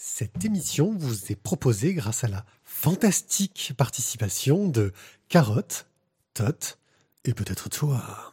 Cette 0.00 0.44
émission 0.44 0.94
vous 0.96 1.32
est 1.32 1.34
proposée 1.34 1.92
grâce 1.92 2.22
à 2.22 2.28
la 2.28 2.44
fantastique 2.62 3.72
participation 3.76 4.68
de 4.68 4.92
Carotte, 5.28 5.88
Tot 6.34 6.78
et 7.24 7.34
peut-être 7.34 7.68
toi. 7.68 8.32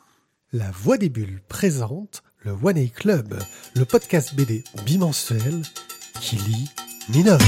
La 0.54 0.70
Voix 0.70 1.00
des 1.00 1.10
Bulles 1.10 1.42
présente 1.48 2.22
le 2.42 2.52
One 2.52 2.78
A 2.78 2.86
Club, 2.86 3.42
le 3.76 3.84
podcast 3.84 4.36
BD 4.36 4.64
bimensuel 4.86 5.64
qui 6.22 6.36
lit 6.36 6.70
mineur. 7.10 7.40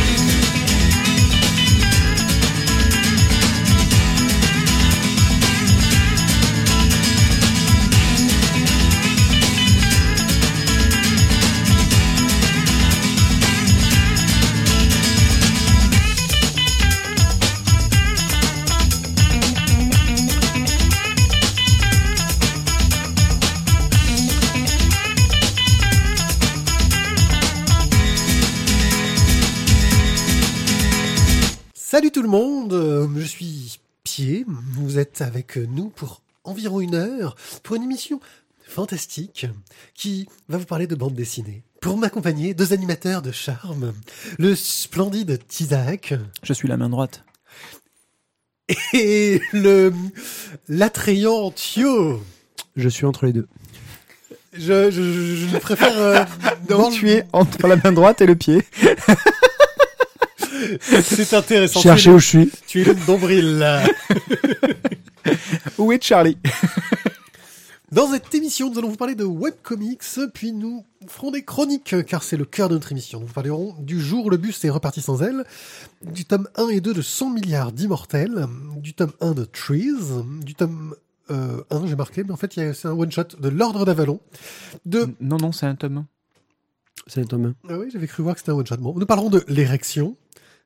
Vous 34.48 35.00
êtes 35.00 35.22
avec 35.22 35.58
nous 35.58 35.90
pour 35.90 36.22
environ 36.44 36.80
une 36.82 36.96
heure 36.96 37.36
pour 37.64 37.76
une 37.76 37.84
émission 37.84 38.20
fantastique 38.66 39.46
qui 39.94 40.28
va 40.50 40.58
vous 40.58 40.66
parler 40.66 40.88
de 40.88 40.96
bande 40.96 41.14
dessinée. 41.14 41.64
Pour 41.82 41.98
m'accompagner, 41.98 42.54
deux 42.54 42.74
animateurs 42.74 43.22
de 43.22 43.32
charme, 43.32 43.94
le 44.40 44.56
splendide 44.56 45.40
Tizak 45.48 46.14
Je 46.44 46.54
suis 46.54 46.68
la 46.68 46.78
main 46.78 46.90
droite. 46.90 47.24
et 48.94 49.42
le 49.54 49.94
l'attrayant 50.68 51.52
Thio. 51.52 52.22
Je 52.76 52.90
suis 52.90 53.06
entre 53.06 53.26
les 53.26 53.34
deux. 53.34 53.48
Je, 54.54 54.90
je, 54.90 55.02
je, 55.02 55.48
je 55.48 55.58
préfère 55.58 55.98
euh, 55.98 56.90
tu 56.92 57.12
es 57.12 57.26
entre 57.32 57.68
la 57.68 57.76
main 57.76 57.92
droite 57.92 58.22
et 58.22 58.26
le 58.26 58.36
pied. 58.36 58.64
C'est 61.04 61.34
intéressant. 61.34 61.80
Cherchez 61.82 62.10
où 62.10 62.14
le, 62.14 62.20
je 62.20 62.26
suis. 62.28 62.52
tu 62.68 62.82
es 62.82 62.86
le 62.86 62.96
nombril 63.08 63.58
là. 63.58 63.84
Où 65.78 65.92
est 65.92 66.04
Charlie? 66.04 66.38
Dans 67.92 68.12
cette 68.12 68.34
émission, 68.36 68.70
nous 68.70 68.78
allons 68.80 68.90
vous 68.90 68.96
parler 68.98 69.16
de 69.16 69.24
webcomics, 69.24 70.02
puis 70.34 70.52
nous 70.52 70.86
ferons 71.08 71.32
des 71.32 71.44
chroniques, 71.44 71.96
car 72.06 72.22
c'est 72.22 72.36
le 72.36 72.44
cœur 72.44 72.68
de 72.68 72.74
notre 72.74 72.92
émission. 72.92 73.20
Nous 73.22 73.28
vous 73.28 73.34
parlerons 73.34 73.76
du 73.80 74.02
jour 74.02 74.26
où 74.26 74.30
le 74.30 74.36
bus 74.38 74.64
est 74.66 74.70
reparti 74.70 75.02
sans 75.02 75.22
elle, 75.24 75.46
du 76.04 76.26
tome 76.26 76.50
1 76.58 76.68
et 76.70 76.82
2 76.82 76.94
de 76.94 77.02
100 77.02 77.30
milliards 77.30 77.72
d'immortels, 77.72 78.46
du 78.78 78.94
tome 78.94 79.12
1 79.22 79.32
de 79.34 79.46
Trees, 79.46 79.94
du 80.44 80.54
tome 80.54 80.96
euh, 81.32 81.62
1, 81.72 81.88
j'ai 81.88 81.96
marqué, 81.96 82.24
mais 82.26 82.32
en 82.32 82.38
fait 82.38 82.58
il 82.58 82.64
y 82.64 82.66
a- 82.66 82.74
c'est 82.74 82.88
un 82.90 82.92
one-shot 82.94 83.24
de 83.40 83.48
l'Ordre 83.50 83.86
d'Avalon, 83.86 84.20
de... 84.86 85.08
Non, 85.22 85.38
non, 85.38 85.52
c'est 85.54 85.66
un 85.66 85.76
tome. 85.76 86.06
C'est 87.08 87.22
le 87.22 87.26
tome 87.28 87.54
Ah 87.70 87.78
oui, 87.80 87.88
j'avais 87.92 88.08
cru 88.08 88.22
voir 88.22 88.36
que 88.36 88.42
c'était 88.42 88.52
un 88.52 88.56
one-shot. 88.56 88.78
Bon, 88.78 88.94
nous 88.98 89.06
parlerons 89.06 89.30
de 89.30 89.44
l'érection. 89.48 90.18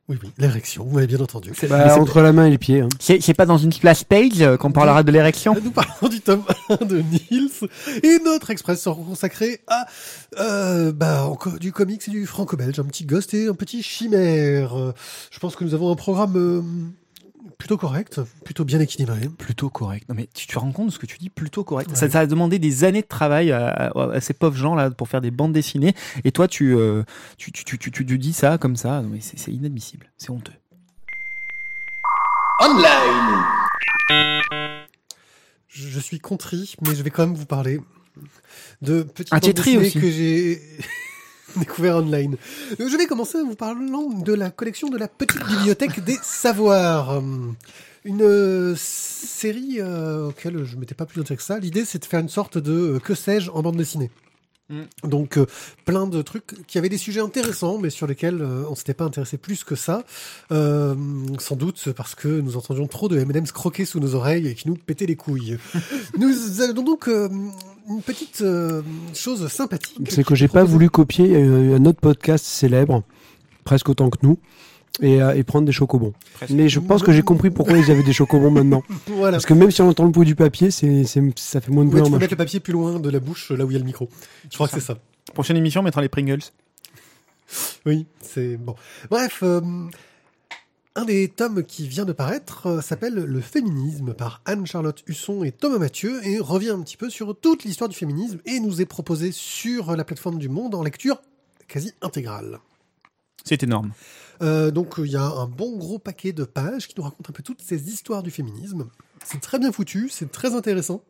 Oui, 0.10 0.18
oui, 0.22 0.32
l'érection, 0.40 0.84
vous 0.84 0.96
m'avez 0.96 1.08
bien 1.08 1.20
entendu. 1.22 1.54
Mais 1.62 1.68
Bah, 1.70 1.90
c'est- 1.94 2.00
entre 2.00 2.22
la 2.22 2.34
main 2.34 2.46
et 2.48 2.52
le 2.52 2.58
pied. 2.58 2.82
hein. 2.82 2.90
C'est 3.00 3.22
c'est 3.22 3.34
pas 3.34 3.46
dans 3.46 3.58
une 3.58 3.72
splash 3.72 4.04
page 4.04 4.42
euh, 4.42 4.58
qu'on 4.58 4.72
parlera 4.72 5.04
de 5.04 5.12
l'érection? 5.12 5.56
Nous 5.64 5.72
parlons 5.72 6.10
du 6.10 6.20
tome 6.20 6.44
1 6.70 6.86
de 6.86 6.98
Niels 7.02 7.50
et 8.04 8.18
notre 8.26 8.50
express 8.50 8.82
sera 8.82 8.96
consacré 8.96 9.62
à 9.68 9.86
euh, 10.40 10.92
bah, 10.92 11.26
encore 11.28 11.60
du 11.60 11.72
comics 11.72 12.02
et 12.08 12.12
du 12.12 12.26
franco-belge, 12.26 12.78
un 12.80 12.84
petit 12.86 13.06
ghost 13.06 13.34
et 13.34 13.48
un 13.48 13.54
petit 13.54 13.84
chimère. 13.84 14.78
Euh, 14.78 14.92
Je 15.32 15.40
pense 15.40 15.56
que 15.56 15.64
nous 15.64 15.74
avons 15.74 15.92
un 15.92 15.96
programme 15.96 16.36
euh, 16.36 16.62
plutôt 17.62 17.78
correct, 17.78 18.20
plutôt 18.44 18.66
bien 18.66 18.80
équilibré. 18.80 19.30
Plutôt 19.38 19.70
correct. 19.70 20.08
Non 20.10 20.16
mais 20.16 20.28
tu 20.34 20.48
te 20.48 20.58
rends 20.60 20.72
compte 20.72 20.88
de 20.88 20.92
ce 20.92 21.00
que 21.00 21.06
tu 21.06 21.18
dis 21.18 21.30
Plutôt 21.30 21.64
correct. 21.64 21.90
Ouais. 21.92 21.96
Ça, 21.96 22.10
ça 22.10 22.20
a 22.20 22.26
demandé 22.26 22.60
des 22.60 22.84
années 22.84 23.02
de 23.02 23.08
travail 23.08 23.52
à, 23.52 23.68
à- 23.68 24.12
à 24.14 24.20
ces 24.22 24.34
pauvres 24.34 24.58
gens 24.58 24.76
là 24.76 24.90
pour 24.92 25.08
faire 25.08 25.22
des 25.22 25.32
bandes 25.32 25.54
dessinées. 25.54 25.94
Et 26.24 26.32
toi, 26.32 26.48
tu, 26.48 26.76
euh, 26.76 27.04
tu, 27.38 27.52
tu, 27.52 27.64
tu, 27.64 27.78
tu, 27.78 27.92
tu 27.92 28.18
dis 28.18 28.34
ça 28.34 28.58
comme 28.58 28.76
ça. 28.76 29.02
Non, 29.02 29.10
mais 29.10 29.20
c'est 29.22 29.52
inadmissible. 29.52 30.12
C'est 30.18 30.30
honteux. 30.32 30.54
Online. 32.60 33.44
Je, 35.68 35.88
je 35.88 36.00
suis 36.00 36.20
contrit, 36.20 36.76
mais 36.86 36.96
je 36.96 37.02
vais 37.04 37.10
quand 37.10 37.26
même 37.26 37.36
vous 37.36 37.46
parler 37.46 37.80
de 38.82 39.04
petites 39.04 39.34
Un 39.34 39.40
bandes 39.40 39.54
dessinées 39.54 39.78
aussi. 39.78 40.00
que 40.00 40.12
j'ai 40.12 40.62
découvert 41.58 41.98
online. 41.98 42.38
Donc, 42.80 42.90
je 42.90 42.98
vais 42.98 43.06
commencer 43.06 43.40
en 43.40 43.46
vous 43.46 43.56
parlant 43.56 44.10
de 44.10 44.34
la 44.34 44.50
collection 44.52 44.90
de 44.90 44.98
la 44.98 45.08
petite 45.08 45.46
bibliothèque 45.46 46.04
des 46.04 46.18
savoirs. 46.22 47.18
Hum, 47.18 47.56
Une 48.04 48.22
euh, 48.22 48.76
série 48.78 49.78
euh, 49.80 50.30
auquel 50.30 50.64
je 50.66 50.78
m'étais 50.78 50.96
pas 50.96 51.06
plus 51.06 51.22
intéressé 51.22 51.38
que 51.38 51.44
ça. 51.44 51.60
L'idée, 51.60 51.86
c'est 51.86 52.00
de 52.00 52.06
faire 52.06 52.20
une 52.20 52.30
sorte 52.30 52.58
de 52.58 52.72
euh, 52.72 53.00
que 53.00 53.16
sais-je 53.16 53.50
en 53.52 53.62
bande 53.62 53.78
dessinée. 53.78 54.10
Mm. 54.72 55.08
Donc 55.08 55.38
euh, 55.38 55.46
plein 55.86 56.08
de 56.08 56.22
trucs 56.22 56.66
qui 56.66 56.78
avaient 56.78 56.90
des 56.90 56.98
sujets 56.98 57.20
intéressants, 57.20 57.78
mais 57.78 57.90
sur 57.90 58.08
lesquels 58.08 58.42
euh, 58.42 58.64
on 58.70 58.76
s'était 58.76 58.94
pas 58.94 59.04
intéressé 59.04 59.38
plus 59.38 59.64
que 59.64 59.76
ça. 59.76 60.04
Euh, 60.52 60.96
sans 61.40 61.56
doute 61.56 61.92
parce 61.96 62.16
que 62.16 62.28
nous 62.28 62.58
entendions 62.58 62.88
trop 62.88 63.08
de 63.08 63.20
M&M's 63.20 63.52
croquer 63.52 63.86
sous 63.86 64.00
nos 64.00 64.16
oreilles 64.16 64.48
et 64.48 64.56
qui 64.56 64.68
nous 64.68 64.76
pétaient 64.76 65.06
les 65.06 65.16
couilles. 65.16 65.58
nous 66.18 66.62
avons 66.62 66.84
donc 66.84 67.08
euh, 67.08 67.30
une 67.90 68.02
petite 68.02 68.42
euh, 68.42 68.82
chose 69.14 69.48
sympathique. 69.48 70.08
C'est 70.10 70.24
que 70.24 70.36
j'ai 70.36 70.48
pas 70.48 70.64
voulu 70.64 70.90
copier 70.90 71.36
euh, 71.36 71.78
un 71.78 71.86
autre 71.86 72.00
podcast 72.00 72.46
célèbre, 72.46 73.04
presque 73.64 73.90
autant 73.90 74.10
que 74.10 74.18
nous, 74.24 74.38
et, 75.02 75.22
euh, 75.22 75.36
et 75.36 75.44
prendre 75.44 75.66
des 75.66 75.72
chocobons. 75.72 76.14
Mais 76.50 76.70
je 76.70 76.80
pense 76.80 77.04
que 77.04 77.12
j'ai 77.12 77.22
compris 77.22 77.50
pourquoi 77.50 77.78
ils 77.78 77.92
avaient 77.92 78.04
des 78.04 78.14
chocobons 78.14 78.52
maintenant. 78.52 78.84
Voilà. 79.08 79.34
Parce 79.34 79.46
que 79.46 79.54
même 79.54 79.72
si 79.72 79.82
on 79.82 79.90
entend 79.90 80.06
le 80.06 80.12
bruit 80.12 80.26
du 80.26 80.36
papier, 80.36 80.72
c'est, 80.72 81.04
c'est, 81.06 81.22
ça 81.38 81.62
fait 81.62 81.72
moins 81.72 81.84
de 81.84 81.90
Ouais, 81.90 82.00
bruit 82.00 82.04
tu 82.04 82.08
en 82.10 82.12
peux 82.12 82.20
mettre 82.20 82.34
le 82.34 82.38
papier 82.38 82.60
plus 82.60 82.74
loin 82.74 83.00
de 83.00 83.10
la 83.10 83.20
bouche, 83.20 83.52
là 83.52 83.66
où 83.66 83.70
il 83.72 83.74
y 83.74 83.78
a 83.78 83.80
le 83.80 83.86
micro. 83.86 84.10
Je 84.50 84.56
crois 84.56 84.68
que 84.68 84.74
c'est 84.74 84.80
ça. 84.80 84.98
Prochaine 85.34 85.58
émission, 85.58 85.82
on 85.82 85.84
mettra 85.84 86.02
les 86.02 86.10
Pringles. 86.10 86.42
Oui, 87.86 88.06
c'est 88.22 88.58
bon. 88.58 88.76
Bref, 89.10 89.40
euh, 89.44 89.62
un 90.96 91.06
des 91.06 91.30
tomes 91.30 91.64
qui 91.64 91.88
vient 91.88 92.06
de 92.06 92.12
paraître 92.12 92.68
euh, 92.68 92.82
s'appelle 92.82 93.14
Le 93.14 93.42
féminisme 93.42 94.14
par 94.14 94.42
Anne-Charlotte 94.46 95.02
Husson 95.08 95.44
et 95.44 95.52
Thomas 95.52 95.80
Mathieu 95.80 96.26
et 96.26 96.40
revient 96.40 96.72
un 96.72 96.82
petit 96.82 96.98
peu 96.98 97.10
sur 97.10 97.40
toute 97.40 97.64
l'histoire 97.64 97.90
du 97.90 97.96
féminisme 97.96 98.40
et 98.46 98.60
nous 98.60 98.82
est 98.82 98.86
proposé 98.86 99.32
sur 99.32 99.96
la 99.96 100.04
plateforme 100.04 100.38
du 100.38 100.50
Monde 100.50 100.76
en 100.76 100.84
lecture 100.84 101.22
quasi 101.68 101.94
intégrale. 102.02 102.60
C'est 103.46 103.64
énorme. 103.64 103.94
Euh, 104.42 104.72
donc 104.72 104.96
il 104.98 105.12
y 105.12 105.16
a 105.16 105.24
un 105.24 105.48
bon 105.48 105.78
gros 105.78 106.00
paquet 106.00 106.34
de 106.34 106.44
pages 106.44 106.88
qui 106.88 106.96
nous 106.98 107.04
racontent 107.04 107.30
un 107.30 107.34
peu 107.34 107.44
toutes 107.44 107.62
ces 107.62 107.90
histoires 107.90 108.24
du 108.24 108.32
féminisme. 108.32 108.90
C'est 109.24 109.40
très 109.40 109.60
bien 109.60 109.72
foutu, 109.72 110.10
c'est 110.10 110.32
très 110.32 110.56
intéressant. 110.56 111.04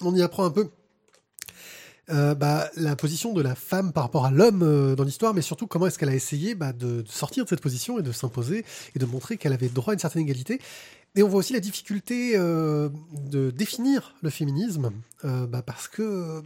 On 0.00 0.14
y 0.14 0.22
apprend 0.22 0.44
un 0.44 0.50
peu 0.50 0.70
euh, 2.10 2.34
bah, 2.34 2.68
la 2.76 2.96
position 2.96 3.32
de 3.32 3.40
la 3.40 3.54
femme 3.54 3.92
par 3.92 4.02
rapport 4.02 4.26
à 4.26 4.30
l'homme 4.30 4.62
euh, 4.62 4.96
dans 4.96 5.04
l'histoire, 5.04 5.34
mais 5.34 5.42
surtout 5.42 5.66
comment 5.66 5.86
est-ce 5.86 5.98
qu'elle 5.98 6.08
a 6.08 6.14
essayé 6.14 6.54
bah, 6.54 6.72
de, 6.72 7.02
de 7.02 7.08
sortir 7.08 7.44
de 7.44 7.48
cette 7.48 7.60
position 7.60 7.98
et 7.98 8.02
de 8.02 8.10
s'imposer 8.10 8.64
et 8.96 8.98
de 8.98 9.06
montrer 9.06 9.36
qu'elle 9.36 9.52
avait 9.52 9.68
droit 9.68 9.92
à 9.92 9.94
une 9.94 10.00
certaine 10.00 10.22
égalité. 10.22 10.60
Et 11.14 11.22
on 11.22 11.28
voit 11.28 11.40
aussi 11.40 11.52
la 11.52 11.60
difficulté 11.60 12.32
euh, 12.34 12.88
de 13.30 13.50
définir 13.50 14.14
le 14.22 14.30
féminisme, 14.30 14.90
bah, 15.22 15.62
parce 15.64 15.86
que 15.86 16.42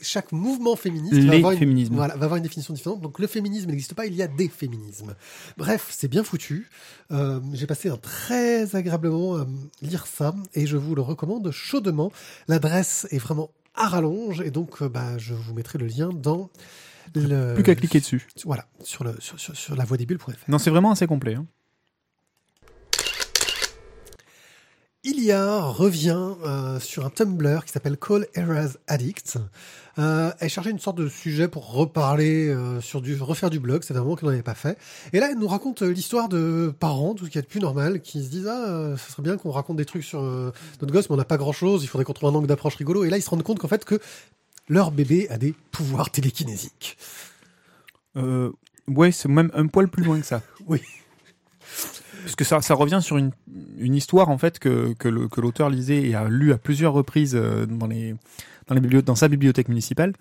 chaque 0.00 0.32
mouvement 0.32 0.76
féministe 0.76 1.14
va 1.14 1.34
avoir, 1.34 1.52
une, 1.52 1.58
féminismes. 1.58 1.94
voilà, 1.94 2.16
va 2.16 2.24
avoir 2.24 2.36
une 2.36 2.42
définition 2.42 2.72
différente. 2.74 3.00
Donc 3.00 3.18
le 3.18 3.26
féminisme 3.26 3.70
n'existe 3.70 3.94
pas, 3.94 4.06
il 4.06 4.14
y 4.14 4.22
a 4.22 4.28
des 4.28 4.48
féminismes. 4.48 5.14
Bref, 5.56 5.88
c'est 5.90 6.08
bien 6.08 6.24
foutu. 6.24 6.68
Euh, 7.10 7.40
J'ai 7.52 7.66
passé 7.66 7.88
un 7.88 7.96
très 7.96 8.74
agréable 8.76 9.08
moment 9.08 9.36
à 9.36 9.46
lire 9.82 10.06
ça 10.06 10.34
et 10.54 10.66
je 10.66 10.76
vous 10.76 10.94
le 10.94 11.02
recommande 11.02 11.50
chaudement. 11.50 12.12
L'adresse 12.48 13.06
est 13.10 13.18
vraiment 13.18 13.50
à 13.74 13.88
rallonge 13.88 14.40
et 14.40 14.50
donc 14.50 14.82
euh, 14.82 14.88
bah, 14.88 15.18
je 15.18 15.34
vous 15.34 15.54
mettrai 15.54 15.78
le 15.78 15.86
lien 15.86 16.10
dans 16.12 16.50
le... 17.14 17.54
Plus 17.54 17.62
qu'à 17.62 17.74
cliquer 17.74 18.00
dessus. 18.00 18.26
Voilà, 18.44 18.66
sur, 18.82 19.04
le, 19.04 19.14
sur, 19.18 19.38
sur, 19.38 19.56
sur 19.56 19.76
la 19.76 19.84
voie 19.84 19.96
des 19.96 20.06
bulles.fr. 20.06 20.32
Non, 20.48 20.58
c'est 20.58 20.70
vraiment 20.70 20.90
assez 20.90 21.06
complet. 21.06 21.34
hein. 21.34 21.46
Ilia 25.04 25.60
revient 25.60 26.30
euh, 26.44 26.80
sur 26.80 27.04
un 27.04 27.10
Tumblr 27.10 27.66
qui 27.66 27.72
s'appelle 27.72 27.98
Call 27.98 28.26
Eras 28.34 28.78
Addict. 28.86 29.36
Euh, 29.98 30.32
elle 30.40 30.48
cherchait 30.48 30.70
une 30.70 30.78
sorte 30.78 30.96
de 30.96 31.08
sujet 31.08 31.46
pour 31.46 31.72
reparler 31.72 32.48
euh, 32.48 32.80
sur 32.80 33.02
du 33.02 33.14
refaire 33.20 33.50
du 33.50 33.60
blog, 33.60 33.82
c'est 33.84 33.94
un 33.94 34.00
moment 34.00 34.16
qu'elle 34.16 34.28
n'en 34.28 34.32
avait 34.32 34.42
pas 34.42 34.54
fait. 34.54 34.78
Et 35.12 35.20
là, 35.20 35.28
elle 35.30 35.38
nous 35.38 35.46
raconte 35.46 35.82
euh, 35.82 35.92
l'histoire 35.92 36.30
de 36.30 36.74
parents, 36.80 37.14
tout 37.14 37.26
ce 37.26 37.30
qui 37.30 37.36
est 37.36 37.42
de 37.42 37.46
plus 37.46 37.60
normal, 37.60 38.00
qui 38.00 38.24
se 38.24 38.30
disent 38.30 38.48
ah, 38.48 38.66
euh, 38.66 38.96
ça 38.96 39.10
serait 39.10 39.22
bien 39.22 39.36
qu'on 39.36 39.50
raconte 39.50 39.76
des 39.76 39.84
trucs 39.84 40.04
sur 40.04 40.22
euh, 40.22 40.52
notre 40.80 40.92
gosse, 40.92 41.10
mais 41.10 41.14
on 41.14 41.18
n'a 41.18 41.26
pas 41.26 41.36
grand 41.36 41.52
chose. 41.52 41.84
Il 41.84 41.86
faudrait 41.86 42.06
qu'on 42.06 42.14
trouve 42.14 42.30
un 42.30 42.34
angle 42.34 42.46
d'approche 42.46 42.76
rigolo. 42.76 43.04
Et 43.04 43.10
là, 43.10 43.18
ils 43.18 43.22
se 43.22 43.28
rendent 43.28 43.42
compte 43.42 43.58
qu'en 43.58 43.68
fait 43.68 43.84
que 43.84 44.00
leur 44.70 44.90
bébé 44.90 45.28
a 45.28 45.36
des 45.36 45.54
pouvoirs 45.70 46.10
télékinésiques. 46.10 46.96
Euh, 48.16 48.50
ouais, 48.88 49.12
c'est 49.12 49.28
même 49.28 49.50
un 49.52 49.66
poil 49.66 49.88
plus 49.88 50.02
loin 50.02 50.18
que 50.18 50.26
ça. 50.26 50.40
Oui. 50.66 50.80
Parce 52.22 52.36
que 52.36 52.44
ça, 52.44 52.60
ça 52.62 52.74
revient 52.74 53.00
sur 53.02 53.18
une, 53.18 53.32
une 53.78 53.94
histoire 53.94 54.30
en 54.30 54.38
fait 54.38 54.58
que, 54.58 54.94
que 54.94 55.40
l'auteur 55.40 55.68
lisait 55.68 56.02
et 56.02 56.14
a 56.14 56.28
lu 56.28 56.52
à 56.52 56.58
plusieurs 56.58 56.92
reprises 56.92 57.34
euh, 57.34 57.66
dans, 57.66 57.86
les, 57.86 58.14
dans, 58.66 58.74
les 58.74 58.80
bibliothèques, 58.80 59.06
dans 59.06 59.14
sa 59.14 59.28
bibliothèque 59.28 59.68
municipale. 59.68 60.14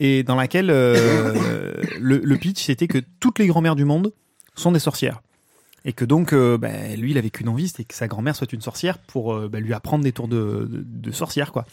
et 0.00 0.24
dans 0.24 0.34
laquelle 0.34 0.70
euh, 0.70 1.74
le, 2.00 2.18
le 2.18 2.36
pitch 2.36 2.64
c'était 2.64 2.88
que 2.88 2.98
toutes 3.20 3.38
les 3.38 3.46
grand-mères 3.46 3.76
du 3.76 3.84
monde 3.84 4.12
sont 4.56 4.72
des 4.72 4.80
sorcières. 4.80 5.20
Et 5.86 5.92
que 5.92 6.04
donc, 6.04 6.32
euh, 6.32 6.58
bah, 6.58 6.96
lui, 6.96 7.12
il 7.12 7.18
avait 7.18 7.30
qu'une 7.30 7.48
envie, 7.48 7.68
c'était 7.68 7.84
que 7.84 7.94
sa 7.94 8.08
grand-mère 8.08 8.34
soit 8.34 8.52
une 8.52 8.60
sorcière 8.60 8.98
pour 8.98 9.32
euh, 9.32 9.48
bah, 9.48 9.60
lui 9.60 9.72
apprendre 9.72 10.02
des 10.02 10.10
tours 10.10 10.26
de, 10.26 10.68
de, 10.68 10.82
de 10.84 11.12
sorcière, 11.12 11.52
quoi. 11.52 11.64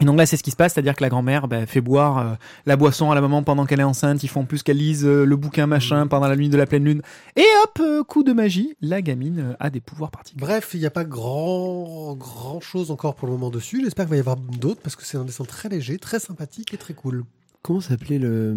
Et 0.00 0.06
donc 0.06 0.16
là, 0.16 0.24
c'est 0.24 0.38
ce 0.38 0.42
qui 0.42 0.50
se 0.50 0.56
passe, 0.56 0.72
c'est-à-dire 0.74 0.94
que 0.96 1.02
la 1.02 1.10
grand-mère 1.10 1.46
bah, 1.46 1.66
fait 1.66 1.82
boire 1.82 2.18
euh, 2.18 2.34
la 2.64 2.76
boisson 2.76 3.10
à 3.10 3.14
la 3.14 3.20
maman 3.20 3.42
pendant 3.42 3.66
qu'elle 3.66 3.80
est 3.80 3.84
enceinte. 3.84 4.22
Ils 4.22 4.28
font 4.28 4.46
plus 4.46 4.62
qu'elle 4.62 4.78
lise 4.78 5.04
euh, 5.04 5.24
le 5.24 5.36
bouquin 5.36 5.66
machin 5.66 6.06
pendant 6.06 6.26
la 6.26 6.36
nuit 6.36 6.48
de 6.48 6.56
la 6.56 6.64
pleine 6.66 6.84
lune. 6.84 7.02
Et 7.36 7.44
hop, 7.62 7.78
euh, 7.80 8.02
coup 8.02 8.22
de 8.22 8.32
magie, 8.32 8.74
la 8.80 9.02
gamine 9.02 9.40
euh, 9.40 9.56
a 9.60 9.68
des 9.68 9.80
pouvoirs 9.80 10.10
particuliers. 10.10 10.46
Bref, 10.46 10.70
il 10.72 10.80
n'y 10.80 10.86
a 10.86 10.90
pas 10.90 11.04
grand, 11.04 12.14
grand 12.14 12.60
chose 12.60 12.90
encore 12.90 13.14
pour 13.14 13.28
le 13.28 13.34
moment 13.34 13.50
dessus. 13.50 13.82
J'espère 13.84 14.06
qu'il 14.06 14.10
va 14.10 14.16
y 14.16 14.20
avoir 14.20 14.36
d'autres 14.36 14.80
parce 14.80 14.96
que 14.96 15.04
c'est 15.04 15.18
un 15.18 15.24
dessin 15.24 15.44
très 15.44 15.68
léger, 15.68 15.98
très 15.98 16.18
sympathique 16.18 16.72
et 16.72 16.78
très 16.78 16.94
cool. 16.94 17.24
Comment 17.62 17.80
s'appelait 17.80 18.18
le... 18.18 18.56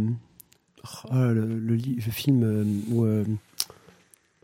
Oh, 1.11 1.15
le, 1.15 1.59
le, 1.59 1.77
film 1.99 2.43
euh, 2.43 2.65
où... 2.91 3.05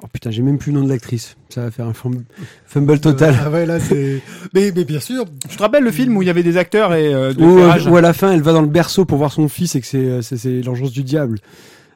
Oh 0.02 0.08
putain, 0.12 0.32
j'ai 0.32 0.42
même 0.42 0.58
plus 0.58 0.72
le 0.72 0.80
nom 0.80 0.86
de 0.86 0.90
l'actrice. 0.90 1.36
Ça 1.50 1.62
va 1.64 1.72
faire 1.72 1.86
un 1.86 1.94
fumble, 1.94 3.00
total. 3.02 3.36
Ah 3.46 3.50
ouais, 3.50 3.66
là, 3.66 3.80
c'est. 3.82 4.22
mais, 4.54 4.72
mais 4.74 4.86
bien 4.86 5.00
sûr. 5.02 5.26
Je 5.50 5.58
te 5.58 5.62
rappelle 5.62 5.84
le 5.84 5.92
film 5.92 6.16
où 6.16 6.22
il 6.22 6.26
y 6.26 6.30
avait 6.30 6.44
des 6.44 6.56
acteurs 6.56 6.94
et 6.94 7.14
euh, 7.14 7.34
de 7.34 7.44
Où, 7.44 7.60
euh, 7.60 7.90
où 7.90 7.98
à 7.98 8.02
la 8.02 8.14
fin, 8.14 8.32
elle 8.32 8.42
va 8.42 8.54
dans 8.54 8.62
le 8.62 8.68
berceau 8.70 9.04
pour 9.04 9.18
voir 9.18 9.34
son 9.34 9.50
fils 9.50 9.76
et 9.76 9.82
que 9.82 9.88
c'est 9.88 9.98
euh, 9.98 10.22
c'est- 10.22 10.38
c'est 10.38 10.62
l'engeance 10.62 10.92
du 10.94 11.04
diable. 11.04 11.40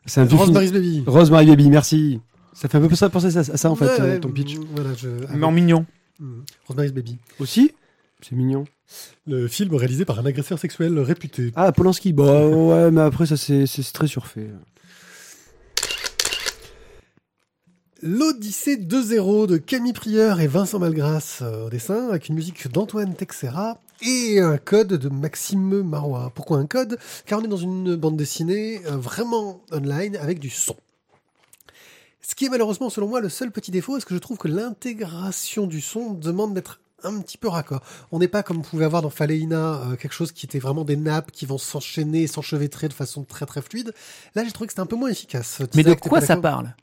C'est 0.05 0.19
un 0.19 0.27
film. 0.27 0.39
Rosemary's 0.39 0.73
Baby. 0.73 1.03
Rosemary 1.07 1.45
Baby, 1.45 1.69
merci. 1.69 2.19
Ça 2.51 2.67
fait 2.67 2.77
un 2.77 2.87
peu 2.87 2.93
ça 2.95 3.09
penser 3.09 3.27
à 3.37 3.43
ça, 3.43 3.53
à 3.53 3.57
ça, 3.57 3.71
en 3.71 3.75
fait, 3.75 3.85
Ouais, 3.85 3.99
euh, 4.01 4.19
ton 4.19 4.29
pitch. 4.29 4.57
Voilà, 4.75 4.89
je... 4.97 5.07
mais 5.33 5.45
en 5.45 5.51
mignon. 5.51 5.85
Mm. 6.19 6.41
Rosemary's 6.67 6.91
Baby. 6.91 7.17
Aussi 7.39 7.71
C'est 8.21 8.35
mignon. 8.35 8.65
Le 9.25 9.47
film 9.47 9.73
réalisé 9.75 10.03
par 10.05 10.19
un 10.19 10.25
agresseur 10.25 10.59
sexuel 10.59 10.99
réputé. 10.99 11.51
Ah, 11.55 11.71
Polanski. 11.71 12.11
Bon, 12.13 12.69
ouais, 12.69 12.91
mais 12.91 13.01
après, 13.01 13.25
ça, 13.25 13.37
c'est 13.37 13.65
c'est 13.65 13.81
très 13.93 14.07
surfait. 14.07 14.49
L'Odyssée 18.05 18.75
2.0 18.75 19.47
de 19.47 19.55
Camille 19.55 19.93
Prieur 19.93 20.41
et 20.41 20.47
Vincent 20.47 20.77
Malgras 20.77 21.39
euh, 21.41 21.67
au 21.67 21.69
dessin, 21.69 22.09
avec 22.09 22.27
une 22.27 22.35
musique 22.35 22.67
d'Antoine 22.67 23.15
Texera 23.15 23.79
et 24.01 24.41
un 24.41 24.57
code 24.57 24.89
de 24.89 25.07
Maxime 25.07 25.83
Marois. 25.83 26.29
Pourquoi 26.35 26.57
un 26.57 26.65
code? 26.65 26.99
Car 27.25 27.39
on 27.39 27.45
est 27.45 27.47
dans 27.47 27.55
une 27.55 27.95
bande 27.95 28.17
dessinée 28.17 28.81
euh, 28.87 28.97
vraiment 28.97 29.61
online 29.71 30.17
avec 30.17 30.39
du 30.39 30.49
son. 30.49 30.75
Ce 32.21 32.35
qui 32.35 32.43
est 32.43 32.49
malheureusement, 32.49 32.89
selon 32.89 33.07
moi, 33.07 33.21
le 33.21 33.29
seul 33.29 33.53
petit 33.53 33.71
défaut, 33.71 33.95
est-ce 33.95 34.05
que 34.05 34.15
je 34.15 34.19
trouve 34.19 34.37
que 34.37 34.49
l'intégration 34.49 35.65
du 35.65 35.79
son 35.79 36.13
demande 36.13 36.53
d'être 36.53 36.81
un 37.03 37.19
petit 37.21 37.37
peu 37.37 37.47
raccord. 37.47 37.81
On 38.11 38.19
n'est 38.19 38.27
pas 38.27 38.43
comme 38.43 38.57
vous 38.57 38.63
pouvez 38.63 38.85
avoir 38.85 39.01
dans 39.01 39.09
Faleina, 39.09 39.75
euh, 39.75 39.95
quelque 39.95 40.13
chose 40.13 40.31
qui 40.31 40.45
était 40.45 40.59
vraiment 40.59 40.85
des 40.85 40.95
nappes 40.95 41.31
qui 41.31 41.45
vont 41.45 41.57
s'enchaîner, 41.57 42.27
s'enchevêtrer 42.27 42.87
de 42.87 42.93
façon 42.93 43.23
très 43.23 43.45
très 43.45 43.61
fluide. 43.61 43.93
Là, 44.35 44.43
j'ai 44.43 44.51
trouvé 44.51 44.67
que 44.67 44.73
c'était 44.73 44.81
un 44.81 44.85
peu 44.87 44.95
moins 44.95 45.09
efficace. 45.09 45.61
Tu 45.71 45.77
Mais 45.77 45.83
de 45.83 45.93
quoi 45.93 46.21
ça 46.21 46.37
parle? 46.37 46.75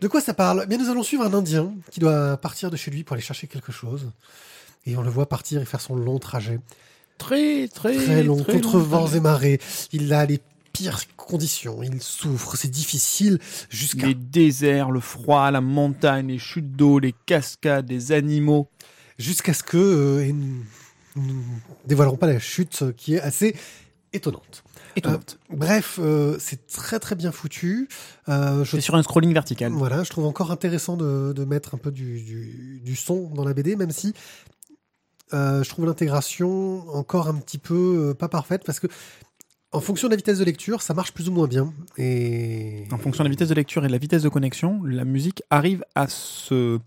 De 0.00 0.08
quoi 0.08 0.20
ça 0.20 0.34
parle? 0.34 0.62
Eh 0.64 0.66
Bien, 0.66 0.78
nous 0.78 0.90
allons 0.90 1.02
suivre 1.02 1.24
un 1.24 1.32
Indien 1.34 1.72
qui 1.90 2.00
doit 2.00 2.36
partir 2.36 2.70
de 2.70 2.76
chez 2.76 2.90
lui 2.90 3.04
pour 3.04 3.14
aller 3.14 3.22
chercher 3.22 3.46
quelque 3.46 3.72
chose. 3.72 4.10
Et 4.86 4.96
on 4.96 5.02
le 5.02 5.10
voit 5.10 5.28
partir 5.28 5.62
et 5.62 5.64
faire 5.64 5.80
son 5.80 5.96
long 5.96 6.18
trajet. 6.18 6.60
Très, 7.16 7.68
très, 7.68 7.96
Très 7.96 8.22
long, 8.22 8.42
très 8.42 8.54
contre 8.54 8.78
long. 8.78 8.84
vents 8.84 9.08
et 9.08 9.20
marées. 9.20 9.60
Il 9.92 10.12
a 10.12 10.26
les 10.26 10.40
pires 10.72 11.00
conditions. 11.16 11.82
Il 11.82 12.02
souffre, 12.02 12.56
c'est 12.56 12.70
difficile 12.70 13.38
jusqu'à... 13.70 14.08
Les 14.08 14.14
déserts, 14.14 14.90
le 14.90 15.00
froid, 15.00 15.50
la 15.50 15.60
montagne, 15.60 16.26
les 16.28 16.38
chutes 16.38 16.72
d'eau, 16.72 16.98
les 16.98 17.14
cascades, 17.26 17.88
les 17.88 18.12
animaux. 18.12 18.68
Jusqu'à 19.18 19.54
ce 19.54 19.62
que... 19.62 19.76
euh, 19.76 20.32
nous 21.16 21.24
ne 21.24 21.42
dévoilerons 21.86 22.16
pas 22.16 22.26
la 22.26 22.38
chute 22.38 22.82
euh, 22.82 22.92
qui 22.92 23.14
est 23.14 23.20
assez 23.20 23.54
étonnante. 24.12 24.64
Étonnante. 24.96 25.38
Bref, 25.50 25.98
euh, 26.02 26.36
c'est 26.38 26.66
très 26.66 26.98
très 27.00 27.14
bien 27.16 27.32
foutu. 27.32 27.88
Euh, 28.28 28.64
je 28.64 28.70
C'est 28.72 28.80
sur 28.80 28.94
un 28.94 29.02
scrolling 29.02 29.32
vertical. 29.32 29.72
Voilà, 29.72 30.02
je 30.04 30.10
trouve 30.10 30.26
encore 30.26 30.50
intéressant 30.50 30.96
de, 30.96 31.32
de 31.32 31.44
mettre 31.44 31.74
un 31.74 31.78
peu 31.78 31.90
du, 31.90 32.20
du, 32.22 32.80
du 32.84 32.96
son 32.96 33.28
dans 33.30 33.44
la 33.44 33.54
BD, 33.54 33.76
même 33.76 33.90
si 33.90 34.14
euh, 35.32 35.64
je 35.64 35.68
trouve 35.68 35.86
l'intégration 35.86 36.88
encore 36.90 37.28
un 37.28 37.34
petit 37.34 37.58
peu 37.58 38.10
euh, 38.10 38.14
pas 38.14 38.28
parfaite, 38.28 38.62
parce 38.64 38.78
que 38.78 38.86
en 39.72 39.80
fonction 39.80 40.06
de 40.06 40.12
la 40.12 40.16
vitesse 40.16 40.38
de 40.38 40.44
lecture, 40.44 40.82
ça 40.82 40.94
marche 40.94 41.12
plus 41.12 41.28
ou 41.28 41.32
moins 41.32 41.48
bien. 41.48 41.72
Et 41.98 42.84
En 42.92 42.98
fonction 42.98 43.24
de 43.24 43.28
la 43.28 43.32
vitesse 43.32 43.48
de 43.48 43.54
lecture 43.54 43.84
et 43.84 43.88
de 43.88 43.92
la 43.92 43.98
vitesse 43.98 44.22
de 44.22 44.28
connexion, 44.28 44.80
la 44.84 45.04
musique 45.04 45.42
arrive 45.50 45.84
à 45.96 46.06
se 46.06 46.78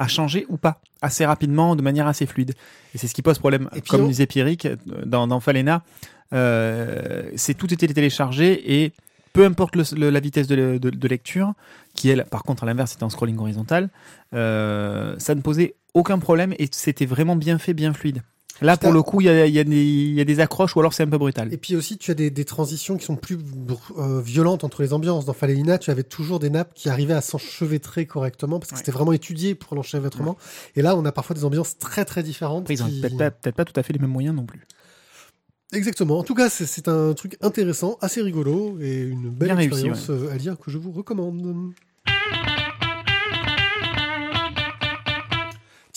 à 0.00 0.08
changer 0.08 0.46
ou 0.48 0.56
pas 0.56 0.80
assez 1.02 1.24
rapidement, 1.24 1.76
de 1.76 1.82
manière 1.82 2.06
assez 2.08 2.26
fluide. 2.26 2.54
Et 2.94 2.98
c'est 2.98 3.06
ce 3.06 3.14
qui 3.14 3.22
pose 3.22 3.38
problème. 3.38 3.68
Et 3.76 3.80
Comme 3.82 4.00
disait 4.08 4.26
Pierrick 4.26 4.66
euh, 4.66 4.76
dans, 5.06 5.26
dans 5.28 5.40
Falena, 5.40 5.82
euh, 6.32 7.30
c'est 7.36 7.54
tout 7.54 7.72
était 7.72 7.86
téléchargé 7.88 8.82
et 8.82 8.92
peu 9.32 9.44
importe 9.44 9.76
le- 9.76 9.84
le- 9.96 10.10
la 10.10 10.20
vitesse 10.20 10.46
de, 10.48 10.78
de- 10.78 10.90
de 10.90 11.08
lecture, 11.08 11.52
qui 11.94 12.08
elle, 12.10 12.24
par 12.24 12.42
contre 12.42 12.64
à 12.64 12.66
l'inverse, 12.66 12.94
était 12.94 13.04
en 13.04 13.10
scrolling 13.10 13.38
horizontal, 13.38 13.88
euh, 14.34 15.14
ça 15.18 15.34
ne 15.34 15.40
posait 15.40 15.74
aucun 15.94 16.18
problème 16.18 16.54
et 16.58 16.68
c'était 16.72 17.06
vraiment 17.06 17.36
bien 17.36 17.58
fait, 17.58 17.74
bien 17.74 17.92
fluide. 17.92 18.22
Là, 18.62 18.76
pour 18.76 18.92
le 18.92 19.02
coup, 19.02 19.20
il 19.20 19.24
y 19.24 19.28
a, 19.30 19.46
il 19.46 19.54
y 19.54 19.58
a 19.58 19.64
des- 19.64 19.84
il 19.84 20.14
y 20.14 20.20
a 20.20 20.24
des 20.24 20.40
accroches 20.40 20.76
ou 20.76 20.80
alors 20.80 20.92
c'est 20.92 21.02
un 21.02 21.08
peu 21.08 21.18
brutal. 21.18 21.52
Et 21.52 21.56
puis 21.56 21.76
aussi, 21.76 21.96
tu 21.98 22.10
as 22.10 22.14
des, 22.14 22.30
des 22.30 22.44
transitions 22.44 22.96
qui 22.96 23.04
sont 23.06 23.16
plus 23.16 23.38
euh, 23.98 24.20
violentes 24.20 24.64
entre 24.64 24.82
les 24.82 24.92
ambiances. 24.92 25.24
Dans 25.24 25.32
Faleina, 25.32 25.78
tu 25.78 25.90
avais 25.90 26.02
toujours 26.02 26.38
des 26.38 26.50
nappes 26.50 26.74
qui 26.74 26.88
arrivaient 26.88 27.14
à 27.14 27.20
s'enchevêtrer 27.22 28.06
correctement 28.06 28.58
parce 28.58 28.70
que 28.70 28.74
Ouais. 28.76 28.78
c'était 28.80 28.92
vraiment 28.92 29.12
étudié 29.12 29.54
pour 29.54 29.74
l'enchevêtrement. 29.76 30.36
Et 30.76 30.82
là, 30.82 30.94
on 30.96 31.04
a 31.04 31.12
parfois 31.12 31.34
des 31.34 31.44
ambiances 31.44 31.78
très 31.78 32.04
très 32.04 32.22
différentes. 32.22 32.62
Après, 32.64 32.74
ils 32.74 32.82
ont 32.82 32.88
qui- 32.88 33.00
peut-être 33.00 33.50
pas, 33.56 33.64
tout 33.64 33.72
à 33.78 33.82
fait 33.82 33.92
les 33.92 33.98
mêmes 33.98 34.10
moyens 34.10 34.36
non 34.36 34.44
plus. 34.46 34.66
Exactement. 35.72 36.18
En 36.18 36.24
tout 36.24 36.34
cas, 36.34 36.48
c'est- 36.50 36.88
un 36.88 37.14
truc 37.14 37.36
intéressant, 37.40 37.96
assez 38.00 38.20
rigolo 38.22 38.78
et 38.80 39.02
une 39.02 39.30
belle 39.30 39.48
Bien 39.48 39.54
réussi, 39.56 39.68
expérience 39.86 40.10
euh, 40.10 40.30
à 40.32 40.36
lire 40.36 40.58
que 40.58 40.70
je 40.70 40.78
vous 40.78 40.90
recommande. 40.90 41.72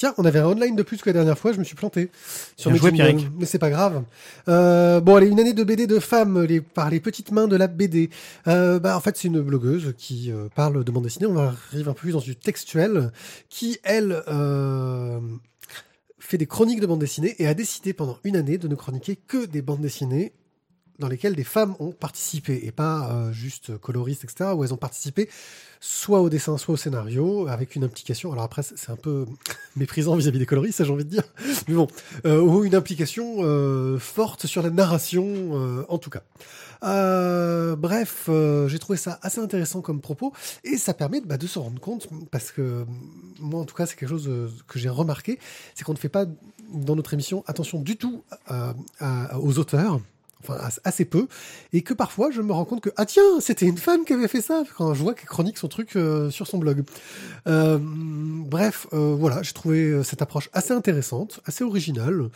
Tiens, 0.04 0.14
on 0.18 0.26
avait 0.26 0.40
un 0.40 0.48
online 0.48 0.76
de 0.76 0.84
plus 0.84 0.98
que 0.98 1.08
la 1.08 1.14
dernière 1.14 1.40
fois, 1.40 1.54
je 1.54 1.60
me 1.60 1.64
suis 1.64 1.78
planté 1.78 2.12
sur 2.58 2.70
Bien 2.70 2.74
mes 2.74 2.80
joué, 2.80 2.92
Pierrick. 2.92 3.30
mais 3.40 3.46
c'est 3.46 3.58
pas 3.58 3.70
grave. 3.70 4.04
Euh, 4.50 5.00
bon, 5.00 5.16
allez, 5.16 5.30
une 5.30 5.40
année 5.40 5.54
de 5.54 5.64
BD 5.64 5.88
de 5.88 5.98
femmes 6.00 6.44
les, 6.44 6.60
par 6.60 6.90
les 6.90 7.00
petites 7.00 7.32
mains 7.32 7.48
de 7.48 7.56
la 7.56 7.68
BD. 7.68 8.10
Euh, 8.50 8.80
bah, 8.80 8.98
en 8.98 9.00
fait, 9.00 9.16
c'est 9.16 9.30
une 9.30 9.40
blogueuse 9.40 9.94
qui 9.98 10.30
euh, 10.30 10.50
parle 10.54 10.84
de 10.84 10.92
bande 10.92 11.06
dessinée. 11.06 11.26
On 11.26 11.38
arrive 11.38 11.88
un 11.88 11.94
peu 11.94 12.02
plus 12.02 12.12
dans 12.12 12.20
du 12.20 12.36
textuel, 12.36 13.14
qui 13.48 13.80
elle 13.86 14.22
fait 16.20 16.38
des 16.38 16.48
chroniques 16.48 16.82
de 16.82 16.86
bande 16.86 17.00
dessinée 17.00 17.38
et 17.40 17.48
a 17.48 17.54
décidé 17.54 17.94
pendant 17.94 18.18
une 18.26 18.36
année 18.36 18.58
de 18.58 18.68
ne 18.68 18.76
chroniquer 18.76 19.16
que 19.16 19.46
des 19.46 19.62
bandes 19.62 19.80
dessinées 19.80 20.34
dans 21.04 21.10
lesquelles 21.10 21.36
des 21.36 21.44
femmes 21.44 21.76
ont 21.80 21.92
participé 21.92 22.62
et 22.64 22.72
pas 22.72 23.12
euh, 23.12 23.34
juste 23.34 23.78
coloristes, 23.78 24.24
etc., 24.24 24.52
où 24.56 24.64
elles 24.64 24.74
ont 24.74 24.78
participé 24.78 25.30
soit 25.82 26.22
au 26.22 26.30
dessin, 26.30 26.58
soit 26.58 26.76
au 26.76 26.78
scénario, 26.78 27.50
avec 27.50 27.76
une 27.76 27.84
implication. 27.84 28.32
Alors 28.32 28.46
après, 28.46 28.64
c'est 28.64 28.90
un 28.90 28.96
peu 28.96 29.26
méprisant 29.76 30.16
vis-à-vis 30.16 30.40
des 30.40 30.46
coloristes, 30.46 30.82
j'ai 30.82 30.94
envie 30.94 31.04
de 31.04 31.10
dire, 31.10 31.24
mais 31.68 31.74
bon, 31.74 31.88
euh, 32.26 32.40
ou 32.40 32.64
une 32.64 32.74
implication 32.74 33.40
euh, 33.40 34.00
forte 34.00 34.48
sur 34.48 34.62
la 34.62 34.70
narration, 34.70 35.84
en 35.90 35.98
tout 35.98 36.10
cas. 36.10 36.24
Bref, 37.76 38.30
j'ai 38.68 38.80
trouvé 38.80 38.98
ça 38.98 39.20
assez 39.22 39.42
intéressant 39.42 39.82
comme 39.82 40.00
propos 40.00 40.32
et 40.64 40.78
ça 40.78 40.94
permet 40.94 41.20
bah, 41.20 41.36
de 41.36 41.48
se 41.48 41.60
rendre 41.60 41.82
compte 41.82 42.08
parce 42.32 42.52
que 42.52 42.86
moi 43.40 43.60
en 43.60 43.66
tout 43.66 43.76
cas 43.76 43.86
c'est 43.86 43.96
quelque 43.96 44.10
chose 44.10 44.30
que 44.68 44.80
j'ai 44.80 44.90
remarqué, 44.90 45.40
c'est 45.76 45.84
qu'on 45.84 45.94
ne 45.94 45.98
fait 45.98 46.10
pas 46.10 46.26
dans 46.74 46.96
notre 46.96 47.14
émission 47.14 47.44
attention 47.48 47.82
du 47.82 47.98
tout 47.98 48.24
aux 48.50 49.60
auteurs. 49.60 50.00
Enfin, 50.44 50.58
as- 50.62 50.80
assez 50.84 51.06
peu, 51.06 51.28
et 51.72 51.82
que 51.82 51.94
parfois 51.94 52.30
je 52.32 52.42
me 52.42 52.52
rends 52.52 52.66
compte 52.66 52.82
que 52.82 52.90
ah 52.98 53.06
tiens 53.06 53.24
c'était 53.40 53.66
une 53.66 53.78
femme 53.78 54.04
qui 54.06 54.14
avait 54.14 54.28
fait 54.28 54.42
ça 54.42 54.64
quand 54.78 54.94
je 54.94 55.02
vois 55.02 55.14
qu'elle 55.14 55.30
chronique 55.30 55.58
son 55.58 55.68
truc 55.70 55.96
euh, 55.96 56.30
sur 56.30 56.48
son 56.48 56.58
blog. 56.58 56.84
Euh, 57.48 57.80
bref, 57.82 58.88
euh, 58.94 59.16
voilà, 59.18 59.42
j'ai 59.42 59.54
trouvé 59.54 60.04
cette 60.04 60.22
approche 60.22 60.50
assez 60.54 60.74
intéressante, 60.74 61.40
assez 61.46 61.64
originale, 61.64 62.30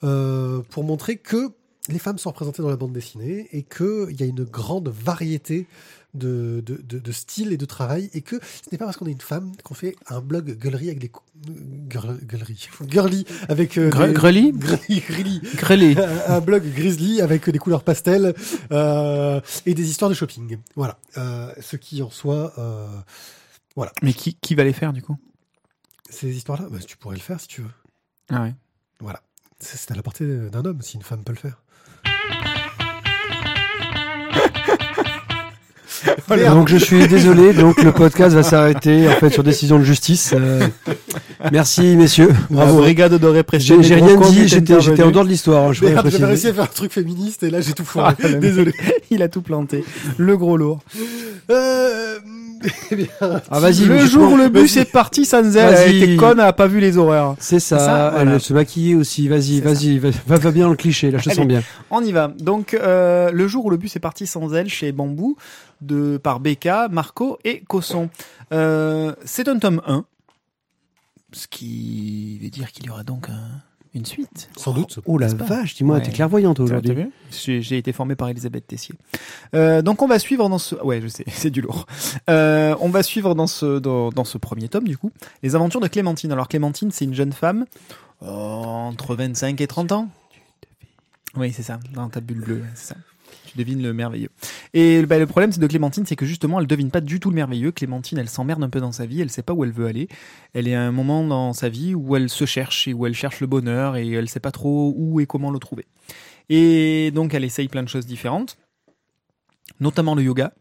pour 0.00 0.84
montrer 0.84 1.16
que 1.16 1.50
les 1.88 1.98
femmes 1.98 2.18
sont 2.18 2.30
représentées 2.30 2.62
dans 2.62 2.68
la 2.70 2.76
bande 2.76 2.92
dessinée 2.92 3.48
et 3.52 3.62
qu'il 3.64 4.14
y 4.18 4.22
a 4.22 4.26
une 4.26 4.44
grande 4.44 4.88
variété 4.88 5.66
de, 6.14 6.62
de, 6.64 6.76
de, 6.76 6.98
de 6.98 7.12
styles 7.12 7.52
et 7.52 7.56
de 7.56 7.64
travail 7.64 8.10
et 8.12 8.20
que 8.20 8.36
ce 8.36 8.68
n'est 8.70 8.76
pas 8.78 8.84
parce 8.84 8.96
qu'on 8.98 9.06
est 9.06 9.12
une 9.12 9.20
femme 9.20 9.50
qu'on 9.64 9.74
fait 9.74 9.96
un 10.08 10.20
blog 10.20 10.58
gueulerie 10.58 10.88
avec 10.88 10.98
des 10.98 11.08
cou- 11.08 11.22
girl- 11.88 12.18
gueulerie 12.22 12.68
girly 12.88 13.24
avec 13.48 13.78
euh, 13.78 13.90
Gre- 13.90 14.12
des- 14.12 14.12
un 16.28 16.40
blog 16.40 16.62
grizzly 16.72 17.20
avec 17.22 17.48
des 17.48 17.58
couleurs 17.58 17.82
pastel 17.82 18.34
euh, 18.70 19.40
et 19.66 19.74
des 19.74 19.88
histoires 19.90 20.10
de 20.10 20.14
shopping. 20.14 20.58
Voilà. 20.76 20.98
Euh, 21.16 21.52
ce 21.60 21.76
qui 21.76 22.02
en 22.02 22.10
soit 22.10 22.52
euh, 22.58 22.86
voilà. 23.74 23.90
Mais 24.02 24.12
qui, 24.12 24.34
qui 24.34 24.54
va 24.54 24.64
les 24.64 24.74
faire 24.74 24.92
du 24.92 25.00
coup? 25.02 25.16
Ces 26.10 26.36
histoires 26.36 26.60
là 26.60 26.68
tu 26.86 26.96
pourrais 26.98 27.16
le 27.16 27.22
faire 27.22 27.40
si 27.40 27.48
tu 27.48 27.62
veux. 27.62 27.70
Ah 28.28 28.42
ouais. 28.42 28.54
voilà. 29.00 29.22
C'est 29.58 29.90
à 29.92 29.94
la 29.94 30.02
portée 30.02 30.26
d'un 30.50 30.64
homme 30.64 30.82
si 30.82 30.96
une 30.96 31.02
femme 31.02 31.24
peut 31.24 31.32
le 31.32 31.38
faire 31.38 31.62
Merde. 36.30 36.54
Donc 36.54 36.68
je 36.68 36.78
suis 36.78 37.06
désolé, 37.08 37.52
donc 37.52 37.82
le 37.82 37.92
podcast 37.92 38.34
va 38.34 38.42
s'arrêter 38.42 39.06
en 39.08 39.12
fait 39.12 39.30
sur 39.30 39.42
décision 39.44 39.78
de 39.78 39.84
justice. 39.84 40.34
Euh, 40.36 40.66
merci 41.52 41.94
messieurs, 41.96 42.30
La 42.50 42.56
bravo. 42.64 42.78
brigade 42.78 43.14
de 43.18 43.26
répression. 43.26 43.82
J'ai 43.82 43.96
rien 43.96 44.16
dit, 44.16 44.48
j'étais 44.48 44.80
j'étais 44.80 45.02
en 45.02 45.10
dehors 45.10 45.24
de 45.24 45.28
l'histoire. 45.28 45.72
je 45.74 45.84
j'avais 45.86 46.24
réussi 46.24 46.48
à 46.48 46.54
faire 46.54 46.64
un 46.64 46.66
truc 46.66 46.90
féministe 46.92 47.42
et 47.42 47.50
là 47.50 47.60
j'ai 47.60 47.72
tout 47.74 47.84
foiré. 47.86 48.14
Ah. 48.24 48.28
Désolé. 48.28 48.72
Il 49.10 49.22
a 49.22 49.28
tout 49.28 49.42
planté. 49.42 49.84
Le 50.16 50.36
gros 50.36 50.56
lourd. 50.56 50.80
Euh, 51.50 52.18
eh 52.90 52.96
bien, 52.96 53.06
Ah 53.50 53.60
vas-y, 53.60 53.84
Le 53.84 53.98
jour 54.06 54.32
où 54.32 54.36
le 54.36 54.48
bus 54.48 54.76
est 54.76 54.90
parti 54.90 55.24
sans 55.24 55.42
elle, 55.56 55.74
elle 55.74 55.74
Vas-y. 55.74 56.02
était 56.02 56.16
conne, 56.16 56.38
elle 56.40 56.46
a 56.46 56.52
pas 56.52 56.66
vu 56.66 56.80
les 56.80 56.96
horaires. 56.98 57.34
C'est 57.38 57.60
ça, 57.60 57.78
ça, 57.78 58.10
voilà. 58.10 58.32
elle 58.34 58.40
se 58.40 58.52
maquiller 58.52 58.94
aussi. 58.94 59.28
Vas-y, 59.28 59.60
vas-y, 59.60 59.98
va, 59.98 60.10
va, 60.26 60.36
va 60.38 60.50
bien 60.50 60.64
dans 60.64 60.70
le 60.70 60.76
cliché. 60.76 61.10
Là, 61.10 61.18
je 61.18 61.24
te 61.24 61.30
Allez. 61.30 61.36
sens 61.36 61.46
bien. 61.46 61.62
On 61.90 62.02
y 62.04 62.12
va. 62.12 62.28
Donc, 62.38 62.74
euh, 62.74 63.30
le 63.32 63.48
jour 63.48 63.64
où 63.66 63.70
le 63.70 63.76
bus 63.76 63.94
est 63.96 64.00
parti 64.00 64.26
sans 64.26 64.52
elle 64.54 64.68
chez 64.68 64.92
Bambou, 64.92 65.36
de, 65.80 66.16
par 66.16 66.40
Becca, 66.40 66.88
Marco 66.88 67.38
et 67.44 67.62
Cosson. 67.68 68.08
Euh, 68.52 69.12
c'est 69.24 69.48
un 69.48 69.58
tome 69.58 69.80
1. 69.86 70.04
Ce 71.32 71.46
qui 71.48 72.38
veut 72.42 72.50
dire 72.50 72.70
qu'il 72.72 72.86
y 72.86 72.90
aura 72.90 73.04
donc 73.04 73.28
un- 73.30 73.62
une 73.94 74.06
suite. 74.06 74.48
sans 74.56 74.72
doute. 74.72 75.00
Oh 75.06 75.18
la 75.18 75.26
N'est-ce 75.26 75.36
pas 75.36 75.44
vache, 75.44 75.74
dis-moi, 75.74 75.96
Ouais. 75.96 76.02
t'es 76.02 76.10
clairvoyante 76.12 76.60
aujourd'hui. 76.60 76.96
J'ai 77.30 77.60
j'ai 77.62 77.76
été 77.78 77.92
formé 77.92 78.14
par 78.16 78.28
Elisabeth 78.28 78.66
Tessier. 78.66 78.94
Euh, 79.54 79.82
donc 79.82 80.00
on 80.02 80.06
va 80.06 80.18
suivre 80.18 80.48
dans 80.48 80.58
ce, 80.58 80.74
ouais 80.76 81.00
je 81.02 81.08
sais, 81.08 81.24
c'est 81.30 81.50
du 81.50 81.60
lourd. 81.60 81.86
Euh, 82.30 82.74
on 82.80 82.88
va 82.88 83.02
suivre 83.02 83.34
dans 83.34 83.46
ce 83.46 83.78
dans, 83.78 84.10
dans 84.10 84.24
ce 84.24 84.38
premier 84.38 84.68
tome 84.68 84.88
du 84.88 84.96
coup 84.96 85.10
les 85.42 85.54
aventures 85.54 85.80
de 85.80 85.88
Clémentine. 85.88 86.32
Alors 86.32 86.48
Clémentine 86.48 86.90
c'est 86.90 87.04
une 87.04 87.14
jeune 87.14 87.32
femme 87.32 87.66
euh, 88.22 88.26
entre 88.28 89.14
25 89.14 89.60
et 89.60 89.66
30 89.66 89.92
ans. 89.92 90.08
Oui 91.36 91.52
c'est 91.52 91.62
ça, 91.62 91.78
dans 91.94 92.08
ta 92.08 92.20
bulle 92.20 92.40
bleue, 92.40 92.62
c'est 92.74 92.88
ça. 92.88 92.96
Tu 93.52 93.58
devines 93.58 93.82
le 93.82 93.92
merveilleux. 93.92 94.30
Et 94.72 95.04
bah, 95.04 95.18
le 95.18 95.26
problème 95.26 95.52
c'est 95.52 95.60
de 95.60 95.66
Clémentine, 95.66 96.06
c'est 96.06 96.16
que 96.16 96.24
justement 96.24 96.58
elle 96.58 96.66
devine 96.66 96.90
pas 96.90 97.02
du 97.02 97.20
tout 97.20 97.28
le 97.28 97.34
merveilleux. 97.34 97.70
Clémentine, 97.70 98.18
elle 98.18 98.28
s'emmerde 98.28 98.62
un 98.62 98.70
peu 98.70 98.80
dans 98.80 98.92
sa 98.92 99.04
vie, 99.04 99.20
elle 99.20 99.30
sait 99.30 99.42
pas 99.42 99.52
où 99.52 99.64
elle 99.64 99.72
veut 99.72 99.86
aller. 99.86 100.08
Elle 100.54 100.68
est 100.68 100.74
à 100.74 100.82
un 100.82 100.92
moment 100.92 101.24
dans 101.24 101.52
sa 101.52 101.68
vie 101.68 101.94
où 101.94 102.16
elle 102.16 102.30
se 102.30 102.46
cherche 102.46 102.88
et 102.88 102.94
où 102.94 103.06
elle 103.06 103.14
cherche 103.14 103.40
le 103.40 103.46
bonheur 103.46 103.96
et 103.96 104.08
elle 104.10 104.28
sait 104.28 104.40
pas 104.40 104.52
trop 104.52 104.94
où 104.96 105.20
et 105.20 105.26
comment 105.26 105.50
le 105.50 105.58
trouver. 105.58 105.84
Et 106.48 107.10
donc 107.12 107.34
elle 107.34 107.44
essaye 107.44 107.68
plein 107.68 107.82
de 107.82 107.88
choses 107.88 108.06
différentes, 108.06 108.56
notamment 109.80 110.14
le 110.14 110.22
yoga. 110.22 110.52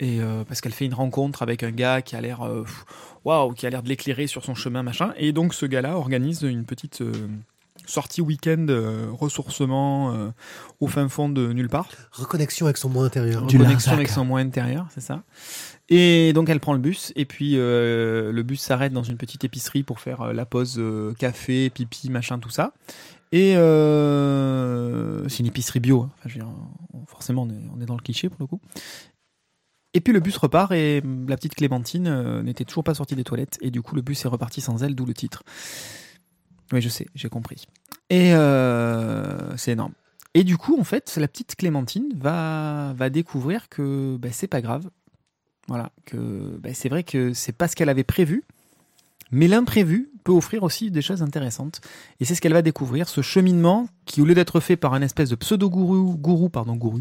Et 0.00 0.20
euh, 0.20 0.44
parce 0.44 0.60
qu'elle 0.60 0.72
fait 0.72 0.84
une 0.84 0.94
rencontre 0.94 1.42
avec 1.42 1.62
un 1.62 1.72
gars 1.72 2.02
qui 2.02 2.14
a 2.14 2.20
l'air, 2.20 2.42
euh, 2.42 2.64
waouh, 3.24 3.52
qui 3.52 3.66
a 3.66 3.70
l'air 3.70 3.82
de 3.82 3.88
l'éclairer 3.88 4.28
sur 4.28 4.44
son 4.44 4.54
chemin, 4.54 4.82
machin. 4.82 5.12
Et 5.16 5.32
donc 5.32 5.54
ce 5.54 5.66
gars-là 5.66 5.96
organise 5.96 6.42
une 6.42 6.64
petite 6.64 7.00
euh, 7.00 7.28
sortie 7.88 8.20
week-end 8.20 8.66
euh, 8.68 9.08
ressourcement 9.10 10.12
euh, 10.14 10.28
au 10.80 10.86
fin 10.86 11.08
fond 11.08 11.28
de 11.28 11.52
nulle 11.52 11.68
part. 11.68 11.88
Reconnexion 12.12 12.66
avec 12.66 12.76
son 12.76 12.88
moi 12.88 13.04
intérieur. 13.06 13.46
Du 13.46 13.56
connexion 13.58 13.90
Larzac. 13.90 13.94
avec 13.94 14.08
son 14.08 14.24
moi 14.24 14.40
intérieur, 14.40 14.86
c'est 14.94 15.00
ça. 15.00 15.22
Et 15.88 16.32
donc 16.34 16.48
elle 16.50 16.60
prend 16.60 16.74
le 16.74 16.78
bus 16.78 17.12
et 17.16 17.24
puis 17.24 17.54
euh, 17.56 18.30
le 18.30 18.42
bus 18.42 18.60
s'arrête 18.60 18.92
dans 18.92 19.02
une 19.02 19.16
petite 19.16 19.42
épicerie 19.44 19.82
pour 19.82 20.00
faire 20.00 20.20
euh, 20.20 20.32
la 20.32 20.44
pause 20.46 20.76
euh, 20.78 21.14
café, 21.14 21.70
pipi, 21.70 22.10
machin, 22.10 22.38
tout 22.38 22.50
ça. 22.50 22.74
Et 23.32 23.56
euh, 23.56 25.28
c'est 25.28 25.40
une 25.40 25.46
épicerie 25.46 25.80
bio. 25.80 26.02
hein. 26.02 26.10
Enfin, 26.18 26.28
je 26.28 26.34
veux 26.34 26.40
dire, 26.40 26.48
on- 26.94 27.06
forcément, 27.06 27.42
on 27.42 27.50
est, 27.50 27.60
on 27.76 27.80
est 27.80 27.86
dans 27.86 27.96
le 27.96 28.00
cliché 28.02 28.28
pour 28.28 28.38
le 28.40 28.46
coup. 28.46 28.60
Et 29.94 30.00
puis 30.00 30.12
le 30.12 30.20
bus 30.20 30.36
repart 30.36 30.70
et 30.72 31.02
la 31.26 31.36
petite 31.36 31.54
Clémentine 31.54 32.06
euh, 32.06 32.42
n'était 32.42 32.64
toujours 32.64 32.84
pas 32.84 32.94
sortie 32.94 33.16
des 33.16 33.24
toilettes 33.24 33.58
et 33.62 33.70
du 33.70 33.80
coup 33.82 33.94
le 33.96 34.02
bus 34.02 34.24
est 34.24 34.28
reparti 34.28 34.60
sans 34.60 34.82
elle, 34.82 34.94
d'où 34.94 35.06
le 35.06 35.14
titre. 35.14 35.42
Oui, 36.72 36.80
je 36.80 36.88
sais, 36.88 37.06
j'ai 37.14 37.28
compris. 37.28 37.66
Et 38.10 38.34
euh, 38.34 39.56
c'est 39.56 39.72
énorme. 39.72 39.92
Et 40.34 40.44
du 40.44 40.56
coup, 40.56 40.78
en 40.78 40.84
fait, 40.84 41.16
la 41.16 41.28
petite 41.28 41.56
Clémentine 41.56 42.12
va, 42.16 42.92
va 42.96 43.10
découvrir 43.10 43.68
que 43.68 44.16
bah, 44.16 44.28
c'est 44.32 44.46
pas 44.46 44.60
grave. 44.60 44.88
Voilà, 45.68 45.90
que 46.06 46.58
bah, 46.62 46.70
c'est 46.72 46.88
vrai 46.88 47.02
que 47.02 47.32
c'est 47.34 47.52
pas 47.52 47.68
ce 47.68 47.76
qu'elle 47.76 47.88
avait 47.90 48.04
prévu, 48.04 48.44
mais 49.30 49.48
l'imprévu 49.48 50.10
peut 50.24 50.32
offrir 50.32 50.62
aussi 50.62 50.90
des 50.90 51.02
choses 51.02 51.22
intéressantes. 51.22 51.80
Et 52.20 52.24
c'est 52.24 52.34
ce 52.34 52.40
qu'elle 52.40 52.52
va 52.52 52.62
découvrir, 52.62 53.08
ce 53.08 53.20
cheminement 53.20 53.88
qui, 54.06 54.20
au 54.20 54.24
lieu 54.24 54.34
d'être 54.34 54.60
fait 54.60 54.76
par 54.76 54.94
un 54.94 55.02
espèce 55.02 55.30
de 55.30 55.36
pseudo-gourou, 55.36 56.16
gourou, 56.16 56.48
pardon, 56.48 56.76
gourou, 56.76 57.00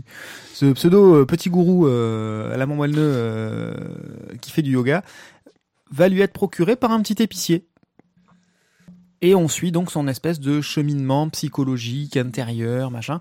ce 0.53 0.73
pseudo 0.73 1.15
euh, 1.15 1.25
gourou 1.47 1.87
euh, 1.87 2.53
à 2.53 2.57
la 2.57 2.65
moelleux 2.65 2.95
euh, 2.97 3.73
qui 4.41 4.51
fait 4.51 4.61
du 4.61 4.71
yoga, 4.71 5.03
va 5.91 6.09
lui 6.09 6.21
être 6.21 6.33
procuré 6.33 6.75
par 6.75 6.91
un 6.91 7.01
petit 7.01 7.21
épicier. 7.23 7.65
Et 9.21 9.35
on 9.35 9.47
suit 9.47 9.71
donc 9.71 9.91
son 9.91 10.07
espèce 10.07 10.39
de 10.39 10.61
cheminement 10.61 11.29
psychologique, 11.29 12.17
intérieur, 12.17 12.91
machin, 12.91 13.19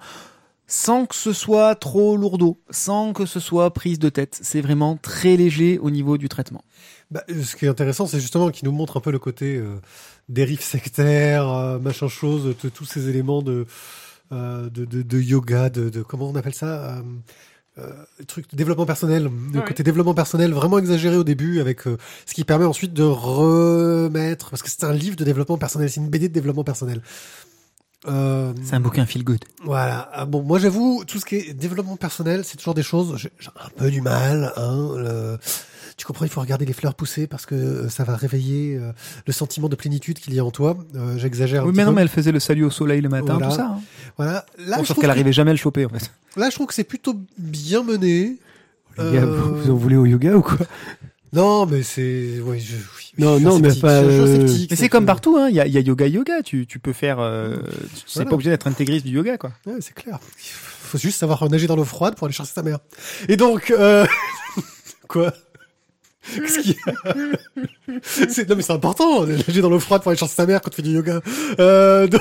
sans 0.67 1.07
que 1.07 1.15
ce 1.15 1.33
soit 1.33 1.75
trop 1.75 2.17
lourdeau, 2.17 2.61
sans 2.71 3.12
que 3.12 3.25
ce 3.25 3.41
soit 3.41 3.73
prise 3.73 3.99
de 3.99 4.09
tête. 4.09 4.38
C'est 4.43 4.61
vraiment 4.61 4.97
très 4.97 5.37
léger 5.37 5.79
au 5.79 5.91
niveau 5.91 6.19
du 6.19 6.29
traitement. 6.29 6.65
Bah, 7.11 7.23
ce 7.29 7.55
qui 7.55 7.67
est 7.67 7.69
intéressant, 7.69 8.07
c'est 8.07 8.21
justement 8.21 8.50
qu'il 8.50 8.67
nous 8.67 8.75
montre 8.75 8.97
un 8.97 9.00
peu 9.00 9.12
le 9.12 9.21
côté 9.21 9.57
euh, 9.57 9.76
dérive 10.29 10.61
sectaire, 10.61 11.49
euh, 11.49 11.79
machin 11.79 12.09
chose, 12.09 12.55
tous 12.75 12.85
ces 12.85 13.09
éléments 13.09 13.43
de, 13.43 13.67
euh, 14.33 14.69
de, 14.71 14.85
de, 14.85 15.03
de 15.03 15.21
yoga, 15.21 15.71
de, 15.71 16.03
comment 16.03 16.29
on 16.29 16.35
appelle 16.35 16.55
ça, 16.55 16.97
euh, 16.97 17.03
truc 18.26 18.50
de 18.50 18.56
développement 18.56 18.87
personnel, 18.87 19.30
le 19.52 19.59
Ouais. 19.61 19.64
côté 19.66 19.83
développement 19.83 20.14
personnel 20.14 20.52
vraiment 20.52 20.78
exagéré 20.78 21.16
au 21.16 21.25
début, 21.25 21.61
avec 21.61 21.87
euh, 21.87 21.97
ce 22.26 22.35
qui 22.35 22.45
permet 22.45 22.64
ensuite 22.64 22.92
de 22.95 23.02
remettre, 23.02 24.50
parce 24.50 24.62
que 24.62 24.71
c'est 24.71 24.85
un 24.85 24.92
livre 24.92 25.16
de 25.16 25.25
développement 25.25 25.59
personnel, 25.59 25.90
c'est 25.90 26.00
une 26.00 26.09
BD 26.09 26.28
de 26.28 26.35
développement 26.35 26.64
personnel. 26.64 27.02
Euh, 28.09 28.52
C'est 28.62 28.75
un 28.76 28.80
bouquin 28.80 29.04
feel 29.04 29.25
good. 29.25 29.45
voilà. 29.64 30.09
Ah, 30.12 30.26
bon, 30.26 30.42
moi 30.42 30.59
j'avoue, 30.59 31.04
tout 31.06 31.18
ce 31.18 31.25
qui 31.25 31.37
est 31.37 31.54
développement 31.54 31.97
personnel, 31.97 32.45
c'est 32.45 32.56
toujours 32.56 32.75
des 32.75 32.83
choses. 32.85 33.16
J'ai 33.16 33.30
j'ai 33.40 33.49
un 33.62 33.68
peu 33.76 33.90
du 33.90 34.00
mal. 34.00 34.52
Hein, 34.56 34.90
le- 34.97 35.38
Tu 35.97 36.05
comprends, 36.05 36.26
il 36.26 36.31
faut 36.31 36.43
regarder 36.43 36.67
les 36.67 36.75
fleurs 36.75 36.95
pousser 36.95 37.26
parce 37.26 37.47
que 37.47 37.55
euh, 37.55 37.88
ça 37.88 38.05
va 38.05 38.17
réveiller 38.17 38.76
euh, 38.76 38.93
le 39.26 39.33
sentiment 39.33 39.69
de 39.71 39.76
plénitude 39.76 40.19
qu'il 40.19 40.35
y 40.35 40.38
a 40.38 40.45
en 40.45 40.50
toi. 40.50 40.76
Euh, 40.95 41.17
J'exagère. 41.17 41.65
Oui, 41.65 41.73
mais 41.75 41.85
non, 41.85 41.91
peu. 41.91 41.97
mais 41.97 42.03
elle 42.03 42.09
faisait 42.09 42.33
le 42.33 42.41
salut 42.41 42.65
au 42.65 42.71
soleil 42.71 43.00
le 43.00 43.09
matin, 43.09 43.35
Voilà. 43.38 43.49
tout 43.49 43.55
ça. 43.57 43.65
hein. 43.67 43.81
Voilà. 44.19 44.45
Là, 44.59 44.76
Bon, 44.76 44.83
je 44.83 44.88
sauf 44.88 44.88
trouve 44.88 44.97
qu'elle 44.97 45.05
que- 45.07 45.11
arrivait 45.12 45.33
jamais 45.33 45.50
à 45.50 45.55
le 45.55 45.59
choper, 45.59 45.87
en 45.87 45.88
fait. 45.88 46.11
là, 46.37 46.50
je 46.50 46.55
trouve 46.55 46.67
que 46.67 46.75
c'est 46.75 46.85
plutôt 46.85 47.15
bien 47.38 47.83
mené. 47.83 48.37
Euh, 48.99 49.25
vous, 49.55 49.71
en 49.71 49.75
voulez 49.76 49.97
au 49.97 50.05
yoga 50.07 50.35
ou 50.37 50.43
quoi? 50.43 50.59
Non, 51.33 51.65
mais 51.67 51.83
c'est. 51.83 52.41
Ouais, 52.41 52.59
je... 52.59 52.76
Non, 53.19 53.33
je 53.35 53.37
suis 53.38 53.45
non, 53.47 53.59
mais 53.59 53.75
pas, 53.75 54.03
euh, 54.03 54.47
Mais 54.71 54.76
c'est 54.76 54.88
comme 54.91 55.05
tout. 55.05 55.07
partout, 55.07 55.37
hein. 55.38 55.49
Il 55.49 55.55
y 55.57 55.61
a, 55.61 55.67
il 55.67 55.73
y 55.73 55.79
a 55.79 55.81
yoga, 55.81 56.07
yoga. 56.07 56.43
Tu, 56.43 56.67
tu 56.67 56.79
peux 56.79 56.93
faire. 56.93 57.19
Euh, 57.21 57.57
tu- 57.57 57.62
c'est 58.07 58.15
Voilà. 58.17 58.29
pas 58.31 58.35
obligé 58.35 58.50
d'être 58.50 58.67
intégriste 58.67 59.07
du 59.07 59.12
yoga, 59.12 59.38
quoi. 59.38 59.53
Ouais, 59.67 59.75
c'est 59.81 59.95
clair. 59.95 60.19
Il 60.38 60.88
faut 60.88 60.99
juste 60.99 61.19
savoir 61.19 61.47
nager 61.50 61.67
dans 61.67 61.76
l'eau 61.76 61.85
froide 61.85 62.15
pour 62.17 62.26
aller 62.26 62.35
chercher 62.35 62.53
sa 62.55 62.62
mère. 62.62 62.79
Et 63.29 63.37
donc, 63.37 63.71
euh... 63.71 64.07
quoi 65.09 65.31
Qu'est-ce 65.31 65.37
qu'il 65.41 66.15
y 66.15 66.15
a 66.15 66.15
C'est- 68.02 68.49
Non 68.49 68.56
mais 68.56 68.62
c'est 68.62 68.73
important, 68.73 69.25
nager 69.26 69.61
dans 69.62 69.71
l'eau 69.71 69.78
froide 69.80 70.02
pour 70.02 70.11
aller 70.11 70.18
chercher 70.18 70.35
sa 70.35 70.47
mère 70.47 70.61
quand 70.61 70.71
tu 70.71 70.76
fais 70.76 70.83
du 70.83 70.90
yoga. 70.90 71.21
Euh, 71.61 72.06
donc... 72.06 72.21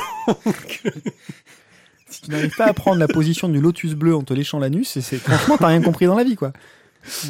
Si 2.09 2.21
tu 2.21 2.31
n'arrives 2.31 2.55
pas 2.55 2.65
à 2.67 2.73
prendre 2.73 2.97
la 2.99 3.07
position 3.07 3.49
du 3.49 3.59
lotus 3.59 3.93
bleu 3.95 4.15
en 4.15 4.21
te 4.23 4.33
léchant 4.33 4.59
l'anus, 4.59 4.89
c'est- 4.89 5.01
c'est 5.01 5.17
franchement 5.17 5.57
t'as 5.57 5.67
rien 5.67 5.81
compris 5.81 6.05
dans 6.05 6.15
la 6.15 6.23
vie, 6.23 6.35
quoi. 6.35 6.53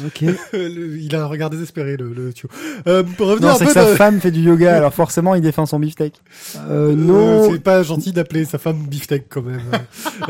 Ok. 0.06 0.20
le- 0.52 0.98
il 0.98 1.14
a 1.16 1.22
un 1.22 1.26
regard 1.26 1.50
désespéré, 1.50 1.96
le, 1.96 2.12
le 2.14 2.32
tuyau. 2.32 2.48
Euh, 2.86 3.02
pour 3.02 3.26
revenir 3.28 3.48
Non, 3.48 3.54
un 3.54 3.58
c'est 3.58 3.64
peu 3.64 3.74
que 3.74 3.80
sa 3.80 3.96
femme 3.96 4.20
fait 4.20 4.30
du 4.30 4.40
yoga, 4.40 4.76
alors 4.76 4.94
forcément 4.94 5.34
il 5.34 5.42
défend 5.42 5.66
son 5.66 5.78
beefsteak. 5.80 6.14
Euh, 6.56 6.92
Euh, 6.92 6.94
non. 6.94 7.50
c'est 7.52 7.58
pas 7.58 7.82
gentil 7.82 8.12
d'appeler 8.12 8.44
sa 8.44 8.58
femme 8.58 8.86
beefsteak 8.86 9.24
quand 9.28 9.42
même. 9.42 9.60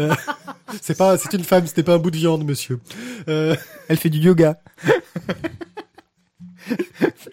Euh, 0.00 0.12
c'est 0.82 0.98
pas, 0.98 1.16
c'est 1.16 1.32
une 1.32 1.44
femme, 1.44 1.64
c'était 1.66 1.84
pas 1.84 1.94
un 1.94 1.98
bout 1.98 2.10
de 2.10 2.16
viande, 2.16 2.44
monsieur. 2.44 2.80
Euh, 3.28 3.54
Elle 3.88 3.96
fait 3.98 4.10
du 4.10 4.18
yoga. 4.18 4.58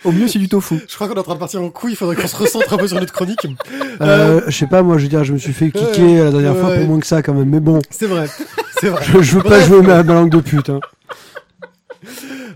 Au 0.04 0.12
mieux 0.12 0.28
c'est 0.28 0.40
du 0.40 0.50
tofu. 0.50 0.75
je 0.88 0.96
crois 0.96 1.08
qu'on 1.08 1.16
est 1.16 1.20
en 1.20 1.24
train 1.24 1.36
de 1.36 1.40
partir 1.40 1.62
en 1.62 1.70
couille. 1.70 1.94
Il 1.94 1.96
faudrait 1.96 2.16
qu'on 2.16 2.28
se 2.28 2.36
recentre 2.36 2.74
un 2.74 2.78
peu 2.78 2.88
sur 2.88 3.00
notre 3.00 3.13
chronique. 3.13 3.48
Euh, 4.02 4.42
je 4.48 4.52
sais 4.58 4.68
pas, 4.68 4.84
moi, 4.84 4.98
je 4.98 5.04
veux 5.04 5.10
dire, 5.10 5.24
je 5.24 5.34
me 5.34 5.38
suis 5.38 5.54
fait 5.54 5.72
kicker 5.72 6.25
la 6.25 6.32
dernière 6.32 6.58
fois 6.58 6.75
pour 6.75 6.86
moins 6.86 7.00
que 7.00 7.08
ça 7.08 7.22
quand 7.22 7.34
même. 7.34 7.50
Mais 7.50 7.60
bon, 7.60 7.80
C'est 7.90 8.06
vrai, 8.08 8.28
c'est 8.80 8.90
vrai. 8.90 9.04
je, 9.06 9.22
je 9.22 9.36
veux 9.38 9.44
pas 9.44 9.62
jouer 9.62 9.82
ma, 9.82 10.04
ma 10.04 10.13
langue 10.13 10.30
de 10.30 10.40
pute. 10.40 10.70
Hein. 10.70 10.80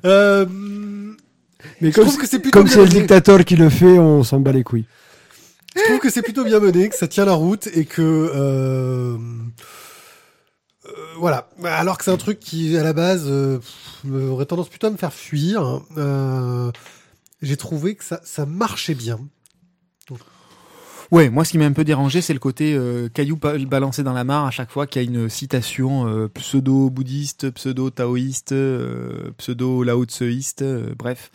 Euh, 0.05 0.45
Mais 1.81 1.89
je 1.91 1.95
comme, 1.95 2.05
trouve 2.05 2.17
que 2.17 2.27
c'est 2.27 2.39
plutôt 2.39 2.59
comme 2.59 2.67
bien 2.67 2.73
c'est 2.75 2.81
le 2.83 2.87
dictateur 2.89 3.43
qui 3.45 3.55
le 3.55 3.69
fait, 3.69 3.97
on 3.97 4.23
s'en 4.23 4.39
bat 4.39 4.51
les 4.51 4.63
couilles. 4.63 4.85
Je 5.75 5.81
trouve 5.83 5.99
que 5.99 6.09
c'est 6.09 6.21
plutôt 6.23 6.43
bien 6.43 6.59
mené, 6.59 6.89
que 6.89 6.95
ça 6.95 7.07
tient 7.07 7.25
la 7.25 7.33
route 7.33 7.67
et 7.73 7.85
que 7.85 8.01
euh, 8.01 9.15
euh, 9.15 9.17
voilà. 11.19 11.49
Alors 11.63 11.97
que 11.97 12.03
c'est 12.03 12.11
un 12.11 12.17
truc 12.17 12.39
qui 12.39 12.77
à 12.77 12.83
la 12.83 12.93
base 12.93 13.25
euh, 13.27 13.59
aurait 14.29 14.45
tendance 14.45 14.69
plutôt 14.69 14.87
à 14.87 14.91
me 14.91 14.97
faire 14.97 15.13
fuir. 15.13 15.61
hein. 15.61 15.83
Euh, 15.97 16.71
J'ai 17.41 17.57
trouvé 17.57 17.95
que 17.95 18.03
ça 18.03 18.19
ça 18.23 18.45
marchait 18.45 18.95
bien. 18.95 19.19
Ouais, 21.11 21.29
moi 21.29 21.45
ce 21.45 21.51
qui 21.51 21.57
m'a 21.57 21.65
un 21.65 21.71
peu 21.71 21.85
dérangé, 21.85 22.21
c'est 22.21 22.33
le 22.33 22.39
côté 22.39 22.73
euh, 22.75 23.07
caillou 23.07 23.37
balancé 23.37 24.03
dans 24.03 24.11
la 24.13 24.25
mare 24.25 24.45
à 24.45 24.51
chaque 24.51 24.71
fois 24.71 24.87
qu'il 24.87 25.01
y 25.01 25.05
a 25.05 25.09
une 25.09 25.29
citation 25.29 26.05
euh, 26.07 26.27
pseudo-bouddhiste, 26.27 27.49
pseudo-taoïste, 27.51 28.51
euh, 28.51 29.31
pseudo-laotseïste, 29.37 30.63
euh, 30.63 30.93
bref. 30.97 31.31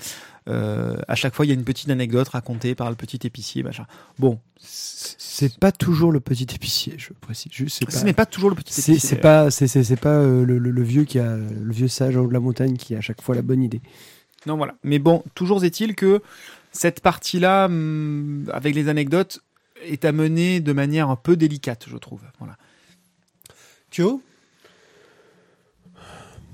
À 0.46 1.14
chaque 1.14 1.34
fois, 1.34 1.46
il 1.46 1.48
y 1.48 1.52
a 1.52 1.54
une 1.54 1.62
petite 1.64 1.88
anecdote 1.88 2.28
racontée 2.28 2.74
par 2.74 2.90
le 2.90 2.96
petit 2.96 3.20
épicier. 3.24 3.62
Machin. 3.62 3.86
Bon, 4.18 4.40
C'est 4.58 5.56
pas 5.58 5.70
toujours 5.72 6.10
le 6.12 6.18
petit 6.20 6.48
épicier, 6.54 6.94
je 6.98 7.12
précise. 7.20 7.50
Juste, 7.52 7.88
ce 7.88 8.04
n'est 8.04 8.12
pas 8.12 8.26
toujours 8.26 8.50
le 8.50 8.56
petit 8.56 8.72
épicier. 8.72 8.98
c'est 8.98 9.16
pas 9.16 9.50
c'est 9.52 9.96
pas 10.00 10.20
le, 10.22 10.44
le- 10.44 10.58
le 10.70 10.82
vieux 10.82 11.04
qui 11.04 11.18
a 11.20 11.36
le 11.36 11.72
vieux 11.72 11.86
sage 11.88 12.16
en 12.16 12.22
haut 12.22 12.26
de 12.26 12.32
la 12.32 12.40
montagne 12.40 12.76
qui 12.76 12.94
a 12.96 12.98
à 12.98 13.00
chaque 13.00 13.22
fois 13.22 13.34
la 13.36 13.42
bonne 13.42 13.62
idée. 13.62 13.80
Non, 14.46 14.56
voilà. 14.56 14.74
Mais 14.82 14.98
bon, 14.98 15.22
toujours 15.36 15.64
est-il 15.64 15.94
que 15.94 16.20
cette 16.72 17.00
partie-là, 17.00 17.66
hum, 17.66 18.44
avec 18.52 18.74
les 18.74 18.88
anecdotes, 18.88 19.40
est 19.84 20.04
amenée 20.04 20.60
de 20.60 20.72
manière 20.72 21.10
un 21.10 21.16
peu 21.16 21.36
délicate, 21.36 21.86
je 21.88 21.96
trouve. 21.96 22.20
Voilà. 22.38 22.56
Thio 23.90 24.22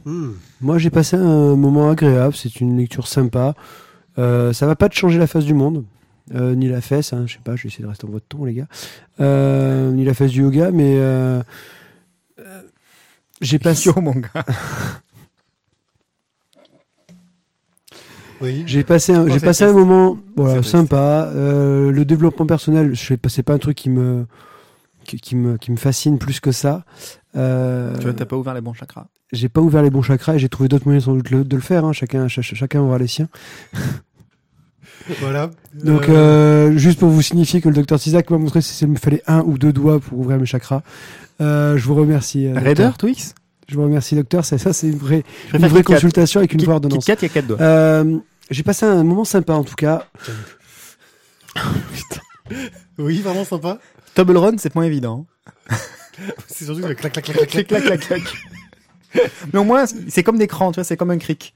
Hmm. 0.05 0.33
Moi, 0.63 0.79
j'ai 0.79 0.89
passé 0.89 1.17
un 1.17 1.55
moment 1.55 1.91
agréable. 1.91 2.35
C'est 2.35 2.61
une 2.61 2.79
lecture 2.79 3.07
sympa. 3.07 3.55
Euh, 4.17 4.55
ça 4.55 4.67
va 4.67 4.75
pas 4.75 4.89
te 4.89 4.95
changer 4.95 5.19
la 5.19 5.27
face 5.27 5.45
du 5.45 5.53
monde, 5.53 5.85
euh, 6.35 6.55
ni 6.55 6.69
la 6.69 6.81
fesse. 6.81 7.13
Hein, 7.13 7.25
je 7.27 7.35
sais 7.35 7.41
pas. 7.45 7.57
Je 7.57 7.65
vais 7.65 7.69
essayer 7.69 7.85
de 7.85 7.89
rester 7.89 8.07
en 8.07 8.11
votre 8.11 8.27
ton, 8.27 8.45
les 8.47 8.55
gars. 8.55 8.69
Euh, 9.21 9.91
ni 9.91 10.05
la 10.05 10.15
fesse 10.15 10.31
du 10.31 10.41
yoga, 10.41 10.71
mais 10.71 10.97
euh, 10.99 11.43
j'ai 13.43 13.59
passé. 13.59 13.91
Yo, 13.91 14.01
mon 14.01 14.13
gars. 14.15 14.45
Oui. 18.41 18.63
J'ai 18.67 18.85
passé 18.85 19.13
un, 19.15 19.25
Oh, 19.25 19.29
j'ai 19.29 19.41
passé 19.41 19.65
un 19.65 19.73
moment 19.73 20.17
voilà, 20.37 20.63
sympa. 20.63 21.31
Euh, 21.35 21.91
le 21.91 22.05
développement 22.05 22.47
personnel, 22.47 22.95
je 22.95 23.05
sais 23.07 23.17
pas, 23.17 23.29
c'est 23.29 23.43
pas 23.43 23.55
un 23.55 23.59
truc 23.59 23.77
qui 23.77 23.91
me 23.91 24.27
qui, 25.05 25.19
qui 25.21 25.35
me 25.37 25.57
qui 25.57 25.71
me 25.73 25.77
fascine 25.77 26.19
plus 26.19 26.39
que 26.41 26.53
ça. 26.53 26.85
Euh, 27.37 27.95
Tu 27.97 28.05
vois, 28.05 28.13
t'as 28.13 28.25
pas 28.27 28.37
ouvert 28.37 28.55
les 28.55 28.61
bons 28.61 28.75
chakras. 28.75 29.07
j'ai 29.33 29.49
pas 29.49 29.61
ouvert 29.61 29.83
les 29.83 29.91
bons 29.91 30.03
chakras 30.03 30.35
et 30.37 30.39
j'ai 30.39 30.49
trouvé 30.49 30.69
d'autres 30.69 30.85
moyens 30.87 31.05
sans 31.07 31.15
doute 31.15 31.31
le- 31.31 31.45
de 31.45 31.57
le 31.57 31.63
faire. 31.63 31.85
Hein. 31.85 31.93
Chacun 31.93 32.29
ch- 32.29 32.55
chacun 32.55 32.81
aura 32.81 32.99
les 32.99 33.07
siens. 33.09 33.29
Voilà. 35.21 35.51
Donc 35.75 36.09
Euh, 36.09 36.69
euh, 36.71 36.77
juste 36.77 36.99
pour 36.99 37.09
vous 37.09 37.23
signifier 37.23 37.61
que 37.63 37.69
le 37.69 37.75
docteur 37.75 37.99
Tizak 37.99 38.29
m'a 38.31 38.37
montré 38.39 38.61
si 38.61 38.85
il 38.85 38.91
me 38.91 38.97
fallait 38.97 39.23
un 39.27 39.41
ou 39.41 39.57
deux 39.57 39.73
doigts 39.73 40.01
pour 40.01 40.19
ouvrir 40.19 40.39
mes 40.39 40.45
chakras. 40.47 40.83
Euh, 41.41 41.79
je 41.79 41.85
vous 41.87 41.95
remercie. 41.95 42.47
euh, 42.47 42.55
Raider. 42.59 42.91
Twix? 42.99 43.35
Je 43.69 43.77
vous 43.77 43.83
remercie 43.85 44.17
docteur. 44.17 44.45
Ça, 44.45 44.59
ça 44.59 44.73
c'est 44.73 44.89
une 44.89 44.97
vraie, 44.99 45.25
une 45.55 45.83
consultation 45.83 46.41
avec 46.41 46.53
une 46.53 46.63
vraie 46.63 46.75
ordonnance. 46.75 47.07
Il 47.07 47.11
y 47.11 47.13
a 47.13 47.29
quatre 47.29 47.47
doigts. 47.47 47.59
Euh, 47.61 48.19
j'ai 48.51 48.63
passé 48.63 48.87
un 48.87 49.05
moment 49.05 49.25
sympa 49.25 49.55
en 49.55 49.65
tout 49.65 49.75
cas. 49.77 50.07
Oui, 52.99 53.21
vraiment 53.21 53.45
sympa. 53.45 53.79
Tobble 54.15 54.37
Run, 54.39 54.57
c'est 54.59 54.75
moins 54.75 54.85
évident. 54.85 55.27
C'est 56.49 56.65
surtout 56.65 56.81
que 56.81 56.87
le 56.87 56.95
clac, 56.95 57.13
clac, 57.13 57.25
clac, 57.27 57.37
clac, 57.37 57.49
clac. 57.49 57.67
clac, 57.69 57.83
clac, 57.85 58.01
clac. 58.01 58.23
Mais 59.53 59.59
au 59.59 59.65
moins, 59.65 59.85
c'est 60.09 60.23
comme 60.25 60.37
des 60.39 60.49
crans, 60.49 60.73
tu 60.73 60.77
vois, 60.77 60.85
c'est 60.85 60.97
comme 60.97 61.11
un 61.11 61.19
cric. 61.19 61.55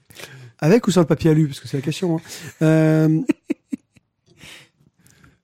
Avec 0.59 0.87
ou 0.87 0.91
sans 0.91 1.01
le 1.01 1.07
papier 1.07 1.31
alu, 1.31 1.47
parce 1.47 1.59
que 1.59 1.67
c'est 1.67 1.77
la 1.77 1.81
question. 1.81 2.17
hein. 2.17 2.21
Euh, 2.61 3.21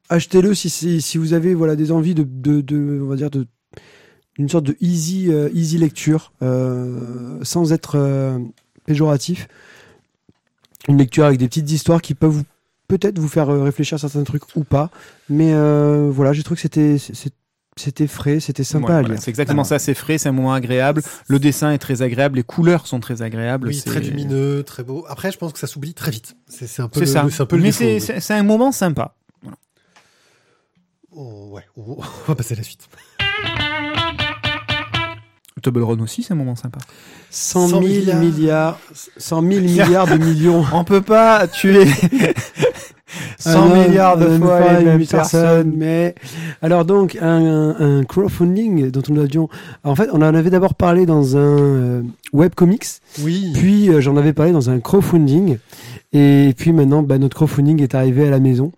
Achetez-le 0.07 0.53
si, 0.55 0.69
si, 0.69 1.01
si 1.01 1.17
vous 1.17 1.33
avez 1.33 1.53
voilà 1.53 1.75
des 1.75 1.91
envies 1.91 2.15
de, 2.15 2.23
de, 2.23 2.61
de 2.61 2.99
on 3.03 3.07
va 3.07 3.15
dire 3.15 3.29
de 3.29 3.45
une 4.37 4.49
sorte 4.49 4.65
de 4.65 4.77
easy 4.79 5.29
euh, 5.31 5.49
easy 5.53 5.77
lecture 5.77 6.31
euh, 6.41 7.37
sans 7.43 7.73
être 7.73 7.95
euh, 7.95 8.39
péjoratif. 8.85 9.47
Une 10.89 10.98
lecture 10.98 11.24
avec 11.25 11.38
des 11.39 11.48
petites 11.48 11.69
histoires 11.72 12.01
qui 12.01 12.13
peuvent 12.15 12.31
vous- 12.31 12.43
peut-être 12.88 13.17
vous 13.19 13.27
faire 13.29 13.50
euh, 13.50 13.63
réfléchir 13.63 13.96
à 13.96 14.00
certains 14.00 14.24
trucs 14.24 14.55
ou 14.55 14.63
pas. 14.63 14.89
Mais 15.29 15.53
euh, 15.53 16.10
voilà, 16.12 16.34
j'ai 16.34 16.43
trouvé 16.43 16.55
que 16.55 16.62
c'était 16.62 16.98
c'était 17.77 18.08
frais, 18.08 18.41
c'était 18.41 18.65
sympa 18.65 18.88
Ouais, 18.88 18.91
à 18.93 19.00
voilà, 19.01 19.13
lire. 19.15 19.24
c'est 19.24 19.29
exactement 19.29 19.63
ça, 19.63 19.79
c'est 19.79 19.93
frais, 19.93 20.17
c'est 20.17 20.27
un 20.27 20.34
moment 20.34 20.53
agréable. 20.53 21.01
Le 21.27 21.39
dessin 21.39 21.72
est 21.72 21.77
très 21.77 22.01
agréable, 22.01 22.36
les 22.36 22.43
couleurs 22.43 22.88
sont 22.88 23.00
très 23.00 23.22
agréables. 23.22 23.69
Oui, 23.69 23.81
très 23.81 24.01
lumineux, 24.01 24.63
très 24.63 24.84
beau. 24.84 25.05
Après, 25.08 25.31
je 25.31 25.38
pense 25.38 25.53
que 25.53 25.60
ça 25.60 25.67
s'oublie 25.67 25.93
très 25.93 26.12
vite. 26.12 26.36
C'est 26.50 26.81
un 26.81 26.89
peu 26.89 27.00
C'est 27.00 27.05
le, 27.05 27.12
ça. 27.12 27.24
le- 27.24 27.29
c'est 27.29 27.41
un 27.41 27.46
peu 27.46 27.55
le 27.55 27.62
Mais 27.63 27.72
c'est 27.72 28.00
oui. 28.12 28.22
un 28.38 28.43
moment 28.43 28.72
sympa. 28.74 29.15
Oh, 31.12 31.51
ouais, 31.53 31.63
on 31.77 31.98
va 32.27 32.36
passer 32.36 32.53
à 32.55 32.58
la 32.58 32.63
suite. 32.63 32.88
Tobble 35.59 35.83
Run 35.83 35.99
aussi, 35.99 36.23
c'est 36.23 36.33
un 36.33 36.37
moment 36.37 36.55
sympa. 36.55 36.79
100 37.31 37.67
000 37.67 37.79
100 37.81 37.81
milliards, 37.81 38.19
milliards. 38.19 38.79
100 39.17 39.41
000 39.41 39.61
milliards 39.61 40.07
de 40.07 40.17
millions. 40.17 40.63
On 40.73 40.83
peut 40.83 41.01
pas 41.01 41.47
tuer 41.47 41.85
100 43.37 43.49
Un 43.49 43.55
homme, 43.71 43.87
milliards 43.87 44.17
de 44.17 44.37
fois 44.37 44.73
les 44.73 44.79
une 44.81 44.85
mêmes 44.85 45.05
personne, 45.05 45.41
personnes. 45.41 45.73
Mais 45.75 46.15
alors 46.61 46.85
donc 46.85 47.17
un, 47.21 47.75
un 47.79 48.03
crowdfunding 48.03 48.91
dont 48.91 49.01
nous 49.09 49.21
avions, 49.21 49.49
en 49.83 49.95
fait, 49.95 50.09
on 50.11 50.17
en 50.21 50.33
avait 50.35 50.49
d'abord 50.49 50.75
parlé 50.75 51.05
dans 51.05 51.35
un 51.37 51.39
euh, 51.59 52.01
webcomics, 52.33 52.85
Oui. 53.23 53.51
puis 53.53 53.89
euh, 53.89 54.01
j'en 54.01 54.15
avais 54.17 54.33
parlé 54.33 54.51
dans 54.51 54.69
un 54.69 54.79
crowdfunding, 54.79 55.57
et 56.13 56.53
puis 56.57 56.71
maintenant, 56.73 57.01
bah, 57.01 57.17
notre 57.17 57.35
crowdfunding 57.35 57.81
est 57.81 57.95
arrivé 57.95 58.27
à 58.27 58.31
la 58.31 58.39
maison. 58.39 58.71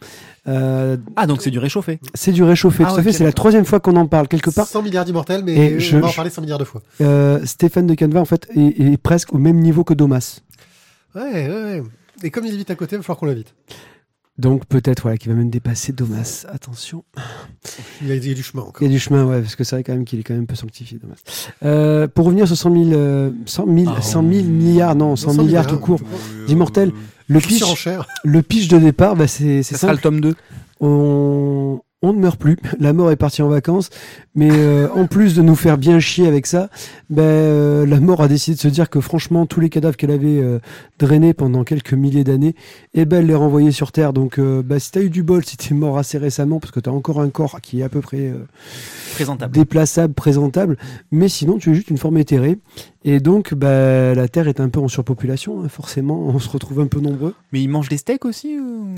Euh, 0.48 0.98
Ah, 1.15 1.27
donc 1.27 1.41
c'est 1.41 1.51
du 1.51 1.60
réchauffé. 1.60 1.99
c'est 2.15 2.32
du 2.32 2.41
réchauffé, 2.43 2.84
Ah, 2.86 2.91
tout 2.91 2.99
à 2.99 3.04
fait. 3.04 3.12
C'est 3.13 3.23
la 3.23 3.32
troisième 3.34 3.65
fois 3.65 3.80
qu'on 3.80 3.95
en 3.95 4.08
parle 4.08 4.27
quelque 4.27 4.49
part. 4.49 4.65
100 4.67 4.82
milliards 4.82 5.06
d'immortels, 5.06 5.43
mais 5.43 5.54
Et 5.56 5.75
on 5.75 5.80
je- 5.80 5.97
va 5.97 6.08
en 6.08 6.12
parler 6.12 6.30
100 6.32 6.41
milliards 6.41 6.58
de 6.60 6.63
fois. 6.63 6.82
Euh, 7.01 7.45
Stéphane 7.45 7.86
de 7.88 7.93
Canva 7.95 8.19
en 8.21 8.25
fait 8.25 8.47
est, 8.56 8.80
est 8.82 8.97
presque 8.97 9.34
au 9.34 9.38
même 9.38 9.60
niveau 9.60 9.84
que 9.84 9.93
Domas. 9.93 10.39
Ouais, 11.15 11.21
ouais, 11.21 11.47
ouais. 11.49 11.84
Et 12.23 12.32
comme 12.32 12.45
il 12.45 12.54
est 12.54 12.58
vite 12.58 12.71
à 12.71 12.75
côté, 12.75 12.95
il 12.95 12.99
va 12.99 13.04
falloir 13.04 13.19
qu'on 13.19 13.25
l'invite. 13.27 13.54
Donc 14.38 14.65
peut-être 14.65 15.04
voilà 15.04 15.17
qu'il 15.17 15.32
va 15.32 15.38
même 15.38 15.49
dépasser 15.51 15.91
Domas. 15.91 16.45
Attention. 16.51 17.04
Il 18.01 18.08
y 18.08 18.12
a, 18.12 18.15
il 18.15 18.27
y 18.27 18.32
a 18.32 18.34
du 18.34 18.41
chemin 18.41 18.63
encore. 18.63 18.82
Il 18.82 18.86
y 18.86 18.89
a 18.89 18.93
du 18.93 18.99
chemin, 18.99 19.25
ouais, 19.25 19.41
parce 19.41 19.56
que 19.56 19.63
c'est 19.63 19.75
vrai 19.75 19.84
quand 19.84 19.93
même 19.93 20.06
qu'il 20.06 20.19
est 20.19 20.23
quand 20.23 20.34
même 20.34 20.43
un 20.43 20.45
peu 20.47 20.56
sanctifié, 20.56 20.97
Domas. 20.99 21.15
Euh, 21.63 22.08
pour 22.08 22.25
revenir 22.25 22.47
sur 22.47 22.58
100 22.58 22.71
000, 22.73 22.93
euh, 22.93 23.30
100 23.45 23.65
000, 23.67 23.93
Ah, 23.95 24.01
100 24.01 24.21
000 24.27 24.43
milliards, 24.45 24.95
non, 24.95 25.15
100, 25.15 25.34
100 25.34 25.43
milliards 25.43 25.67
tout 25.67 25.77
court. 25.77 25.99
euh, 26.01 26.45
D'immortels. 26.47 26.91
Le 27.32 27.39
pitch, 27.39 27.58
Surenchère. 27.58 28.08
le 28.24 28.41
pitch 28.41 28.67
de 28.67 28.78
départ, 28.78 29.15
bah, 29.15 29.28
c'est 29.28 29.63
c'est 29.63 29.76
Ça 29.76 29.82
sera 29.82 29.94
le 29.94 30.00
tome 30.00 30.20
2. 30.22 30.36
On, 30.82 31.80
on 32.02 32.13
ne 32.13 32.20
meurt 32.20 32.39
plus. 32.39 32.58
La 32.80 32.94
mort 32.94 33.12
est 33.12 33.15
partie 33.15 33.41
en 33.41 33.48
vacances, 33.48 33.89
mais 34.34 34.50
euh, 34.52 34.89
en 34.96 35.06
plus 35.06 35.36
de 35.36 35.41
nous 35.41 35.56
faire 35.56 35.78
bien 35.78 36.00
chier 36.00 36.28
avec 36.28 36.48
ça, 36.48 36.70
ben 37.10 37.22
euh, 37.22 37.86
la 37.86 38.00
mort 38.00 38.22
a 38.22 38.28
décidé 38.28 38.56
de 38.56 38.62
se 38.62 38.67
dire 38.67 38.89
que 38.89 39.00
franchement 39.00 39.46
tous 39.46 39.60
les 39.60 39.70
cadavres 39.70 39.96
qu'elle 39.96 40.12
avait 40.12 40.39
euh, 40.41 40.60
drainés 41.00 41.34
pendant 41.36 41.63
quelques 41.63 41.94
milliers 41.94 42.24
d'années, 42.24 42.56
eh 42.96 43.06
ben 43.06 43.20
elle 43.20 43.28
les 43.28 43.36
renvoyait 43.36 43.72
sur 43.72 43.91
Terre. 43.91 44.13
Donc 44.13 44.39
euh, 44.39 44.63
bah, 44.63 44.80
si 44.80 44.91
t'as 44.91 45.02
eu 45.02 45.10
du 45.12 45.22
bol, 45.24 45.46
si 45.46 45.58
t'es 45.58 45.76
mort 45.76 45.98
assez 46.00 46.17
récemment, 46.17 46.60
parce 46.60 46.72
que 46.72 46.80
t'as 46.80 46.91
encore 46.91 47.22
un 47.22 47.30
corps 47.30 47.62
qui 47.62 47.82
est 47.82 47.84
à 47.84 47.89
peu 47.89 48.02
près 48.02 48.17
euh, 48.30 48.48
Présentable. 49.13 49.54
déplaçable, 49.54 50.13
présentable, 50.15 50.78
mais 51.12 51.30
sinon 51.30 51.60
tu 51.60 51.70
es 51.70 51.74
juste 51.76 51.91
une 51.91 51.98
forme 52.00 52.17
éthérée. 52.17 52.58
Et 53.03 53.19
donc 53.19 53.53
bah, 53.55 54.13
la 54.13 54.27
Terre 54.27 54.47
est 54.47 54.59
un 54.59 54.69
peu 54.69 54.79
en 54.79 54.87
surpopulation, 54.87 55.63
hein, 55.63 55.69
forcément, 55.69 56.19
on 56.19 56.37
se 56.39 56.49
retrouve 56.49 56.79
un 56.81 56.87
peu 56.87 56.99
nombreux. 56.99 57.33
Mais 57.51 57.61
ils 57.61 57.67
mangent 57.67 57.89
des 57.89 57.97
steaks 57.97 58.25
aussi 58.25 58.59
ou... 58.59 58.93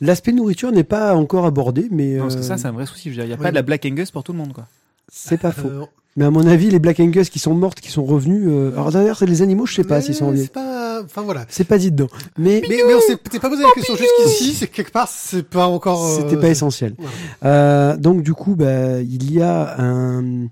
L'aspect 0.00 0.32
nourriture 0.32 0.70
n'est 0.72 0.84
pas 0.84 1.14
encore 1.14 1.44
abordé, 1.46 1.88
mais 1.90 2.14
Non, 2.16 2.22
Parce 2.22 2.34
que 2.36 2.40
euh, 2.40 2.44
ça, 2.44 2.56
c'est 2.58 2.66
un 2.68 2.72
vrai 2.72 2.86
souci. 2.86 3.04
Je 3.04 3.08
veux 3.10 3.14
dire, 3.16 3.24
Il 3.24 3.28
n'y 3.28 3.34
a 3.34 3.36
ouais. 3.36 3.42
pas 3.42 3.50
de 3.50 3.54
la 3.56 3.62
Black 3.62 3.84
Angus 3.84 4.10
pour 4.10 4.22
tout 4.24 4.32
le 4.32 4.38
monde. 4.38 4.52
Quoi. 4.52 4.66
c'est 5.08 5.38
pas 5.40 5.52
faux. 5.52 5.68
Euh, 5.68 5.84
Mais 6.16 6.24
à 6.24 6.30
mon 6.30 6.46
avis, 6.46 6.70
les 6.70 6.78
Black 6.78 6.98
Angus 7.00 7.30
qui 7.30 7.38
sont 7.38 7.54
mortes, 7.54 7.80
qui 7.80 7.90
sont 7.90 8.04
revenus. 8.04 8.44
euh, 8.48 8.72
Alors 8.74 8.90
d'ailleurs, 8.92 9.16
c'est 9.18 9.26
les 9.26 9.42
animaux, 9.42 9.66
je 9.66 9.74
sais 9.74 9.84
pas 9.84 10.00
s'ils 10.00 10.14
sont 10.14 10.26
revenus. 10.26 10.44
C'est 10.46 10.52
pas. 10.52 11.02
Enfin 11.04 11.22
voilà. 11.22 11.44
C'est 11.48 11.64
pas 11.64 11.78
dit 11.78 11.90
dedans. 11.90 12.08
Mais 12.38 12.62
Mais, 12.68 12.78
mais 12.86 12.94
on 12.94 13.00
s'est 13.00 13.16
pas 13.16 13.48
posé 13.48 13.62
la 13.64 13.70
question 13.74 13.96
jusqu'ici. 13.96 14.54
C'est 14.54 14.66
que 14.68 14.74
quelque 14.76 14.92
part, 14.92 15.08
c'est 15.08 15.42
pas 15.48 15.66
encore. 15.66 16.04
euh, 16.04 16.16
c'était 16.20 16.36
pas 16.40 16.48
essentiel. 16.48 16.94
voilà. 16.98 17.12
Euh, 17.44 17.96
donc 17.96 18.22
du 18.22 18.34
coup, 18.34 18.54
bah, 18.56 19.00
il 19.00 19.32
y 19.32 19.40
a 19.42 19.80
un, 19.80 20.46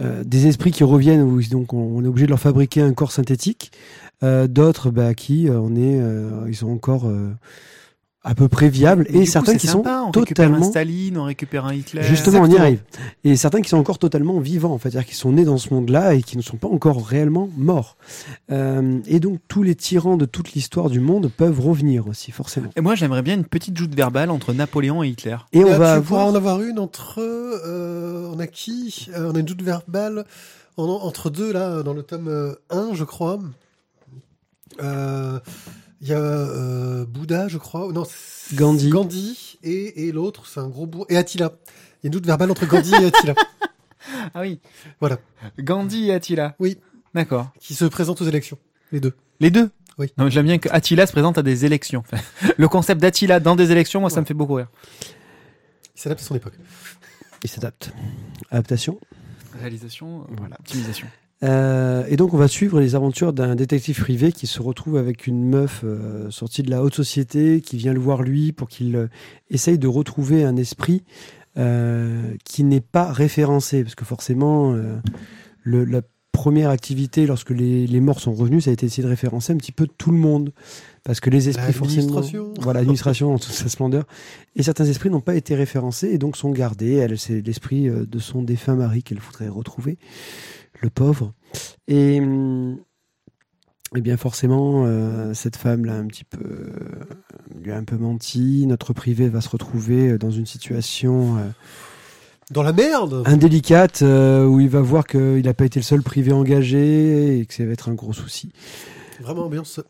euh, 0.00 0.24
des 0.24 0.46
esprits 0.46 0.72
qui 0.72 0.84
reviennent, 0.84 1.40
donc 1.50 1.72
on, 1.72 2.04
est 2.04 2.08
obligé 2.08 2.26
de 2.26 2.30
leur 2.30 2.40
fabriquer 2.40 2.82
un 2.82 2.92
corps 2.92 3.12
synthétique. 3.12 3.72
Euh, 4.22 4.46
D'autres, 4.46 4.90
bah, 4.90 5.14
qui 5.14 5.48
euh, 5.48 5.58
on 5.60 5.76
est, 5.76 6.48
ils 6.48 6.56
sont 6.56 6.70
encore 6.70 7.10
à 8.28 8.34
peu 8.34 8.48
près 8.48 8.68
viables, 8.68 9.06
Mais 9.10 9.18
et 9.20 9.24
coup, 9.24 9.30
certains 9.30 9.56
qui 9.56 9.68
sympa, 9.68 10.00
sont 10.02 10.10
on 10.14 10.20
récupère 10.20 10.46
un 10.46 10.48
totalement 10.48 10.68
Staline, 10.70 11.16
on 11.16 11.24
récupère 11.24 11.64
un 11.64 11.72
Hitler. 11.74 12.02
Justement, 12.02 12.40
on 12.40 12.46
y 12.46 12.58
arrive. 12.58 12.82
Et 13.22 13.36
certains 13.36 13.60
qui 13.62 13.68
sont 13.68 13.76
encore 13.76 13.98
totalement 14.00 14.40
vivants, 14.40 14.72
en 14.72 14.78
fait, 14.78 14.90
c'est-à-dire 14.90 15.08
qui 15.08 15.14
sont 15.14 15.30
nés 15.30 15.44
dans 15.44 15.58
ce 15.58 15.72
monde-là 15.72 16.14
et 16.14 16.22
qui 16.22 16.36
ne 16.36 16.42
sont 16.42 16.56
pas 16.56 16.66
encore 16.66 17.06
réellement 17.06 17.48
morts. 17.56 17.96
Euh, 18.50 18.98
et 19.06 19.20
donc, 19.20 19.38
tous 19.46 19.62
les 19.62 19.76
tyrans 19.76 20.16
de 20.16 20.24
toute 20.24 20.54
l'histoire 20.54 20.90
du 20.90 20.98
monde 20.98 21.30
peuvent 21.36 21.60
revenir 21.60 22.08
aussi, 22.08 22.32
forcément. 22.32 22.70
Et 22.74 22.80
moi, 22.80 22.96
j'aimerais 22.96 23.22
bien 23.22 23.34
une 23.34 23.44
petite 23.44 23.76
joute 23.76 23.94
verbale 23.94 24.30
entre 24.30 24.52
Napoléon 24.52 25.04
et 25.04 25.08
Hitler. 25.08 25.36
Et 25.52 25.62
on 25.64 25.68
Là, 25.70 25.78
va 25.78 25.92
tu 25.92 25.96
avoir... 25.98 26.26
en 26.26 26.34
avoir 26.34 26.60
une 26.62 26.80
entre. 26.80 27.20
Euh, 27.20 28.28
on 28.34 28.40
a 28.40 28.48
qui? 28.48 29.08
Euh, 29.14 29.30
On 29.30 29.36
a 29.36 29.38
une 29.38 29.46
doute 29.46 29.62
verbale 29.62 30.24
en- 30.76 30.82
entre 30.84 31.30
deux, 31.30 31.52
là, 31.52 31.82
dans 31.84 31.92
le 31.94 32.02
tome 32.02 32.26
euh, 32.28 32.54
1, 32.70 32.90
je 32.94 33.04
crois. 33.04 33.38
Euh, 34.82 35.38
Il 36.02 36.08
y 36.08 36.12
a 36.12 36.18
euh, 36.18 37.04
Bouddha, 37.06 37.48
je 37.48 37.58
crois. 37.58 37.90
Non, 37.92 38.04
c'est- 38.04 38.54
Gandhi. 38.54 38.90
Gandhi 38.90 39.58
et, 39.62 40.06
et 40.08 40.12
l'autre, 40.12 40.46
c'est 40.46 40.60
un 40.60 40.68
gros 40.68 40.86
bourg. 40.86 41.06
Et 41.08 41.16
Attila. 41.16 41.52
Il 42.02 42.04
y 42.04 42.06
a 42.06 42.08
une 42.08 42.12
doute 42.12 42.26
verbale 42.26 42.50
entre 42.50 42.66
Gandhi 42.66 42.92
et 42.94 43.06
Attila. 43.06 43.34
Ah 44.34 44.42
oui. 44.42 44.60
Voilà. 45.00 45.18
Gandhi 45.58 46.08
et 46.10 46.14
Attila. 46.14 46.54
Oui. 46.60 46.78
D'accord. 47.12 47.48
Qui 47.58 47.74
se 47.74 47.84
présentent 47.86 48.20
aux 48.22 48.26
élections. 48.28 48.56
Les 48.92 49.00
deux. 49.00 49.14
Les 49.40 49.50
deux? 49.50 49.70
Oui. 49.98 50.12
Non, 50.16 50.26
mais 50.26 50.30
j'aime 50.30 50.46
bien 50.46 50.58
que 50.58 50.68
Attila 50.70 51.06
se 51.08 51.12
présente 51.12 51.38
à 51.38 51.42
des 51.42 51.64
élections. 51.64 52.04
Le 52.56 52.68
concept 52.68 53.00
d'Attila 53.00 53.40
dans 53.40 53.56
des 53.56 53.72
élections, 53.72 54.00
moi, 54.00 54.10
ça 54.10 54.20
me 54.20 54.26
fait 54.26 54.34
beaucoup 54.34 54.54
rire. 54.54 54.68
Il 55.96 56.00
s'adapte 56.00 56.20
à 56.20 56.24
son 56.24 56.36
époque. 56.36 56.52
Il 57.42 57.50
s'adapte. 57.50 57.90
Adaptation. 58.52 59.00
Réalisation, 59.58 60.20
euh, 60.20 60.34
Voilà. 60.38 60.56
optimisation. 60.60 61.08
Euh, 61.42 62.04
et 62.08 62.16
donc 62.16 62.32
on 62.32 62.38
va 62.38 62.48
suivre 62.48 62.80
les 62.80 62.94
aventures 62.94 63.32
d'un 63.34 63.54
détective 63.56 64.00
privé 64.00 64.32
qui 64.32 64.46
se 64.46 64.62
retrouve 64.62 64.96
avec 64.96 65.26
une 65.26 65.44
meuf 65.44 65.82
euh, 65.84 66.30
sortie 66.30 66.62
de 66.62 66.70
la 66.70 66.82
haute 66.82 66.94
société 66.94 67.60
qui 67.60 67.76
vient 67.76 67.92
le 67.92 68.00
voir 68.00 68.22
lui 68.22 68.52
pour 68.52 68.68
qu'il 68.68 68.96
euh, 68.96 69.08
essaye 69.50 69.78
de 69.78 69.86
retrouver 69.86 70.44
un 70.44 70.56
esprit 70.56 71.02
euh, 71.58 72.34
qui 72.44 72.64
n'est 72.64 72.80
pas 72.80 73.12
référencé. 73.12 73.82
Parce 73.82 73.94
que 73.94 74.06
forcément 74.06 74.72
euh, 74.74 74.96
le- 75.62 75.84
la 75.84 76.00
première 76.32 76.68
activité 76.70 77.26
lorsque 77.26 77.50
les, 77.50 77.86
les 77.86 78.00
morts 78.00 78.20
sont 78.20 78.32
revenus 78.34 78.64
ça 78.64 78.70
a 78.70 78.72
été 78.74 78.84
d'essayer 78.86 79.02
de 79.02 79.08
référencer 79.08 79.52
un 79.54 79.56
petit 79.56 79.72
peu 79.72 79.86
tout 79.86 80.10
le 80.12 80.18
monde. 80.18 80.52
Parce 81.04 81.20
que 81.20 81.28
les 81.30 81.48
esprits 81.50 81.72
forcément 81.72 82.14
L'administration. 82.14 82.54
voilà 82.60 82.80
l'administration 82.80 83.34
en 83.34 83.38
toute 83.38 83.52
sa 83.52 83.68
splendeur. 83.68 84.04
Et 84.56 84.62
certains 84.62 84.86
esprits 84.86 85.08
n'ont 85.10 85.20
pas 85.20 85.34
été 85.36 85.54
référencés 85.54 86.08
et 86.08 86.18
donc 86.18 86.36
sont 86.36 86.50
gardés. 86.50 86.94
Elle 86.94 87.18
c'est 87.18 87.40
l'esprit 87.42 87.88
de 87.90 88.18
son 88.18 88.42
défunt 88.42 88.74
mari 88.74 89.02
qu'elle 89.02 89.20
voudrait 89.20 89.48
retrouver 89.48 89.98
le 90.80 90.90
pauvre. 90.90 91.32
Et, 91.88 92.20
hum, 92.20 92.78
eh 93.94 94.00
bien 94.00 94.16
forcément, 94.16 94.84
euh, 94.86 95.32
cette 95.32 95.56
femme 95.56 95.84
l'a 95.84 95.94
un 95.94 96.06
petit 96.06 96.24
peu, 96.24 96.40
euh, 96.44 96.70
lui 97.62 97.70
a 97.72 97.76
un 97.76 97.84
peu 97.84 97.96
menti. 97.96 98.66
Notre 98.66 98.92
privé 98.92 99.28
va 99.28 99.40
se 99.40 99.48
retrouver 99.48 100.08
euh, 100.10 100.18
dans 100.18 100.30
une 100.30 100.44
situation 100.46 101.36
euh, 101.38 101.42
Dans 102.50 102.62
la 102.64 102.72
merde 102.72 103.22
indélicate 103.26 104.02
euh, 104.02 104.44
où 104.44 104.60
il 104.60 104.68
va 104.68 104.80
voir 104.80 105.06
qu'il 105.06 105.42
n'a 105.44 105.54
pas 105.54 105.64
été 105.64 105.78
le 105.78 105.84
seul 105.84 106.02
privé 106.02 106.32
engagé 106.32 107.38
et 107.38 107.46
que 107.46 107.54
ça 107.54 107.64
va 107.64 107.72
être 107.72 107.88
un 107.88 107.94
gros 107.94 108.12
souci. 108.12 108.52
Vraiment 109.20 109.44
ambiance 109.46 109.80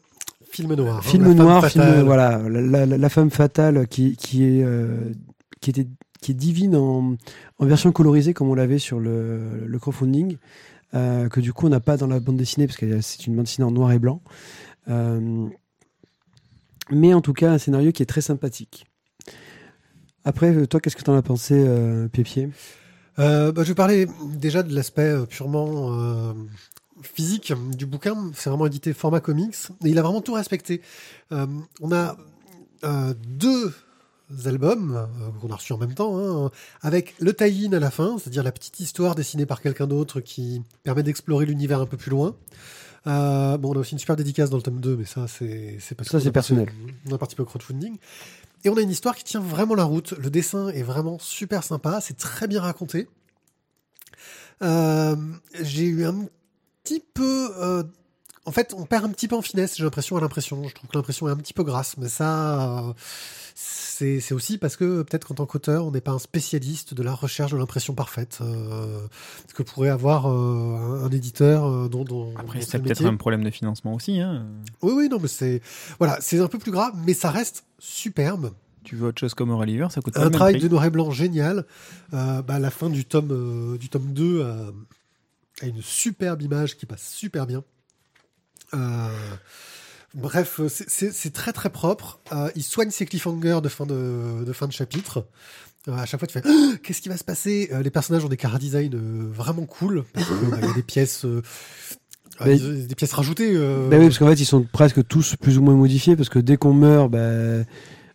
film 0.51 0.75
noir. 0.75 0.99
hein, 0.99 1.03
film 1.03 1.33
noir, 1.33 1.67
film, 1.67 2.03
voilà, 2.05 2.39
la, 2.49 2.87
la- 2.87 2.99
la 2.99 3.09
femme 3.09 3.31
fatale 3.31 3.89
qui, 3.89 4.17
qui 4.17 4.45
est 4.45 4.63
euh, 4.63 5.11
qui 5.61 5.71
était 5.71 5.87
qui 6.23 6.33
est 6.33 6.35
divine 6.35 6.77
en, 6.77 7.17
en 7.59 7.67
version 7.67 7.93
colorisée 7.93 8.33
comme 8.35 8.49
on 8.49 8.55
l'avait 8.55 8.79
sur 8.79 8.99
le, 9.01 9.67
le 9.67 9.79
crowdfunding, 9.79 10.37
euh, 10.95 11.29
que 11.29 11.41
du 11.41 11.53
coup 11.53 11.67
on 11.67 11.69
n'a 11.69 11.81
pas 11.81 11.97
dans 11.97 12.07
la 12.07 12.21
bande 12.21 12.37
dessinée 12.37 12.67
parce 12.67 12.79
que 12.79 13.01
c'est 13.01 13.27
une 13.27 13.35
bande 13.35 13.45
dessinée 13.45 13.67
en 13.67 13.71
noir 13.71 13.93
et 13.93 13.99
blanc. 13.99 14.23
Euh, 14.89 15.49
mais 16.91 17.13
en 17.13 17.21
tout 17.21 17.33
cas 17.33 17.53
un 17.53 17.59
scénario 17.59 17.93
qui 17.93 18.03
est 18.03 18.07
très 18.07 18.21
sympathique. 18.21 18.87
Après, 20.25 20.55
euh, 20.55 20.67
toi, 20.67 20.81
qu'est-ce 20.81 20.97
que 20.97 21.03
tu 21.03 21.11
en 21.11 21.17
as 21.17 21.23
pensé, 21.23 21.65
Pépier 22.13 22.51
bah, 23.19 23.63
je 23.63 23.73
parler 23.73 24.07
déjà 24.35 24.63
de 24.63 24.75
l'aspect 24.75 25.15
purement 25.29 26.35
physique 27.03 27.55
du 27.75 27.87
bouquin. 27.87 28.31
C'est 28.35 28.51
vraiment 28.51 28.67
édité 28.67 28.93
format 28.93 29.21
comics. 29.21 29.55
Et 29.85 29.89
il 29.89 29.99
a 29.99 30.03
vraiment 30.03 30.21
tout 30.21 30.35
respecté. 30.35 30.83
On 31.31 31.93
a 31.93 32.17
deux 33.17 33.73
albums 34.45 34.97
euh, 34.97 35.31
qu'on 35.41 35.51
a 35.51 35.57
reçus 35.57 35.73
en 35.73 35.79
même 35.79 35.95
temps, 35.95 36.19
hein, 36.19 36.51
avec 36.83 37.15
le 37.21 37.35
tie-in 37.35 37.73
à 37.73 37.81
la 37.81 37.91
fin, 37.91 38.19
c'est-à-dire 38.19 38.43
la 38.43 38.53
petite 38.53 38.81
histoire 38.81 39.15
dessinée 39.15 39.47
par 39.47 39.61
quelqu'un 39.61 39.87
d'autre 39.87 40.21
qui 40.21 40.63
permet 40.83 41.03
d'explorer 41.03 41.47
l'univers 41.47 41.81
un 41.81 41.87
peu 41.87 41.97
plus 41.97 42.11
loin. 42.11 42.35
Euh, 43.07 43.57
bon, 43.57 43.73
on 43.73 43.77
a 43.77 43.79
aussi 43.81 43.93
une 43.93 43.99
super 43.99 44.17
dédicace 44.17 44.51
dans 44.51 44.57
le 44.57 44.63
tome 44.63 44.81
2, 44.81 44.97
mais 44.97 45.05
ça, 45.05 45.27
c'est 45.29 45.79
parce 45.97 46.11
Ça, 46.11 46.21
c'est 46.21 46.33
personnel. 46.33 46.69
On 47.09 47.15
a 47.15 47.19
participé 47.19 47.43
au 47.43 47.47
crowdfunding. 47.47 47.97
Et 48.65 48.69
on 48.69 48.77
a 48.77 48.81
une 48.81 48.91
histoire 48.91 49.15
qui 49.15 49.23
tient 49.23 49.41
vraiment 49.41 49.75
la 49.75 49.85
route. 49.85 50.13
Le 50.19 50.29
dessin 50.29 50.69
est 50.69 50.83
vraiment 50.83 51.19
super 51.21 51.63
sympa. 51.63 52.01
C'est 52.01 52.17
très 52.17 52.49
bien 52.49 52.61
raconté. 52.61 53.09
Euh, 54.63 55.15
j'ai 55.61 55.85
eu 55.85 56.05
un 56.05 56.27
petit 56.83 57.03
peu. 57.15 57.51
euh, 57.59 57.85
en 58.45 58.53
fait, 58.53 58.75
on 58.77 58.87
perd 58.87 59.05
un 59.05 59.11
petit 59.11 59.29
peu 59.29 59.37
en 59.37 59.43
finesse, 59.43 59.77
j'ai 59.77 59.85
l'impression, 59.85 60.17
à 60.17 60.21
l'impression. 60.21 60.67
Je 60.69 60.75
trouve 60.75 60.89
que 60.91 60.97
l'impression 60.97 61.29
est 61.29 61.33
un 61.33 61.37
petit 61.37 61.53
peu 61.53 61.63
grasse, 61.63 61.97
mais 61.99 62.09
ça, 62.09 62.95
c'est 63.99 64.21
c'est 64.21 64.35
aussi 64.35 64.59
parce 64.59 64.77
que 64.77 65.03
peut-être 65.03 65.27
qu'en 65.27 65.35
tant 65.35 65.47
qu'auteur, 65.47 65.87
on 65.87 65.91
n'est 65.91 66.01
pas 66.03 66.11
un 66.11 66.19
spécialiste 66.19 66.93
de 66.93 67.03
la 67.03 67.15
recherche 67.15 67.53
de 67.53 67.57
l'impression 67.57 67.95
parfaite, 67.95 68.39
euh, 68.43 69.07
ce 69.49 69.55
que 69.55 69.63
pourrait 69.63 69.89
avoir 69.89 70.27
euh, 70.27 71.01
un, 71.03 71.05
un 71.05 71.11
éditeur 71.11 71.65
euh, 71.65 71.89
dont, 71.89 72.05
dont 72.05 72.35
Après, 72.37 72.61
c'est 72.61 72.79
peut-être 72.79 73.01
métier. 73.01 73.07
un 73.07 73.17
problème 73.17 73.43
de 73.43 73.51
financement 73.51 73.95
aussi. 73.95 74.21
Hein. 74.21 74.47
Oui, 74.83 74.93
oui, 74.95 75.09
non, 75.09 75.19
mais 75.19 75.29
c'est 75.29 75.63
voilà, 75.99 76.19
c'est 76.21 76.41
un 76.41 76.49
peu 76.49 76.59
plus 76.59 76.73
grave, 76.73 76.93
mais 77.07 77.15
ça 77.15 77.31
reste 77.31 77.65
superbe. 77.79 78.53
Tu 78.85 78.97
veux 78.97 79.09
autre 79.09 79.19
chose 79.19 79.35
comme 79.35 79.51
Reliver, 79.51 79.87
ça 79.91 80.01
coûte 80.03 80.15
pas 80.15 80.25
un 80.25 80.31
travail 80.31 80.59
de 80.61 80.69
noir 80.69 80.85
et 80.85 80.91
blanc 80.91 81.11
génial. 81.11 81.65
Euh, 82.13 82.43
bah, 82.43 82.59
la 82.59 82.71
fin 82.71 82.91
du 82.91 83.05
tome, 83.07 83.79
du 83.79 83.89
tome 83.89 84.13
2 84.13 84.43
a, 84.43 84.57
a 85.63 85.67
une 85.67 85.83
superbe 85.83 86.43
image 86.43 86.77
qui 86.77 86.85
passe 86.87 87.09
super 87.09 87.47
bien. 87.47 87.65
Euh, 88.75 89.09
bref, 90.17 90.61
c'est- 90.69 90.89
c'est 90.89 91.13
c'est 91.13 91.33
très 91.33 91.53
très 91.53 91.71
propre. 91.71 92.19
Euh, 92.33 92.51
il 92.57 92.63
soigne 92.63 92.91
ses 92.91 93.07
cliffhangers 93.07 93.61
de 93.63 93.69
fin 93.69 93.87
de, 93.87 94.45
de, 94.45 94.53
fin 94.53 94.67
de 94.67 94.73
chapitre. 94.73 95.27
Euh, 95.89 95.93
à 95.93 96.05
chaque 96.07 96.19
fois, 96.19 96.27
tu 96.27 96.33
fais 96.33 96.43
Ah, 96.49 96.77
qu'est-ce 96.83 97.01
qui 97.01 97.09
va 97.09 97.17
se 97.17 97.23
passer? 97.25 97.69
Euh, 97.73 97.83
Les 97.83 97.91
personnages 97.91 98.25
ont 98.25 98.29
des 98.29 98.37
cara 98.37 98.59
design 98.59 98.93
euh, 98.95 99.29
vraiment 99.33 99.67
cool. 99.67 100.05
Parce 100.15 100.27
que, 100.27 100.33
bah, 100.51 100.57
Il 100.63 100.69
y 100.69 100.71
a 100.71 100.75
des 100.75 100.83
pièces, 100.83 101.25
euh, 101.25 101.43
Mais- 102.45 102.61
euh, 102.61 102.87
des 102.87 102.95
pièces 102.95 103.13
rajoutées. 103.13 103.53
euh, 103.55 103.89
Ben 103.89 103.99
oui, 104.01 104.07
parce 104.07 104.19
qu'en 104.19 104.27
fait, 104.29 104.41
ils 104.41 104.45
sont 104.47 104.67
presque 104.71 105.07
tous 105.07 105.37
plus 105.37 105.59
ou 105.59 105.63
moins 105.63 105.75
modifiés, 105.75 106.17
parce 106.17 106.29
que 106.29 106.39
dès 106.39 106.57
qu'on 106.57 106.75
meurt, 106.75 107.11
ben, 107.11 107.65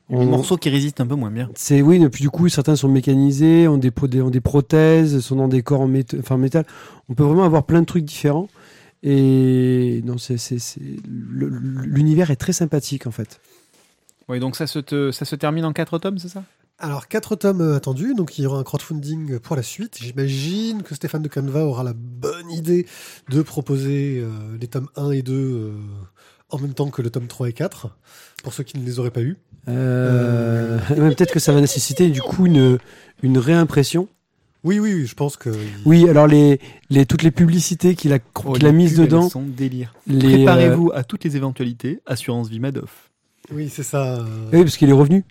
Les 0.10 0.18
on- 0.18 0.26
morceaux 0.26 0.58
qui 0.58 0.70
résistent 0.70 1.00
un 1.02 1.08
peu 1.08 1.16
moins 1.16 1.32
bien. 1.32 1.50
C'est 1.56 1.82
oui, 1.82 2.04
et 2.04 2.10
puis 2.10 2.22
du 2.22 2.30
coup 2.30 2.50
certains 2.50 2.76
sont 2.76 2.90
mécanisés, 2.90 3.68
ont 3.70 3.78
des, 3.78 3.92
ont 4.22 4.30
des 4.30 4.42
prothèses, 4.42 5.22
sont 5.22 5.38
dans 5.38 5.48
des 5.48 5.64
corps 5.64 5.80
en, 5.82 5.88
mét- 5.88 6.20
enfin, 6.20 6.36
en 6.36 6.40
métal. 6.40 6.66
On 7.08 7.14
peut 7.14 7.24
vraiment 7.24 7.46
avoir 7.46 7.66
plein 7.66 7.80
de 7.80 7.86
trucs 7.86 8.04
différents. 8.04 8.50
Et 9.04 10.02
non, 10.06 10.18
c'est 10.18 10.38
c'est- 10.38 10.80
l'univers 11.08 12.32
est 12.32 12.36
très 12.36 12.54
sympathique 12.54 13.08
en 13.08 13.12
fait. 13.12 13.40
Oui, 14.30 14.40
donc 14.40 14.56
ça 14.56 14.68
se, 14.68 14.80
te- 14.80 15.12
ça 15.12 15.26
se 15.26 15.36
termine 15.36 15.66
en 15.66 15.74
quatre 15.74 15.98
tomes, 16.00 16.18
c'est 16.18 16.30
ça? 16.30 16.44
Alors, 16.78 17.08
quatre 17.08 17.36
tomes 17.36 17.62
euh, 17.62 17.76
attendus, 17.76 18.16
donc 18.16 18.38
il 18.40 18.44
y 18.44 18.46
aura 18.48 18.58
un 18.60 18.64
crowdfunding 18.64 19.40
pour 19.40 19.56
la 19.56 19.62
suite. 19.64 19.98
J'imagine 20.02 20.82
que 20.84 20.96
Stéphane 20.96 21.22
de 21.22 21.28
Canva 21.28 21.66
aura 21.66 21.84
la 21.84 21.94
bonne 21.94 22.50
idée 22.50 22.88
de 23.30 23.42
proposer 23.42 24.20
euh, 24.24 24.30
les 24.60 24.68
tomes 24.68 24.88
1 24.96 25.12
et 25.12 25.22
2 25.22 25.34
euh, 25.34 25.72
en 26.50 26.58
même 26.60 26.74
temps 26.74 26.90
que 26.90 27.02
le 27.02 27.10
tome 27.12 27.28
3 27.28 27.50
et 27.50 27.54
4, 27.54 27.90
pour 28.44 28.54
ceux 28.54 28.64
qui 28.64 28.80
ne 28.80 28.86
les 28.86 28.98
auraient 29.00 29.12
pas 29.12 29.22
eus. 29.22 29.38
Euh, 29.68 30.80
Peut-être 30.96 31.32
que 31.34 31.40
ça 31.40 31.52
va 31.54 31.62
nécessiter 31.62 32.10
du 32.10 32.22
coup 32.22 32.46
une, 32.48 32.80
une 33.22 33.38
réimpression. 33.38 34.08
Oui, 34.64 34.80
oui, 34.80 34.94
oui, 34.94 35.06
je 35.08 35.16
pense 35.16 35.38
que... 35.38 35.50
Oui, 35.86 36.08
alors 36.08 36.28
les, 36.28 36.60
les 36.92 37.06
toutes 37.08 37.24
les 37.24 37.32
publicités 37.32 37.96
qu'il 37.96 38.14
a 38.14 38.20
Oh, 38.46 38.54
qu'il 38.54 38.66
a 38.66 38.70
les 38.72 38.78
mises 38.78 38.96
dedans. 38.98 39.28
sont 39.30 39.42
délire. 39.44 39.94
Les, 40.06 40.38
Préparez-vous 40.46 40.92
à 40.94 41.04
toutes 41.04 41.24
les 41.24 41.36
éventualités. 41.36 42.00
Assurance 42.06 42.48
vie 42.50 42.60
Madoff. 42.60 43.10
Oui, 43.52 43.70
c'est 43.70 43.84
ça. 43.84 44.16
euh, 44.18 44.20
euh, 44.22 44.50
oui, 44.54 44.64
parce 44.64 44.78
qu'il 44.78 44.90
est 44.90 44.94
revenu. 44.94 45.26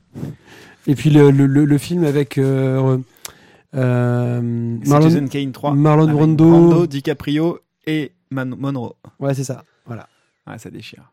Et 0.86 0.94
puis 0.96 1.10
le, 1.10 1.30
le, 1.30 1.46
le- 1.46 1.64
le 1.64 1.78
film 1.78 2.02
avec 2.04 2.38
euh, 2.38 2.98
euh, 3.74 4.40
Marlon, 4.86 5.02
Citizen 5.08 5.28
Kane 5.28 5.52
3. 5.52 5.74
Marlon 5.74 6.10
Brando. 6.12 6.44
Brando, 6.50 6.86
DiCaprio 6.86 7.60
et 7.86 8.12
Man- 8.30 8.56
Monroe. 8.58 8.96
Ouais, 9.20 9.34
c'est 9.34 9.44
ça. 9.44 9.64
Voilà. 9.86 10.08
Ah, 10.46 10.58
ça 10.58 10.70
déchire. 10.70 11.12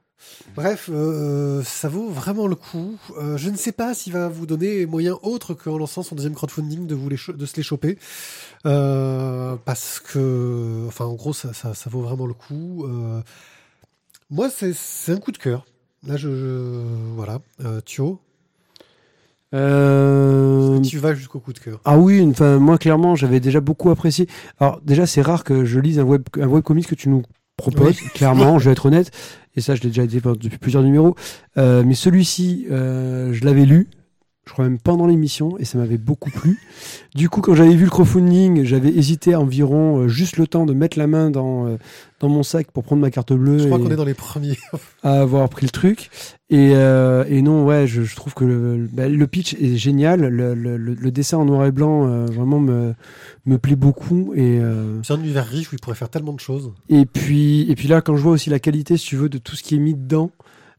Bref, 0.56 0.90
euh, 0.92 1.62
ça 1.64 1.90
vaut 1.90 2.10
vraiment 2.10 2.48
le 2.48 2.56
coup. 2.56 2.98
Euh, 3.18 3.38
je 3.38 3.50
ne 3.50 3.56
sais 3.58 3.72
pas 3.72 3.94
s'il 3.94 4.14
va 4.14 4.28
vous 4.28 4.46
donner 4.46 4.86
moyen 4.86 5.18
autre 5.22 5.54
qu'en 5.54 5.78
lançant 5.78 6.04
son 6.04 6.16
deuxième 6.16 6.34
crowdfunding 6.34 6.88
de, 6.88 6.96
vous 6.96 7.10
les 7.10 7.18
de 7.28 7.46
se 7.46 7.56
les 7.56 7.64
choper. 7.64 7.98
Euh, 8.66 9.56
parce 9.66 10.00
que, 10.00 10.86
enfin, 10.88 11.06
en 11.06 11.14
gros, 11.14 11.34
ça, 11.34 11.54
ça, 11.54 11.74
ça 11.74 11.90
vaut 11.90 12.02
vraiment 12.02 12.26
le 12.26 12.34
coup. 12.34 12.86
Moi, 14.30 14.50
c'est 14.50 15.12
un 15.12 15.18
coup 15.18 15.32
de 15.32 15.38
cœur. 15.38 15.66
Là, 16.06 16.18
je. 16.18 16.30
je- 16.30 16.84
voilà. 17.16 17.40
Thio, 17.86 18.20
tu 20.84 20.98
vas 20.98 21.14
jusqu'au 21.14 21.40
coup 21.40 21.54
de 21.54 21.60
cœur? 21.60 21.80
Ah 21.86 21.98
oui, 21.98 22.26
enfin 22.30 22.60
moi 22.60 22.78
clairement 22.78 23.16
j'avais 23.16 23.40
déjà 23.40 23.62
beaucoup 23.62 23.90
apprécié. 23.90 24.28
Alors 24.60 24.82
déjà 24.82 25.06
c'est 25.06 25.22
rare 25.22 25.44
que 25.44 25.64
je 25.66 25.80
lise 25.80 26.00
un 26.00 26.04
web 26.04 26.24
un 26.40 26.48
webcomic 26.48 26.88
que 26.88 26.96
tu 26.96 27.10
nous 27.10 27.24
proposes. 27.56 27.98
Oui. 28.02 28.10
Clairement, 28.14 28.60
je 28.60 28.66
vais 28.66 28.72
être 28.74 28.86
honnête. 28.88 29.12
Et 29.58 29.62
ça 29.62 29.76
je 29.76 29.82
l'ai 29.82 29.89
déjà 29.89 30.06
dit 30.06 30.22
depuis 30.22 30.58
plusieurs 30.60 30.84
numéros. 30.84 31.15
Euh, 31.58 31.84
mais 31.84 31.96
celui-ci, 31.96 32.67
euh, 32.72 33.34
je 33.34 33.43
l'avais 33.43 33.65
lu. 33.65 33.88
Je 34.48 34.54
crois 34.54 34.66
même 34.66 34.80
pendant 34.80 35.06
l'émission 35.06 35.58
et 35.60 35.66
ça 35.66 35.78
m'avait 35.78 35.98
beaucoup 35.98 36.32
plu. 36.32 36.58
Du 37.14 37.30
coup, 37.30 37.42
quand 37.42 37.54
j'avais 37.54 37.76
vu 37.76 37.84
le 37.84 37.90
crowdfunding, 37.90 38.64
j'avais 38.64 38.90
hésité 38.90 39.36
environ 39.36 40.00
euh, 40.00 40.08
juste 40.08 40.38
le 40.38 40.48
temps 40.48 40.66
de 40.66 40.74
mettre 40.74 40.98
la 40.98 41.06
main 41.06 41.30
dans, 41.30 41.68
euh, 41.68 41.78
dans 42.22 42.30
mon 42.30 42.44
sac 42.44 42.72
pour 42.72 42.84
prendre 42.84 43.02
ma 43.02 43.12
carte 43.12 43.34
bleue 43.34 43.60
Je 43.60 43.66
crois 43.66 43.78
qu'on 43.78 43.92
est 43.92 43.96
dans 43.98 44.06
les 44.06 44.14
premiers. 44.14 44.58
à 45.04 45.20
avoir 45.22 45.48
pris 45.50 45.66
le 45.66 45.72
truc. 45.72 46.10
Et, 46.50 46.72
euh, 46.76 47.26
et 47.28 47.42
non, 47.42 47.66
ouais, 47.66 47.88
je, 47.88 48.04
je 48.04 48.16
trouve 48.16 48.34
que 48.34 48.46
le, 48.46 48.88
bah, 48.92 49.10
le 49.10 49.28
pitch 49.28 49.54
est 49.56 49.76
génial. 49.76 50.22
Le, 50.22 50.54
le- 50.56 50.78
le- 50.78 50.94
le 50.94 51.12
dessin 51.12 51.38
en 51.38 51.46
noir 51.46 51.66
et 51.66 51.72
blanc 51.74 52.08
euh, 52.08 52.26
vraiment 52.26 52.62
me, 52.62 52.94
me 53.46 53.58
plaît 53.58 53.76
beaucoup. 53.76 54.32
Et, 54.34 54.60
euh, 54.62 55.02
C'est 55.04 55.12
un 55.14 55.20
univers 55.20 55.46
riche 55.46 55.72
où 55.74 55.76
il 55.76 55.80
pourrait 55.82 55.96
faire 55.98 56.10
tellement 56.10 56.32
de 56.34 56.40
choses. 56.40 56.72
et, 56.90 57.06
puis, 57.06 57.70
et 57.70 57.76
puis 57.76 57.90
là, 57.90 58.00
quand 58.02 58.16
je 58.16 58.22
vois 58.22 58.32
aussi 58.32 58.50
la 58.50 58.60
qualité, 58.60 58.96
si 58.96 59.08
tu 59.08 59.18
veux, 59.18 59.28
de 59.28 59.38
tout 59.40 59.58
ce 59.58 59.64
qui 59.64 59.76
est 59.76 59.80
mis 59.80 59.94
dedans, 59.94 60.32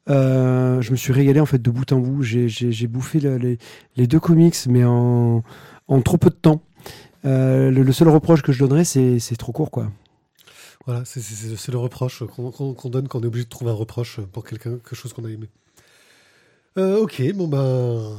euh, 0.08 0.80
je 0.80 0.90
me 0.90 0.96
suis 0.96 1.12
régalé 1.12 1.40
en 1.40 1.46
fait 1.46 1.60
de 1.60 1.70
bout 1.70 1.92
en 1.92 1.98
bout. 1.98 2.22
J'ai- 2.22 2.48
bouffé 2.86 3.20
le- 3.20 3.36
les, 3.36 3.58
les 3.96 4.06
deux 4.06 4.20
comics, 4.20 4.56
mais 4.68 4.84
en, 4.84 5.42
en 5.88 6.00
trop 6.02 6.16
peu 6.18 6.30
de 6.30 6.34
temps. 6.34 6.62
Euh, 7.24 7.70
le, 7.70 7.82
seul 7.92 8.08
reproche 8.08 8.42
que 8.42 8.52
je 8.52 8.60
donnerais, 8.60 8.84
c'est 8.84 9.18
c'est 9.18 9.36
trop 9.36 9.52
court, 9.52 9.70
quoi. 9.70 9.90
Voilà, 10.86 11.04
c'est- 11.04 11.20
le 11.72 11.78
reproche 11.78 12.22
qu'on 12.24 12.88
donne 12.88 13.08
quand 13.08 13.18
on 13.18 13.22
est 13.22 13.26
obligé 13.26 13.44
de 13.44 13.50
trouver 13.50 13.70
un 13.70 13.74
reproche 13.74 14.20
pour 14.32 14.44
quelqu'un, 14.44 14.72
quelque 14.78 14.96
chose 14.96 15.12
qu'on 15.12 15.24
a 15.24 15.30
aimé. 15.30 15.48
Euh, 16.78 16.98
ok, 17.00 17.22
bon 17.34 17.48
ben. 17.48 18.16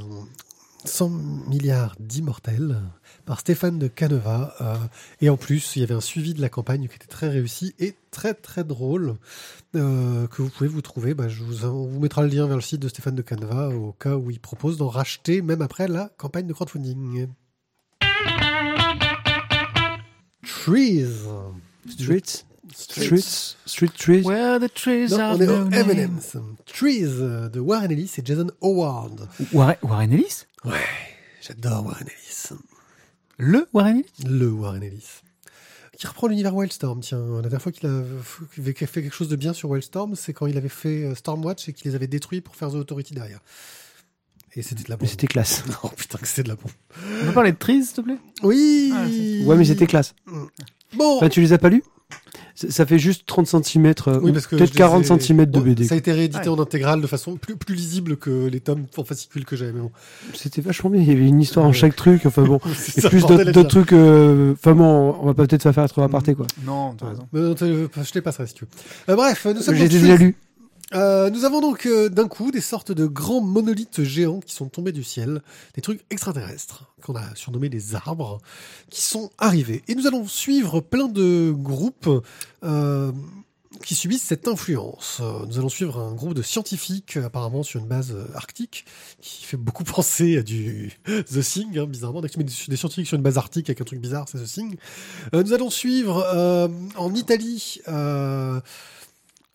100 0.85 1.09
milliards 1.47 1.95
d'immortels 1.99 2.81
par 3.25 3.39
Stéphane 3.39 3.79
de 3.79 3.87
Caneva. 3.87 4.55
euh, 4.61 4.75
et 5.21 5.29
en 5.29 5.37
plus, 5.37 5.75
il 5.75 5.79
y 5.81 5.83
avait 5.83 5.93
un 5.93 6.01
suivi 6.01 6.33
de 6.33 6.41
la 6.41 6.49
campagne 6.49 6.87
qui 6.87 6.95
était 6.95 7.07
très 7.07 7.29
réussi 7.29 7.73
et 7.79 7.95
très 8.11 8.33
très 8.33 8.63
drôle 8.63 9.15
euh, 9.75 10.27
que 10.27 10.41
vous 10.41 10.49
pouvez 10.49 10.69
vous 10.69 10.81
trouver. 10.81 11.13
Bah, 11.13 11.27
je 11.27 11.43
vous, 11.43 11.65
on 11.65 11.85
vous 11.85 11.99
mettra 11.99 12.23
le 12.23 12.29
lien 12.29 12.47
vers 12.47 12.57
le 12.57 12.61
site 12.61 12.81
de 12.81 12.87
Stéphane 12.87 13.15
de 13.15 13.21
Caneva 13.21 13.69
au 13.69 13.91
cas 13.93 14.15
où 14.15 14.31
il 14.31 14.39
propose 14.39 14.77
d'en 14.77 14.89
racheter 14.89 15.41
même 15.41 15.61
après 15.61 15.87
la 15.87 16.09
campagne 16.17 16.47
de 16.47 16.53
crowdfunding. 16.53 17.27
Trees. 20.45 21.05
Streets, 21.87 22.45
streets, 22.75 23.55
street 23.65 23.91
trees. 23.97 24.23
Where 24.25 24.59
the 24.59 24.73
trees 24.73 25.09
Non, 25.11 25.19
are 25.19 25.35
on 25.37 25.41
est 25.41 25.47
au 25.47 25.65
burning. 25.65 25.99
M&M's. 25.99 26.37
Trees 26.65 27.05
euh, 27.19 27.49
de 27.49 27.59
Warren 27.59 27.91
Ellis 27.91 28.11
et 28.17 28.21
Jason 28.23 28.47
Howard. 28.61 29.27
Warren, 29.53 29.75
Warren 29.83 30.13
Ellis? 30.13 30.45
Ouais, 30.65 30.73
j'adore 31.41 31.85
Warren 31.85 32.07
Ellis. 32.07 32.59
Le 33.37 33.67
Warren 33.73 33.97
Ellis? 33.97 34.27
Le 34.29 34.51
Warren 34.51 34.83
Ellis. 34.83 35.07
Qui 35.97 36.07
reprend 36.07 36.27
l'univers 36.27 36.55
Wildstorm, 36.55 37.01
tiens. 37.01 37.21
La 37.35 37.41
dernière 37.41 37.61
fois 37.61 37.71
qu'il 37.73 37.85
avait 37.87 38.73
fait 38.73 39.01
quelque 39.01 39.13
chose 39.13 39.27
de 39.27 39.35
bien 39.35 39.51
sur 39.53 39.69
Wildstorm, 39.69 40.15
c'est 40.15 40.31
quand 40.31 40.45
il 40.47 40.57
avait 40.57 40.69
fait 40.69 41.03
euh, 41.03 41.15
Stormwatch 41.15 41.67
et 41.67 41.73
qu'il 41.73 41.89
les 41.91 41.95
avait 41.95 42.07
détruits 42.07 42.39
pour 42.39 42.55
faire 42.55 42.69
The 42.71 42.75
Authority 42.75 43.13
derrière. 43.13 43.39
Et 44.55 44.61
c'était 44.61 44.83
de 44.83 44.89
la 44.89 44.95
Mais 44.95 44.99
bombe. 45.01 45.09
c'était 45.09 45.27
classe. 45.27 45.63
Non, 45.83 45.89
putain, 45.89 46.17
que 46.17 46.27
c'est 46.27 46.43
de 46.43 46.47
la 46.49 46.55
bombe. 46.55 46.71
On 47.21 47.25
peut 47.27 47.33
parler 47.33 47.51
de 47.51 47.57
trees, 47.57 47.83
s'il 47.83 47.95
te 47.95 48.01
plaît? 48.01 48.17
Oui 48.43 48.91
Ah, 48.95 49.05
Ouais, 49.45 49.57
mais 49.57 49.65
c'était 49.65 49.87
classe. 49.87 50.15
Bon 50.95 51.17
Enfin, 51.17 51.27
tu 51.29 51.41
les 51.41 51.51
as 51.53 51.57
pas 51.57 51.69
lus? 51.69 51.83
Ça, 52.69 52.85
fait 52.85 52.99
juste 52.99 53.23
30 53.25 53.47
cm, 53.47 53.93
Oui, 54.21 54.31
parce 54.33 54.47
que 54.47 54.55
peut-être 54.55 54.69
je 54.69 54.73
les 54.73 54.77
40 54.77 55.03
ai- 55.05 55.19
cm 55.19 55.45
de 55.45 55.51
Bon, 55.51 55.61
BD. 55.61 55.85
Ça 55.85 55.95
a 55.95 55.97
été 55.97 56.11
réédité 56.11 56.49
Ouais. 56.49 56.55
en 56.55 56.59
intégrale 56.59 57.01
de 57.01 57.07
façon 57.07 57.35
plus, 57.37 57.55
plus 57.55 57.75
lisible 57.75 58.17
que 58.17 58.47
les 58.47 58.59
tomes 58.59 58.85
en 58.97 59.03
fascicule 59.03 59.45
que 59.45 59.55
j'avais. 59.55 59.71
Mais 59.71 59.79
bon, 59.81 59.91
C'était 60.33 60.61
vachement 60.61 60.89
bien. 60.89 61.01
Il 61.01 61.07
y 61.07 61.11
avait 61.11 61.27
une 61.27 61.41
histoire 61.41 61.65
en 61.65 61.71
chaque 61.73 61.95
truc. 61.95 62.25
Enfin 62.25 62.43
bon. 62.43 62.59
Et 62.97 63.01
plus 63.07 63.25
d'autres 63.25 63.63
trucs. 63.63 63.93
euh, 63.93 64.53
Enfin 64.53 64.73
bon, 64.73 65.15
on 65.21 65.25
va 65.27 65.33
pas 65.33 65.45
peut-être 65.47 65.63
se 65.63 65.71
faire 65.71 65.87
trop 65.89 66.01
aparté 66.01 66.35
quoi. 66.35 66.47
Non, 66.65 66.93
t'as 66.97 67.09
raison. 67.09 67.27
Mais 67.31 67.39
non, 67.41 67.53
te- 67.55 67.65
je 68.03 68.11
te 68.11 68.19
passerai 68.19 68.47
si 68.47 68.53
tu 68.55 68.65
veux. 68.65 69.13
Euh, 69.13 69.15
bref, 69.15 69.45
nous 69.53 69.61
sommes 69.61 69.75
J'ai 69.75 69.87
déjà 69.89 70.15
lu. 70.17 70.35
Euh, 70.95 71.29
nous 71.29 71.45
avons 71.45 71.61
donc 71.61 71.85
euh, 71.85 72.09
d'un 72.09 72.27
coup 72.27 72.51
des 72.51 72.61
sortes 72.61 72.91
de 72.91 73.05
grands 73.05 73.41
monolithes 73.41 74.03
géants 74.03 74.39
qui 74.39 74.53
sont 74.53 74.69
tombés 74.69 74.91
du 74.91 75.03
ciel, 75.03 75.41
des 75.75 75.81
trucs 75.81 76.03
extraterrestres 76.09 76.85
qu'on 77.03 77.15
a 77.15 77.35
surnommés 77.35 77.69
des 77.69 77.95
arbres, 77.95 78.39
qui 78.89 79.01
sont 79.01 79.29
arrivés. 79.37 79.83
Et 79.87 79.95
nous 79.95 80.07
allons 80.07 80.27
suivre 80.27 80.81
plein 80.81 81.07
de 81.07 81.51
groupes 81.55 82.09
euh, 82.63 83.11
qui 83.83 83.93
subissent 83.93 84.23
cette 84.23 84.47
influence. 84.47 85.19
Euh, 85.21 85.45
nous 85.45 85.59
allons 85.59 85.69
suivre 85.69 85.99
un 85.99 86.13
groupe 86.13 86.33
de 86.33 86.41
scientifiques 86.41 87.17
apparemment 87.17 87.61
sur 87.61 87.79
une 87.79 87.87
base 87.87 88.11
euh, 88.11 88.25
arctique 88.33 88.85
qui 89.21 89.45
fait 89.45 89.57
beaucoup 89.57 89.83
penser 89.85 90.37
à 90.37 90.41
du 90.41 90.91
The 91.05 91.41
Thing, 91.41 91.77
hein, 91.77 91.85
bizarrement. 91.85 92.21
Dès 92.21 92.29
que 92.29 92.33
tu 92.33 92.39
mets 92.39 92.45
des 92.45 92.77
scientifiques 92.77 93.07
sur 93.07 93.15
une 93.15 93.23
base 93.23 93.37
arctique 93.37 93.69
avec 93.69 93.79
un 93.79 93.85
truc 93.85 94.01
bizarre, 94.01 94.25
c'est 94.27 94.39
The 94.39 94.47
Thing. 94.47 94.75
Nous 95.33 95.53
allons 95.53 95.69
suivre 95.69 96.25
en 96.95 97.13
Italie. 97.13 97.79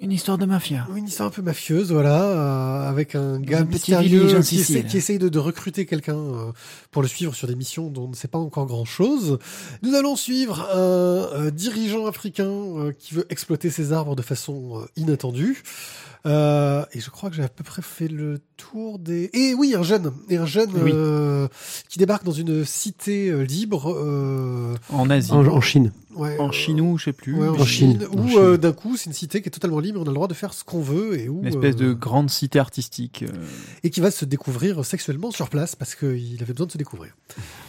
Une 0.05 0.13
histoire 0.13 0.37
de 0.37 0.45
mafia. 0.45 0.87
une 0.95 1.07
histoire 1.07 1.29
un 1.29 1.31
peu 1.31 1.41
mafieuse, 1.41 1.91
voilà, 1.91 2.23
euh, 2.23 2.91
avec 2.91 3.15
un 3.15 3.41
gars 3.41 3.61
un 3.61 3.65
mystérieux 3.65 4.39
qui, 4.43 4.61
essaie, 4.61 4.85
qui 4.85 4.99
essaye 4.99 5.19
de, 5.19 5.31
de 5.31 5.39
recruter 5.39 5.87
quelqu'un 5.87 6.19
euh, 6.19 6.53
pour 6.91 7.01
le 7.01 7.09
suivre 7.09 7.35
sur 7.35 7.49
des 7.49 7.55
missions 7.55 7.89
dont 7.89 8.05
on 8.05 8.09
ne 8.09 8.15
sait 8.15 8.29
pas 8.29 8.39
encore 8.39 8.67
grand-chose. 8.67 9.39
Nous 9.83 9.95
allons 9.95 10.15
suivre 10.15 10.61
un, 10.71 10.77
euh, 10.77 11.51
dirigeant 11.51 12.05
africain 12.05 12.51
euh, 12.51 12.93
qui 12.99 13.15
veut 13.15 13.25
exploiter 13.31 13.71
ses 13.71 13.95
arbres 13.95 14.15
de 14.15 14.21
façon 14.21 14.87
inattendue. 14.97 15.63
Euh, 16.27 16.85
et 16.93 17.01
je 17.01 17.11
crois 17.11 17.29
que 17.29 17.37
j'ai 17.37 17.43
à 17.43 17.49
peu 17.49 17.63
près 17.65 17.83
fait 17.83 18.09
le 18.09 18.41
tour 18.57 18.99
des... 18.99 19.29
Et 19.35 19.53
oui, 19.53 19.75
un 19.77 19.83
jeune, 19.83 20.11
et 20.31 20.37
un 20.39 20.47
jeune 20.47 20.71
Oui. 20.75 20.93
euh, 20.95 21.49
qui 21.91 21.99
débarque 21.99 22.25
dans 22.25 22.33
une 22.33 22.65
cité 22.65 23.29
euh, 23.29 23.43
libre. 23.43 23.93
euh, 23.95 24.75
En 24.89 25.11
Asie. 25.11 25.33
En, 25.33 25.47
en 25.47 25.61
Chine. 25.61 25.93
ouais, 26.17 26.39
En 26.39 26.49
euh, 26.49 26.53
chinou, 26.53 26.97
je 26.97 27.05
sais 27.05 27.13
plus. 27.13 27.35
Ouais, 27.35 27.49
en, 27.49 27.55
En 27.61 27.65
Chine, 27.67 27.99
Chine, 28.01 28.09
où 28.13 28.21
en 28.21 28.29
Chine. 28.29 28.39
euh, 28.39 28.57
d'un 28.57 28.73
coup 28.73 28.97
c'est 28.97 29.07
une 29.07 29.13
cité 29.13 29.43
qui 29.43 29.49
est 29.49 29.53
totalement 29.53 29.81
libre, 29.81 30.01
on 30.01 30.05
a 30.05 30.09
le 30.09 30.15
droit 30.15 30.29
de 30.29 30.33
faire 30.35 30.55
ce 30.55 30.65
qu'on 30.65 30.81
veut 30.81 31.19
et 31.21 31.29
où 31.29 31.41
Une 31.41 31.49
espèce 31.49 31.75
euh, 31.75 31.89
de 31.89 31.93
grande 31.93 32.31
cité 32.31 32.59
artistique. 32.59 33.23
euh, 33.29 33.45
et 33.83 33.91
qui 33.91 34.01
va 34.01 34.11
se 34.11 34.25
découvrir 34.25 34.83
sexuellement 34.85 35.31
sur 35.31 35.51
place 35.51 35.77
parce 35.77 35.95
qu'il 35.95 36.39
avait 36.43 36.55
besoin 36.55 36.67
de 36.69 36.73
se 36.73 36.79
découvrir. 36.79 37.15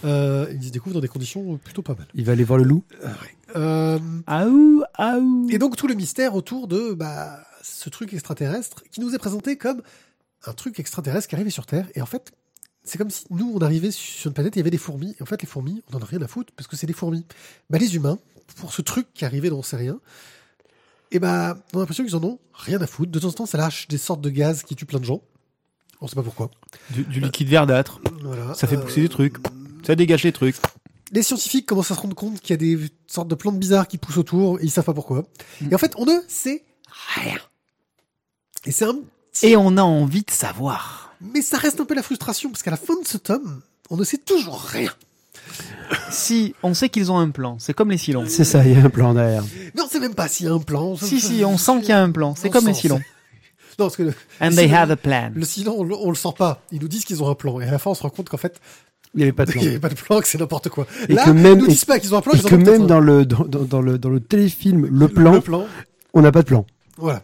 Euh, 0.06 0.46
il 0.54 0.64
se 0.64 0.72
découvre 0.72 0.94
dans 0.94 1.02
des 1.02 1.08
conditions 1.10 1.58
plutôt 1.58 1.82
pas 1.82 1.96
mal. 1.96 2.08
Il 2.16 2.24
va 2.24 2.32
aller 2.32 2.46
voir 2.46 2.58
le 2.60 2.64
loup. 2.66 2.84
Euh, 3.58 4.00
Aou, 4.28 4.84
aou. 4.98 5.48
et 5.50 5.58
donc 5.58 5.76
tout 5.76 5.88
le 5.88 5.94
mystère 5.96 6.36
autour 6.36 6.68
de 6.70 6.94
bah, 6.94 7.40
ce 7.68 7.90
truc 7.90 8.14
extraterrestre 8.14 8.84
qui 8.92 9.02
nous 9.02 9.14
est 9.16 9.18
présenté 9.18 9.58
comme 9.58 9.82
un 10.46 10.54
truc 10.54 10.80
extraterrestre 10.80 11.28
qui 11.28 11.36
arrivait 11.36 11.50
sur 11.50 11.66
Terre. 11.66 11.88
Et 11.96 12.02
en 12.02 12.06
fait, 12.06 12.32
c'est 12.84 12.98
comme 12.98 13.10
si 13.10 13.26
nous, 13.32 13.52
on 13.56 13.60
arrivait 13.62 13.92
sur 13.92 14.28
une 14.30 14.34
planète, 14.34 14.56
il 14.56 14.60
y 14.60 14.62
avait 14.62 14.70
des 14.70 14.78
fourmis. 14.78 15.16
Et 15.20 15.24
en 15.24 15.26
fait, 15.26 15.42
les 15.42 15.48
fourmis, 15.48 15.82
on 15.90 15.98
n'en 15.98 16.04
a 16.04 16.06
rien 16.06 16.22
à 16.22 16.28
foutre 16.28 16.54
parce 16.56 16.68
que 16.68 16.76
c'est 16.76 16.86
des 16.88 16.94
fourmis. 16.94 17.26
Bah, 17.70 17.78
les 17.80 17.96
humains, 17.96 18.20
pour 18.58 18.72
ce 18.74 18.82
truc 18.84 19.08
qui 19.14 19.26
arrivait 19.26 19.50
dont 19.50 19.60
on 19.60 19.64
sait 19.64 19.78
rien, 19.78 20.00
et 21.12 21.20
bah, 21.20 21.58
on 21.74 21.78
a 21.78 21.80
l'impression 21.82 22.04
qu'ils 22.04 22.16
en 22.16 22.24
ont 22.24 22.40
rien 22.54 22.80
à 22.82 22.88
foutre. 22.88 23.12
De 23.12 23.20
temps 23.20 23.28
en 23.30 23.32
temps, 23.32 23.46
ça 23.46 23.58
lâche 23.58 23.88
des 23.88 23.98
sortes 23.98 24.22
de 24.22 24.30
gaz 24.30 24.64
qui 24.64 24.76
tuent 24.76 24.86
plein 24.86 25.00
de 25.00 25.06
gens. 25.06 25.22
On 26.02 26.08
sait 26.08 26.16
pas 26.16 26.24
pourquoi. 26.24 26.52
Du, 26.92 27.04
du 27.04 27.20
liquide 27.22 27.48
verdâtre. 27.48 28.00
Voilà. 28.22 28.54
Ça 28.54 28.68
fait 28.68 28.76
Euh, 28.76 28.82
pousser 28.82 29.02
des 29.02 29.10
trucs. 29.10 29.38
Ça 29.86 29.96
dégage 29.96 30.24
les 30.24 30.32
trucs. 30.34 30.58
les 31.12 31.24
scientifiques 31.24 31.66
commencent 31.66 31.92
à 31.92 31.96
se 31.96 32.02
rendre 32.02 32.16
compte 32.16 32.40
qu'il 32.42 32.50
y 32.52 32.54
a 32.54 32.58
des 32.58 32.90
sortes 33.08 33.28
de 33.30 33.36
plantes 33.36 33.58
bizarres 33.60 33.88
qui 33.88 33.98
poussent 33.98 34.18
autour 34.18 34.60
et 34.60 34.64
ils 34.64 34.72
savent 34.72 34.86
pas 34.86 34.94
pourquoi. 34.94 35.24
Et 35.72 35.74
en 35.74 35.78
fait, 35.78 35.94
on 35.98 36.06
ne 36.06 36.20
sait 36.28 36.64
rien. 37.16 37.38
Et 38.66 38.72
c'est 38.72 38.86
un 38.86 38.96
Et 39.44 39.56
on 39.58 39.78
a 39.78 39.82
envie 39.84 40.24
de 40.24 40.32
savoir. 40.32 41.14
mais 41.22 41.42
ça 41.42 41.58
reste 41.58 41.80
un 41.80 41.86
peu 41.86 41.94
la 41.96 42.04
frustration 42.04 42.50
parce 42.50 42.64
qu'à 42.64 42.72
la 42.72 42.78
fin 42.78 43.00
de 43.02 43.08
ce 43.08 43.18
tome, 43.18 43.62
on 43.90 43.98
ne 43.98 44.04
sait 44.04 44.18
toujours 44.18 44.60
rien. 44.62 44.92
Si, 46.10 46.56
on 46.64 46.74
sait 46.74 46.90
qu'ils 46.90 47.12
ont 47.12 47.18
un 47.18 47.30
plan. 47.30 47.58
C'est 47.60 47.74
comme 47.74 47.92
les 47.92 47.98
silons. 47.98 48.26
C'est 48.28 48.44
ça, 48.44 48.66
il 48.66 48.74
y 48.74 48.76
a 48.76 48.84
un 48.84 48.90
plan 48.90 49.14
derrière. 49.14 49.44
Mais 49.76 49.82
on 49.82 49.88
sait 49.88 50.00
même 50.00 50.16
pas 50.16 50.28
s'il 50.28 50.48
y 50.48 50.50
a 50.50 50.54
un 50.54 50.60
plan. 50.60 50.96
Si, 50.96 51.20
si, 51.22 51.44
on 51.46 51.58
sent 51.58 51.80
qu'il 51.82 51.90
y 51.90 51.92
a 51.92 52.02
un 52.02 52.12
plan. 52.12 52.34
C'est 52.36 52.50
comme 52.50 52.66
les 52.68 52.74
silons. 52.74 53.00
Non, 53.78 53.86
parce 53.86 53.98
que 53.98 54.04
le, 54.04 54.14
And 54.40 54.50
le 54.52 54.56
they 54.56 54.68
silon- 54.68 54.76
have 54.78 54.92
a 54.92 54.96
plan. 54.96 55.32
le 55.36 55.44
silon, 55.46 55.76
on, 55.80 55.84
le- 55.84 55.96
on 55.98 56.10
le 56.10 56.16
sent 56.16 56.30
pas. 56.38 56.62
Ils 56.72 56.80
nous 56.82 56.88
disent 56.88 57.04
qu'ils 57.04 57.22
ont 57.22 57.30
un 57.30 57.36
plan. 57.36 57.60
Et 57.60 57.66
à 57.68 57.72
la 57.72 57.78
fin, 57.78 57.92
on 57.92 57.94
se 57.94 58.04
rend 58.04 58.10
compte 58.10 58.30
qu'en 58.30 58.38
fait, 58.38 58.60
Il 59.14 59.18
n'y 59.18 59.24
avait 59.24 59.34
pas 59.34 59.46
de 59.46 59.52
plan. 59.52 59.62
il 59.62 59.66
n'y 59.66 59.70
avait 59.72 59.80
pas 59.80 59.90
de 59.90 59.96
plan, 59.96 60.22
que 60.22 60.28
c'est 60.28 60.38
n'importe 60.40 60.70
quoi. 60.70 60.88
Et 61.10 61.14
Là, 61.14 61.26
que 61.26 61.32
même- 61.32 61.54
ils 61.54 61.60
nous 61.60 61.66
et- 61.66 61.70
disent 61.70 61.84
pas 61.86 62.00
qu'ils 62.00 62.16
ont 62.16 62.20
un 62.20 62.22
plan, 62.22 62.32
Et 62.34 62.38
ils 62.38 62.46
ont 62.46 62.50
que 62.50 62.56
peut-être 62.56 62.66
même 62.72 62.84
un- 62.84 62.86
dans 62.86 63.00
le, 63.02 63.26
dans, 63.26 63.44
dans- 63.44 63.64
dans 63.66 63.82
le, 63.82 63.98
dans 63.98 64.10
le 64.10 64.22
téléfilm, 64.22 64.86
le 64.90 65.08
plan, 65.10 65.34
le 65.34 65.42
plan. 65.42 65.66
on 66.14 66.22
n'a 66.22 66.32
pas 66.32 66.42
de 66.42 66.48
plan. 66.48 66.66
Voilà. 66.98 67.22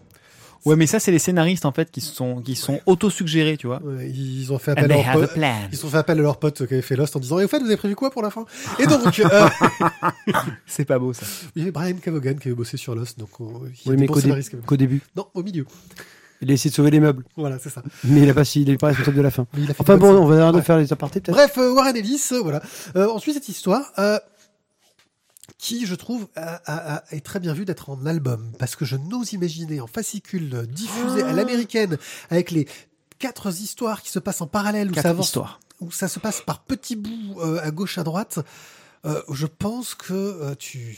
Ouais, 0.65 0.75
mais 0.75 0.85
ça, 0.87 0.99
c'est 0.99 1.11
les 1.11 1.19
scénaristes, 1.19 1.65
en 1.65 1.71
fait, 1.71 1.89
qui 1.91 2.01
se 2.01 2.13
sont, 2.13 2.41
qui 2.41 2.55
se 2.55 2.65
sont 2.65 2.79
auto-suggérés, 2.85 3.57
tu 3.57 3.67
vois. 3.67 3.81
Ouais, 3.83 4.09
ils 4.09 4.51
ont 4.53 4.59
fait 4.59 4.71
And 4.71 4.75
appel 4.83 4.91
à 4.91 4.95
leur 4.95 5.13
pote. 5.13 5.31
Ils 5.71 5.85
ont 5.85 5.89
fait 5.89 5.97
appel 5.97 6.19
à 6.19 6.21
leur 6.21 6.37
pote 6.37 6.67
qui 6.67 6.73
avait 6.73 6.81
fait 6.83 6.95
Lost 6.95 7.15
en 7.15 7.19
disant 7.19 7.39
Et 7.39 7.45
au 7.45 7.47
fait, 7.47 7.59
vous 7.59 7.65
avez 7.65 7.77
prévu 7.77 7.95
quoi 7.95 8.11
pour 8.11 8.21
la 8.21 8.29
fin? 8.29 8.45
Et 8.79 8.85
donc, 8.85 9.19
euh, 9.19 9.49
C'est 10.65 10.85
pas 10.85 10.99
beau, 10.99 11.13
ça. 11.13 11.25
il 11.55 11.59
y 11.59 11.63
avait 11.63 11.71
Brian 11.71 11.95
Cavogan 12.01 12.37
qui 12.37 12.47
avait 12.49 12.55
bossé 12.55 12.77
sur 12.77 12.95
Lost, 12.95 13.19
donc 13.19 13.39
on- 13.39 13.61
il 13.85 13.91
Oui, 13.91 13.97
mais 13.97 14.07
qu'au 14.07 14.19
dé- 14.21 14.77
début. 14.77 15.01
Non, 15.15 15.27
au 15.33 15.43
milieu. 15.43 15.65
Il 16.43 16.49
a 16.49 16.53
essayé 16.55 16.71
de 16.71 16.75
sauver 16.75 16.89
les 16.89 16.99
meubles. 16.99 17.23
Voilà, 17.37 17.59
c'est 17.59 17.69
ça. 17.69 17.83
Mais 18.03 18.21
il 18.21 18.29
a 18.29 18.33
pas, 18.33 18.43
si- 18.43 18.63
il 18.63 18.69
est 18.71 18.77
pas 18.77 18.87
responsable 18.87 19.17
de 19.17 19.21
la 19.21 19.29
fin. 19.29 19.45
Enfin 19.77 19.97
bon, 19.97 20.09
on 20.15 20.25
va 20.25 20.35
arrêter 20.41 20.51
de 20.53 20.57
Ouais. 20.57 20.63
faire 20.63 20.77
les 20.79 20.91
apartés 20.91 21.21
peut-être. 21.21 21.35
Bref, 21.35 21.55
euh, 21.59 21.71
Warren 21.73 21.95
Ellis, 21.95 22.21
euh, 22.31 22.39
voilà. 22.41 22.61
Euh, 22.95 23.07
on 23.13 23.19
suit 23.19 23.33
cette 23.33 23.47
histoire 23.47 23.91
euh, 23.99 24.17
qui, 25.61 25.85
je 25.85 25.93
trouve, 25.93 26.27
a- 26.35 26.55
a- 26.65 26.95
a- 26.95 27.03
est 27.15 27.23
très 27.23 27.39
bien 27.39 27.53
vue 27.53 27.65
d'être 27.65 27.91
en 27.91 28.03
album 28.07 28.51
parce 28.57 28.75
que 28.75 28.83
je 28.83 28.95
n'ose 28.97 29.33
imaginer 29.33 29.79
en 29.79 29.85
fascicule 29.85 30.49
euh, 30.55 30.65
diffusé 30.65 31.21
Ah. 31.23 31.29
à 31.29 31.33
l'américaine 31.33 31.97
avec 32.31 32.49
les 32.49 32.67
quatre 33.19 33.47
histoires 33.61 34.01
qui 34.01 34.09
se 34.09 34.17
passent 34.17 34.41
en 34.41 34.47
parallèle 34.47 34.89
où 34.89 34.93
Quatre 34.93 35.03
ça 35.03 35.09
avance, 35.11 35.27
histoires. 35.27 35.59
où 35.79 35.91
ça 35.91 36.07
se 36.07 36.17
passe 36.19 36.41
par 36.41 36.63
petits 36.63 36.95
bouts 36.95 37.39
euh, 37.41 37.59
à 37.61 37.69
gauche 37.69 37.99
à 37.99 38.03
droite. 38.03 38.39
euh, 39.05 39.21
je 39.31 39.45
pense 39.45 39.93
que 39.93 40.13
euh, 40.13 40.55
tu, 40.57 40.97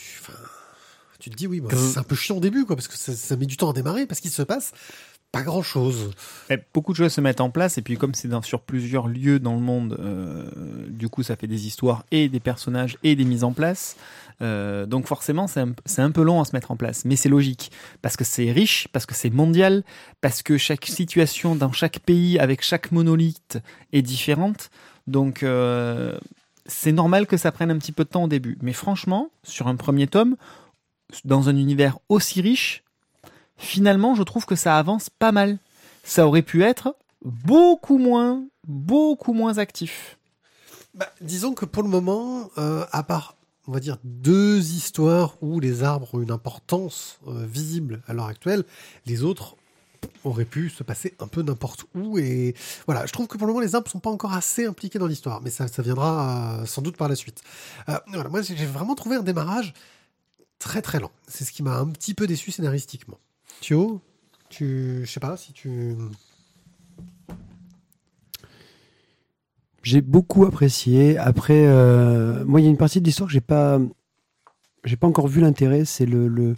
tu 1.19 1.29
te 1.29 1.35
dis 1.35 1.45
oui, 1.47 1.59
moi, 1.59 1.69
Grrr. 1.69 1.91
c'est 1.93 1.99
un 1.99 2.03
peu 2.03 2.15
chiant 2.15 2.37
au 2.37 2.39
début 2.41 2.65
quoi 2.65 2.77
parce 2.77 2.87
que 2.87 2.95
ça, 2.97 3.13
ça 3.13 3.35
met 3.35 3.45
du 3.45 3.57
temps 3.57 3.69
à 3.69 3.73
démarrer 3.73 4.05
parce 4.07 4.21
qu'il 4.21 4.31
se 4.31 4.41
passe 4.43 4.71
pas 5.33 5.41
grand 5.41 5.63
chose. 5.63 6.11
Beaucoup 6.75 6.91
de 6.91 6.97
choses 6.97 7.11
se 7.11 7.19
mettent 7.19 7.41
en 7.41 7.49
place 7.49 7.79
et 7.79 7.81
puis 7.81 7.97
comme 7.97 8.13
c'est 8.13 8.29
sur 8.43 8.61
plusieurs 8.61 9.07
lieux 9.07 9.39
dans 9.39 9.55
le 9.55 9.61
monde, 9.61 9.97
euh, 9.99 10.45
du 10.87 11.09
coup 11.09 11.23
ça 11.23 11.35
fait 11.35 11.47
des 11.47 11.65
histoires 11.65 12.05
et 12.11 12.29
des 12.29 12.39
personnages 12.39 12.97
et 13.03 13.15
des 13.15 13.25
mises 13.25 13.43
en 13.43 13.51
place. 13.51 13.97
Euh, 14.41 14.85
donc 14.85 15.07
forcément 15.07 15.47
c'est 15.47 15.61
un, 15.61 15.73
un 15.97 16.11
peu 16.11 16.21
long 16.21 16.39
à 16.39 16.45
se 16.45 16.55
mettre 16.55 16.69
en 16.69 16.77
place, 16.77 17.03
mais 17.03 17.15
c'est 17.15 17.29
logique 17.29 17.71
parce 18.03 18.15
que 18.15 18.23
c'est 18.23 18.51
riche, 18.51 18.87
parce 18.93 19.07
que 19.07 19.15
c'est 19.15 19.31
mondial, 19.31 19.83
parce 20.21 20.43
que 20.43 20.59
chaque 20.59 20.85
situation 20.85 21.55
dans 21.55 21.71
chaque 21.71 21.99
pays 21.99 22.37
avec 22.37 22.61
chaque 22.61 22.91
monolithe 22.91 23.57
est 23.91 24.03
différente. 24.03 24.69
Donc 25.07 25.41
euh, 25.41 26.15
c'est 26.67 26.91
normal 26.91 27.25
que 27.25 27.37
ça 27.37 27.51
prenne 27.51 27.71
un 27.71 27.79
petit 27.79 27.91
peu 27.91 28.03
de 28.03 28.09
temps 28.09 28.25
au 28.25 28.27
début. 28.29 28.59
Mais 28.61 28.73
franchement, 28.73 29.31
sur 29.41 29.67
un 29.67 29.77
premier 29.77 30.05
tome, 30.05 30.35
dans 31.25 31.49
un 31.49 31.57
univers 31.57 31.97
aussi 32.07 32.39
riche, 32.41 32.82
finalement, 33.57 34.15
je 34.15 34.23
trouve 34.23 34.45
que 34.45 34.55
ça 34.55 34.77
avance 34.77 35.09
pas 35.09 35.31
mal. 35.31 35.57
Ça 36.03 36.27
aurait 36.27 36.41
pu 36.41 36.63
être 36.63 36.95
beaucoup 37.23 37.97
moins, 37.97 38.43
beaucoup 38.67 39.33
moins 39.33 39.57
actif. 39.57 40.17
Bah, 40.93 41.09
disons 41.21 41.53
que 41.53 41.65
pour 41.65 41.83
le 41.83 41.89
moment, 41.89 42.51
euh, 42.57 42.85
à 42.91 43.03
part, 43.03 43.35
on 43.67 43.71
va 43.71 43.79
dire, 43.79 43.97
deux 44.03 44.73
histoires 44.73 45.35
où 45.41 45.59
les 45.59 45.83
arbres 45.83 46.13
ont 46.13 46.21
une 46.21 46.31
importance 46.31 47.19
euh, 47.27 47.45
visible 47.45 48.01
à 48.07 48.13
l'heure 48.13 48.27
actuelle, 48.27 48.63
les 49.05 49.23
autres, 49.23 49.55
aurait 50.25 50.45
pu 50.45 50.69
se 50.69 50.83
passer 50.83 51.15
un 51.19 51.27
peu 51.27 51.41
n'importe 51.41 51.85
où. 51.95 52.17
Et 52.17 52.55
voilà, 52.85 53.05
je 53.05 53.13
trouve 53.13 53.27
que 53.27 53.37
pour 53.37 53.47
le 53.47 53.53
moment, 53.53 53.65
les 53.65 53.73
arbres 53.73 53.89
sont 53.89 53.99
pas 53.99 54.09
encore 54.09 54.33
assez 54.33 54.65
impliqués 54.65 54.99
dans 54.99 55.07
l'histoire, 55.07 55.41
mais 55.41 55.49
ça, 55.49 55.65
viendra 55.79 56.59
euh, 56.59 56.65
sans 56.65 56.81
doute 56.81 56.97
par 56.97 57.07
la 57.07 57.15
suite. 57.15 57.41
Voilà, 57.87 58.29
moi, 58.29 58.41
j'ai 58.41 58.65
vraiment 58.65 58.95
trouvé 58.95 59.15
un 59.15 59.23
démarrage 59.23 59.73
très 60.59 60.81
très 60.81 60.99
lent. 60.99 61.11
C'est 61.27 61.45
ce 61.45 61.51
qui 61.51 61.63
m'a 61.63 61.77
un 61.77 61.87
petit 61.87 62.13
peu 62.13 62.27
déçu 62.27 62.51
scénaristiquement. 62.51 63.17
Thio, 63.61 64.01
tu, 64.49 65.01
je 65.05 65.11
sais 65.11 65.19
pas 65.19 65.37
si 65.37 65.53
tu. 65.53 65.95
J'ai 69.83 70.01
beaucoup 70.01 70.45
apprécié. 70.45 71.17
Après, 71.17 71.65
euh, 71.65 72.43
moi, 72.45 72.61
il 72.61 72.63
y 72.63 72.67
a 72.67 72.69
une 72.69 72.77
partie 72.77 73.01
de 73.01 73.05
l'histoire 73.05 73.27
que 73.27 73.33
j'ai 73.33 73.41
pas, 73.41 73.79
j'ai 74.85 74.95
pas 74.95 75.07
encore 75.07 75.27
vu 75.27 75.41
l'intérêt. 75.41 75.85
C'est 75.85 76.05
le, 76.05 76.27
le, 76.27 76.55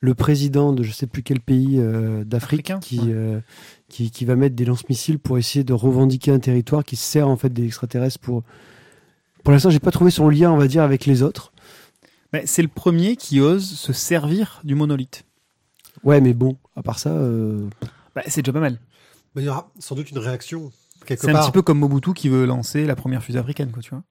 le 0.00 0.14
président 0.14 0.72
de 0.72 0.82
je 0.82 0.92
sais 0.92 1.06
plus 1.06 1.22
quel 1.22 1.40
pays 1.40 1.78
euh, 1.78 2.24
d'Afrique 2.24 2.72
qui, 2.80 3.00
ouais. 3.00 3.06
euh, 3.08 3.40
qui 3.88 4.10
qui 4.10 4.24
va 4.24 4.36
mettre 4.36 4.54
des 4.54 4.64
lance-missiles 4.64 5.18
pour 5.18 5.36
essayer 5.38 5.64
de 5.64 5.72
revendiquer 5.72 6.30
un 6.30 6.38
territoire 6.38 6.84
qui 6.84 6.96
se 6.96 7.04
sert 7.04 7.28
en 7.28 7.36
fait 7.36 7.52
des 7.52 7.64
extraterrestres 7.66 8.20
pour. 8.20 8.44
Pour 9.42 9.52
l'instant, 9.52 9.70
j'ai 9.70 9.80
pas 9.80 9.90
trouvé 9.90 10.10
son 10.10 10.28
lien, 10.28 10.52
on 10.52 10.58
va 10.58 10.68
dire, 10.68 10.82
avec 10.82 11.06
les 11.06 11.22
autres. 11.22 11.52
Mais 12.32 12.44
c'est 12.46 12.62
le 12.62 12.68
premier 12.68 13.16
qui 13.16 13.40
ose 13.40 13.68
se 13.68 13.92
servir 13.92 14.60
du 14.64 14.74
monolithe. 14.74 15.24
Ouais, 16.04 16.20
mais 16.20 16.32
bon, 16.34 16.56
à 16.76 16.82
part 16.82 16.98
ça, 16.98 17.10
euh, 17.10 17.68
Bah, 18.14 18.22
c'est 18.26 18.42
déjà 18.42 18.52
pas 18.52 18.60
mal. 18.60 18.78
Il 19.36 19.42
y 19.44 19.48
aura 19.48 19.70
sans 19.78 19.94
doute 19.94 20.10
une 20.10 20.18
réaction 20.18 20.72
quelque 21.06 21.20
C'est 21.22 21.30
un 21.30 21.34
part. 21.34 21.46
petit 21.46 21.52
peu 21.52 21.62
comme 21.62 21.78
Mobutu 21.78 22.12
qui 22.14 22.28
veut 22.28 22.46
lancer 22.46 22.84
la 22.86 22.96
première 22.96 23.22
fusée 23.22 23.38
africaine, 23.38 23.70
quoi, 23.70 23.82
tu 23.82 23.90
vois. 23.90 24.02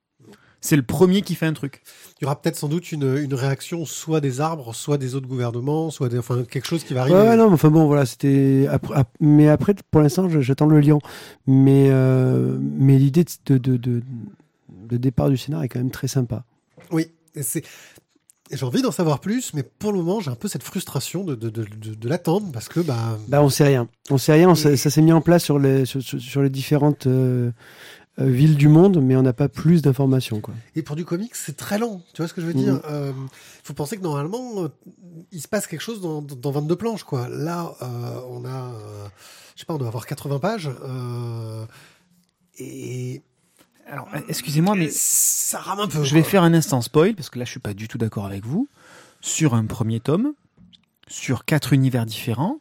C'est 0.61 0.75
le 0.75 0.83
premier 0.83 1.21
qui 1.21 1.35
fait 1.35 1.45
un 1.45 1.53
truc. 1.53 1.81
Il 2.19 2.23
y 2.23 2.25
aura 2.25 2.41
peut-être 2.41 2.57
sans 2.57 2.67
doute 2.67 2.91
une, 2.91 3.15
une 3.17 3.33
réaction 3.33 3.85
soit 3.85 4.19
des 4.19 4.41
arbres, 4.41 4.75
soit 4.75 4.97
des 4.97 5.15
autres 5.15 5.27
gouvernements, 5.27 5.89
soit 5.89 6.09
des, 6.09 6.17
enfin 6.19 6.43
quelque 6.43 6.67
chose 6.67 6.83
qui 6.83 6.93
va 6.93 7.01
arriver. 7.01 7.17
Ouais, 7.17 7.29
ouais, 7.29 7.37
non, 7.37 7.47
mais 7.47 7.53
enfin 7.53 7.69
bon, 7.69 7.85
voilà, 7.87 8.05
c'était. 8.05 8.67
après- 8.69 8.93
ap- 8.95 9.15
Mais 9.21 9.47
après, 9.47 9.73
pour 9.89 10.01
l'instant, 10.01 10.27
je- 10.27 10.41
j'attends 10.41 10.65
le 10.67 10.81
lion. 10.81 10.99
Mais, 11.47 11.87
euh, 11.91 12.57
mais 12.61 12.97
l'idée 12.97 13.23
de, 13.45 13.57
de, 13.57 13.77
de, 13.77 14.01
de 14.69 14.97
départ 14.97 15.29
du 15.29 15.37
scénar 15.37 15.63
est 15.63 15.69
quand 15.69 15.79
même 15.79 15.91
très 15.91 16.09
sympa. 16.09 16.43
Oui, 16.91 17.07
et 17.35 17.43
c'est. 17.43 17.63
Et 18.51 18.57
J'ai 18.57 18.65
envie 18.65 18.81
d'en 18.81 18.91
savoir 18.91 19.19
plus, 19.19 19.53
mais 19.53 19.63
pour 19.63 19.91
le 19.91 19.99
moment, 19.99 20.19
j'ai 20.19 20.31
un 20.31 20.35
peu 20.35 20.47
cette 20.47 20.63
frustration 20.63 21.23
de, 21.23 21.35
de, 21.35 21.49
de, 21.49 21.63
de, 21.63 21.93
de 21.95 22.09
l'attendre 22.09 22.51
parce 22.51 22.67
que 22.67 22.79
bah 22.79 23.17
Bah, 23.27 23.41
on 23.43 23.49
sait 23.49 23.65
rien. 23.65 23.87
On 24.09 24.17
sait 24.17 24.33
rien. 24.33 24.49
on 24.49 24.55
Ça 24.55 24.75
s'est 24.77 25.01
mis 25.01 25.11
en 25.11 25.21
place 25.21 25.43
sur 25.43 25.59
les, 25.59 25.85
sur, 25.85 26.01
sur- 26.01 26.41
les 26.41 26.49
différentes 26.49 27.05
euh, 27.07 27.51
euh, 28.19 28.25
villes 28.25 28.55
du 28.57 28.67
monde, 28.67 29.01
mais 29.01 29.15
on 29.15 29.21
n'a 29.21 29.33
pas 29.33 29.49
plus 29.49 29.81
d'informations. 29.81 30.41
Quoi. 30.41 30.53
et 30.75 30.81
pour 30.81 30.95
du 30.95 31.05
comics, 31.05 31.35
c'est 31.35 31.55
très 31.55 31.77
lent. 31.77 32.01
Tu 32.13 32.21
vois 32.21 32.27
ce 32.27 32.33
que 32.33 32.41
je 32.41 32.47
veux 32.47 32.53
dire? 32.53 32.81
Il 32.89 33.13
faut 33.63 33.73
penser 33.73 33.97
que 33.97 34.01
normalement, 34.03 34.63
euh, 34.63 34.67
il 35.31 35.41
se 35.41 35.47
passe 35.47 35.67
quelque 35.67 35.81
chose 35.81 36.01
dans, 36.01 36.21
dans 36.21 36.51
22 36.51 36.75
planches, 36.75 37.03
quoi. 37.03 37.29
Là, 37.29 37.75
euh, 37.81 38.21
on 38.29 38.45
a, 38.45 38.49
euh, 38.73 39.07
je 39.55 39.59
sais 39.61 39.65
pas, 39.65 39.73
on 39.75 39.77
doit 39.77 39.87
avoir 39.87 40.05
80 40.07 40.39
pages. 40.39 40.69
euh, 40.83 41.65
et 42.57 43.21
Alors, 43.91 44.07
euh, 44.13 44.19
excusez-moi, 44.27 44.75
mais 44.75 44.89
ça 44.91 45.59
rame 45.59 45.79
un 45.79 45.87
peu. 45.87 46.03
je 46.03 46.13
vais 46.13 46.23
faire 46.23 46.43
un 46.43 46.53
instant 46.53 46.81
spoil, 46.81 47.15
parce 47.15 47.29
que 47.29 47.39
là, 47.39 47.45
je 47.45 47.51
suis 47.51 47.59
pas 47.59 47.73
du 47.73 47.87
tout 47.87 47.97
d'accord 47.97 48.25
avec 48.25 48.45
vous. 48.45 48.67
Sur 49.21 49.53
un 49.55 49.65
premier 49.65 49.99
tome, 49.99 50.33
sur 51.07 51.43
quatre 51.45 51.73
univers 51.73 52.05
différents, 52.05 52.59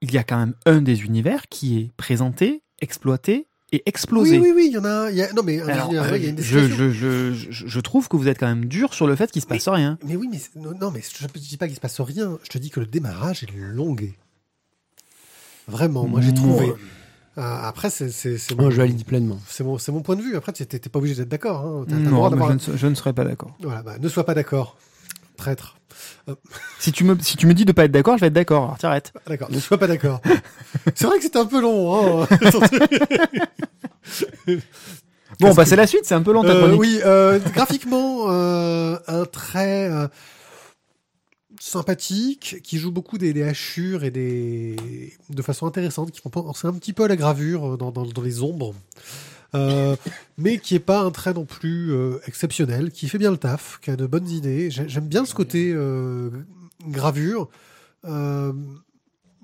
il 0.00 0.12
y 0.12 0.18
a 0.18 0.24
quand 0.24 0.38
même 0.38 0.54
un 0.66 0.80
des 0.80 1.02
univers 1.02 1.48
qui 1.48 1.78
est 1.78 1.90
présenté, 1.96 2.62
exploité 2.80 3.46
et 3.72 3.82
explosé. 3.86 4.38
Oui, 4.38 4.50
oui, 4.50 4.52
oui, 4.54 4.66
il 4.68 4.72
y 4.74 4.78
en 4.78 4.84
a. 4.84 5.10
il 5.10 5.16
y 5.16 5.22
a- 5.22 5.32
Non, 5.32 5.42
mais 5.42 5.60
Alors, 5.60 5.90
euh, 5.92 6.10
ouais, 6.10 6.18
il 6.20 6.24
y 6.24 6.26
a 6.26 6.30
une 6.30 6.38
je, 6.40 6.68
je, 6.68 6.90
je, 6.90 7.32
je, 7.50 7.80
trouve 7.80 8.08
que 8.08 8.16
vous 8.16 8.28
êtes 8.28 8.38
quand 8.38 8.46
même 8.46 8.66
dur 8.66 8.94
sur 8.94 9.06
le 9.06 9.16
fait 9.16 9.30
qu'il 9.32 9.42
se 9.42 9.46
passe 9.46 9.68
rien. 9.68 9.98
Mais 10.04 10.16
oui, 10.16 10.28
mais 10.30 10.40
non, 10.56 10.90
mais 10.90 11.02
je 11.02 11.26
te 11.26 11.38
dis 11.38 11.56
pas 11.56 11.66
qu'il 11.66 11.76
se 11.76 11.80
passe 11.80 12.00
rien. 12.00 12.38
Je 12.44 12.48
te 12.48 12.58
dis 12.58 12.70
que 12.70 12.80
le 12.80 12.86
démarrage 12.86 13.42
est 13.42 13.50
longué. 13.56 14.14
Vraiment, 15.66 16.06
moi 16.06 16.20
j'ai 16.20 16.34
trouvé. 16.34 16.72
Après, 17.36 17.90
c'est 17.90 18.10
c'est 18.10 18.38
c'est 18.38 18.54
mon, 18.54 18.70
je 18.70 18.76
valide 18.76 19.04
pleinement. 19.04 19.38
c'est 19.48 19.64
mon, 19.64 19.78
c'est 19.78 19.90
mon 19.92 20.02
point 20.02 20.16
de 20.16 20.22
vue. 20.22 20.36
Après, 20.36 20.52
tu 20.52 20.64
t'es 20.66 20.78
pas 20.88 20.98
obligé 20.98 21.14
d'être 21.16 21.28
d'accord. 21.28 21.60
Hein. 21.64 21.84
T'as- 21.88 21.94
t'as 21.96 22.00
le 22.02 22.10
droit 22.10 22.30
Non, 22.30 22.36
d'avoir 22.36 22.48
je, 22.58 22.70
un- 22.70 22.72
ne, 22.72 22.76
je 22.78 22.86
ne 22.86 22.94
serais 22.94 23.12
pas 23.12 23.24
d'accord. 23.24 23.50
Voilà, 23.60 23.82
bah, 23.82 23.94
ne 24.00 24.08
sois 24.08 24.24
pas 24.24 24.34
d'accord, 24.34 24.76
traître. 25.36 25.76
Si 26.80 26.92
tu 26.92 27.04
me, 27.04 27.16
si 27.20 27.36
tu 27.36 27.46
me 27.46 27.54
dis 27.54 27.64
de 27.64 27.72
pas 27.72 27.84
être 27.86 27.92
d'accord, 27.92 28.16
je 28.16 28.22
vais 28.22 28.26
être 28.26 28.32
d'accord. 28.34 28.64
Alors 28.64 28.78
t'arrêtes. 28.78 29.12
Ah, 29.16 29.20
D'accord, 29.30 29.50
ne 29.50 29.58
sois 29.60 29.78
pas 29.78 29.86
d'accord. 29.86 30.20
c'est 30.94 31.06
vrai 31.06 31.16
que 31.18 31.22
c'était 31.22 31.38
un 31.38 31.46
peu 31.46 31.60
long. 31.62 32.22
Hein. 32.22 32.26
Bon, 35.40 35.52
bah 35.54 35.64
c'est 35.64 35.76
la 35.76 35.86
suite, 35.86 36.02
c'est 36.04 36.14
un 36.14 36.22
peu 36.22 36.32
long 36.32 36.42
ta 36.42 36.48
Euh, 36.50 36.76
oui, 36.76 37.00
euh, 37.04 37.38
graphiquement, 37.54 38.26
euh, 38.28 38.96
un 39.08 39.24
trait 39.24 39.88
euh, 39.90 40.06
sympathique 41.68 42.56
qui 42.62 42.78
joue 42.78 42.90
beaucoup 42.92 43.16
des, 43.18 43.32
des 43.32 43.42
hachures 43.42 44.04
et 44.04 44.10
des 44.10 44.76
de 45.30 45.42
façon 45.42 45.66
intéressante, 45.66 46.10
qui 46.10 46.20
font 46.20 46.28
penser 46.30 46.66
un 46.66 46.74
petit 46.74 46.92
peu 46.92 47.04
à 47.04 47.08
la 47.08 47.16
gravure 47.16 47.74
euh, 47.74 47.76
dans, 47.76 47.90
dans, 47.90 48.04
dans 48.04 48.22
les 48.22 48.42
ombres, 48.42 48.74
euh, 49.54 49.96
mais 50.36 50.58
qui 50.58 50.74
est 50.74 50.78
pas 50.80 51.00
un 51.00 51.10
trait 51.10 51.32
non 51.32 51.46
plus 51.46 51.90
euh, 51.92 52.18
exceptionnel, 52.26 52.90
qui 52.90 53.08
fait 53.08 53.18
bien 53.18 53.30
le 53.30 53.38
taf, 53.38 53.78
qui 53.80 53.90
a 53.90 53.96
de 53.96 54.06
bonnes 54.06 54.28
idées. 54.28 54.70
J'ai- 54.70 54.88
J'aime 54.88 55.06
bien 55.08 55.24
ce 55.24 55.34
côté 55.34 55.72
euh, 55.74 56.28
gravure. 56.86 57.48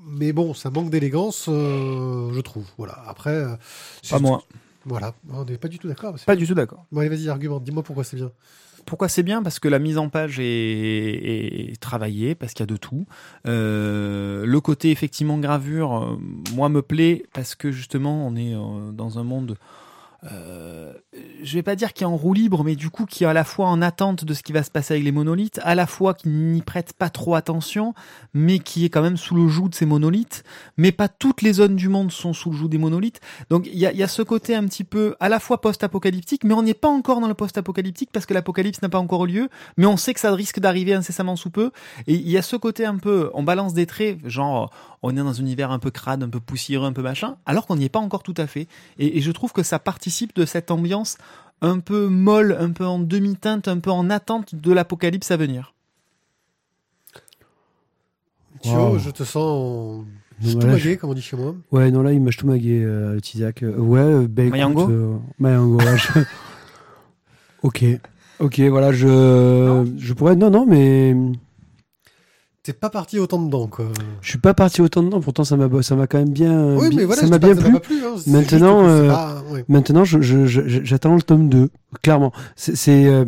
Mais 0.03 0.33
bon, 0.33 0.55
ça 0.55 0.71
manque 0.71 0.91
d'élégance, 0.91 1.45
je 1.47 2.41
trouve. 2.41 2.65
Voilà. 2.79 3.03
Après, 3.07 3.45
Pas 4.09 4.19
moi. 4.19 4.43
Voilà, 4.87 5.15
on 5.31 5.45
n'est 5.45 5.59
pas 5.59 5.69
du 5.69 5.79
tout 5.79 5.89
d'accord. 5.89 6.15
Pas 6.25 6.37
du 6.37 6.47
tout 6.47 6.55
d'accord. 6.55 6.87
Bon, 6.91 7.01
allez, 7.01 7.11
vas-y, 7.11 7.29
argumente. 7.29 7.65
Dis-moi 7.65 7.83
pourquoi 7.83 8.03
c'est 8.03 8.17
bien. 8.17 8.31
Pourquoi 8.87 9.09
c'est 9.09 9.23
bien? 9.23 9.43
Parce 9.43 9.59
que 9.59 9.69
la 9.69 9.79
mise 9.79 9.99
en 9.99 10.09
page 10.09 10.38
est, 10.40 11.81
travaillée, 11.81 12.35
parce 12.35 12.53
qu'il 12.53 12.62
y 12.62 12.69
a 12.69 12.73
de 12.73 12.77
tout. 12.77 13.07
Euh, 13.47 14.45
le 14.45 14.61
côté 14.61 14.90
effectivement 14.90 15.38
gravure, 15.38 15.97
euh, 15.97 16.19
moi 16.55 16.69
me 16.69 16.83
plaît 16.83 17.25
parce 17.33 17.55
que 17.55 17.71
justement 17.71 18.27
on 18.27 18.37
est 18.37 18.55
euh, 18.55 18.93
dans 18.93 19.19
un 19.19 19.25
monde. 19.25 19.57
Euh, 20.25 20.93
je 21.43 21.55
vais 21.55 21.63
pas 21.63 21.77
dire 21.77 21.93
qui 21.93 22.03
est 22.03 22.07
en 22.07 22.17
roue 22.17 22.35
libre, 22.35 22.63
mais 22.63 22.77
du 22.77 22.91
coup 22.91 23.07
qui 23.07 23.25
est 23.25 23.27
à 23.27 23.33
la 23.33 23.45
fois 23.45 23.69
en 23.69 23.81
attente 23.81 24.25
de 24.25 24.35
ce 24.35 24.43
qui 24.43 24.53
va 24.53 24.63
se 24.63 24.71
passer 24.71 24.95
avec 24.95 25.05
les 25.05 25.13
monolithes, 25.13 25.61
à 25.63 25.75
la 25.75 25.87
fois 25.87 26.15
qui 26.15 26.29
n'y 26.29 26.61
prête 26.61 26.93
pas 26.93 27.09
trop 27.09 27.35
attention, 27.35 27.95
mais 28.35 28.59
qui 28.59 28.85
est 28.85 28.91
quand 28.91 29.03
même 29.03 29.17
sous 29.17 29.35
le 29.35 29.49
joug 29.49 29.69
de 29.69 29.75
ces 29.75 29.87
monolithes. 29.87 30.45
Mais 30.77 30.93
pas 30.93 31.09
toutes 31.09 31.43
les 31.43 31.55
zones 31.55 31.77
du 31.77 31.89
monde 31.89 32.13
sont 32.13 32.33
sous 32.33 32.51
le 32.51 32.57
joug 32.57 32.69
des 32.69 32.79
monolithes. 32.79 33.21
Donc 33.49 33.67
il 33.67 33.79
y 33.79 33.87
a, 33.87 33.93
y 33.93 34.03
a 34.03 34.09
ce 34.09 34.23
côté 34.23 34.55
un 34.55 34.65
petit 34.67 34.85
peu 34.85 35.17
à 35.21 35.29
la 35.29 35.41
fois 35.41 35.61
post-apocalyptique, 35.61 36.45
mais 36.45 36.55
on 36.55 36.63
n'est 36.63 36.75
pas 36.75 36.89
encore 36.89 37.21
dans 37.21 37.29
le 37.29 37.35
post-apocalyptique 37.35 38.11
parce 38.13 38.27
que 38.27 38.35
l'apocalypse 38.35 38.83
n'a 38.83 38.89
pas 38.89 38.99
encore 38.99 39.25
eu 39.25 39.29
lieu, 39.29 39.49
mais 39.77 39.87
on 39.87 39.97
sait 39.97 40.15
que 40.15 40.21
ça 40.21 40.33
risque 40.33 40.61
d'arriver 40.61 40.95
incessamment 40.95 41.37
sous 41.37 41.51
peu. 41.51 41.71
Et 42.07 42.15
il 42.15 42.29
y 42.29 42.37
a 42.37 42.43
ce 42.43 42.57
côté 42.57 42.85
un 42.85 42.97
peu, 42.97 43.31
on 43.35 43.43
balance 43.43 43.75
des 43.75 43.87
traits, 43.87 44.19
genre 44.25 44.71
on 45.03 45.11
est 45.13 45.21
dans 45.21 45.29
un 45.31 45.43
univers 45.43 45.71
un 45.71 45.79
peu 45.79 45.91
crade, 45.91 46.23
un 46.23 46.29
peu 46.29 46.41
poussiéreux, 46.41 46.87
un 46.87 46.93
peu 46.93 47.03
machin, 47.03 47.37
alors 47.47 47.67
qu'on 47.67 47.77
n'y 47.77 47.85
est 47.85 47.89
pas 47.89 47.99
encore 48.01 48.23
tout 48.23 48.35
à 48.37 48.47
fait. 48.47 48.67
Et, 48.99 49.19
et 49.19 49.21
je 49.21 49.31
trouve 49.33 49.53
que 49.53 49.63
ça 49.63 49.79
participe 49.79 50.35
de 50.37 50.45
cette 50.45 50.71
ambiance 50.71 51.17
un 51.63 51.79
peu 51.79 52.09
molle, 52.09 52.57
un 52.59 52.71
peu 52.71 52.87
en 52.87 52.99
demi-teinte, 52.99 53.69
un 53.69 53.79
peu 53.79 53.91
en 53.91 54.09
attente 54.11 54.55
de 54.55 54.73
l'apocalypse 54.73 55.31
à 55.31 55.37
venir. 55.37 55.75
Thio, 58.63 58.73
Wow. 58.73 58.99
je 58.99 59.11
te 59.11 59.23
sens 59.25 60.05
stomagué, 60.43 60.97
comme 60.97 61.11
on 61.11 61.15
dit 61.15 61.23
chez 61.23 61.37
moi. 61.37 61.55
Ouais, 61.71 61.91
non, 61.91 62.03
là, 62.03 62.13
il 62.13 62.21
m'a 62.21 62.31
ch'toumagué, 62.31 62.83
euh, 62.83 63.19
Tizak. 63.21 63.63
Euh, 63.63 63.77
ouais, 63.79 64.01
euh, 64.01 64.27
bah, 64.29 64.43
écoute, 64.43 64.53
Mayango 64.53 64.91
euh, 64.91 65.17
Mayango, 65.39 65.79
ouais, 65.79 65.97
je- 65.97 66.21
Ok. 67.63 67.85
Ok, 68.39 68.59
voilà, 68.61 68.91
je, 68.93 69.85
je 69.99 70.13
pourrais. 70.15 70.35
Non, 70.37 70.51
non, 70.51 70.65
mais 70.67 71.15
T'es 72.62 72.75
pas 72.75 72.90
parti 72.90 73.18
autant 73.18 73.40
dedans, 73.42 73.66
quoi. 73.68 73.87
je 74.20 74.29
suis 74.29 74.38
pas 74.38 74.53
parti 74.53 74.83
autant 74.83 75.03
dedans. 75.03 75.20
Pourtant, 75.20 75.44
ça 75.44 75.57
m'a, 75.57 75.83
ça 75.83 75.96
m'a 75.96 76.07
quand 76.07 76.18
même 76.18 76.29
bien. 76.33 76.77
oui, 76.77 76.90
bien- 76.90 76.99
mais 76.99 77.05
voilà, 77.07 77.23
ça 77.23 77.27
m'a 77.29 77.38
bien 77.38 77.55
plu. 77.57 77.75
hein. 78.05 78.14
Maintenant, 78.27 78.87
euh, 78.87 79.09
pas- 79.09 79.42
ouais. 79.51 79.64
Maintenant, 79.68 80.05
je, 80.05 80.20
je- 80.20 80.44
je- 80.46 80.85
j'attends 80.85 81.14
le 81.14 81.23
tome 81.23 81.49
2, 81.49 81.70
clairement. 82.03 82.33
C'est, 82.57 82.77
c'est, 82.77 83.07
euh, 83.07 83.25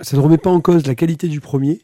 ça 0.00 0.16
ne 0.16 0.22
remet 0.22 0.38
pas 0.38 0.48
en 0.50 0.62
cause 0.62 0.86
la 0.86 0.94
qualité 0.94 1.28
du 1.28 1.40
premier, 1.40 1.82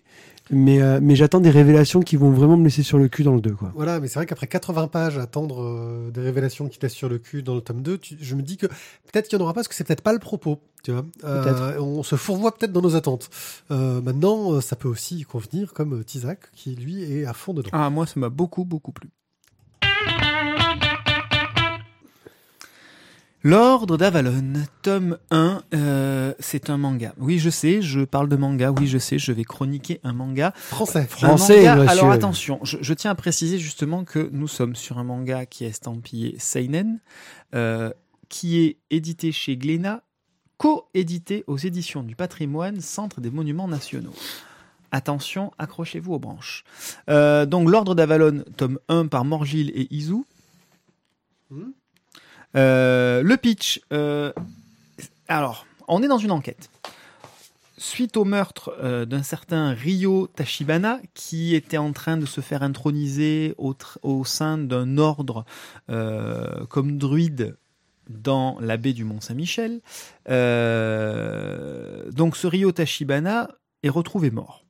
mais, 0.51 0.81
euh, 0.81 1.01
mais 1.03 1.17
j'attends 1.17 1.41
des 1.41 1.51
révélations 1.51 2.01
qui 2.01 2.17
vont 2.17 2.31
vraiment 2.31 2.57
me 2.57 2.65
laisser 2.65 2.83
sur 2.83 2.99
le 2.99 3.09
cul 3.09 3.23
dans 3.25 3.35
le 3.35 3.41
2. 3.41 3.53
Quoi. 3.55 3.73
Voilà, 3.75 4.01
mais 4.01 4.09
c'est 4.09 4.19
vrai 4.19 4.27
qu'après 4.27 4.47
80 4.47 4.89
pages, 4.89 5.19
attendre 5.19 5.63
euh, 5.63 6.11
des 6.11 6.21
révélations 6.21 6.69
qui 6.69 6.79
te 6.79 6.87
laissent 6.87 6.95
sur 6.95 7.09
le 7.09 7.19
cul 7.19 7.43
dans 7.43 7.55
le 7.55 7.61
tome 7.61 7.83
2, 7.83 7.99
tu- 7.99 8.17
je 8.21 8.35
me 8.35 8.43
dis 8.43 8.57
que 8.57 8.67
peut-être 8.67 9.29
qu'il 9.29 9.39
n'y 9.39 9.43
en 9.43 9.45
aura 9.47 9.53
pas 9.55 9.59
parce 9.61 9.69
que 9.69 9.75
c'est 9.75 9.85
peut-être 9.85 10.03
pas 10.03 10.13
le 10.13 10.19
propos. 10.19 10.61
Tu 10.85 10.93
vois 10.93 11.05
Euh, 11.25 11.81
on 11.81 12.03
se 12.05 12.15
fourvoie 12.17 12.57
peut-être 12.57 12.73
dans 12.73 12.83
nos 12.83 12.95
attentes. 12.95 13.29
Euh, 13.73 14.01
maintenant, 14.01 14.61
ça 14.61 14.77
peut 14.77 14.89
aussi 14.89 15.23
convenir 15.25 15.73
comme 15.73 16.05
Tizak, 16.05 16.39
qui 16.55 16.77
lui 16.77 17.03
est 17.03 17.25
à 17.25 17.33
fond 17.33 17.53
dedans. 17.55 17.71
Ah, 17.73 17.91
moi, 17.91 18.07
ça 18.07 18.21
m'a 18.21 18.29
beaucoup, 18.29 18.65
beaucoup 18.65 18.93
plu. 18.93 19.11
L'Ordre 23.51 23.97
d'Avalon, 23.97 24.55
tome 24.83 25.19
1, 25.31 25.63
euh, 25.73 26.35
c'est 26.41 26.69
un 26.69 26.79
manga. 26.79 27.15
Oui, 27.17 27.39
je 27.39 27.49
sais, 27.49 27.81
je 27.81 28.01
parle 28.01 28.29
de 28.29 28.35
manga, 28.35 28.73
oui, 28.73 28.89
je 28.89 28.99
sais, 28.99 29.21
je 29.21 29.31
vais 29.31 29.45
chroniquer 29.45 30.01
un 30.03 30.13
manga. 30.13 30.51
Français. 30.57 31.03
Un 31.03 31.07
Français, 31.07 31.59
manga- 31.59 31.77
monsieur. 31.77 31.91
Alors 31.93 32.11
attention, 32.11 32.59
je, 32.65 32.79
je 32.81 32.93
tiens 32.93 33.13
à 33.13 33.15
préciser 33.15 33.61
justement 33.61 34.03
que 34.03 34.29
nous 34.33 34.49
sommes 34.49 34.75
sur 34.75 34.99
un 34.99 35.05
manga 35.05 35.47
qui 35.47 35.65
est 35.65 35.69
estampillé 35.69 36.35
Seinen, 36.41 36.99
euh, 37.55 37.93
qui 38.29 38.59
est 38.59 38.79
édité 38.91 39.31
chez 39.31 39.57
Glénat, 39.57 40.03
co-édité 40.57 41.45
aux 41.47 41.57
éditions 41.59 42.03
du 42.03 42.17
patrimoine 42.17 42.81
Centre 42.81 43.21
des 43.21 43.31
Monuments 43.31 43.69
Nationaux. 43.69 44.15
Attention, 44.91 45.53
accrochez-vous 45.59 46.15
aux 46.15 46.19
branches. 46.19 46.65
Euh, 47.09 47.47
donc, 47.47 47.71
l'Ordre 47.71 47.95
d'Avalon, 47.95 48.43
tome 48.57 48.81
1 48.89 49.07
par 49.07 49.25
Morgil 49.25 49.71
et 49.71 49.87
Izu. 49.95 50.25
Mhm. 51.51 51.73
Euh, 52.57 53.23
le 53.23 53.37
pitch. 53.37 53.81
euh, 53.93 54.33
alors, 55.29 55.67
on 55.89 56.03
est 56.03 56.09
dans 56.09 56.19
une 56.19 56.31
enquête. 56.31 56.71
Suite 57.79 58.17
au 58.17 58.25
meurtre 58.25 58.75
euh, 58.83 59.05
d'un 59.05 59.23
certain 59.23 59.73
Ryo 59.73 60.29
Tachibana, 60.35 61.01
qui 61.13 61.55
était 61.55 61.77
en 61.77 61.93
train 61.93 62.17
de 62.17 62.25
se 62.25 62.41
faire 62.41 62.63
introniser 62.63 63.55
au, 63.59 64.25
sein 64.25 64.57
d'un 64.57 64.99
ordre 64.99 65.45
comme 66.69 66.99
druide 66.99 67.57
dans 68.09 68.57
la 68.61 68.77
baie 68.77 68.93
du 68.93 69.05
Mont-Saint-Michel, 69.05 69.81
donc 70.27 72.37
ce 72.37 72.47
Ryo 72.47 72.73
Tachibana 72.73 73.51
est 73.83 73.89
retrouvé 73.89 74.31
mort. 74.31 74.63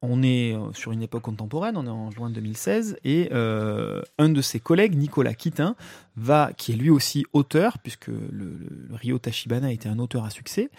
On 0.00 0.22
est 0.22 0.56
sur 0.74 0.92
une 0.92 1.02
époque 1.02 1.22
contemporaine, 1.22 1.76
on 1.76 1.86
est 1.86 1.90
en 1.90 2.10
juin 2.10 2.30
2016, 2.30 2.98
et 3.04 3.30
un 3.32 4.28
de 4.28 4.40
ses 4.40 4.60
collègues, 4.60 4.96
Nicolas 4.96 5.34
Quitin, 5.34 5.74
va, 6.16 6.52
qui 6.56 6.72
est 6.72 6.76
lui 6.76 6.90
aussi 6.90 7.24
auteur, 7.32 7.78
puisque 7.78 8.08
le, 8.08 8.26
le- 8.30 9.18
Tachibana 9.18 9.72
était 9.72 9.88
un 9.88 9.98
auteur 9.98 10.24
à 10.24 10.30
succès, 10.30 10.70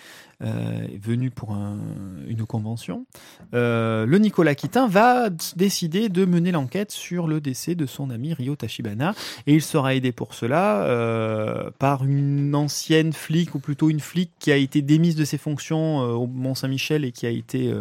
euh, 0.41 0.87
venu 1.01 1.29
pour 1.31 1.51
un- 1.53 1.79
une 2.27 2.45
convention. 2.45 3.05
Euh, 3.53 4.05
le 4.05 4.17
Nicolas 4.17 4.55
Quitin 4.55 4.87
va 4.87 5.29
décider 5.55 6.09
de 6.09 6.25
mener 6.25 6.51
l'enquête 6.51 6.91
sur 6.91 7.27
le 7.27 7.41
décès 7.41 7.75
de 7.75 7.85
son 7.85 8.09
ami 8.09 8.33
Ryo 8.33 8.55
Tachibana, 8.55 9.13
et 9.47 9.53
il 9.53 9.61
sera 9.61 9.95
aidé 9.95 10.11
pour 10.11 10.33
cela 10.33 10.83
euh, 10.83 11.69
par 11.79 12.05
une 12.05 12.53
ancienne 12.55 13.13
flic, 13.13 13.55
ou 13.55 13.59
plutôt 13.59 13.89
une 13.89 13.99
flic 13.99 14.31
qui 14.39 14.51
a 14.51 14.57
été 14.57 14.81
démise 14.81 15.15
de 15.15 15.25
ses 15.25 15.37
fonctions 15.37 15.97
au 15.99 16.27
Mont-Saint-Michel 16.27 17.05
et 17.05 17.11
qui 17.11 17.25
a 17.25 17.29
été 17.29 17.73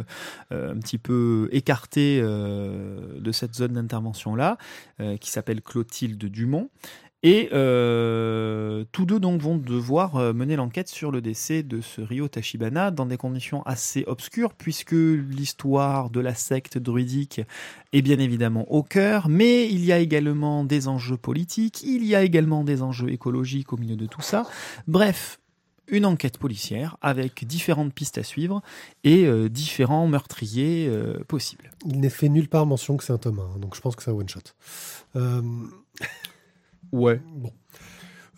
un 0.51 0.77
petit 0.79 0.99
peu 0.99 1.49
écartée 1.53 2.21
de 2.21 3.33
cette 3.33 3.55
zone 3.55 3.73
d'intervention-là, 3.73 4.59
qui 5.21 5.31
s'appelle 5.31 5.61
Clotilde 5.63 6.25
Dumont. 6.25 6.69
Et 7.27 7.49
euh, 7.55 8.85
tous 8.93 9.07
deux 9.07 9.19
donc 9.19 9.41
vont 9.41 9.57
devoir 9.57 10.17
euh, 10.17 10.35
mener 10.35 10.57
l'enquête 10.57 10.89
sur 10.89 11.11
le 11.11 11.23
décès 11.23 11.63
de 11.63 11.81
ce 11.81 12.03
Ryo 12.03 12.29
Tachibana 12.29 12.91
dans 12.91 13.07
des 13.07 13.17
conditions 13.17 13.63
assez 13.63 14.05
obscures 14.07 14.53
puisque 14.53 14.93
l'histoire 14.93 16.11
de 16.11 16.21
la 16.21 16.35
secte 16.35 16.77
druidique 16.77 17.41
est 17.95 18.03
bien 18.03 18.19
évidemment 18.19 18.71
au 18.71 18.83
cœur, 18.83 19.31
mais 19.31 19.67
il 19.71 19.87
y 19.87 19.93
a 19.93 20.01
également 20.01 20.65
des 20.65 20.87
enjeux 20.87 21.17
politiques, 21.17 21.83
il 21.83 22.05
y 22.05 22.15
a 22.15 22.23
également 22.23 22.63
des 22.63 22.83
enjeux 22.83 23.11
écologiques 23.11 23.73
au 23.73 23.79
milieu 23.79 23.97
de 23.97 24.05
tout 24.05 24.21
ça. 24.21 24.47
Bref, 24.87 25.41
une 25.89 26.05
enquête 26.05 26.37
policière 26.37 26.99
avec 27.01 27.47
différentes 27.47 27.95
pistes 27.95 28.19
à 28.19 28.23
suivre 28.23 28.61
et 29.03 29.25
euh, 29.25 29.49
différents 29.49 30.09
meurtriers 30.09 30.93
possibles. 31.27 31.71
Il 31.87 32.01
n'est 32.01 32.11
fait 32.11 32.29
nulle 32.29 32.51
part 32.51 32.67
mention 32.67 32.99
que 32.99 33.05
c'est 33.05 33.15
un 33.15 33.19
tome 33.19 33.41
1, 33.57 33.61
donc 33.61 33.75
je 33.77 33.81
pense 33.81 33.97
que 33.97 34.03
c'est 34.03 34.11
un 34.11 34.15
one 34.15 34.29
shot. 34.29 34.41
Euh, 35.17 35.41
Ouais. 36.95 37.21
bon. 37.35 37.53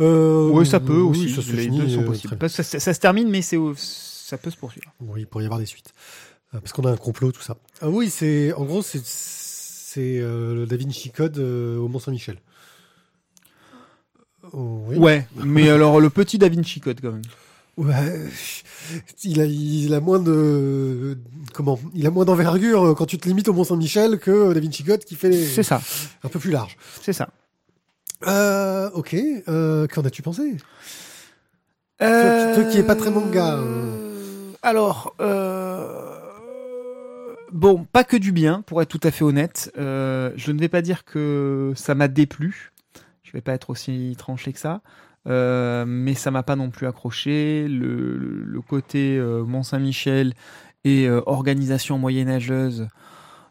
Euh, 0.01 0.51
Oui, 0.53 0.67
ça 0.67 0.81
peut 0.81 1.01
oui, 1.01 1.27
aussi. 1.27 1.35
ça 1.35 1.43
se 1.43 1.53
les 1.53 1.65
finit, 1.65 1.79
deux 1.81 1.89
sont 1.89 2.03
euh, 2.03 2.07
possibles. 2.07 2.51
ça, 2.51 2.63
ça 2.63 2.95
se 2.95 3.01
termine, 3.01 3.29
mais 3.31 3.43
c'est 3.43 3.59
ça 3.77 4.37
peut 4.39 4.51
se 4.51 4.57
poursuivre. 4.57 4.93
Oui, 5.01 5.21
il 5.23 5.27
pourrait 5.27 5.45
y 5.45 5.47
avoir 5.47 5.61
des 5.61 5.67
suites. 5.67 5.93
Euh, 6.55 6.61
parce 6.61 6.73
qu'on 6.73 6.85
a 6.85 6.91
un 6.91 6.97
complot, 6.97 7.33
tout 7.33 7.43
ça. 7.43 7.57
Ah 7.81 7.89
oui, 7.89 8.11
c'est 8.11 8.53
en 8.55 8.65
gros, 8.65 8.83
c'est 8.83 9.01
c'est 9.05 10.19
euh, 10.21 10.55
le 10.55 10.67
Da 10.67 10.77
Vinci 10.77 11.11
Code 11.11 11.39
euh, 11.39 11.79
au 11.79 11.89
Mont-Saint-Michel. 11.89 12.39
Oh, 14.53 14.83
oui. 14.87 14.97
Ouais, 14.97 15.27
mais 15.37 15.69
alors 15.71 16.01
le 16.01 16.11
petit 16.11 16.39
Da 16.39 16.49
Vinci 16.49 16.81
Code 16.81 17.01
quand 17.01 17.13
même. 17.13 17.23
Ouais, 17.77 18.23
il 19.25 19.41
a, 19.41 19.45
il 19.45 19.93
a 19.93 20.01
moins 20.01 20.19
de 20.19 21.19
comment 21.53 21.79
Il 21.95 22.07
a 22.07 22.11
moins 22.11 22.25
d'envergure 22.25 22.95
quand 22.97 23.05
tu 23.07 23.19
te 23.19 23.29
limites 23.29 23.49
au 23.49 23.53
Mont 23.53 23.65
Saint-Michel 23.65 24.19
que 24.19 24.53
Da 24.55 24.61
Vinci 24.61 24.83
Code 24.85 25.05
qui 25.05 25.15
fait 25.15 25.33
C'est 25.33 25.63
ça, 25.63 25.81
un 26.23 26.29
peu 26.29 26.39
plus 26.39 26.51
large. 26.53 26.77
c'est 27.03 27.13
ça. 27.13 27.29
Euh, 28.27 28.91
ok. 28.95 29.17
Euh, 29.49 29.87
Qu'en 29.89 30.03
as-tu 30.03 30.23
pensé? 30.23 30.57
Toi, 31.99 32.09
toi 32.55 32.65
qui 32.65 32.79
es 32.79 32.83
pas 32.83 32.95
très 32.97 33.11
manga, 33.11 33.57
Euh, 33.59 34.53
Alors, 34.63 35.15
euh, 35.21 36.19
bon, 37.53 37.85
pas 37.85 38.05
que 38.05 38.17
du 38.17 38.33
bien, 38.33 38.63
pour 38.63 38.83
être 38.83 38.89
tout 38.89 39.01
à 39.03 39.11
fait 39.11 39.25
honnête. 39.25 39.73
Euh, 39.79 40.31
je 40.37 40.53
ne 40.53 40.59
vais 40.61 40.69
pas 40.69 40.83
dire 40.83 41.05
que 41.05 41.73
ça 41.77 41.95
m'a 41.95 42.09
déplu. 42.09 42.73
Je 43.23 43.33
vais 43.33 43.41
pas 43.41 43.53
être 43.53 43.71
aussi 43.71 44.15
tranché 44.19 44.53
que 44.53 44.59
ça. 44.59 44.83
Euh, 45.27 45.85
mais 45.87 46.15
ça 46.15 46.31
m'a 46.31 46.43
pas 46.43 46.55
non 46.57 46.71
plus 46.71 46.87
accroché. 46.87 47.67
Le, 47.69 48.17
le- 48.17 48.61
côté 48.61 49.17
euh, 49.19 49.43
Mont 49.45 49.63
Saint-Michel 49.63 50.35
et 50.85 51.09
euh, 51.09 51.21
organisation 51.27 51.99
moyenâgeuse, 51.99 52.89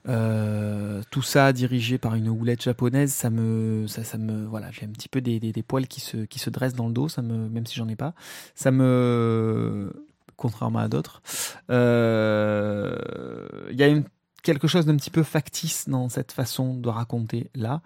euh, 0.08 1.02
tout 1.10 1.22
ça 1.22 1.52
dirigé 1.52 1.98
par 1.98 2.16
une 2.16 2.30
houlette 2.30 2.62
japonaise, 2.62 3.12
ça 3.12 3.30
me, 3.30 3.88
ça, 3.88 4.18
me, 4.18 4.46
voilà, 4.46 4.70
j'ai 4.72 4.86
un 4.86 4.90
petit 4.90 5.10
peu 5.10 5.22
des, 5.22 5.40
des, 5.40 5.64
poils 5.64 5.88
qui 5.88 6.00
se, 6.00 6.18
qui 6.18 6.40
se 6.40 6.50
dressent 6.50 6.76
dans 6.76 6.88
le 6.88 6.94
dos, 6.94 7.10
ça 7.10 7.22
me, 7.22 7.50
même 7.50 7.66
si 7.66 7.76
j'en 7.76 7.88
ai 7.88 7.96
pas, 7.96 8.14
ça 8.54 8.72
me, 8.72 9.92
contrairement 10.36 10.80
à 10.80 10.88
d'autres, 10.88 11.22
euh, 11.72 12.96
il 13.72 13.80
y 13.80 13.84
a 13.84 13.94
quelque 14.44 14.68
chose 14.68 14.86
d'un 14.86 14.96
petit 14.96 15.12
peu 15.12 15.24
factice 15.24 15.90
dans 15.90 16.08
cette 16.10 16.32
façon 16.32 16.76
de 16.76 16.90
raconter 16.90 17.50
là, 17.56 17.82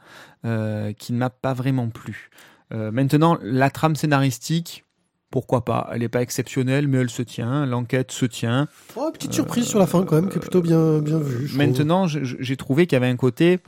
euh, 0.46 0.92
qui 0.94 1.14
ne 1.14 1.18
m'a 1.18 1.30
pas 1.30 1.54
vraiment 1.54 1.90
plu. 1.90 2.30
Maintenant, 2.72 3.40
la 3.42 3.72
trame 3.72 3.96
scénaristique, 3.96 4.86
pourquoi 5.32 5.64
pas 5.64 5.90
Elle 5.92 6.00
n'est 6.00 6.10
pas 6.10 6.22
exceptionnelle, 6.22 6.88
mais 6.88 7.00
elle 7.00 7.10
se 7.10 7.22
tient. 7.22 7.66
L'enquête 7.66 8.12
se 8.12 8.26
tient. 8.26 8.68
Oh, 8.96 9.10
petite 9.14 9.34
surprise 9.34 9.66
sur 9.66 9.80
la 9.80 9.88
fin 9.88 10.04
quand 10.04 10.16
même, 10.16 10.30
qui 10.30 10.38
est 10.38 10.42
plutôt 10.42 10.62
bien, 10.62 11.00
bien 11.00 11.20
vue. 11.20 11.48
je. 11.48 11.58
Maintenant, 11.58 12.08
j'ai 12.08 12.58
trouvé 12.58 12.88
qu'il 12.88 12.96
y 12.96 12.98
avait 12.98 13.08
un 13.08 13.16
côté, 13.16 13.60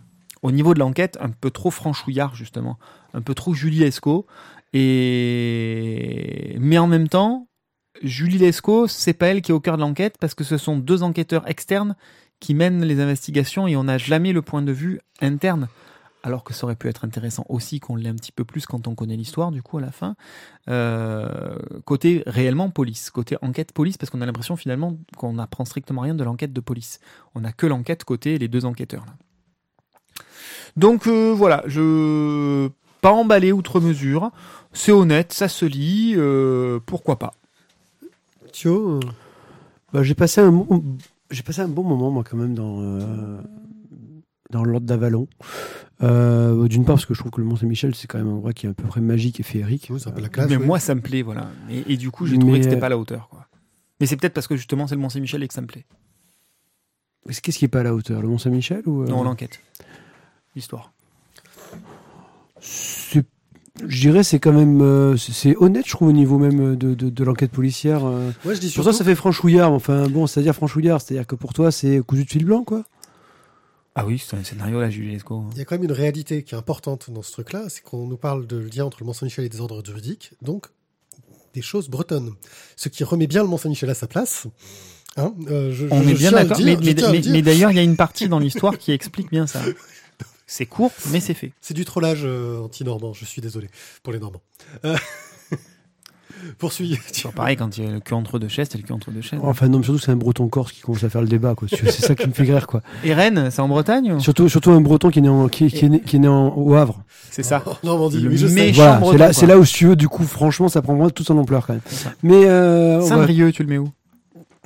au 0.41 0.51
niveau 0.51 0.73
de 0.73 0.79
l'enquête, 0.79 1.17
un 1.21 1.29
peu 1.29 1.51
trop 1.51 1.71
franchouillard, 1.71 2.35
justement. 2.35 2.79
Un 3.13 3.21
peu 3.21 3.33
trop 3.33 3.53
Julie 3.53 3.79
Lescaut. 3.79 4.25
Et... 4.73 6.57
Mais 6.59 6.77
en 6.77 6.87
même 6.87 7.07
temps, 7.07 7.47
Julie 8.01 8.37
Lescaut, 8.37 8.87
c'est 8.87 9.13
pas 9.13 9.27
elle 9.27 9.41
qui 9.41 9.51
est 9.51 9.55
au 9.55 9.59
cœur 9.59 9.77
de 9.77 9.81
l'enquête, 9.81 10.17
parce 10.19 10.33
que 10.33 10.43
ce 10.43 10.57
sont 10.57 10.77
deux 10.77 11.03
enquêteurs 11.03 11.47
externes 11.47 11.95
qui 12.39 12.55
mènent 12.55 12.83
les 12.83 12.99
investigations 12.99 13.67
et 13.67 13.75
on 13.75 13.83
n'a 13.83 13.97
jamais 13.97 14.33
le 14.33 14.41
point 14.41 14.63
de 14.63 14.71
vue 14.71 14.99
interne. 15.21 15.67
Alors 16.23 16.43
que 16.43 16.53
ça 16.53 16.65
aurait 16.65 16.75
pu 16.75 16.87
être 16.87 17.03
intéressant 17.03 17.45
aussi 17.49 17.79
qu'on 17.79 17.95
l'ait 17.95 18.09
un 18.09 18.15
petit 18.15 18.31
peu 18.31 18.45
plus 18.45 18.67
quand 18.67 18.87
on 18.87 18.93
connaît 18.93 19.15
l'histoire, 19.15 19.51
du 19.51 19.63
coup, 19.63 19.79
à 19.79 19.81
la 19.81 19.91
fin. 19.91 20.15
Euh, 20.69 21.57
côté 21.85 22.21
réellement 22.27 22.69
police, 22.69 23.09
côté 23.09 23.37
enquête 23.41 23.71
police, 23.71 23.97
parce 23.97 24.11
qu'on 24.11 24.21
a 24.21 24.25
l'impression 24.25 24.55
finalement 24.55 24.97
qu'on 25.17 25.33
n'apprend 25.33 25.65
strictement 25.65 26.01
rien 26.01 26.13
de 26.13 26.23
l'enquête 26.23 26.53
de 26.53 26.61
police. 26.61 26.99
On 27.33 27.41
n'a 27.41 27.51
que 27.51 27.65
l'enquête 27.65 28.03
côté 28.03 28.37
les 28.37 28.47
deux 28.47 28.65
enquêteurs. 28.65 29.05
Là. 29.05 29.13
Donc 30.77 31.07
euh, 31.07 31.33
voilà, 31.35 31.63
je 31.65 32.69
pas 33.01 33.11
emballé 33.11 33.51
outre 33.51 33.79
mesure. 33.79 34.29
C'est 34.73 34.91
honnête, 34.91 35.33
ça 35.33 35.47
se 35.47 35.65
lit, 35.65 36.13
euh, 36.15 36.79
pourquoi 36.85 37.17
pas. 37.17 37.33
Thio, 38.51 38.99
Bah, 39.91 40.03
j'ai 40.03 40.13
passé 40.15 40.39
un 40.41 40.65
j'ai 41.31 41.43
passé 41.43 41.61
un 41.61 41.67
bon 41.67 41.83
moment 41.83 42.11
moi 42.11 42.23
quand 42.29 42.37
même 42.37 42.53
dans 42.53 42.79
dans 44.51 44.63
l'ordre 44.63 44.85
d'Avalon. 44.85 45.27
Euh, 46.03 46.67
D'une 46.67 46.83
part 46.85 46.95
parce 46.95 47.05
que 47.05 47.13
je 47.13 47.19
trouve 47.19 47.31
que 47.31 47.41
le 47.41 47.47
Mont 47.47 47.55
Saint-Michel 47.55 47.93
c'est 47.95 48.07
quand 48.07 48.17
même 48.17 48.27
un 48.27 48.31
endroit 48.33 48.53
qui 48.53 48.65
est 48.65 48.69
à 48.69 48.73
peu 48.73 48.83
près 48.83 49.01
magique 49.01 49.39
et 49.39 49.43
féerique. 49.43 49.87
oui, 49.91 49.99
c'est 49.99 50.09
un 50.09 50.11
peu 50.11 50.21
la 50.21 50.29
classe. 50.29 50.49
Mais 50.49 50.57
oui. 50.57 50.65
moi, 50.65 50.79
ça 50.79 50.95
me 50.95 51.01
plaît, 51.01 51.21
voilà. 51.21 51.49
Et, 51.69 51.93
et 51.93 51.97
du 51.97 52.09
coup, 52.11 52.25
j'ai 52.25 52.37
trouvé 52.37 52.53
Mais, 52.53 52.59
que 52.59 52.63
c'était 52.65 52.75
euh, 52.77 52.79
pas 52.79 52.85
à 52.87 52.89
la 52.89 52.97
hauteur. 52.97 53.27
Quoi. 53.29 53.47
Mais 53.99 54.07
c'est 54.07 54.17
peut-être 54.17 54.33
parce 54.33 54.47
que 54.47 54.55
justement, 54.55 54.87
c'est 54.87 54.95
le 54.95 55.01
Mont-Saint-Michel 55.01 55.43
et 55.43 55.47
que 55.47 55.53
ça 55.53 55.61
me 55.61 55.67
plaît. 55.67 55.85
Mais 57.27 57.33
c'est- 57.33 57.41
Qu'est-ce 57.41 57.59
qui 57.59 57.65
est 57.65 57.69
pas 57.69 57.81
à 57.81 57.83
la 57.83 57.93
hauteur? 57.93 58.21
Le 58.21 58.27
Mont 58.27 58.37
Saint-Michel 58.39 58.81
ou 58.87 59.03
euh, 59.03 59.07
Non, 59.07 59.23
l'enquête. 59.23 59.59
L'histoire. 60.55 60.91
c'est- 62.59 63.23
Je 63.87 64.01
dirais 64.01 64.23
c'est 64.23 64.39
quand 64.39 64.51
même 64.53 64.81
euh, 64.81 65.15
c'est- 65.17 65.31
c'est 65.31 65.55
honnête 65.57 65.85
je 65.87 65.91
trouve 65.91 66.09
au 66.09 66.11
niveau 66.11 66.37
même 66.37 66.75
de, 66.75 66.93
de, 66.93 67.09
de 67.09 67.23
l'enquête 67.23 67.51
policière. 67.51 68.05
euh. 68.05 68.29
Moi, 68.43 68.53
je 68.53 68.59
dis 68.59 68.65
Pour 68.67 68.73
surtout. 68.73 68.89
toi 68.89 68.93
ça 68.93 69.03
fait 69.05 69.15
franchouillard. 69.15 69.71
Enfin 69.71 70.07
bon 70.09 70.27
c'est-à-dire 70.27 70.53
franchouillard 70.53 70.99
c'est-à-dire 71.01 71.25
que 71.25 71.35
pour 71.35 71.53
toi 71.53 71.71
c'est 71.71 71.99
cousu 72.05 72.25
de 72.25 72.29
fil 72.29 72.43
blanc 72.45 72.63
quoi. 72.63 72.83
Ah 73.95 74.05
oui, 74.05 74.23
c'est 74.25 74.37
un 74.37 74.43
scénario, 74.43 74.79
là, 74.79 74.89
Julie 74.89 75.11
Lescaut. 75.11 75.43
Il 75.51 75.57
y 75.57 75.61
a 75.61 75.65
quand 75.65 75.75
même 75.75 75.83
une 75.83 75.91
réalité 75.91 76.43
qui 76.43 76.55
est 76.55 76.57
importante 76.57 77.09
dans 77.11 77.21
ce 77.21 77.31
truc-là, 77.33 77.65
c'est 77.69 77.83
qu'on 77.83 78.07
nous 78.07 78.17
parle 78.17 78.47
de 78.47 78.57
lien 78.57 78.85
entre 78.85 78.97
le 79.01 79.05
Mont-Saint-Michel 79.07 79.43
et 79.45 79.49
des 79.49 79.59
ordres 79.59 79.83
juridiques, 79.85 80.31
donc 80.41 80.67
des 81.53 81.61
choses 81.61 81.89
bretonnes. 81.89 82.33
Ce 82.77 82.87
qui 82.87 83.03
remet 83.03 83.27
bien 83.27 83.43
le 83.43 83.49
Mont-Saint-Michel 83.49 83.89
à 83.89 83.93
sa 83.93 84.07
place. 84.07 84.47
Hein, 85.17 85.33
euh, 85.49 85.73
je- 85.73 85.87
On 85.91 86.01
je 86.03 86.09
est 86.09 86.13
bien 86.13 86.31
d'accord. 86.31 86.57
Mais, 86.63 86.77
mais- 86.77 86.93
mais- 87.11 87.21
mais 87.29 87.41
d'ailleurs, 87.41 87.71
il 87.71 87.75
y 87.75 87.79
a 87.79 87.83
une 87.83 87.97
partie 87.97 88.29
dans 88.29 88.39
l'histoire 88.39 88.77
qui 88.77 88.93
explique 88.93 89.29
bien 89.29 89.45
ça. 89.45 89.61
C'est 90.47 90.65
court, 90.65 90.91
mais 91.11 91.19
c'est 91.19 91.33
fait. 91.33 91.51
C'est 91.61 91.73
du 91.73 91.83
trollage 91.85 92.21
euh, 92.23 92.59
anti-normand, 92.59 93.11
je 93.13 93.25
suis 93.25 93.41
désolé 93.41 93.69
pour 94.03 94.13
les 94.13 94.19
Normands. 94.19 94.41
Euh, 94.85 94.95
Poursuis. 96.57 96.97
C'est 97.11 97.31
pareil 97.31 97.55
quand 97.57 97.77
il 97.77 97.83
y 97.85 97.87
a 97.87 97.91
le 97.91 97.99
cul 97.99 98.13
entre 98.13 98.39
deux 98.39 98.47
chaises, 98.47 98.67
c'est 98.71 98.77
le 98.77 98.83
cul 98.83 98.93
entre 98.93 99.11
deux 99.11 99.21
chaises. 99.21 99.39
Enfin 99.43 99.67
non 99.67 99.79
mais 99.79 99.83
surtout 99.83 99.99
c'est 99.99 100.11
un 100.11 100.15
breton 100.15 100.47
corse 100.47 100.71
qui 100.71 100.81
commence 100.81 101.03
à 101.03 101.09
faire 101.09 101.21
le 101.21 101.27
débat 101.27 101.55
quoi. 101.55 101.67
C'est 101.69 101.89
ça 101.91 102.15
qui 102.15 102.27
me 102.27 102.33
fait 102.33 102.43
rire 102.43 102.67
quoi. 102.67 102.81
Et 103.03 103.13
Rennes, 103.13 103.49
c'est 103.51 103.61
en 103.61 103.67
Bretagne 103.67 104.13
ou- 104.13 104.19
Surtout 104.19 104.49
surtout 104.49 104.71
un 104.71 104.81
breton 104.81 105.09
qui 105.09 105.19
est 105.19 105.21
né 105.21 105.29
en, 105.29 105.47
qui, 105.47 105.67
qui 105.67 105.85
est 105.85 105.89
né, 105.89 105.99
qui 106.01 106.15
est 106.15 106.19
né 106.19 106.27
en- 106.27 106.53
au 106.55 106.73
Havre. 106.75 107.03
C'est 107.29 107.43
ça. 107.43 107.63
En 107.65 107.77
Normandie, 107.87 108.19
Le 108.19 108.29
oui, 108.29 108.37
je 108.37 108.47
sais. 108.47 108.71
Voilà, 108.71 108.99
c'est 109.03 109.17
là, 109.17 109.25
quoi. 109.27 109.33
c'est 109.33 109.45
là 109.47 109.57
où 109.57 109.65
si 109.65 109.73
tu 109.73 109.85
veux, 109.87 109.95
du 109.95 110.07
coup, 110.09 110.23
franchement, 110.23 110.67
ça 110.69 110.81
prend 110.81 110.93
vraiment 110.95 111.09
toute 111.09 111.25
son 111.27 111.37
ampleur 111.37 111.65
quand 111.65 111.73
même. 111.73 111.81
Mais 112.23 112.45
euh, 112.45 112.97
on, 112.97 113.01
va, 113.01 113.07
Saint-Brieuc, 113.07 113.53
tu 113.53 113.63
le 113.63 113.69
mets 113.69 113.77
où? 113.77 113.89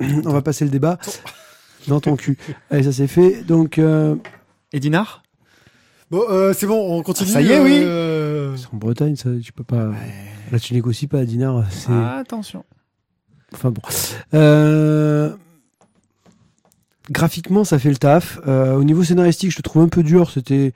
On 0.00 0.30
va 0.32 0.42
passer 0.42 0.64
le 0.64 0.70
débat. 0.70 0.98
dans 1.88 2.00
ton 2.00 2.16
cul. 2.16 2.36
Allez, 2.70 2.82
ça 2.82 2.92
c'est 2.92 3.06
fait. 3.06 3.42
Donc, 3.46 3.78
euh, 3.78 4.16
Et 4.72 4.80
Dinard 4.80 5.22
Bon, 6.10 6.22
euh, 6.30 6.52
c'est 6.56 6.66
bon, 6.66 6.96
on 6.98 7.02
continue. 7.02 7.30
Ah, 7.30 7.34
ça 7.34 7.42
y 7.42 7.50
est, 7.50 7.60
oui. 7.60 7.80
euh, 7.82 8.56
c'est 8.56 8.66
en 8.72 8.76
Bretagne, 8.76 9.16
ça, 9.16 9.30
tu 9.42 9.52
peux 9.52 9.64
pas. 9.64 9.90
Là, 10.52 10.58
tu 10.60 10.74
négocies 10.74 11.06
pas 11.06 11.20
à 11.20 11.24
dinar. 11.24 11.64
C'est. 11.70 11.92
Attention. 11.92 12.64
Enfin 13.52 13.70
bon. 13.70 13.82
Euh, 14.34 15.34
Graphiquement, 17.10 17.64
ça 17.64 17.78
fait 17.78 17.90
le 17.90 17.96
taf. 17.96 18.40
Euh, 18.46 18.74
au 18.74 18.84
niveau 18.84 19.04
scénaristique, 19.04 19.52
je 19.52 19.58
le 19.58 19.62
trouve 19.62 19.82
un 19.82 19.88
peu 19.88 20.02
dur. 20.02 20.30
C'était, 20.30 20.72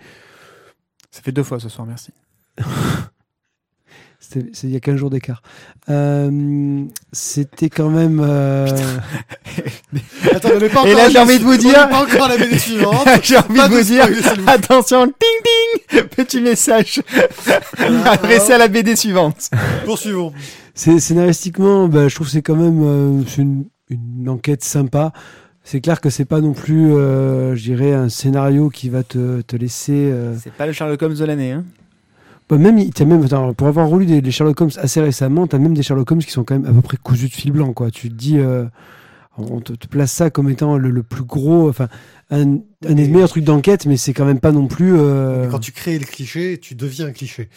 Ça 1.11 1.23
fait 1.23 1.33
deux 1.33 1.43
fois 1.43 1.59
ce 1.59 1.69
soir, 1.69 1.87
merci. 1.87 2.13
c'était, 4.33 4.51
il 4.65 4.71
y 4.71 4.77
a 4.77 4.81
15 4.81 4.97
jours 4.97 5.11
d'écart. 5.11 5.43
Euh, 5.89 6.85
c'était 7.13 7.69
quand 7.69 7.89
même. 7.91 8.21
euh, 8.25 8.67
Attends, 10.33 10.51
on 10.57 10.61
n'est 10.61 10.69
pas 10.69 10.85
Et 10.87 10.95
là, 10.95 11.09
j'ai 11.11 11.19
envie 11.19 11.39
de 11.39 11.45
vous 11.45 11.55
on 11.55 11.57
dire- 11.57 11.89
pas 11.89 12.03
encore 12.05 12.29
la 12.29 12.37
BD 12.37 12.59
suivante. 12.59 13.07
J'ai 13.23 13.37
envie 13.39 13.55
de 13.61 13.69
de 13.69 13.75
vous 13.75 13.83
dire, 13.83 14.07
attention, 14.47 15.07
ding 15.07 15.15
ding, 15.93 16.03
petit 16.05 16.41
message 16.41 17.03
adressé 18.05 18.53
à 18.53 18.59
la 18.59 18.69
BD 18.69 18.97
suivante. 18.97 19.51
Poursuivons. 19.85 20.33
C'est 20.75 20.99
scénaristiquement, 21.01 21.89
bah, 21.89 22.09
je 22.09 22.15
trouve 22.15 22.27
que 22.29 22.33
c'est 22.33 22.43
quand 22.43 22.57
même 22.57 22.83
euh, 22.85 23.23
une, 23.39 23.65
une 23.91 24.29
enquête 24.29 24.63
sympa. 24.65 25.13
C'est 25.63 25.81
clair 25.81 26.01
que 26.01 26.09
c'est 26.11 26.25
pas 26.25 26.41
non 26.41 26.53
plus, 26.53 26.93
euh, 26.95 27.55
je 27.55 27.63
dirais, 27.63 27.93
un 27.93 28.09
scénario 28.09 28.71
qui 28.71 28.89
va 28.89 29.03
te, 29.03 29.43
te 29.43 29.57
laisser. 29.57 29.93
euh, 30.11 30.35
C'est 30.43 30.53
pas 30.53 30.67
le 30.67 30.73
Sherlock 30.73 31.03
Holmes 31.03 31.15
de 31.15 31.25
l'année, 31.25 31.53
hein. 31.53 31.65
Bah, 32.51 32.59
même, 32.59 32.91
t'as 32.91 33.05
même 33.05 33.27
pour 33.55 33.67
avoir 33.69 33.89
relu 33.89 34.07
des, 34.21 34.31
Sherlock 34.31 34.61
Holmes 34.61 34.71
assez 34.79 35.01
récemment, 35.01 35.47
t'as 35.47 35.59
même 35.59 35.73
des 35.75 35.83
Sherlock 35.83 36.11
Holmes 36.11 36.21
qui 36.23 36.33
sont 36.33 36.45
quand 36.45 36.59
même 36.59 36.67
à 36.71 36.73
peu 36.75 36.83
près 36.83 36.97
cousus 36.97 37.29
de 37.29 37.33
fil 37.35 37.53
blanc, 37.53 37.73
quoi. 37.73 37.91
Tu 37.91 38.11
te 38.11 38.15
dis, 38.15 38.39
euh, 38.39 38.65
on 39.39 39.61
te, 39.61 39.73
te 39.73 39.87
place 39.87 40.13
ça 40.13 40.31
comme 40.31 40.51
étant 40.51 40.77
le, 40.77 40.91
le 40.91 41.03
plus 41.03 41.23
gros, 41.25 41.69
enfin, 41.69 41.89
un, 42.31 42.57
un 42.87 42.95
des 42.95 43.09
meilleurs 43.09 43.29
trucs 43.29 43.45
d'enquête, 43.45 43.87
mais 43.87 43.97
c'est 43.97 44.13
quand 44.13 44.25
même 44.27 44.41
pas 44.41 44.53
non 44.53 44.67
plus. 44.67 44.95
euh, 44.97 45.49
Quand 45.49 45.61
tu 45.61 45.73
crées 45.73 45.99
le 45.99 46.05
cliché, 46.05 46.59
tu 46.61 46.75
deviens 46.75 47.07
un 47.07 47.13
cliché. 47.13 47.49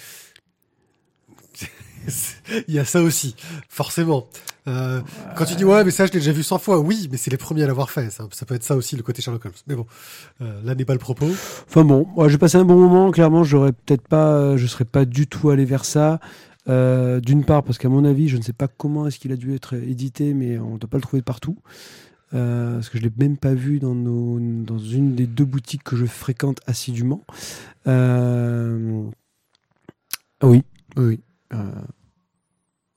Il 2.67 2.73
y 2.73 2.79
a 2.79 2.85
ça 2.85 3.01
aussi, 3.01 3.35
forcément. 3.69 4.27
Euh, 4.67 5.01
quand 5.35 5.45
tu 5.45 5.55
dis 5.55 5.65
ouais, 5.65 5.83
mais 5.83 5.91
ça 5.91 6.05
je 6.05 6.11
l'ai 6.13 6.19
déjà 6.19 6.31
vu 6.31 6.43
100 6.43 6.57
fois, 6.59 6.79
oui, 6.79 7.09
mais 7.11 7.17
c'est 7.17 7.31
les 7.31 7.37
premiers 7.37 7.63
à 7.63 7.67
l'avoir 7.67 7.89
fait. 7.89 8.09
Ça, 8.09 8.27
ça 8.31 8.45
peut 8.45 8.55
être 8.55 8.63
ça 8.63 8.75
aussi 8.75 8.95
le 8.95 9.03
côté 9.03 9.21
Sherlock 9.21 9.45
Holmes. 9.45 9.53
Mais 9.67 9.75
bon, 9.75 9.85
euh, 10.41 10.61
là 10.63 10.75
n'est 10.75 10.85
pas 10.85 10.93
le 10.93 10.99
propos. 10.99 11.27
Enfin 11.67 11.83
bon, 11.83 12.07
moi, 12.15 12.29
j'ai 12.29 12.37
passé 12.37 12.57
un 12.57 12.65
bon 12.65 12.77
moment. 12.79 13.11
Clairement, 13.11 13.43
j'aurais 13.43 13.73
peut-être 13.73 14.07
pas, 14.07 14.33
euh, 14.33 14.57
je 14.57 14.67
serais 14.67 14.85
pas 14.85 15.05
du 15.05 15.27
tout 15.27 15.49
allé 15.49 15.65
vers 15.65 15.85
ça. 15.85 16.19
Euh, 16.69 17.19
D'une 17.19 17.43
part, 17.43 17.63
parce 17.63 17.77
qu'à 17.77 17.89
mon 17.89 18.05
avis, 18.05 18.29
je 18.29 18.37
ne 18.37 18.41
sais 18.41 18.53
pas 18.53 18.67
comment 18.69 19.05
est-ce 19.07 19.19
qu'il 19.19 19.31
a 19.33 19.35
dû 19.35 19.53
être 19.53 19.73
édité, 19.75 20.33
mais 20.33 20.57
on 20.57 20.75
ne 20.75 20.77
doit 20.77 20.89
pas 20.89 20.97
le 20.97 21.03
trouver 21.03 21.21
partout. 21.21 21.57
Euh, 22.33 22.75
parce 22.75 22.89
que 22.89 22.97
je 22.97 23.03
l'ai 23.03 23.11
même 23.17 23.37
pas 23.37 23.53
vu 23.53 23.79
dans, 23.79 23.93
nos, 23.93 24.39
dans 24.39 24.79
une 24.79 25.13
des 25.13 25.27
deux 25.27 25.45
boutiques 25.45 25.83
que 25.83 25.95
je 25.95 26.05
fréquente 26.05 26.61
assidûment. 26.65 27.21
Euh, 27.87 29.03
Oui, 30.41 30.63
oui, 30.97 31.19
oui. 31.53 31.59
Euh, 31.59 31.81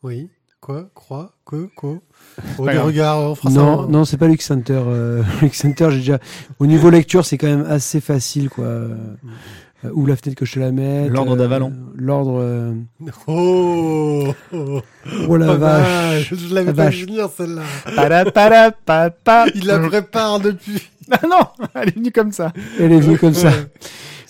Oui. 0.02 0.30
Quoi? 0.60 0.88
Croix? 0.94 1.32
Que? 1.44 1.68
Quoi 1.76 1.98
grave. 2.58 2.86
regards 2.86 3.18
en 3.18 3.34
français? 3.36 3.56
non, 3.56 3.86
non, 3.88 4.04
c'est 4.04 4.16
pas 4.16 4.26
Lux 4.26 4.44
Center. 4.44 4.82
Euh, 4.86 5.22
Lux 5.42 5.56
Center, 5.56 5.88
j'ai 5.90 5.98
déjà. 5.98 6.18
Au 6.58 6.66
niveau 6.66 6.90
lecture, 6.90 7.24
c'est 7.24 7.38
quand 7.38 7.46
même 7.46 7.66
assez 7.68 8.00
facile, 8.00 8.48
quoi. 8.48 8.64
Euh, 8.64 9.90
où 9.92 10.06
la 10.06 10.16
fenêtre 10.16 10.38
que 10.40 10.46
je 10.46 10.54
te 10.54 10.58
la 10.58 10.72
mette. 10.72 11.10
L'ordre 11.10 11.34
euh, 11.34 11.36
d'Avalon. 11.36 11.72
L'ordre. 11.94 12.40
euh, 12.40 12.72
Oh, 13.28 14.32
oh, 14.52 14.80
Oh 15.28 15.36
la 15.36 15.52
oh, 15.54 15.58
vache. 15.58 16.34
Je 16.34 16.54
l'avais 16.54 16.66
La 16.68 16.72
pas 16.74 16.84
vache. 16.86 16.96
vu 16.96 17.04
venir 17.06 17.28
celle-là. 17.36 17.62
Para, 17.94 18.24
para, 18.24 18.72
pa, 18.72 19.10
pa. 19.10 19.44
Il 19.54 19.66
la 19.66 19.78
prépare 19.78 20.40
depuis. 20.40 20.82
Ah 21.08 21.20
non, 21.30 21.68
elle 21.76 21.90
est 21.90 21.94
venue 21.94 22.10
comme 22.10 22.32
ça. 22.32 22.52
Elle 22.80 22.90
est 22.90 22.98
venue 22.98 23.16
comme 23.16 23.32
ça. 23.34 23.52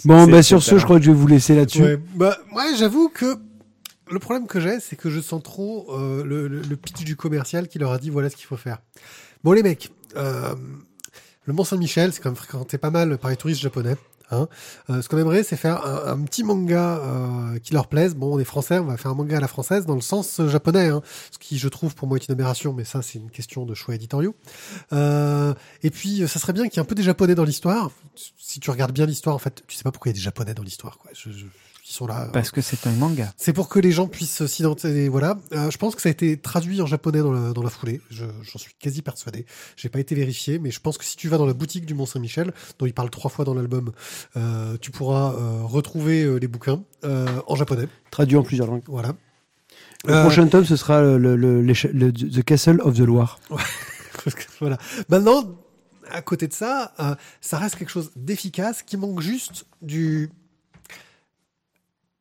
Bon, 0.04 0.26
bah 0.26 0.42
sur 0.42 0.62
ce, 0.62 0.76
je 0.76 0.84
crois 0.84 0.98
que 0.98 1.06
je 1.06 1.10
vais 1.10 1.16
vous 1.16 1.26
laisser 1.26 1.54
là-dessus. 1.56 1.82
Ouais. 1.82 1.98
Bah, 2.14 2.36
ouais, 2.54 2.76
j'avoue 2.78 3.08
que 3.08 3.38
le 4.10 4.18
problème 4.18 4.46
que 4.46 4.60
j'ai, 4.60 4.80
c'est 4.80 4.96
que 4.96 5.10
je 5.10 5.20
sens 5.20 5.42
trop 5.42 5.86
euh, 5.90 6.24
le, 6.24 6.48
le- 6.48 6.62
le 6.62 6.76
pitch 6.76 7.04
du 7.04 7.16
commercial 7.16 7.68
qui 7.68 7.78
leur 7.78 7.92
a 7.92 7.98
dit 7.98 8.10
voilà 8.10 8.30
ce 8.30 8.36
qu'il 8.36 8.46
faut 8.46 8.56
faire. 8.56 8.78
Bon, 9.44 9.52
les 9.52 9.62
mecs, 9.62 9.90
euh, 10.16 10.54
le 11.44 11.52
Mont 11.52 11.64
Saint-Michel, 11.64 12.12
c'est 12.12 12.20
quand 12.20 12.30
même 12.30 12.36
fréquenté 12.36 12.78
pas 12.78 12.90
mal 12.90 13.18
par 13.18 13.30
les 13.30 13.36
touristes 13.36 13.60
japonais. 13.60 13.96
Hein. 14.32 14.48
Euh, 14.90 15.02
ce 15.02 15.08
qu'on 15.08 15.18
aimerait, 15.18 15.44
c'est 15.44 15.54
faire 15.56 15.86
un, 15.86 16.14
un 16.14 16.20
petit 16.24 16.42
manga 16.42 16.96
euh, 16.98 17.58
qui 17.60 17.72
leur 17.74 17.86
plaise. 17.86 18.16
Bon, 18.16 18.34
on 18.34 18.40
est 18.40 18.44
français, 18.44 18.80
on 18.80 18.86
va 18.86 18.96
faire 18.96 19.12
un 19.12 19.14
manga 19.14 19.36
à 19.36 19.40
la 19.40 19.46
française 19.46 19.86
dans 19.86 19.94
le 19.94 20.00
sens 20.00 20.40
japonais, 20.48 20.88
hein, 20.88 21.00
ce 21.30 21.38
qui, 21.38 21.58
je 21.58 21.68
trouve, 21.68 21.94
pour 21.94 22.08
moi, 22.08 22.16
est 22.18 22.26
une 22.26 22.32
aberration, 22.32 22.72
mais 22.72 22.84
ça, 22.84 23.02
c'est 23.02 23.18
une 23.20 23.30
question 23.30 23.64
de 23.66 23.72
choix 23.74 23.94
éditoriaux. 23.94 24.34
Euh, 24.92 25.54
et 25.84 25.90
puis, 25.90 26.26
ça 26.26 26.40
serait 26.40 26.52
bien 26.52 26.64
qu'il 26.64 26.74
y 26.74 26.76
ait 26.78 26.82
un 26.82 26.84
peu 26.86 26.96
des 26.96 27.04
japonais 27.04 27.36
dans 27.36 27.44
l'histoire. 27.44 27.92
Si 28.36 28.58
tu 28.58 28.68
regardes 28.70 28.90
bien 28.92 29.06
l'histoire, 29.06 29.36
en 29.36 29.38
fait, 29.38 29.62
tu 29.68 29.76
sais 29.76 29.84
pas 29.84 29.92
pourquoi 29.92 30.10
il 30.10 30.14
y 30.14 30.16
a 30.16 30.18
des 30.18 30.24
japonais 30.24 30.54
dans 30.54 30.64
l'histoire. 30.64 30.98
Quoi. 30.98 31.12
Je- 31.14 31.30
je- 31.30 31.44
ils 31.88 31.92
sont 31.92 32.06
là. 32.06 32.24
euh, 32.24 32.30
Parce 32.32 32.50
que 32.50 32.60
c'est 32.60 32.86
un 32.88 32.92
manga. 32.92 33.32
c'est 33.36 33.52
pour 33.52 33.68
que 33.68 33.78
les 33.78 33.92
gens 33.92 34.08
puissent 34.08 34.44
s'identifier. 34.46 35.08
Voilà. 35.08 35.38
Euh, 35.52 35.70
je 35.70 35.78
pense 35.78 35.94
que 35.94 36.02
ça 36.02 36.08
a 36.08 36.12
été 36.12 36.36
traduit 36.36 36.80
en 36.82 36.86
japonais 36.86 37.20
dans 37.20 37.30
la, 37.32 37.52
dans 37.52 37.62
la 37.62 37.70
foulée. 37.70 38.00
Je- 38.10 38.24
J'en 38.42 38.58
suis 38.58 38.72
quasi 38.78 39.02
persuadé. 39.02 39.46
J'ai 39.76 39.88
pas 39.88 40.00
été 40.00 40.14
vérifié, 40.14 40.58
mais 40.58 40.70
je 40.72 40.80
pense 40.80 40.98
que 40.98 41.04
si 41.04 41.16
tu 41.16 41.28
vas 41.28 41.38
dans 41.38 41.46
la 41.46 41.52
boutique 41.52 41.86
du 41.86 41.94
Mont 41.94 42.06
Saint-Michel, 42.06 42.52
dont 42.78 42.86
il 42.86 42.92
parle 42.94 43.10
trois 43.10 43.30
fois 43.30 43.44
dans 43.44 43.54
l'album, 43.54 43.92
euh, 44.36 44.76
tu 44.80 44.90
pourras 44.90 45.32
euh, 45.34 45.62
retrouver 45.62 46.24
euh, 46.24 46.36
les 46.38 46.48
bouquins 46.48 46.82
euh, 47.04 47.26
en 47.46 47.54
japonais. 47.54 47.86
Traduit 48.10 48.36
en 48.36 48.42
plusieurs 48.42 48.66
langues. 48.66 48.82
Voilà. 48.88 49.14
Le 50.04 50.12
Euh, 50.14 50.22
prochain 50.22 50.46
tome, 50.48 50.64
ce 50.64 50.76
sera 50.76 51.00
le, 51.00 51.18
le, 51.18 51.36
le- 51.36 51.62
l'éche- 51.62 51.90
le- 51.92 52.12
The 52.12 52.42
Castle 52.42 52.80
of 52.82 52.94
the 52.96 53.00
Loire. 53.00 53.38
Parce 54.24 54.34
que, 54.36 54.42
voilà. 54.60 54.78
Maintenant, 55.08 55.56
à 56.10 56.22
côté 56.22 56.46
de 56.48 56.52
ça, 56.52 56.92
euh, 57.00 57.14
ça 57.40 57.58
reste 57.58 57.76
quelque 57.76 57.90
chose 57.90 58.10
d'efficace 58.16 58.82
qui 58.82 58.96
manque 58.96 59.20
juste 59.20 59.66
du 59.82 60.30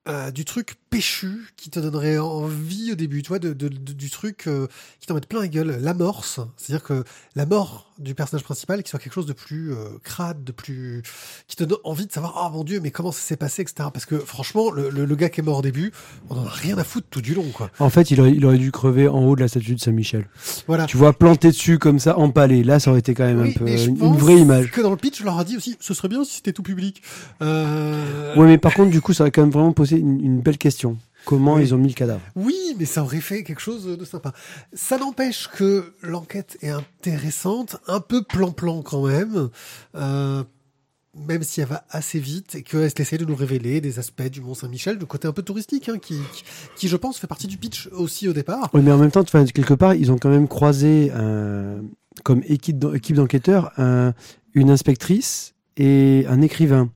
euh, 0.08 0.32
du 0.32 0.46
truc 0.46 0.76
péchu 0.96 1.46
qui 1.58 1.70
te 1.70 1.80
donnerait 1.80 2.18
envie 2.18 2.92
au 2.94 2.96
début, 2.96 3.22
tu 3.22 3.30
vois, 3.30 3.40
de, 3.40 3.52
de- 3.54 3.68
de- 3.68 3.92
du 3.94 4.10
truc 4.10 4.46
euh, 4.48 4.68
qui 5.02 5.08
t'en 5.08 5.14
mette 5.16 5.28
plein 5.28 5.42
la 5.42 5.48
gueule, 5.50 5.78
l'amorce, 5.82 6.40
c'est-à-dire 6.56 6.86
que 6.86 7.04
la 7.36 7.46
mort 7.46 7.92
du 7.98 8.14
personnage 8.14 8.44
principal 8.44 8.84
qui 8.84 8.90
soit 8.90 9.00
quelque 9.00 9.14
chose 9.14 9.26
de 9.26 9.34
plus 9.34 9.72
euh, 9.74 9.76
crade, 10.04 10.44
de 10.44 10.52
plus 10.52 11.02
qui 11.48 11.56
te 11.56 11.64
donne 11.64 11.78
envie 11.84 12.06
de 12.08 12.12
savoir, 12.12 12.46
oh 12.46 12.50
mon 12.58 12.64
dieu, 12.64 12.80
mais 12.82 12.92
comment 12.92 13.12
ça 13.12 13.20
s'est 13.22 13.36
passé, 13.38 13.62
etc. 13.62 13.90
Parce 13.94 14.06
que 14.06 14.18
franchement, 14.20 14.72
le, 14.72 14.90
le- 14.90 15.06
le 15.06 15.16
gars 15.16 15.30
qui 15.30 15.42
est 15.42 15.44
mort 15.44 15.58
au 15.60 15.62
début, 15.62 15.92
on 16.30 16.38
en 16.38 16.46
a 16.46 16.50
rien 16.50 16.78
à 16.78 16.84
foutre 16.86 17.08
tout 17.10 17.22
du 17.22 17.34
long, 17.34 17.50
quoi. 17.54 17.70
En 17.80 17.90
fait, 17.90 18.12
il 18.12 18.20
aurait, 18.22 18.32
il 18.32 18.46
aurait 18.46 18.58
dû 18.58 18.72
crever 18.72 19.08
en 19.10 19.20
haut 19.26 19.36
de 19.36 19.42
la 19.42 19.48
statue 19.50 19.76
de 19.76 19.80
Saint-Michel. 19.82 20.28
Voilà. 20.68 20.86
Tu 20.86 20.96
vois, 20.98 21.12
planté 21.14 21.50
dessus 21.50 21.78
comme 21.80 22.00
ça, 22.00 22.18
empalé. 22.18 22.64
Là, 22.64 22.80
ça 22.80 22.90
aurait 22.92 23.00
été 23.00 23.14
quand 23.14 23.26
même 23.26 23.42
Oui, 23.42 23.50
un 23.56 23.60
peu 23.60 23.68
une, 23.70 24.16
vraie 24.18 24.38
image. 24.38 24.72
Que 24.72 24.82
dans 24.82 24.92
le 24.92 24.98
pitch, 24.98 25.20
je 25.20 25.24
leur 25.26 25.40
ai 25.42 25.46
dit 25.46 25.58
aussi, 25.58 25.76
ce 25.80 25.94
serait 25.94 26.08
bien 26.10 26.24
si 26.24 26.36
c'était 26.36 26.54
tout 26.54 26.64
public. 26.64 27.02
Euh, 27.42 28.36
Ouais, 28.36 28.46
mais 28.48 28.58
par 28.58 28.74
contre, 28.74 28.92
du 28.92 29.02
coup, 29.02 29.14
ça 29.14 29.24
aurait 29.24 29.32
quand 29.32 29.42
même 29.42 29.52
vraiment 29.52 29.72
posé 29.72 29.98
une, 29.98 30.20
une 30.24 30.42
belle 30.42 30.58
question. 30.58 30.85
Comment 31.26 31.56
Oui. 31.56 31.64
ils 31.64 31.74
ont 31.74 31.78
mis 31.80 31.88
le 31.90 31.94
cadavre? 31.96 32.22
Oui, 32.36 32.56
mais 32.78 32.86
ça 32.86 33.02
aurait 33.04 33.20
fait 33.22 33.44
quelque 33.44 33.62
chose 33.62 33.86
de 33.98 34.06
sympa. 34.06 34.32
Ça 34.74 34.98
n'empêche 35.00 35.48
que 35.48 35.94
l'enquête 36.04 36.58
est 36.62 36.70
intéressante, 36.70 37.78
un 37.88 38.00
peu 38.00 38.22
plan-plan 38.22 38.84
quand 38.84 39.08
même, 39.08 39.50
euh, 39.96 40.44
même 41.16 41.42
si 41.44 41.62
elle 41.62 41.68
va 41.68 41.84
assez 41.90 42.20
vite 42.20 42.54
et 42.56 42.62
qu'elle 42.62 42.92
essaie 42.98 43.18
de 43.18 43.26
nous 43.26 43.36
révéler 43.36 43.82
des 43.82 43.98
aspects 43.98 44.22
du 44.30 44.42
Mont 44.42 44.54
Saint-Michel, 44.54 45.00
du 45.00 45.06
côté 45.08 45.28
un 45.28 45.32
peu 45.32 45.42
touristique, 45.42 45.90
hein, 45.90 45.98
qui, 45.98 46.20
qui, 46.34 46.44
qui, 46.76 46.88
je 46.90 46.98
pense, 46.98 47.18
fait 47.18 47.26
partie 47.28 47.48
du 47.48 47.58
pitch 47.58 47.88
aussi 47.94 48.28
au 48.28 48.34
départ. 48.34 48.70
Oui, 48.74 48.82
mais 48.84 48.92
en 48.92 48.98
même 49.00 49.12
temps, 49.12 49.24
quelque 49.24 49.74
part, 49.74 49.96
ils 49.96 50.12
ont 50.12 50.18
quand 50.20 50.30
même 50.30 50.48
croisé, 50.48 51.12
un- 51.16 51.82
comme 52.24 52.42
équipe 52.46 52.78
d'en- 52.78 52.94
équipe 52.94 53.16
d'enquêteurs, 53.16 53.72
un- 53.80 54.14
une 54.54 54.70
inspectrice 54.70 55.54
et 55.78 56.26
un 56.30 56.42
écrivain. 56.42 56.92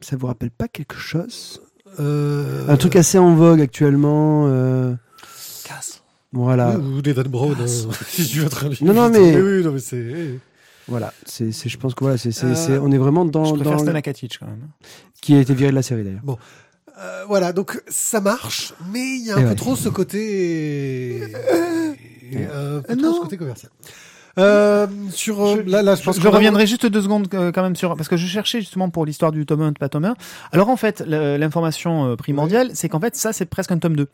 Ça 0.00 0.16
vous 0.16 0.26
rappelle 0.26 0.50
pas 0.50 0.68
quelque 0.68 0.96
chose? 0.96 1.60
Euh, 1.62 1.68
Un 1.98 2.76
truc 2.76 2.96
assez 2.96 3.18
en 3.18 3.34
vogue 3.34 3.60
actuellement. 3.60 4.46
euh, 4.48 4.92
Voilà. 6.32 6.76
Ou 6.78 7.00
des 7.00 7.14
Dan 7.14 7.28
Brown, 7.28 7.54
hein, 7.60 7.66
si 8.08 8.26
tu 8.26 8.40
veux 8.40 8.48
très 8.48 8.68
bien. 8.68 8.78
Non, 8.82 8.92
non, 8.94 9.08
mais- 9.08 9.40
Oui, 9.40 9.62
non, 9.62 9.70
mais 9.72 9.78
c'est... 9.78 10.40
Voilà, 10.88 11.14
c'est, 11.24 11.52
c'est- 11.52 11.68
je 11.68 11.78
pense 11.78 11.94
que 11.94 12.00
voilà, 12.04 12.18
c'est, 12.18 12.32
c'est, 12.32 12.46
Euh, 12.46 12.54
c'est- 12.56 12.76
on 12.78 12.90
est 12.90 12.98
vraiment 12.98 13.24
Je 13.24 13.30
dans, 13.30 13.54
préfère 13.54 13.72
dans 13.76 13.78
Stan 13.78 13.94
Akatic 13.94 14.38
quand 14.40 14.46
même. 14.46 14.68
qui 15.22 15.34
a 15.34 15.40
été 15.40 15.54
viré 15.54 15.70
de 15.70 15.76
la 15.76 15.82
série 15.82 16.02
d'ailleurs. 16.04 16.22
Euh, 16.98 17.24
voilà, 17.26 17.52
donc 17.52 17.80
ça 17.88 18.20
marche, 18.20 18.74
mais 18.92 19.16
il 19.16 19.24
y 19.26 19.30
a 19.30 19.36
un 19.36 19.38
Et 19.38 19.42
peu 19.44 19.48
ouais. 19.50 19.54
trop 19.54 19.76
ce 19.76 19.88
côté, 19.88 21.22
euh, 22.34 22.80
un 22.80 22.82
peu 22.82 22.96
trop 22.96 23.06
non. 23.06 23.14
ce 23.14 23.20
côté 23.20 23.36
commercial. 23.38 23.70
Euh, 24.36 24.86
sur 25.10 25.44
euh, 25.46 25.62
là, 25.64 25.82
là, 25.82 25.94
je 25.94 26.02
pense 26.02 26.16
Je, 26.16 26.22
va- 26.22 26.30
reviendrai 26.30 26.66
juste 26.66 26.86
deux 26.86 27.02
secondes 27.02 27.28
euh, 27.34 27.52
quand 27.52 27.62
même 27.62 27.76
sur 27.76 27.94
parce 27.96 28.08
que 28.08 28.16
je 28.16 28.26
cherchais 28.26 28.58
justement 28.60 28.90
pour 28.90 29.06
l'histoire 29.06 29.30
du 29.30 29.46
tome 29.46 29.62
1 29.62 29.72
pas 29.74 29.88
tome 29.88 30.06
1. 30.06 30.16
Alors 30.50 30.68
en 30.70 30.76
fait, 30.76 31.00
l'information 31.06 32.06
euh, 32.10 32.16
primordiale, 32.16 32.70
c'est 32.74 32.88
qu'en 32.88 32.98
fait 32.98 33.14
ça 33.14 33.32
c'est 33.32 33.44
presque 33.44 33.70
un 33.70 33.78
tome 33.78 33.94
2. 33.94 34.08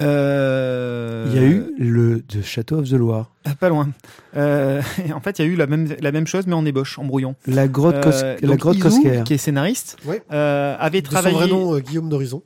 Euh... 0.00 1.26
Il 1.28 1.34
y 1.36 1.38
a 1.38 1.46
eu 1.46 1.66
le 1.78 2.22
The 2.22 2.42
Château 2.42 2.78
of 2.78 2.88
the 2.88 2.92
Loire, 2.94 3.30
Ah, 3.44 3.54
pas 3.56 3.68
loin. 3.68 3.88
Euh, 4.36 4.80
en 5.14 5.20
fait, 5.20 5.38
il 5.38 5.44
y 5.44 5.48
a 5.48 5.50
eu 5.52 5.56
la 5.56 5.66
même 5.66 5.94
la 6.00 6.12
même 6.12 6.26
chose 6.26 6.46
mais 6.46 6.54
en 6.54 6.64
ébauche, 6.64 6.98
en 6.98 7.04
brouillon. 7.04 7.34
la 7.46 7.68
grotte, 7.68 7.96
Euh, 8.06 8.36
Cos- 8.36 8.46
la 8.46 8.56
grotte 8.56 8.78
qui 9.24 9.34
est 9.34 9.38
scénariste, 9.38 9.96
Ouais. 10.06 10.22
euh, 10.32 10.76
avait 10.78 11.02
de 11.02 11.06
son 11.06 11.12
travaillé 11.12 11.36
vrai 11.36 11.48
nom, 11.48 11.78
Guillaume 11.78 12.08
d'Horizon. 12.08 12.42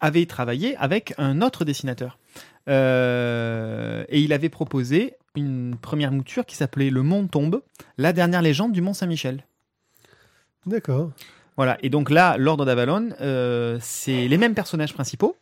avait 0.00 0.24
travaillé 0.26 0.74
avec 0.78 1.12
un 1.18 1.42
autre 1.42 1.64
dessinateur. 1.66 2.18
Euh, 2.68 4.04
et 4.08 4.20
il 4.20 4.32
avait 4.32 4.48
proposé 4.48 5.14
une 5.36 5.76
première 5.80 6.12
mouture 6.12 6.44
qui 6.46 6.56
s'appelait 6.56 6.90
Le 6.90 7.02
Mont 7.02 7.26
Tombe, 7.26 7.62
la 7.98 8.12
dernière 8.12 8.42
légende 8.42 8.72
du 8.72 8.80
Mont 8.80 8.94
Saint-Michel. 8.94 9.44
D'accord. 10.66 11.12
Voilà, 11.56 11.78
et 11.82 11.90
donc 11.90 12.10
là, 12.10 12.36
l'Ordre 12.38 12.64
d'Avalon, 12.64 13.10
euh, 13.20 13.78
c'est 13.80 14.28
les 14.28 14.38
mêmes 14.38 14.54
personnages 14.54 14.94
principaux, 14.94 15.36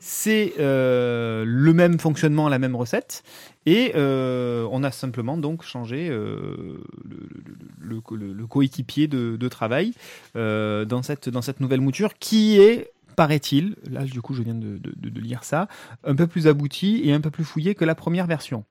c'est 0.00 0.54
euh, 0.58 1.44
le 1.46 1.72
même 1.72 1.98
fonctionnement, 1.98 2.48
la 2.48 2.58
même 2.58 2.76
recette, 2.76 3.24
et 3.66 3.92
euh, 3.96 4.66
on 4.70 4.82
a 4.84 4.90
simplement 4.90 5.36
donc 5.36 5.64
changé 5.64 6.08
le, 6.08 6.80
le- 7.04 8.00
le- 8.16 8.32
le 8.32 8.46
coéquipier 8.46 9.08
de, 9.08 9.36
de 9.36 9.48
travail 9.48 9.92
dans, 10.34 11.02
cette, 11.02 11.28
dans 11.28 11.42
cette 11.42 11.60
nouvelle 11.60 11.80
mouture 11.80 12.14
qui 12.14 12.58
est, 12.60 12.92
paraît-il, 13.16 13.74
là 13.90 14.04
du 14.04 14.22
coup 14.22 14.34
je 14.34 14.42
viens 14.42 14.54
de, 14.54 14.78
de- 14.78 14.92
de- 14.96 15.08
de 15.10 15.20
lire 15.20 15.42
ça, 15.44 15.68
un 16.04 16.14
peu 16.14 16.26
plus 16.26 16.46
abouti 16.46 17.00
et 17.04 17.12
un 17.12 17.20
peu 17.20 17.30
plus 17.30 17.44
fouillé 17.44 17.74
que 17.74 17.84
la 17.84 17.94
première 17.96 18.26
version. 18.26 18.64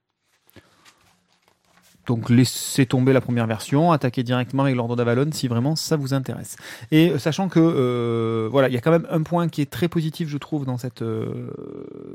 Donc 2.08 2.30
laissez 2.30 2.86
tomber 2.86 3.12
la 3.12 3.20
première 3.20 3.46
version, 3.46 3.92
attaquez 3.92 4.22
directement 4.22 4.64
avec 4.64 4.74
l'ordre 4.74 4.96
d'Avalon 4.96 5.28
si 5.30 5.46
vraiment 5.46 5.76
ça 5.76 5.96
vous 5.96 6.14
intéresse. 6.14 6.56
Et 6.90 7.10
euh, 7.10 7.18
sachant 7.18 7.48
que 7.48 7.60
euh, 7.60 8.48
voilà, 8.50 8.68
il 8.68 8.74
y 8.74 8.78
a 8.78 8.80
quand 8.80 8.90
même 8.90 9.06
un 9.10 9.22
point 9.22 9.48
qui 9.48 9.60
est 9.60 9.70
très 9.70 9.88
positif, 9.88 10.26
je 10.26 10.38
trouve, 10.38 10.64
dans 10.64 10.78
cette 10.78 11.02
euh, 11.02 11.50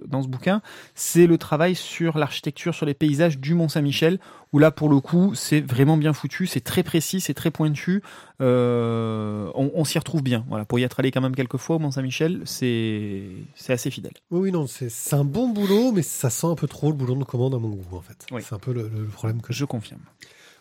dans 0.08 0.24
ce 0.24 0.28
bouquin, 0.28 0.62
c'est 0.96 1.28
le 1.28 1.38
travail 1.38 1.76
sur 1.76 2.18
l'architecture, 2.18 2.74
sur 2.74 2.88
les 2.88 2.96
paysages 2.96 3.38
du 3.38 3.54
Mont 3.54 3.70
Saint-Michel, 3.70 4.20
où 4.52 4.58
là 4.60 4.72
pour 4.72 4.89
le 4.89 5.00
coup 5.00 5.36
c'est 5.36 5.62
vraiment 5.62 5.96
bien 5.96 6.14
foutu, 6.14 6.48
c'est 6.48 6.62
très 6.62 6.82
précis, 6.82 7.22
c'est 7.22 7.36
très 7.36 7.52
pointu, 7.52 8.02
euh, 8.41 9.50
on, 9.54 9.72
on 9.76 9.86
s'y 9.86 10.00
retrouve 10.00 10.24
bien. 10.24 10.44
Voilà, 10.50 10.66
pour 10.66 10.80
y 10.80 10.84
être 10.84 11.00
allé 11.00 11.12
quand 11.12 11.22
même 11.22 11.36
quelques 11.36 11.58
fois 11.58 11.76
au 11.76 11.80
Mont 11.80 11.91
Saint-Michel, 11.91 12.41
c'est 12.46 13.24
c'est 13.56 13.74
assez 13.74 13.91
fidèle. 13.91 14.14
Oui, 14.32 14.52
non, 14.52 14.66
c'est 14.68 15.14
un 15.14 15.24
bon 15.24 15.50
boulot, 15.50 15.91
mais 15.91 16.02
ça 16.02 16.32
sent 16.32 16.48
un 16.48 16.56
peu 16.56 16.68
trop 16.68 16.89
le 16.89 16.96
boulot 16.98 17.14
de 17.16 17.24
commande 17.24 17.54
à 17.54 17.60
mon 17.60 17.70
goût, 17.70 17.96
en 17.96 18.02
fait. 18.02 18.26
Oui. 18.32 18.41
C'est 18.44 18.56
un 18.56 18.60
peu 18.60 18.74
le, 18.74 18.89
le 18.91 19.06
problème 19.06 19.39
que. 19.41 19.54
Je 19.54 19.66
confirme. 19.84 20.02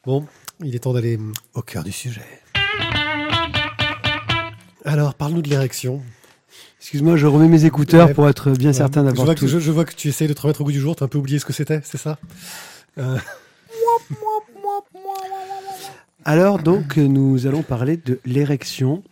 Bon, 0.05 0.27
il 0.63 0.75
est 0.75 0.81
temps 0.81 0.93
d'aller 0.93 1.17
hum, 1.17 1.33
au 1.55 1.63
cœur 1.63 1.85
du 1.85 1.93
sujet. 1.93 2.23
Alors, 4.85 5.15
parle-nous 5.15 5.43
de 5.43 5.49
l'érection. 5.49 6.03
Excuse-moi, 6.81 7.17
je 7.17 7.27
remets 7.29 7.47
mes 7.47 7.65
écouteurs 7.65 8.09
Ouais. 8.09 8.15
pour 8.15 8.29
être 8.29 8.51
bien 8.51 8.71
Ouais. 8.71 8.75
certain 8.75 9.03
je 9.03 9.07
d'avoir 9.07 9.27
vois, 9.27 9.35
tout. 9.37 9.43
que, 9.43 9.51
je, 9.51 9.61
je 9.61 9.71
vois 9.71 9.85
que 9.85 9.95
tu 9.95 10.09
essayes 10.09 10.27
de 10.27 10.33
te 10.33 10.41
remettre 10.41 10.61
au 10.63 10.65
goût 10.65 10.73
du 10.73 10.81
jour, 10.81 10.97
t'as 10.97 11.05
un 11.05 11.09
peu 11.09 11.19
oublié 11.19 11.39
ce 11.39 11.45
que 11.45 11.53
c'était, 11.53 11.81
c'est 11.85 11.99
ça? 11.99 12.19
Euh, 12.99 13.17
Alors 16.25 16.59
donc, 16.59 16.97
nous 16.97 17.47
allons 17.47 17.63
parler 17.63 17.97
de 17.97 18.21
l'érection, 18.25 19.03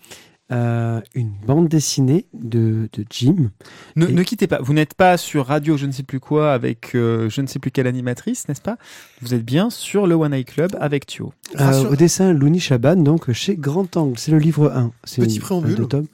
euh, 0.53 1.01
une 1.15 1.31
bande 1.47 1.69
dessinée 1.69 2.27
de, 2.35 2.89
de 2.93 3.05
Jim. 3.11 3.51
Ne, 3.97 4.07
Et- 4.09 4.13
ne 4.13 4.23
quittez 4.23 4.47
pas. 4.47 4.59
Vous 4.61 4.73
n'êtes 4.73 4.95
pas 4.95 5.17
sur 5.17 5.47
radio 5.47 5.77
je 5.77 5.87
ne 5.87 5.93
sais 5.93 6.03
plus 6.03 6.21
quoi 6.21 6.53
avec 6.53 6.95
euh, 6.95 7.29
je 7.31 7.41
ne 7.41 7.47
sais 7.47 7.59
plus 7.59 7.71
quelle 7.71 7.87
animatrice, 7.87 8.49
n'est-ce 8.49 8.61
pas? 8.63 8.77
Vous 9.23 9.33
êtes 9.35 9.45
bien 9.45 9.71
sur 9.71 10.07
le 10.07 10.15
One 10.15 10.35
Eye 10.35 10.45
Club 10.45 10.77
avec 10.81 11.07
Thio. 11.07 11.33
Euh, 11.61 11.91
au 11.91 11.97
dessin, 11.97 12.33
Louni 12.33 12.61
Chaban, 12.61 12.97
donc 12.97 13.31
chez 13.33 13.57
Grand 13.57 13.97
Angle. 13.97 14.19
C'est 14.19 14.33
le 14.33 14.39
livre 14.39 14.71
1. 14.75 14.93
C'est 15.05 15.23
Petit 15.23 15.37
une- 15.37 15.41
préambule. 15.43 15.73
un 15.73 15.77
deux 15.77 15.87
tomes. 15.87 16.07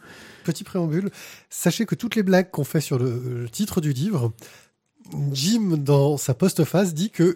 Petit 0.44 0.64
préambule. 0.64 1.10
Sachez 1.50 1.86
que 1.86 1.94
toutes 1.94 2.14
les 2.14 2.22
blagues 2.22 2.50
qu'on 2.50 2.62
fait 2.64 2.80
sur 2.80 2.98
le, 2.98 3.22
le 3.42 3.48
titre 3.48 3.80
du 3.80 3.92
livre, 3.92 4.32
Jim, 5.32 5.76
dans 5.78 6.16
sa 6.16 6.34
postface, 6.34 6.92
dit 6.94 7.10
que 7.10 7.34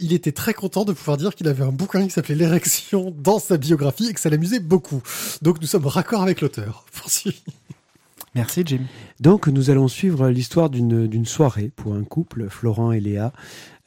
il 0.00 0.12
était 0.12 0.32
très 0.32 0.54
content 0.54 0.84
de 0.84 0.92
pouvoir 0.92 1.16
dire 1.16 1.34
qu'il 1.34 1.48
avait 1.48 1.64
un 1.64 1.72
bouquin 1.72 2.04
qui 2.04 2.10
s'appelait 2.10 2.34
L'érection 2.34 3.14
dans 3.16 3.38
sa 3.38 3.56
biographie 3.56 4.08
et 4.08 4.14
que 4.14 4.20
ça 4.20 4.30
l'amusait 4.30 4.60
beaucoup. 4.60 5.02
Donc 5.42 5.60
nous 5.60 5.66
sommes 5.66 5.86
raccord 5.86 6.22
avec 6.22 6.40
l'auteur. 6.40 6.84
Merci 8.34 8.62
Jim. 8.66 8.80
Donc, 9.20 9.46
nous 9.46 9.70
allons 9.70 9.86
suivre 9.86 10.28
l'histoire 10.28 10.68
d'une 10.68 11.06
d'une 11.06 11.24
soirée 11.24 11.70
pour 11.76 11.94
un 11.94 12.02
couple, 12.02 12.48
Florent 12.48 12.90
et 12.90 12.98
Léa. 12.98 13.32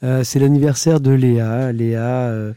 Euh, 0.02 0.24
c'est 0.24 0.38
l'anniversaire 0.38 1.00
de 1.00 1.10
Léa. 1.10 1.70
Léa 1.72 2.00
euh, 2.00 2.54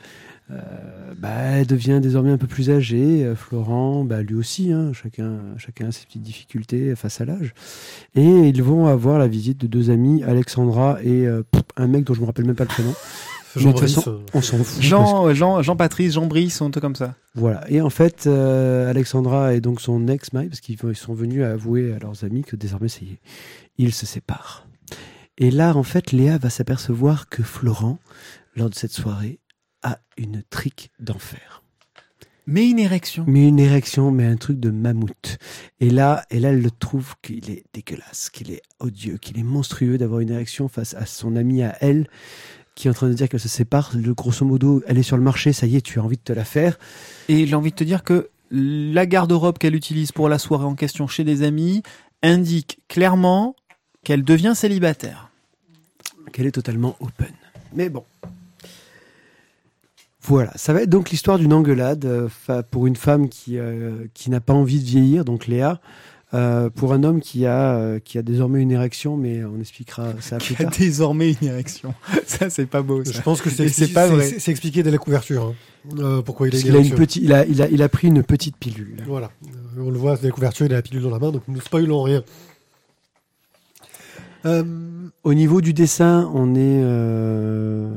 euh, 0.51 1.13
bah, 1.17 1.29
elle 1.29 1.67
devient 1.67 1.99
désormais 2.01 2.31
un 2.31 2.37
peu 2.37 2.47
plus 2.47 2.69
âgée. 2.69 3.23
Euh, 3.23 3.35
Florent, 3.35 4.03
bah, 4.03 4.21
lui 4.21 4.35
aussi, 4.35 4.71
hein, 4.71 4.91
chacun, 4.93 5.39
chacun 5.57 5.89
a 5.89 5.91
ses 5.91 6.05
petites 6.05 6.21
difficultés 6.21 6.95
face 6.95 7.21
à 7.21 7.25
l'âge. 7.25 7.53
Et 8.15 8.49
ils 8.49 8.63
vont 8.63 8.87
avoir 8.87 9.19
la 9.19 9.27
visite 9.27 9.59
de 9.59 9.67
deux 9.67 9.89
amis, 9.89 10.23
Alexandra 10.23 10.97
et 11.03 11.27
euh, 11.27 11.43
pff, 11.49 11.63
un 11.77 11.87
mec 11.87 12.03
dont 12.03 12.13
je 12.13 12.21
me 12.21 12.25
rappelle 12.25 12.45
même 12.45 12.55
pas 12.55 12.63
le 12.63 12.69
prénom. 12.69 12.93
Toute 13.53 13.61
Jean-Brice, 13.61 13.95
façon, 13.95 14.11
euh, 14.11 14.25
On 14.33 14.41
s'en 14.41 14.63
fout. 14.63 14.81
Jean, 14.81 15.33
Jean, 15.33 15.61
Jean 15.61 15.75
Patrice, 15.75 16.13
Jean 16.13 16.25
Brice, 16.27 16.61
un 16.61 16.71
truc 16.71 16.81
comme 16.81 16.95
ça. 16.95 17.15
Voilà. 17.35 17.63
Et 17.69 17.81
en 17.81 17.89
fait, 17.89 18.25
euh, 18.27 18.89
Alexandra 18.89 19.53
et 19.53 19.61
donc 19.61 19.81
son 19.81 20.07
ex 20.07 20.33
Mike, 20.33 20.49
parce 20.49 20.61
qu'ils 20.61 20.77
ils 20.81 20.95
sont 20.95 21.13
venus 21.13 21.43
avouer 21.43 21.93
à 21.93 21.99
leurs 21.99 22.23
amis 22.23 22.43
que 22.43 22.55
désormais, 22.55 22.87
ça 22.87 22.99
y 23.01 23.13
est, 23.13 23.19
ils 23.77 23.93
se 23.93 24.05
séparent. 24.05 24.67
Et 25.37 25.51
là, 25.51 25.75
en 25.75 25.83
fait, 25.83 26.11
Léa 26.11 26.37
va 26.37 26.49
s'apercevoir 26.49 27.27
que 27.29 27.43
Florent, 27.43 27.99
lors 28.55 28.69
de 28.69 28.75
cette 28.75 28.91
soirée, 28.91 29.39
a 29.83 29.99
une 30.17 30.43
trique 30.49 30.91
d'enfer. 30.99 31.63
Mais 32.47 32.69
une 32.69 32.79
érection. 32.79 33.23
Mais 33.27 33.47
une 33.47 33.59
érection, 33.59 34.11
mais 34.11 34.25
un 34.25 34.35
truc 34.35 34.59
de 34.59 34.71
mammouth. 34.71 35.37
Et 35.79 35.89
là, 35.89 36.25
et 36.31 36.39
là, 36.39 36.49
elle 36.49 36.61
le 36.61 36.71
trouve 36.71 37.13
qu'il 37.21 37.49
est 37.49 37.63
dégueulasse, 37.73 38.29
qu'il 38.29 38.51
est 38.51 38.61
odieux, 38.79 39.17
qu'il 39.17 39.39
est 39.39 39.43
monstrueux 39.43 39.97
d'avoir 39.97 40.21
une 40.21 40.31
érection 40.31 40.67
face 40.67 40.93
à 40.95 41.05
son 41.05 41.35
amie 41.35 41.63
à 41.63 41.77
elle, 41.81 42.07
qui 42.75 42.87
est 42.87 42.91
en 42.91 42.93
train 42.93 43.07
de 43.07 43.13
dire 43.13 43.29
qu'elle 43.29 43.39
se 43.39 43.49
sépare. 43.49 43.91
Le, 43.95 44.13
grosso 44.13 44.45
modo, 44.45 44.81
elle 44.87 44.97
est 44.97 45.03
sur 45.03 45.17
le 45.17 45.23
marché, 45.23 45.53
ça 45.53 45.67
y 45.67 45.75
est, 45.75 45.81
tu 45.81 45.99
as 45.99 46.03
envie 46.03 46.17
de 46.17 46.21
te 46.21 46.33
la 46.33 46.45
faire. 46.45 46.77
Et 47.27 47.45
j'ai 47.45 47.55
envie 47.55 47.71
de 47.71 47.75
te 47.75 47.83
dire 47.83 48.03
que 48.03 48.29
la 48.51 49.05
garde-robe 49.05 49.57
qu'elle 49.57 49.75
utilise 49.75 50.11
pour 50.11 50.29
la 50.29 50.37
soirée 50.37 50.65
en 50.65 50.75
question 50.75 51.07
chez 51.07 51.23
des 51.23 51.43
amis 51.43 51.83
indique 52.21 52.79
clairement 52.87 53.55
qu'elle 54.03 54.23
devient 54.23 54.53
célibataire. 54.55 55.29
qu'elle 56.33 56.45
est 56.45 56.51
totalement 56.51 56.95
open. 56.99 57.33
Mais 57.73 57.89
bon. 57.89 58.03
Voilà, 60.23 60.51
ça 60.55 60.71
va 60.71 60.83
être 60.83 60.89
donc 60.89 61.09
l'histoire 61.09 61.39
d'une 61.39 61.51
engueulade 61.51 62.05
euh, 62.05 62.29
pour 62.69 62.85
une 62.85 62.95
femme 62.95 63.27
qui, 63.27 63.57
euh, 63.57 64.05
qui 64.13 64.29
n'a 64.29 64.39
pas 64.39 64.53
envie 64.53 64.79
de 64.79 64.85
vieillir, 64.85 65.25
donc 65.25 65.47
Léa, 65.47 65.81
euh, 66.33 66.69
pour 66.69 66.93
un 66.93 67.03
homme 67.03 67.19
qui 67.19 67.45
a, 67.45 67.75
euh, 67.75 67.99
qui 67.99 68.17
a 68.17 68.21
désormais 68.21 68.61
une 68.61 68.71
érection, 68.71 69.17
mais 69.17 69.43
on 69.43 69.59
expliquera 69.59 70.13
ça 70.21 70.37
plus 70.37 70.55
Qui 70.55 70.61
a 70.61 70.65
tard. 70.65 70.73
désormais 70.79 71.31
une 71.41 71.47
érection. 71.47 71.93
Ça, 72.25 72.49
c'est 72.49 72.65
pas 72.65 72.81
beau. 72.81 73.03
Je 73.03 73.19
pense 73.21 73.41
que 73.41 73.49
c'est 73.49 73.63
expliqué, 73.65 73.93
pas 73.93 74.07
c'est- 74.07 74.13
vrai. 74.13 74.27
c'est- 74.29 74.39
c'est 74.39 74.51
expliqué 74.51 74.81
dès 74.83 74.91
la 74.91 74.97
couverture. 74.97 75.43
hein. 75.47 75.55
Euh, 75.99 76.21
pourquoi 76.21 76.47
il 76.47 76.55
a 76.55 76.57
une 76.59 76.63
qu'il 76.63 76.75
a, 76.75 76.79
une 76.79 76.91
petite, 76.91 77.23
il, 77.23 77.33
a, 77.33 77.45
il, 77.45 77.61
a, 77.61 77.67
il 77.67 77.81
a 77.81 77.89
pris 77.89 78.07
une 78.07 78.21
petite 78.23 78.55
pilule. 78.55 78.97
Voilà. 79.07 79.31
Euh, 79.77 79.81
On 79.83 79.89
le 79.89 79.97
voit 79.97 80.15
dès 80.15 80.27
la 80.27 80.31
couverture, 80.33 80.65
il 80.67 80.71
a 80.73 80.75
la 80.75 80.81
pilule 80.81 81.01
dans 81.01 81.09
la 81.09 81.19
main, 81.19 81.31
donc 81.31 81.41
nous 81.47 81.55
ne 81.55 81.59
spoilons 81.61 82.03
rien. 82.03 82.23
Euh, 84.45 84.63
Au 85.23 85.33
niveau 85.33 85.61
du 85.61 85.73
dessin, 85.73 86.31
on 86.33 86.55
est 86.55 86.59
euh, 86.83 87.89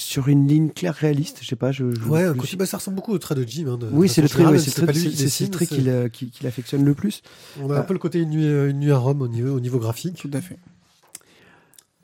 sur 0.00 0.28
une 0.28 0.48
ligne 0.48 0.70
claire 0.70 0.94
réaliste. 0.94 1.38
Je 1.42 1.46
sais 1.48 1.56
pas, 1.56 1.70
je, 1.72 1.94
je- 1.94 2.00
ouais, 2.08 2.24
je 2.24 2.28
me 2.30 2.56
bah, 2.56 2.66
ça 2.66 2.78
ressemble 2.78 2.96
beaucoup 2.96 3.12
au 3.12 3.18
trait 3.18 3.34
de 3.34 3.42
Jim. 3.46 3.66
hein, 3.68 3.76
de- 3.78 3.88
Oui, 3.92 4.08
de 4.08 4.12
c'est 4.12 4.22
le 4.22 4.28
trait, 4.28 4.44
ouais, 4.46 4.58
c'est 4.58 4.70
si 4.70 4.80
le 4.80 4.86
trait- 4.86 5.28
c'est- 5.28 5.50
trait 5.50 5.66
qu'il 5.66 5.88
euh, 5.88 6.08
affectionne 6.44 6.84
le 6.84 6.94
plus. 6.94 7.22
On 7.60 7.70
a 7.70 7.78
un 7.78 7.82
peu 7.82 7.92
le 7.92 7.98
côté 7.98 8.20
une 8.20 8.30
nuit, 8.30 8.44
une 8.70 8.78
nuit 8.80 8.92
à 8.92 8.98
Rome 8.98 9.22
au 9.22 9.28
niveau, 9.28 9.54
au 9.56 9.60
niveau 9.60 9.78
graphique. 9.78 10.16
Tout 10.16 10.30
à 10.32 10.40
fait. 10.40 10.58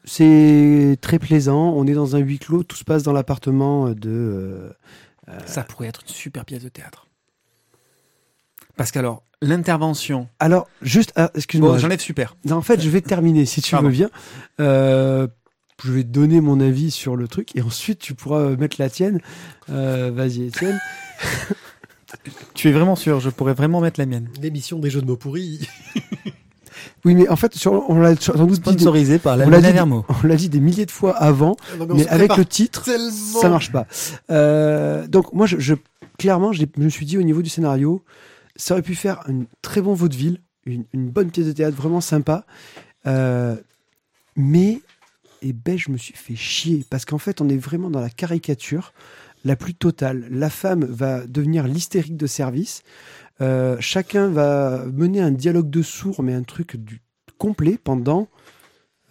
C'est 0.04 0.98
très 1.00 1.18
plaisant. 1.18 1.72
On 1.76 1.86
est 1.86 1.94
dans 1.94 2.14
un 2.16 2.20
huis 2.20 2.38
clos. 2.38 2.62
Tout 2.62 2.76
se 2.76 2.84
passe 2.84 3.02
dans 3.02 3.12
l'appartement 3.12 3.88
de. 3.90 4.70
euh, 5.28 5.38
Ça 5.46 5.62
pourrait 5.64 5.88
être 5.88 6.02
une 6.08 6.14
super 6.14 6.44
pièce 6.44 6.62
de 6.62 6.68
théâtre. 6.68 7.06
Parce 8.76 8.90
qu'alors, 8.92 9.22
l'intervention. 9.42 10.28
Alors, 10.38 10.68
juste, 10.82 11.12
ah, 11.16 11.30
excuse-moi. 11.34 11.72
Bon, 11.72 11.78
j'enlève 11.78 11.98
super. 12.00 12.36
Non, 12.44 12.56
en 12.56 12.62
fait, 12.62 12.80
je 12.80 12.88
vais 12.88 13.00
terminer 13.00 13.46
si 13.46 13.62
tu 13.62 13.70
Pardon. 13.72 13.88
veux 13.88 13.92
bien. 13.92 14.10
Euh, 14.60 15.26
je 15.84 15.92
vais 15.92 16.02
te 16.02 16.08
donner 16.08 16.40
mon 16.40 16.58
avis 16.60 16.90
sur 16.90 17.16
le 17.16 17.28
truc 17.28 17.54
et 17.56 17.62
ensuite 17.62 17.98
tu 17.98 18.14
pourras 18.14 18.56
mettre 18.56 18.76
la 18.78 18.88
tienne. 18.90 19.20
Euh, 19.70 20.10
Vas-y, 20.14 20.44
Étienne. 20.44 20.78
Tu 22.54 22.68
es 22.68 22.72
vraiment 22.72 22.96
sûr 22.96 23.20
Je 23.20 23.30
pourrais 23.30 23.52
vraiment 23.54 23.80
mettre 23.80 23.98
la 24.00 24.06
mienne. 24.06 24.28
L'émission 24.40 24.78
des 24.78 24.90
jeux 24.90 25.02
de 25.02 25.06
mots 25.06 25.16
pourris. 25.16 25.68
Oui, 27.04 27.14
mais 27.14 27.28
en 27.28 27.36
fait, 27.36 27.54
sur- 27.54 27.88
on 27.90 27.98
l'a 27.98 28.14
sans 28.16 28.32
doute 28.34 28.60
dit, 28.60 28.70
des- 28.70 28.78
Sponsorisé 28.78 29.18
par 29.18 29.36
la 29.36 29.46
on 29.46 29.50
l'a 29.50 29.60
dit, 29.60 29.78
on 29.80 30.04
l'a 30.26 30.36
dit 30.36 30.48
des 30.48 30.60
milliers 30.60 30.86
de 30.86 30.90
fois 30.90 31.16
avant, 31.16 31.56
Non, 31.78 31.86
on 31.90 31.94
mais 31.96 32.06
avec 32.08 32.36
le 32.36 32.44
titre, 32.44 32.84
tellement. 32.84 33.10
ça 33.40 33.48
marche 33.48 33.70
pas. 33.72 33.86
Euh, 34.30 35.06
donc 35.06 35.32
moi, 35.32 35.46
je, 35.46 35.58
je- 35.58 35.74
clairement, 36.18 36.52
je, 36.52 36.64
me 36.78 36.88
suis 36.88 37.06
dit 37.06 37.18
au 37.18 37.22
niveau 37.22 37.42
du 37.42 37.50
scénario, 37.50 38.04
ça 38.56 38.74
aurait 38.74 38.82
pu 38.82 38.94
faire 38.94 39.20
un 39.28 39.42
très 39.62 39.80
bon 39.80 39.94
vaudeville, 39.94 40.40
une, 40.64 40.84
une 40.92 41.08
bonne 41.10 41.30
pièce 41.30 41.46
de 41.46 41.52
théâtre 41.52 41.76
vraiment 41.76 42.00
sympa, 42.00 42.44
Euh, 43.06 43.56
mais 44.36 44.80
et 45.42 45.52
ben 45.52 45.78
je 45.78 45.90
me 45.90 45.96
suis 45.96 46.14
fait 46.14 46.36
chier 46.36 46.84
parce 46.88 47.04
qu'en 47.04 47.18
fait, 47.18 47.40
on 47.40 47.48
est 47.48 47.56
vraiment 47.56 47.90
dans 47.90 48.00
la 48.00 48.10
caricature 48.10 48.92
la 49.44 49.56
plus 49.56 49.74
totale. 49.74 50.26
La 50.30 50.50
femme 50.50 50.84
va 50.84 51.26
devenir 51.26 51.66
l'hystérique 51.66 52.16
de 52.16 52.26
service. 52.26 52.82
Euh, 53.40 53.76
chacun 53.80 54.28
va 54.28 54.84
mener 54.86 55.20
un 55.20 55.30
dialogue 55.30 55.70
de 55.70 55.82
sourds, 55.82 56.22
mais 56.22 56.34
un 56.34 56.42
truc 56.42 56.76
du 56.76 57.00
complet 57.38 57.78
pendant 57.82 58.28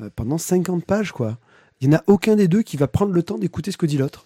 euh, 0.01 0.09
pendant 0.15 0.37
50 0.37 0.83
pages 0.83 1.11
quoi. 1.11 1.37
Il 1.79 1.89
n'y 1.89 1.95
en 1.95 1.99
a 1.99 2.03
aucun 2.07 2.35
des 2.35 2.47
deux 2.47 2.63
qui 2.63 2.77
va 2.77 2.87
prendre 2.87 3.13
le 3.13 3.23
temps 3.23 3.37
d'écouter 3.37 3.71
ce 3.71 3.77
que 3.77 3.85
dit 3.85 3.97
l'autre. 3.97 4.25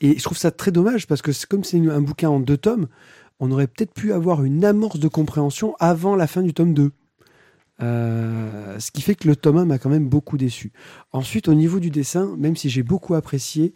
Et 0.00 0.18
je 0.18 0.22
trouve 0.22 0.38
ça 0.38 0.50
très 0.50 0.70
dommage 0.70 1.06
parce 1.06 1.22
que 1.22 1.30
comme 1.46 1.64
c'est 1.64 1.78
un 1.78 2.00
bouquin 2.00 2.28
en 2.28 2.40
deux 2.40 2.56
tomes, 2.56 2.88
on 3.40 3.50
aurait 3.50 3.66
peut-être 3.66 3.92
pu 3.92 4.12
avoir 4.12 4.44
une 4.44 4.64
amorce 4.64 4.98
de 4.98 5.08
compréhension 5.08 5.74
avant 5.78 6.16
la 6.16 6.26
fin 6.26 6.42
du 6.42 6.54
tome 6.54 6.74
2. 6.74 6.92
Euh, 7.82 8.78
ce 8.78 8.90
qui 8.90 9.02
fait 9.02 9.14
que 9.14 9.28
le 9.28 9.36
tome 9.36 9.58
1 9.58 9.64
m'a 9.66 9.78
quand 9.78 9.90
même 9.90 10.08
beaucoup 10.08 10.38
déçu. 10.38 10.72
Ensuite, 11.12 11.48
au 11.48 11.54
niveau 11.54 11.78
du 11.78 11.90
dessin, 11.90 12.34
même 12.38 12.56
si 12.56 12.70
j'ai 12.70 12.82
beaucoup 12.82 13.14
apprécié, 13.14 13.74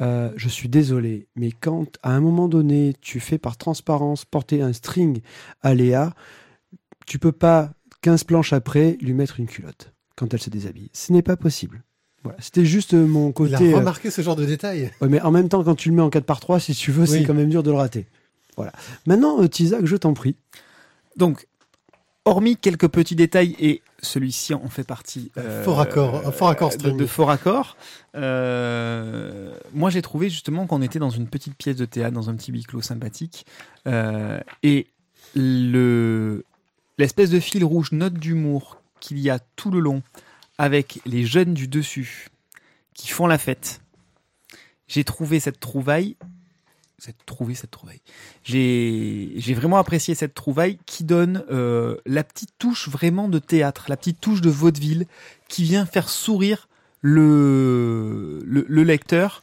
euh, 0.00 0.30
je 0.36 0.48
suis 0.48 0.68
désolé, 0.68 1.28
mais 1.36 1.50
quand 1.50 1.98
à 2.02 2.12
un 2.12 2.20
moment 2.20 2.48
donné, 2.48 2.94
tu 3.00 3.20
fais 3.20 3.38
par 3.38 3.56
transparence 3.56 4.24
porter 4.24 4.62
un 4.62 4.72
string 4.72 5.20
à 5.62 5.74
Léa, 5.74 6.14
tu 7.06 7.18
peux 7.18 7.32
pas, 7.32 7.72
15 8.02 8.24
planches 8.24 8.52
après, 8.52 8.96
lui 9.00 9.12
mettre 9.12 9.40
une 9.40 9.46
culotte 9.46 9.92
quand 10.16 10.32
elle 10.32 10.40
se 10.40 10.48
déshabille. 10.48 10.90
Ce 10.92 11.12
n'est 11.12 11.22
pas 11.22 11.36
possible. 11.36 11.82
Voilà, 12.22 12.38
c'était 12.40 12.64
juste 12.64 12.94
mon 12.94 13.32
côté. 13.32 13.56
Il 13.60 13.72
a 13.72 13.76
euh, 13.76 13.78
remarqué 13.78 14.10
ce 14.10 14.22
genre 14.22 14.36
de 14.36 14.44
détail. 14.44 14.90
Ouais, 15.00 15.08
mais 15.08 15.20
en 15.20 15.30
même 15.30 15.48
temps, 15.48 15.64
quand 15.64 15.74
tu 15.74 15.88
le 15.88 15.94
mets 15.94 16.02
en 16.02 16.10
4 16.10 16.24
par 16.24 16.40
3 16.40 16.60
si 16.60 16.74
tu 16.74 16.92
veux, 16.92 17.06
c'est 17.06 17.24
quand 17.24 17.34
même 17.34 17.48
dur 17.48 17.62
de 17.62 17.70
le 17.70 17.76
rater. 17.76 18.06
Voilà. 18.56 18.72
Maintenant, 19.06 19.42
euh, 19.42 19.48
Tizak, 19.48 19.86
je 19.86 19.96
t'en 19.96 20.12
prie. 20.12 20.36
Donc, 21.16 21.46
hormis 22.24 22.56
quelques 22.56 22.88
petits 22.88 23.16
détails, 23.16 23.56
et 23.58 23.82
celui-ci 24.02 24.54
en 24.54 24.68
fait 24.68 24.84
partie. 24.84 25.30
euh, 25.38 25.64
Fort 25.64 25.80
accord, 25.80 26.26
un 26.26 26.32
fort 26.32 26.48
accord 26.50 26.76
de, 26.76 27.06
fort 27.06 27.30
accord. 27.30 27.76
euh, 28.14 29.52
moi, 29.72 29.90
j'ai 29.90 30.02
trouvé 30.02 30.28
justement 30.30 30.66
qu'on 30.66 30.82
était 30.82 30.98
dans 30.98 31.10
une 31.10 31.28
petite 31.28 31.54
pièce 31.56 31.76
de 31.76 31.84
théâtre, 31.84 32.14
dans 32.14 32.30
un 32.30 32.34
petit 32.34 32.52
huis 32.52 32.64
clos 32.64 32.82
sympathique. 32.82 33.46
euh, 33.86 34.40
et 34.62 34.86
le 35.34 36.44
l'espèce 36.98 37.30
de 37.30 37.40
fil 37.40 37.64
rouge, 37.64 37.92
note 37.92 38.14
d'humour 38.14 38.82
qu'il 39.00 39.18
y 39.18 39.30
a 39.30 39.38
tout 39.56 39.70
le 39.70 39.80
long, 39.80 40.02
avec 40.58 41.00
les 41.06 41.24
jeunes 41.24 41.54
du 41.54 41.66
dessus 41.68 42.28
qui 42.94 43.08
font 43.08 43.26
la 43.26 43.38
fête. 43.38 43.80
J'ai 44.88 45.04
trouvé 45.04 45.40
cette 45.40 45.60
trouvaille 45.60 46.16
cette 47.00 47.24
trouvé 47.26 47.54
cette 47.54 47.70
trouvaille. 47.70 48.00
J'ai 48.44 49.32
j'ai 49.36 49.54
vraiment 49.54 49.78
apprécié 49.78 50.14
cette 50.14 50.34
trouvaille 50.34 50.78
qui 50.86 51.04
donne 51.04 51.42
euh, 51.50 51.96
la 52.06 52.22
petite 52.24 52.50
touche 52.58 52.88
vraiment 52.88 53.28
de 53.28 53.38
théâtre, 53.38 53.86
la 53.88 53.96
petite 53.96 54.20
touche 54.20 54.40
de 54.40 54.50
vaudeville 54.50 55.06
qui 55.48 55.64
vient 55.64 55.86
faire 55.86 56.08
sourire 56.08 56.68
le 57.00 58.40
le, 58.44 58.64
le 58.68 58.82
lecteur. 58.82 59.42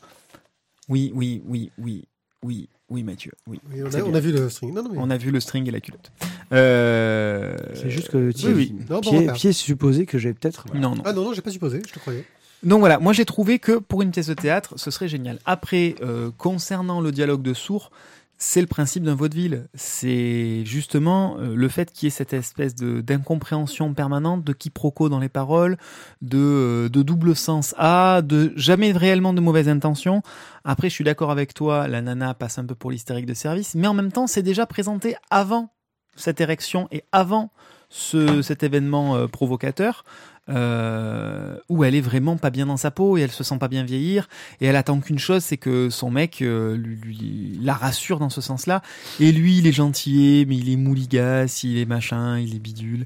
Oui, 0.89 1.11
oui, 1.13 1.41
oui, 1.45 1.71
oui, 1.77 2.05
oui, 2.43 2.69
oui, 2.89 3.03
Mathieu. 3.03 3.33
Oui. 3.47 3.59
Oui, 3.69 3.81
on, 3.83 3.93
a, 3.93 3.99
on 4.01 4.05
bien. 4.05 4.15
a 4.15 4.19
vu 4.21 4.31
le 4.31 4.49
string. 4.49 4.73
Non, 4.73 4.83
non, 4.83 4.89
mais... 4.93 4.97
On 4.99 5.09
a 5.09 5.17
vu 5.17 5.31
le 5.31 5.39
string 5.41 5.67
et 5.67 5.71
la 5.71 5.81
culotte. 5.81 6.11
Euh, 6.53 7.57
C'est 7.73 7.89
juste 7.89 8.07
que 8.09 8.31
oui, 8.47 8.53
oui. 8.53 8.75
Non, 8.89 9.01
bon, 9.01 9.01
pied, 9.01 9.17
remarque. 9.19 9.37
pied 9.37 9.51
supposé 9.51 10.05
que 10.05 10.17
j'ai 10.17 10.33
peut-être. 10.33 10.65
Non, 10.73 10.95
non. 10.95 11.03
Ah 11.03 11.11
non, 11.11 11.25
non, 11.25 11.33
j'ai 11.33 11.41
pas 11.41 11.51
supposé, 11.51 11.81
je 11.85 11.91
te 11.91 11.99
croyais. 11.99 12.23
Donc 12.63 12.79
voilà, 12.79 12.99
moi 12.99 13.13
j'ai 13.13 13.25
trouvé 13.25 13.59
que 13.59 13.73
pour 13.73 14.01
une 14.01 14.11
pièce 14.11 14.27
de 14.27 14.33
théâtre, 14.33 14.73
ce 14.77 14.89
serait 14.89 15.07
génial. 15.07 15.39
Après, 15.45 15.95
euh, 16.01 16.31
concernant 16.37 17.01
le 17.01 17.11
dialogue 17.11 17.43
de 17.43 17.53
sourds, 17.53 17.91
c'est 18.39 18.61
le 18.61 18.67
principe 18.67 19.03
d'un 19.03 19.15
vaudeville. 19.15 19.67
C'est 19.75 20.63
justement 20.65 21.37
euh, 21.37 21.55
le 21.55 21.69
fait 21.69 21.91
qu'il 21.91 22.05
y 22.05 22.07
ait 22.07 22.11
cette 22.11 22.33
espèce 22.33 22.75
d'incompréhension 22.75 23.93
permanente, 23.93 24.43
de 24.43 24.53
quiproquo 24.53 25.09
dans 25.09 25.19
les 25.19 25.29
paroles, 25.29 25.77
de, 26.21 26.37
euh, 26.37 26.89
double 26.89 27.35
sens 27.35 27.75
A, 27.77 28.21
de 28.23 28.53
jamais 28.55 28.91
réellement 28.91 29.33
de 29.33 29.41
mauvaises 29.41 29.69
intentions. 29.69 30.23
Après, 30.63 30.89
je 30.89 30.95
suis 30.95 31.03
d'accord 31.03 31.31
avec 31.31 31.53
toi, 31.53 31.87
la 31.87 32.01
nana 32.01 32.33
passe 32.33 32.57
un 32.57 32.65
peu 32.65 32.75
pour 32.75 32.89
l'hystérique 32.89 33.27
de 33.27 33.33
service, 33.35 33.75
mais 33.75 33.87
en 33.87 33.93
même 33.93 34.11
temps, 34.11 34.27
c'est 34.27 34.43
déjà 34.43 34.65
présenté 34.65 35.15
avant 35.29 35.69
cette 36.15 36.41
érection 36.41 36.87
et 36.91 37.03
avant 37.11 37.51
ce, 37.89 38.41
cet 38.41 38.63
événement 38.63 39.27
provocateur 39.27 40.03
euh, 40.49 41.57
où 41.69 41.83
elle 41.83 41.95
est 41.95 42.01
vraiment 42.01 42.37
pas 42.37 42.49
bien 42.49 42.65
dans 42.65 42.77
sa 42.77 42.91
peau 42.91 43.17
et 43.17 43.21
elle 43.21 43.31
se 43.31 43.43
sent 43.43 43.57
pas 43.57 43.67
bien 43.67 43.83
vieillir. 43.83 44.27
Et 44.61 44.65
elle 44.65 44.75
attend 44.75 44.99
qu'une 44.99 45.19
chose 45.19 45.43
c'est 45.43 45.57
que 45.57 45.89
son 45.89 46.09
mec 46.11 46.41
euh, 46.41 46.75
lui, 46.75 46.95
lui- 46.95 47.59
la 47.61 47.73
rassure 47.73 48.19
dans 48.19 48.29
ce 48.29 48.41
sens-là. 48.41 48.81
Et 49.19 49.31
lui 49.31 49.57
il 49.57 49.67
est 49.67 49.71
gentil 49.71 50.45
mais 50.47 50.57
il 50.57 50.69
est 50.71 50.75
mouligasse 50.77 51.63
il 51.63 51.77
est 51.77 51.85
machin 51.85 52.39
il 52.39 52.55
est 52.55 52.59
bidule. 52.59 53.05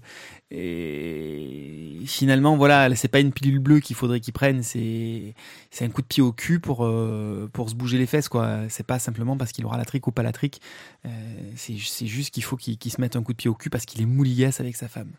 Et 0.54 2.00
finalement 2.06 2.58
voilà 2.58 2.94
c'est 2.96 3.08
pas 3.08 3.20
une 3.20 3.32
pilule 3.32 3.60
bleue 3.60 3.80
qu'il 3.80 3.96
faudrait 3.96 4.20
qu'il 4.20 4.34
prenne 4.34 4.64
c'est 4.64 5.34
c'est 5.70 5.86
un 5.86 5.90
coup 5.90 6.02
de 6.02 6.08
pied 6.08 6.22
au 6.22 6.34
cul 6.34 6.60
pour 6.60 6.86
euh, 6.86 7.50
pour 7.54 7.70
se 7.70 7.76
bouger 7.76 7.98
les 7.98 8.06
fesses 8.06 8.30
quoi. 8.30 8.60
C'est 8.70 8.86
pas 8.86 9.00
simplement 9.00 9.38
parce 9.38 9.52
qu'il 9.52 9.66
aura 9.66 9.78
la 9.78 9.86
trique 9.86 10.08
ou 10.08 10.12
pas 10.12 10.24
la 10.24 10.32
trique. 10.34 10.62
Euh, 11.06 11.10
c'est 11.56 11.76
juste 11.78 12.34
qu'il 12.34 12.44
faut 12.44 12.58
qu'il 12.58 12.78
qu'il 12.78 12.92
se 12.92 13.00
mette 13.02 13.16
un 13.16 13.24
coup 13.24 13.32
de 13.34 13.38
pied 13.38 13.50
au 13.50 13.56
cul 13.56 13.70
parce 13.70 13.86
qu'il 13.86 14.02
est 14.02 14.06
mouligasse 14.06 14.60
avec 14.60 14.76
sa 14.76 14.88
femme 14.88 15.12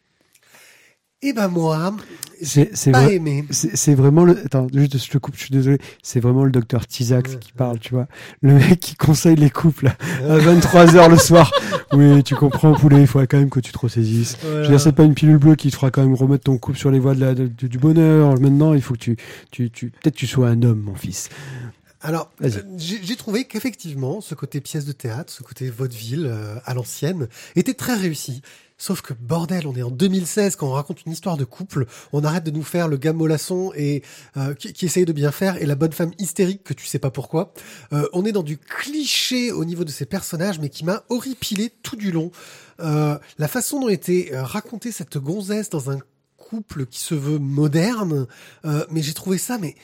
Eh 1.24 1.32
ben 1.32 1.46
moi, 1.46 1.94
C'est 2.42 2.76
c'est 2.76 2.90
pas 2.90 3.04
vrai. 3.04 3.14
aimé. 3.14 3.44
C'est 3.50 3.94
vraiment 3.94 4.24
le. 4.24 4.36
Attends, 4.44 4.66
juste 4.74 4.98
je 4.98 5.08
te 5.08 5.18
coupe, 5.18 5.36
je 5.36 5.42
suis 5.42 5.50
désolé. 5.52 5.78
C'est 6.02 6.18
vraiment 6.18 6.44
le 6.44 6.50
docteur 6.50 6.84
Tizak 6.88 7.28
Ouais, 7.28 7.36
qui 7.38 7.52
parle, 7.52 7.78
tu 7.78 7.94
vois. 7.94 8.08
Le 8.40 8.54
mec 8.54 8.80
qui 8.80 8.96
conseille 8.96 9.36
les 9.36 9.50
couples 9.50 9.86
à 10.28 10.38
23h 10.38 11.08
le 11.10 11.16
soir. 11.18 11.50
Oui, 11.94 12.22
tu 12.24 12.34
comprends, 12.34 12.72
poulet, 12.74 13.02
il 13.02 13.06
faut 13.06 13.18
quand 13.20 13.36
même 13.36 13.50
que 13.50 13.60
tu 13.60 13.70
te 13.70 13.76
ressaisisses. 13.78 14.38
Je 14.42 14.48
veux 14.62 14.66
dire, 14.68 14.80
c'est 14.80 14.92
pas 14.92 15.02
une 15.04 15.12
pilule 15.12 15.36
bleue 15.36 15.56
qui 15.56 15.70
te 15.70 15.74
fera 15.76 15.90
quand 15.90 16.00
même 16.02 16.14
remettre 16.14 16.44
ton 16.44 16.56
couple 16.56 16.78
sur 16.78 16.90
les 16.90 16.98
voies 16.98 17.14
de 17.14 17.20
la, 17.20 17.34
de- 17.34 17.48
du 17.48 17.76
bonheur. 17.78 18.40
Maintenant, 18.40 18.72
il 18.72 18.80
faut 18.80 18.94
que 18.94 18.98
tu, 18.98 19.16
tu, 19.50 19.70
tu 19.70 19.90
peut-être 19.90 20.14
tu 20.14 20.26
sois 20.26 20.48
un 20.48 20.62
homme, 20.62 20.80
mon 20.80 20.94
fils. 20.94 21.28
Alors, 22.00 22.30
euh, 22.42 22.48
j'ai 22.78 22.98
j'ai 23.02 23.16
trouvé 23.16 23.44
qu'effectivement, 23.44 24.22
ce 24.22 24.34
côté 24.34 24.62
pièce 24.62 24.86
de 24.86 24.92
théâtre, 24.92 25.30
ce 25.30 25.42
côté 25.42 25.68
vaudeville 25.68 26.24
euh, 26.26 26.54
à 26.64 26.72
l'ancienne, 26.72 27.28
était 27.56 27.74
très 27.74 27.94
réussi. 27.94 28.40
Sauf 28.82 29.00
que 29.00 29.12
bordel, 29.12 29.68
on 29.68 29.76
est 29.76 29.82
en 29.82 29.92
2016 29.92 30.56
quand 30.56 30.66
on 30.66 30.72
raconte 30.72 31.06
une 31.06 31.12
histoire 31.12 31.36
de 31.36 31.44
couple, 31.44 31.86
on 32.12 32.24
arrête 32.24 32.42
de 32.42 32.50
nous 32.50 32.64
faire 32.64 32.88
le 32.88 32.96
gars 32.96 33.12
mollasson 33.12 33.70
et 33.76 34.02
euh, 34.36 34.54
qui, 34.54 34.72
qui 34.72 34.86
essaye 34.86 35.04
de 35.04 35.12
bien 35.12 35.30
faire 35.30 35.62
et 35.62 35.66
la 35.66 35.76
bonne 35.76 35.92
femme 35.92 36.10
hystérique 36.18 36.64
que 36.64 36.74
tu 36.74 36.84
sais 36.84 36.98
pas 36.98 37.12
pourquoi. 37.12 37.54
Euh, 37.92 38.08
on 38.12 38.24
est 38.24 38.32
dans 38.32 38.42
du 38.42 38.58
cliché 38.58 39.52
au 39.52 39.64
niveau 39.64 39.84
de 39.84 39.90
ces 39.90 40.04
personnages, 40.04 40.58
mais 40.58 40.68
qui 40.68 40.84
m'a 40.84 41.04
horripilé 41.10 41.70
tout 41.84 41.94
du 41.94 42.10
long. 42.10 42.32
Euh, 42.80 43.16
la 43.38 43.46
façon 43.46 43.78
dont 43.78 43.88
était 43.88 44.30
euh, 44.32 44.42
racontée 44.42 44.90
cette 44.90 45.16
gonzesse 45.16 45.70
dans 45.70 45.92
un 45.92 46.00
couple 46.36 46.86
qui 46.86 46.98
se 46.98 47.14
veut 47.14 47.38
moderne, 47.38 48.26
euh, 48.64 48.84
mais 48.90 49.00
j'ai 49.00 49.14
trouvé 49.14 49.38
ça, 49.38 49.58
mais 49.58 49.76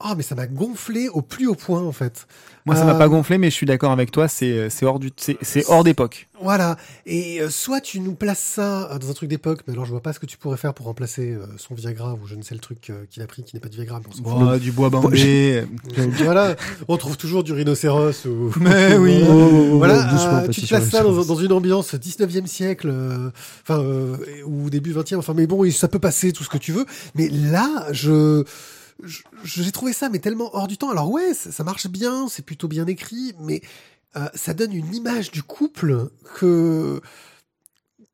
oh, 0.00 0.12
mais 0.16 0.22
ça 0.22 0.34
m'a 0.34 0.46
gonflé 0.46 1.08
au 1.08 1.22
plus 1.22 1.46
haut 1.46 1.54
point 1.54 1.82
en 1.82 1.92
fait. 1.92 2.26
Moi, 2.66 2.76
ça 2.76 2.82
Euh, 2.82 2.86
m'a 2.86 2.94
pas 2.94 3.08
gonflé, 3.08 3.36
mais 3.36 3.50
je 3.50 3.54
suis 3.54 3.66
d'accord 3.66 3.92
avec 3.92 4.10
toi. 4.10 4.26
C'est 4.26 4.70
c'est 4.70 4.86
hors 4.86 4.98
du 4.98 5.10
c'est 5.18 5.36
c'est 5.42 5.64
hors 5.68 5.84
d'époque. 5.84 6.28
Voilà. 6.42 6.76
Et 7.04 7.40
euh, 7.42 7.50
soit 7.50 7.80
tu 7.82 8.00
nous 8.00 8.14
places 8.14 8.38
ça 8.40 8.90
euh, 8.90 8.98
dans 8.98 9.10
un 9.10 9.12
truc 9.12 9.28
d'époque, 9.28 9.60
mais 9.66 9.74
alors 9.74 9.84
je 9.84 9.90
vois 9.90 10.00
pas 10.02 10.14
ce 10.14 10.18
que 10.18 10.24
tu 10.24 10.38
pourrais 10.38 10.56
faire 10.56 10.72
pour 10.72 10.86
remplacer 10.86 11.32
euh, 11.32 11.44
son 11.58 11.74
Viagra 11.74 12.14
ou 12.14 12.26
je 12.26 12.34
ne 12.36 12.42
sais 12.42 12.54
le 12.54 12.60
truc 12.60 12.88
euh, 12.88 13.04
qu'il 13.10 13.22
a 13.22 13.26
pris 13.26 13.42
qui 13.44 13.54
n'est 13.54 13.60
pas 13.60 13.68
du 13.68 13.76
Viagra. 13.76 14.00
Mais 14.00 14.06
on 14.24 14.50
fout. 14.52 14.60
du 14.62 14.72
bois 14.72 14.88
bambé. 14.88 15.64
voilà. 16.24 16.56
On 16.88 16.96
trouve 16.96 17.18
toujours 17.18 17.44
du 17.44 17.52
rhinocéros 17.52 18.24
ou. 18.24 18.50
Mais 18.60 18.96
oui. 18.96 19.20
Voilà. 19.22 19.34
Oh, 19.34 19.50
oh, 19.52 19.68
oh, 19.74 19.78
Voilà, 19.78 20.02
doucement, 20.04 20.34
euh, 20.36 20.46
petit 20.46 20.60
tu 20.62 20.66
te 20.66 20.74
places 20.74 20.88
ça 20.88 21.02
dans, 21.02 21.22
dans 21.22 21.36
une 21.36 21.52
ambiance 21.52 21.94
19e 21.94 22.46
siècle, 22.46 22.88
euh, 22.90 23.30
enfin 23.62 23.80
euh, 23.82 24.16
ou 24.46 24.70
début 24.70 24.94
20e. 24.94 25.16
Enfin, 25.16 25.34
mais 25.34 25.46
bon, 25.46 25.70
ça 25.70 25.88
peut 25.88 25.98
passer 25.98 26.32
tout 26.32 26.44
ce 26.44 26.48
que 26.48 26.58
tu 26.58 26.72
veux. 26.72 26.86
Mais 27.14 27.28
là, 27.28 27.88
je- 27.92 28.44
j'ai 29.44 29.72
trouvé 29.72 29.92
ça 29.92 30.08
mais 30.08 30.18
tellement 30.18 30.54
hors 30.54 30.68
du 30.68 30.78
temps. 30.78 30.90
Alors 30.90 31.10
ouais, 31.10 31.34
ça, 31.34 31.52
ça 31.52 31.64
marche 31.64 31.88
bien, 31.88 32.28
c'est 32.28 32.44
plutôt 32.44 32.68
bien 32.68 32.86
écrit, 32.86 33.34
mais 33.40 33.62
euh, 34.16 34.28
ça 34.34 34.54
donne 34.54 34.72
une 34.72 34.94
image 34.94 35.30
du 35.30 35.42
couple 35.42 36.10
que 36.36 37.00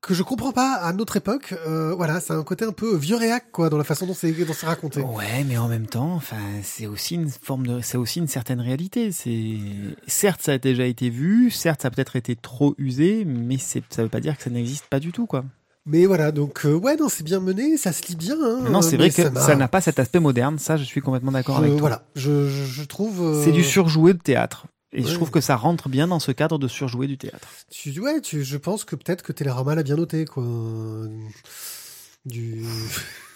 que 0.00 0.14
je 0.14 0.22
comprends 0.22 0.52
pas 0.52 0.74
à 0.74 0.92
notre 0.92 1.16
époque. 1.16 1.54
Euh, 1.66 1.94
voilà, 1.94 2.20
c'est 2.20 2.32
un 2.32 2.42
côté 2.42 2.64
un 2.64 2.72
peu 2.72 2.96
vieux 2.96 3.16
réac 3.16 3.50
quoi 3.52 3.68
dans 3.68 3.76
la 3.76 3.84
façon 3.84 4.06
dont 4.06 4.14
c'est 4.14 4.32
raconté. 4.62 5.02
Ouais, 5.02 5.44
mais 5.44 5.58
en 5.58 5.68
même 5.68 5.86
temps, 5.86 6.14
enfin, 6.14 6.38
c'est 6.62 6.86
aussi 6.86 7.16
une 7.16 7.28
forme 7.28 7.66
de, 7.66 7.80
c'est 7.82 7.98
aussi 7.98 8.18
une 8.18 8.28
certaine 8.28 8.60
réalité. 8.60 9.12
C'est, 9.12 9.58
certes, 10.06 10.40
ça 10.42 10.52
a 10.52 10.58
déjà 10.58 10.86
été 10.86 11.10
vu, 11.10 11.50
certes, 11.50 11.82
ça 11.82 11.88
a 11.88 11.90
peut-être 11.90 12.16
été 12.16 12.34
trop 12.34 12.74
usé, 12.78 13.24
mais 13.26 13.58
c'est, 13.58 13.82
ça 13.90 14.02
veut 14.02 14.08
pas 14.08 14.20
dire 14.20 14.36
que 14.36 14.42
ça 14.42 14.50
n'existe 14.50 14.86
pas 14.86 15.00
du 15.00 15.12
tout, 15.12 15.26
quoi. 15.26 15.44
Mais 15.90 16.06
voilà, 16.06 16.30
donc 16.30 16.64
euh, 16.66 16.74
ouais, 16.74 16.94
non, 16.96 17.08
c'est 17.08 17.24
bien 17.24 17.40
mené, 17.40 17.76
ça 17.76 17.92
se 17.92 18.06
lit 18.06 18.14
bien. 18.14 18.36
Hein, 18.40 18.60
Maintenant, 18.62 18.80
c'est 18.80 18.96
vrai 18.96 19.10
que 19.10 19.22
ça 19.40 19.56
n'a 19.56 19.66
pas 19.66 19.80
cet 19.80 19.98
aspect 19.98 20.20
moderne. 20.20 20.56
Ça, 20.58 20.76
je 20.76 20.84
suis 20.84 21.00
complètement 21.00 21.32
d'accord 21.32 21.56
avec 21.58 21.72
toi. 21.72 21.80
Voilà, 21.80 22.04
je, 22.14 22.48
je, 22.48 22.64
je 22.64 22.82
trouve. 22.84 23.20
euh, 23.22 23.44
C'est 23.44 23.50
du 23.52 23.64
surjoué 23.64 24.12
de 24.12 24.18
théâtre. 24.18 24.66
Et 24.92 25.02
Ouais. 25.02 25.08
je 25.08 25.14
trouve 25.14 25.30
que 25.30 25.40
ça 25.40 25.56
rentre 25.56 25.88
bien 25.88 26.06
dans 26.08 26.18
ce 26.20 26.32
cadre 26.32 26.58
de 26.58 26.68
surjoué 26.68 27.06
du 27.08 27.16
théâtre. 27.18 27.46
Tu, 27.70 27.98
ouais, 28.00 28.20
tu, 28.20 28.44
je 28.44 28.56
pense 28.56 28.84
que 28.84 28.94
peut-être 28.96 29.22
que 29.22 29.32
Télérama 29.32 29.74
l'a 29.74 29.82
bien 29.82 29.96
noté, 29.96 30.24
quoi. 30.24 30.44
Du. 32.24 32.62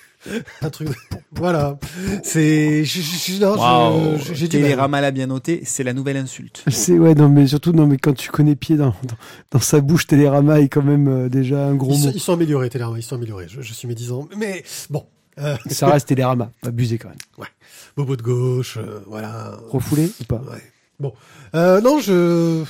Un 0.62 0.70
truc. 0.70 0.89
Voilà. 1.33 1.79
C'est. 2.22 2.85
je- 2.85 3.01
J'ai. 4.35 4.49
Télérama 4.49 5.01
l'a 5.01 5.11
bien 5.11 5.27
noté, 5.27 5.62
c'est 5.64 5.83
la 5.85 5.93
nouvelle 5.93 6.16
insulte. 6.16 6.64
C'est 6.68 6.99
ouais, 6.99 7.14
non, 7.14 7.29
mais 7.29 7.47
surtout, 7.47 7.72
non, 7.72 7.87
mais 7.87 7.97
quand 7.99 8.14
tu 8.14 8.31
connais 8.31 8.57
pied 8.57 8.77
dans, 8.77 8.95
dans, 9.05 9.16
dans 9.51 9.61
sa 9.61 9.81
bouche, 9.81 10.07
Télérama 10.07 10.61
est 10.61 10.68
quand 10.68 10.83
même 10.83 11.09
euh, 11.09 11.29
déjà 11.29 11.66
un 11.66 11.75
gros 11.75 11.93
Ils 11.93 11.99
mot. 11.99 12.05
sont, 12.05 12.12
ils 12.14 12.20
sont 12.20 12.33
améliorés, 12.33 12.70
Télérama, 12.70 12.99
ils 12.99 13.03
sont 13.03 13.16
améliorés. 13.16 13.47
Je, 13.49 13.61
je 13.61 13.72
suis 13.75 13.87
médisant. 13.89 14.29
Mais 14.37 14.64
bon. 14.91 15.05
Euh, 15.41 15.57
Ça 15.68 15.89
reste 15.89 16.07
Télérama, 16.09 16.51
abusé 16.64 16.97
quand 16.99 17.09
même. 17.09 17.18
Bobo 17.97 18.16
de 18.16 18.22
gauche, 18.22 18.77
euh, 18.79 19.01
voilà. 19.07 19.57
Refoulé 19.68 20.11
ou 20.20 20.25
pas 20.25 20.37
Ouais. 20.51 20.62
Bon. 21.01 21.12
Euh, 21.55 21.81
non, 21.81 21.99
je. 22.01 22.62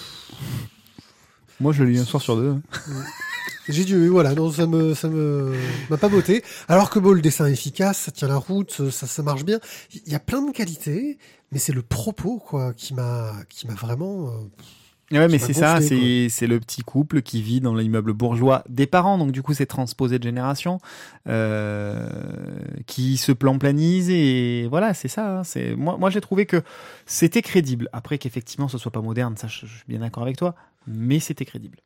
Moi, 1.60 1.72
je 1.72 1.84
l'ai 1.84 1.92
lu 1.92 1.98
un 1.98 2.04
soir 2.04 2.22
sur 2.22 2.36
deux. 2.36 2.56
J'ai 3.68 3.84
dû, 3.84 4.08
voilà, 4.08 4.34
non, 4.34 4.50
ça 4.50 4.66
me, 4.66 4.94
ça 4.94 5.08
me, 5.08 5.54
m'a 5.88 5.96
pas 5.96 6.08
botté. 6.08 6.42
Alors 6.68 6.90
que 6.90 6.98
bon, 6.98 7.12
le 7.12 7.22
dessin 7.22 7.46
est 7.46 7.52
efficace, 7.52 7.98
ça 7.98 8.10
tient 8.12 8.28
la 8.28 8.36
route, 8.36 8.90
ça, 8.90 9.06
ça 9.06 9.22
marche 9.22 9.44
bien. 9.44 9.58
Il 10.06 10.12
y 10.12 10.14
a 10.14 10.20
plein 10.20 10.42
de 10.42 10.52
qualités, 10.52 11.18
mais 11.50 11.58
c'est 11.58 11.72
le 11.72 11.82
propos, 11.82 12.38
quoi, 12.38 12.74
qui 12.74 12.94
m'a, 12.94 13.32
qui 13.48 13.66
m'a 13.66 13.74
vraiment, 13.74 14.28
euh, 14.28 14.32
Ouais, 15.12 15.28
mais 15.28 15.38
c'est 15.38 15.52
ça, 15.52 15.80
c'est 15.80 16.28
c'est 16.30 16.46
le 16.46 16.58
petit 16.58 16.80
couple 16.82 17.20
qui 17.22 17.42
vit 17.42 17.60
dans 17.60 17.74
l'immeuble 17.74 18.14
bourgeois 18.14 18.64
des 18.70 18.86
parents, 18.86 19.18
donc 19.18 19.32
du 19.32 19.42
coup 19.42 19.52
c'est 19.52 19.66
transposé 19.66 20.18
de 20.18 20.24
génération, 20.24 20.78
euh, 21.28 22.08
qui 22.86 23.16
se 23.18 23.30
plan-planise 23.30 24.08
et 24.10 24.66
voilà, 24.68 24.94
c'est 24.94 25.08
ça. 25.08 25.38
hein, 25.40 25.44
c'est 25.44 25.76
moi, 25.76 25.98
moi 25.98 26.08
j'ai 26.10 26.22
trouvé 26.22 26.46
que 26.46 26.62
c'était 27.06 27.42
crédible. 27.42 27.88
Après 27.92 28.16
qu'effectivement 28.18 28.66
ce 28.66 28.78
soit 28.78 28.90
pas 28.92 29.02
moderne, 29.02 29.36
ça 29.36 29.46
je, 29.46 29.66
je 29.66 29.74
suis 29.76 29.84
bien 29.86 30.00
d'accord 30.00 30.22
avec 30.22 30.36
toi, 30.38 30.54
mais 30.86 31.20
c'était 31.20 31.44
crédible. 31.44 31.78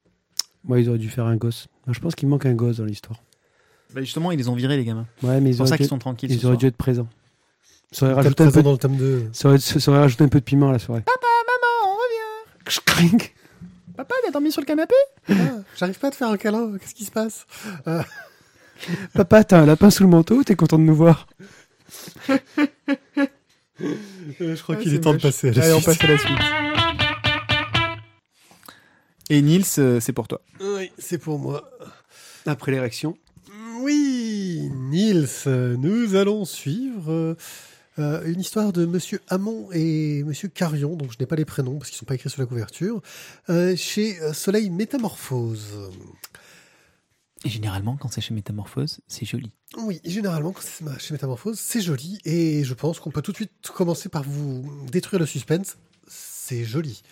Moi, 0.69 0.81
ils 0.81 0.89
auraient 0.89 0.99
dû 0.99 1.09
faire 1.11 1.25
un 1.27 1.37
gosse. 1.37 1.67
Je 1.89 1.99
pense 1.99 2.15
qu'il 2.15 2.29
manque 2.29 2.47
un 2.47 2.55
gosse 2.55 2.77
dans 2.77 2.85
l'histoire. 2.85 3.19
Bah, 3.95 4.01
justement, 4.03 4.31
ils 4.33 4.39
les 4.39 4.49
ont 4.49 4.55
virés 4.55 4.77
les 4.77 4.85
gamins. 4.85 5.07
Ouais, 5.23 5.41
mais 5.41 5.51
ils 5.51 5.55
C'est 5.55 5.59
pour 5.59 5.63
auraient, 5.63 5.69
ça 5.71 5.77
dû, 5.77 5.79
qu'ils 5.79 5.89
sont 5.89 5.99
tranquilles. 5.99 6.31
ils 6.31 6.39
ce 6.39 6.47
auraient 6.47 6.55
soir. 6.55 6.59
dû 6.59 6.67
être 6.67 6.77
présents. 6.77 7.09
Ça 7.91 8.05
aurait, 8.05 8.15
rajouté 8.15 8.43
un 8.45 8.51
peu, 8.51 8.63
dans 8.63 8.73
le 8.73 8.79
tome 8.79 8.97
2. 8.97 9.31
ça, 9.33 9.49
aurait, 9.49 9.59
ça 9.59 9.91
aurait 9.91 10.01
rajouté 10.01 10.23
un 10.25 10.29
peu 10.29 10.41
de 10.41 10.45
piment 10.45 10.69
à 10.69 10.73
la 10.73 10.79
soirée. 10.79 11.03
Maman, 11.07 11.91
on 11.91 11.95
revient. 11.95 12.81
Cring. 12.85 13.23
Papa, 13.97 14.15
t'as 14.25 14.31
dormi 14.31 14.53
sur 14.53 14.61
le 14.61 14.67
canapé 14.67 14.95
Ah, 15.31 15.35
J'arrive 15.79 15.99
pas 15.99 16.09
à 16.09 16.11
te 16.11 16.17
faire 16.17 16.29
un 16.29 16.37
câlin. 16.37 16.77
Qu'est-ce 16.79 16.95
qui 16.95 17.05
se 17.07 17.11
passe? 17.11 17.47
Euh, 17.87 18.03
Papa, 19.15 19.43
t'as 19.43 19.61
un 19.61 19.67
lapin 19.67 19.89
sous 19.91 20.03
le 20.03 20.11
manteau, 20.11 20.45
t'es 20.45 20.55
content 20.55 20.79
de 20.79 20.83
nous 20.85 20.95
voir? 20.95 21.27
Je 23.79 24.63
crois 24.63 24.77
Ah, 24.79 24.83
qu'il 24.83 24.93
est 24.95 25.01
temps 25.01 25.15
de 25.15 25.21
passer 25.21 25.49
à 25.49 25.53
la 25.53 25.65
Allez, 25.65 25.73
on 25.73 25.81
passe 25.81 26.05
à 26.05 26.07
la 26.07 26.19
suite. 26.19 26.39
Et 29.31 29.43
Nils, 29.43 29.65
euh, 29.79 30.01
c'est 30.01 30.13
pour 30.13 30.27
toi. 30.27 30.41
Oui, 30.61 30.91
c'est 30.99 31.19
pour 31.19 31.39
moi. 31.39 31.71
Après 32.47 32.73
l'érection. 32.73 33.17
Oui, 33.81 34.71
Nils, 34.91 35.29
nous 35.47 36.15
allons 36.15 36.45
suivre 36.45 37.13
euh, 37.13 37.37
euh, 37.99 38.25
une 38.27 38.41
histoire 38.41 38.73
de 38.73 38.87
Monsieur 38.87 39.21
Hamon 39.29 39.69
et 39.73 40.25
Monsieur 40.25 40.49
Carion, 40.49 40.97
dont 40.97 41.09
je 41.11 41.17
n'ai 41.21 41.27
pas 41.27 41.37
les 41.37 41.45
prénoms 41.45 41.79
parce 41.79 41.91
qu'ils 41.91 41.97
ne 41.97 42.01
sont 42.01 42.07
pas 42.07 42.15
écrits 42.15 42.31
sur 42.31 42.41
la 42.41 42.47
couverture, 42.47 43.03
euh, 43.51 43.77
chez 43.77 44.19
Soleil 44.33 44.71
Métamorphose. 44.71 45.91
Et 47.45 47.51
généralement, 47.51 47.97
quand 47.97 48.11
c'est 48.11 48.21
chez 48.21 48.35
Métamorphose, 48.35 48.99
c'est 49.07 49.25
joli. 49.25 49.53
Oui, 49.77 50.01
généralement, 50.05 50.53
quand 50.53 50.63
c'est 50.63 50.85
chez 50.99 51.15
Métamorphose, 51.15 51.59
c'est 51.61 51.81
joli 51.81 52.19
et 52.25 52.65
je 52.65 52.75
pense 52.75 52.99
qu'on 52.99 53.11
peut 53.11 53.23
tout 53.23 53.33
de 53.33 53.37
suite 53.37 53.53
commencer 53.75 54.09
par 54.09 54.25
vous 54.25 54.69
détruire 54.91 55.21
le 55.21 55.27
suspense. 55.27 55.77
C'est 56.49 56.65
joli. 56.65 57.03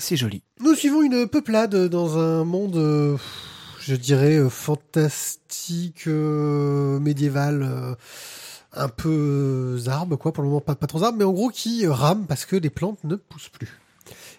C'est 0.00 0.16
joli. 0.16 0.42
Nous 0.58 0.74
suivons 0.74 1.00
une 1.02 1.28
peuplade 1.28 1.76
dans 1.76 2.18
un 2.18 2.42
monde, 2.42 2.74
euh, 2.74 3.16
je 3.78 3.94
dirais, 3.94 4.34
euh, 4.34 4.48
fantastique, 4.48 6.08
euh, 6.08 6.98
médiéval, 6.98 7.96
un 8.72 8.88
peu 8.88 9.78
zarbe, 9.78 10.16
quoi, 10.16 10.32
pour 10.32 10.42
le 10.42 10.48
moment 10.48 10.60
pas, 10.60 10.74
pas 10.74 10.88
trop 10.88 10.98
zarbe, 10.98 11.14
mais 11.16 11.22
en 11.22 11.30
gros 11.30 11.50
qui 11.50 11.86
rame 11.86 12.26
parce 12.26 12.44
que 12.44 12.56
les 12.56 12.68
plantes 12.68 13.04
ne 13.04 13.14
poussent 13.14 13.48
plus. 13.48 13.78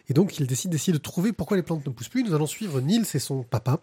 Et 0.10 0.14
donc 0.14 0.40
il 0.40 0.48
décide 0.48 0.72
d'essayer 0.72 0.92
de 0.92 0.98
trouver 0.98 1.32
pourquoi 1.32 1.56
les 1.56 1.64
plantes 1.64 1.86
ne 1.86 1.92
poussent 1.92 2.10
plus. 2.10 2.24
Nous 2.24 2.34
allons 2.34 2.46
suivre 2.46 2.82
Nils 2.82 3.06
et 3.14 3.20
son 3.20 3.44
papa, 3.44 3.80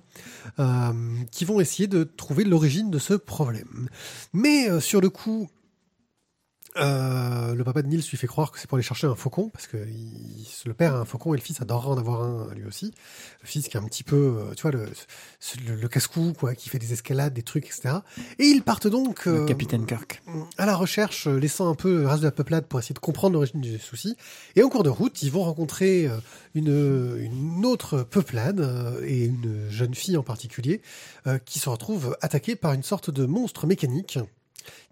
euh, 0.58 0.92
qui 1.30 1.46
vont 1.46 1.58
essayer 1.58 1.86
de 1.86 2.04
trouver 2.04 2.44
l'origine 2.44 2.90
de 2.90 2.98
ce 2.98 3.14
problème. 3.14 3.88
Mais 4.34 4.68
euh, 4.68 4.78
sur 4.78 5.00
le 5.00 5.08
coup, 5.08 5.48
euh, 6.76 7.54
le 7.54 7.64
papa 7.64 7.82
de 7.82 7.88
Nils 7.88 8.04
lui 8.10 8.16
fait 8.16 8.26
croire 8.26 8.52
que 8.52 8.58
c'est 8.60 8.66
pour 8.68 8.76
aller 8.76 8.84
chercher 8.84 9.06
un 9.06 9.14
faucon, 9.14 9.48
parce 9.48 9.66
que 9.66 9.76
il- 9.88 10.46
le 10.66 10.74
père 10.74 10.94
a 10.94 10.98
un 10.98 11.04
faucon 11.04 11.34
et 11.34 11.36
le 11.36 11.42
fils 11.42 11.60
adorerait 11.60 11.88
en 11.88 11.98
avoir 11.98 12.22
un 12.22 12.52
lui 12.54 12.64
aussi. 12.66 12.92
Le 13.42 13.46
fils 13.48 13.68
qui 13.68 13.76
est 13.76 13.80
un 13.80 13.84
petit 13.84 14.04
peu, 14.04 14.16
euh, 14.38 14.54
tu 14.54 14.62
vois, 14.62 14.70
le, 14.70 14.86
le, 15.66 15.74
le 15.76 15.88
casse-cou, 15.88 16.34
quoi, 16.38 16.54
qui 16.54 16.68
fait 16.68 16.78
des 16.78 16.92
escalades, 16.92 17.32
des 17.34 17.42
trucs, 17.42 17.66
etc. 17.66 17.96
Et 18.38 18.44
ils 18.44 18.62
partent 18.62 18.86
donc 18.86 19.24
Le 19.26 19.42
euh, 19.42 19.44
capitaine 19.46 19.86
Kirk. 19.86 20.22
à 20.58 20.66
la 20.66 20.76
recherche, 20.76 21.26
laissant 21.26 21.68
un 21.70 21.74
peu 21.74 22.00
le 22.02 22.06
reste 22.08 22.20
de 22.20 22.26
la 22.26 22.32
peuplade 22.32 22.66
pour 22.66 22.78
essayer 22.78 22.94
de 22.94 22.98
comprendre 23.00 23.34
l'origine 23.34 23.60
du 23.60 23.78
souci. 23.78 24.16
Et 24.56 24.62
en 24.62 24.68
cours 24.68 24.82
de 24.84 24.90
route, 24.90 25.22
ils 25.22 25.30
vont 25.32 25.42
rencontrer 25.44 26.08
une, 26.54 27.16
une 27.18 27.64
autre 27.64 28.02
peuplade 28.02 28.98
et 29.04 29.24
une 29.24 29.68
jeune 29.70 29.94
fille 29.94 30.16
en 30.16 30.22
particulier 30.22 30.82
qui 31.44 31.58
se 31.58 31.68
retrouve 31.68 32.16
attaquée 32.20 32.56
par 32.56 32.72
une 32.72 32.82
sorte 32.82 33.10
de 33.10 33.24
monstre 33.26 33.66
mécanique 33.66 34.18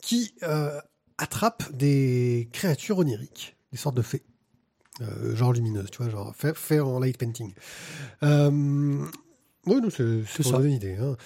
qui 0.01 0.33
euh, 0.43 0.81
attrape 1.19 1.65
des 1.73 2.49
créatures 2.53 2.99
oniriques, 2.99 3.57
des 3.73 3.79
sortes 3.79 3.97
de 3.97 4.03
fées. 4.03 4.23
Euh, 5.03 5.37
genre 5.37 5.53
lumineuses, 5.53 5.91
tu 5.91 5.99
vois, 5.99 6.09
genre 6.11 6.35
fait, 6.35 6.57
fait 6.57 6.81
en 6.81 6.99
light 6.99 7.19
painting. 7.19 7.53
Euh, 8.23 9.05
oui, 9.67 9.77
c'est 9.95 10.43
une 10.49 10.71
idée. 10.73 10.97
hein. 10.97 11.17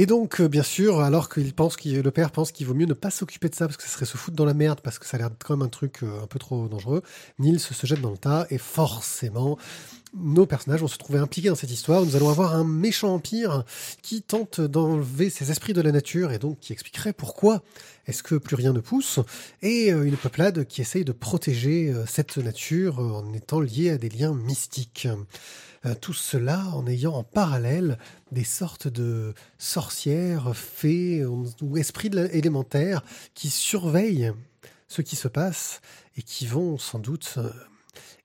Et 0.00 0.06
donc, 0.06 0.40
euh, 0.40 0.46
bien 0.46 0.62
sûr, 0.62 1.00
alors 1.00 1.28
qu'il, 1.28 1.52
le 2.00 2.10
père 2.12 2.30
pense 2.30 2.52
qu'il 2.52 2.64
vaut 2.68 2.72
mieux 2.72 2.86
ne 2.86 2.94
pas 2.94 3.10
s'occuper 3.10 3.48
de 3.48 3.56
ça 3.56 3.66
parce 3.66 3.76
que 3.76 3.82
ce 3.82 3.88
serait 3.88 4.06
se 4.06 4.16
foutre 4.16 4.36
dans 4.36 4.44
la 4.44 4.54
merde 4.54 4.80
parce 4.80 5.00
que 5.00 5.04
ça 5.04 5.16
a 5.16 5.18
l'air 5.18 5.30
quand 5.44 5.56
même 5.56 5.66
un 5.66 5.68
truc 5.68 6.04
euh, 6.04 6.22
un 6.22 6.28
peu 6.28 6.38
trop 6.38 6.68
dangereux, 6.68 7.02
Nils 7.40 7.58
se 7.58 7.84
jette 7.84 8.00
dans 8.00 8.12
le 8.12 8.16
tas 8.16 8.46
et 8.48 8.58
forcément, 8.58 9.58
nos 10.14 10.46
personnages 10.46 10.82
vont 10.82 10.86
se 10.86 10.98
trouver 10.98 11.18
impliqués 11.18 11.48
dans 11.48 11.56
cette 11.56 11.72
histoire. 11.72 12.04
Nous 12.04 12.14
allons 12.14 12.30
avoir 12.30 12.54
un 12.54 12.62
méchant 12.62 13.12
empire 13.12 13.64
qui 14.00 14.22
tente 14.22 14.60
d'enlever 14.60 15.30
ses 15.30 15.50
esprits 15.50 15.72
de 15.72 15.80
la 15.80 15.90
nature 15.90 16.30
et 16.30 16.38
donc 16.38 16.60
qui 16.60 16.72
expliquerait 16.72 17.12
pourquoi 17.12 17.64
est-ce 18.06 18.22
que 18.22 18.36
plus 18.36 18.54
rien 18.54 18.72
ne 18.72 18.80
pousse 18.80 19.18
et 19.62 19.92
euh, 19.92 20.04
une 20.04 20.16
peuplade 20.16 20.64
qui 20.66 20.80
essaye 20.80 21.04
de 21.04 21.10
protéger 21.10 21.92
cette 22.06 22.38
nature 22.38 23.00
en 23.00 23.32
étant 23.32 23.58
liée 23.58 23.90
à 23.90 23.98
des 23.98 24.10
liens 24.10 24.32
mystiques. 24.32 25.08
Euh, 25.86 25.94
tout 25.94 26.12
cela 26.12 26.64
en 26.74 26.86
ayant 26.86 27.14
en 27.14 27.24
parallèle 27.24 27.98
des 28.32 28.44
sortes 28.44 28.88
de 28.88 29.34
sorcières, 29.58 30.56
fées 30.56 31.24
ou 31.24 31.76
esprits 31.76 32.10
élémentaires 32.32 33.02
qui 33.34 33.48
surveillent 33.48 34.32
ce 34.88 35.02
qui 35.02 35.16
se 35.16 35.28
passe 35.28 35.80
et 36.16 36.22
qui 36.22 36.46
vont 36.46 36.78
sans 36.78 36.98
doute 36.98 37.34
euh, 37.36 37.50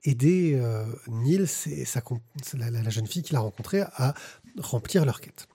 aider 0.03 0.59
euh, 0.59 0.85
Nils 1.07 1.47
et 1.67 1.85
la, 2.57 2.89
jeune 2.89 3.07
fille 3.07 3.21
qu'il 3.21 3.35
a 3.35 3.39
rencontrée 3.39 3.81
à 3.81 4.13
remplir 4.59 5.05
leur 5.05 5.21
quête. 5.21 5.47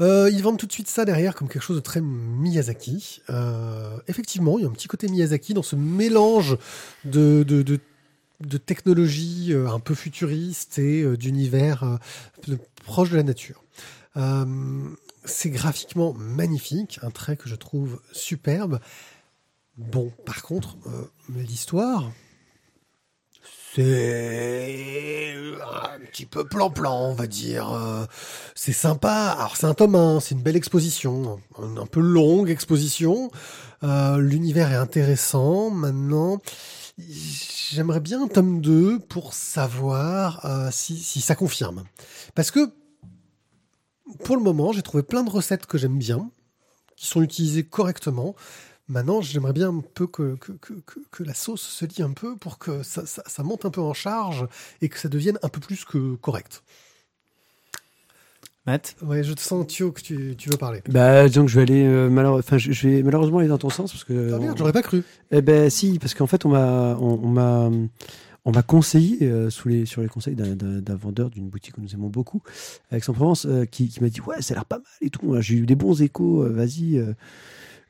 Ils 0.00 0.40
vendent 0.42 0.58
tout 0.58 0.66
de 0.66 0.72
suite 0.72 0.88
ça 0.88 1.04
derrière 1.04 1.36
comme 1.36 1.48
quelque 1.48 1.62
chose 1.62 1.76
de 1.76 1.80
très 1.80 2.00
Miyazaki. 2.00 3.22
Effectivement, 4.08 4.58
il 4.58 4.62
y 4.62 4.64
a 4.64 4.68
un 4.68 4.72
petit 4.72 4.88
côté 4.88 5.06
Miyazaki 5.06 5.54
dans 5.54 5.62
ce 5.62 5.76
mélange 5.76 6.58
de, 7.04 7.44
de 8.46 8.58
technologie 8.58 9.52
euh, 9.52 9.68
un 9.68 9.80
peu 9.80 9.94
futuriste 9.94 10.78
et 10.78 11.02
euh, 11.02 11.16
d'univers 11.16 11.84
euh, 11.84 12.56
proche 12.84 13.10
de 13.10 13.16
la 13.16 13.22
nature. 13.22 13.62
C'est 15.24 15.50
graphiquement 15.50 16.12
magnifique, 16.14 16.98
un 17.02 17.10
trait 17.10 17.36
que 17.36 17.48
je 17.48 17.54
trouve 17.54 18.00
superbe. 18.10 18.80
Bon, 19.78 20.12
par 20.26 20.42
contre, 20.42 20.76
l'histoire, 21.30 22.10
c'est 23.72 25.34
un 25.62 26.00
petit 26.10 26.26
peu 26.26 26.44
plan-plan, 26.44 27.10
on 27.10 27.14
va 27.14 27.28
dire. 27.28 27.70
C'est 28.56 28.72
sympa. 28.72 29.36
Alors, 29.38 29.56
c'est 29.56 29.66
un 29.66 29.74
tome 29.74 29.94
1, 29.94 30.20
c'est 30.20 30.34
une 30.34 30.42
belle 30.42 30.56
exposition, 30.56 31.40
un, 31.56 31.76
un 31.76 31.86
peu 31.86 32.00
longue 32.00 32.50
exposition. 32.50 33.30
L'univers 33.82 34.72
est 34.72 34.76
intéressant. 34.76 35.70
Maintenant, 35.70 36.40
j'aimerais 37.08 38.00
bien 38.00 38.22
un 38.22 38.28
tome 38.28 38.60
2 38.60 38.98
pour 39.00 39.34
savoir 39.34 40.44
euh, 40.44 40.68
si, 40.70 41.20
ça 41.20 41.34
confirme. 41.34 41.84
Parce 42.34 42.50
que, 42.50 42.70
pour 44.24 44.36
le 44.36 44.42
moment, 44.42 44.72
j'ai 44.72 44.82
trouvé 44.82 45.02
plein 45.02 45.22
de 45.22 45.30
recettes 45.30 45.66
que 45.66 45.78
j'aime 45.78 45.98
bien, 45.98 46.30
qui 46.96 47.06
sont 47.06 47.22
utilisées 47.22 47.64
correctement. 47.64 48.34
Maintenant, 48.88 49.20
j'aimerais 49.20 49.52
bien 49.52 49.68
un 49.68 49.80
peu 49.80 50.06
que, 50.06 50.36
que, 50.36 50.52
que, 50.52 50.74
que, 51.10 51.22
la 51.22 51.34
sauce 51.34 51.62
se 51.62 51.84
lie 51.84 52.02
un 52.02 52.12
peu 52.12 52.36
pour 52.36 52.58
que 52.58 52.82
ça, 52.82 53.04
ça 53.06 53.42
monte 53.42 53.64
un 53.64 53.70
peu 53.70 53.80
en 53.80 53.94
charge 53.94 54.46
et 54.80 54.88
que 54.88 54.98
ça 54.98 55.08
devienne 55.08 55.38
un 55.42 55.48
peu 55.48 55.60
plus 55.60 55.84
que 55.84 56.16
correct. 56.16 56.62
Matt 58.66 58.94
Ouais, 59.02 59.24
je 59.24 59.32
te 59.32 59.40
sens, 59.40 59.66
Thio, 59.66 59.90
que 59.90 60.00
tu, 60.00 60.34
tu 60.38 60.48
veux 60.48 60.56
parler. 60.56 60.82
Bah, 60.88 61.26
disons 61.28 61.44
que 61.44 61.50
je 61.50 61.56
vais 61.56 61.62
aller, 61.62 61.84
euh, 61.84 62.08
malheure- 62.08 62.34
enfin, 62.36 62.58
je, 62.58 62.70
je 62.72 62.88
vais 62.88 63.02
malheureusement 63.02 63.38
aller 63.38 63.48
dans 63.48 63.58
ton 63.58 63.70
sens 63.70 63.90
parce 63.92 64.04
que. 64.04 64.32
Ah 64.34 64.38
merde, 64.38 64.56
j'aurais 64.56 64.72
pas 64.72 64.82
cru. 64.82 65.02
Eh 65.32 65.42
ben 65.42 65.68
si, 65.68 65.98
parce 65.98 66.14
qu'en 66.14 66.26
fait 66.28 66.44
on 66.46 66.50
m'a 66.50 66.96
on, 67.00 67.20
on 67.24 67.28
m'a 67.28 67.70
on 68.44 68.52
m'a 68.52 68.62
conseillé 68.62 69.18
euh, 69.22 69.50
sous 69.50 69.68
les 69.68 69.84
sur 69.86 70.00
les 70.02 70.08
conseils 70.08 70.34
d'un- 70.36 70.94
vendeur 70.96 71.30
d'une 71.30 71.48
boutique 71.48 71.74
que 71.74 71.80
nous 71.80 71.92
aimons 71.94 72.08
beaucoup, 72.08 72.40
Aix-en-Provence, 72.92 73.46
euh, 73.46 73.64
qui, 73.64 73.88
qui 73.88 74.00
m'a 74.02 74.08
dit 74.08 74.20
ouais 74.20 74.40
ça 74.42 74.54
a 74.54 74.58
l'air 74.58 74.64
pas 74.64 74.78
mal 74.78 74.86
et 75.00 75.10
tout. 75.10 75.34
J'ai 75.40 75.56
eu 75.56 75.66
des 75.66 75.74
bons 75.76 76.00
échos, 76.00 76.42
euh, 76.44 76.48
vas-y. 76.52 76.98
euh. 76.98 77.14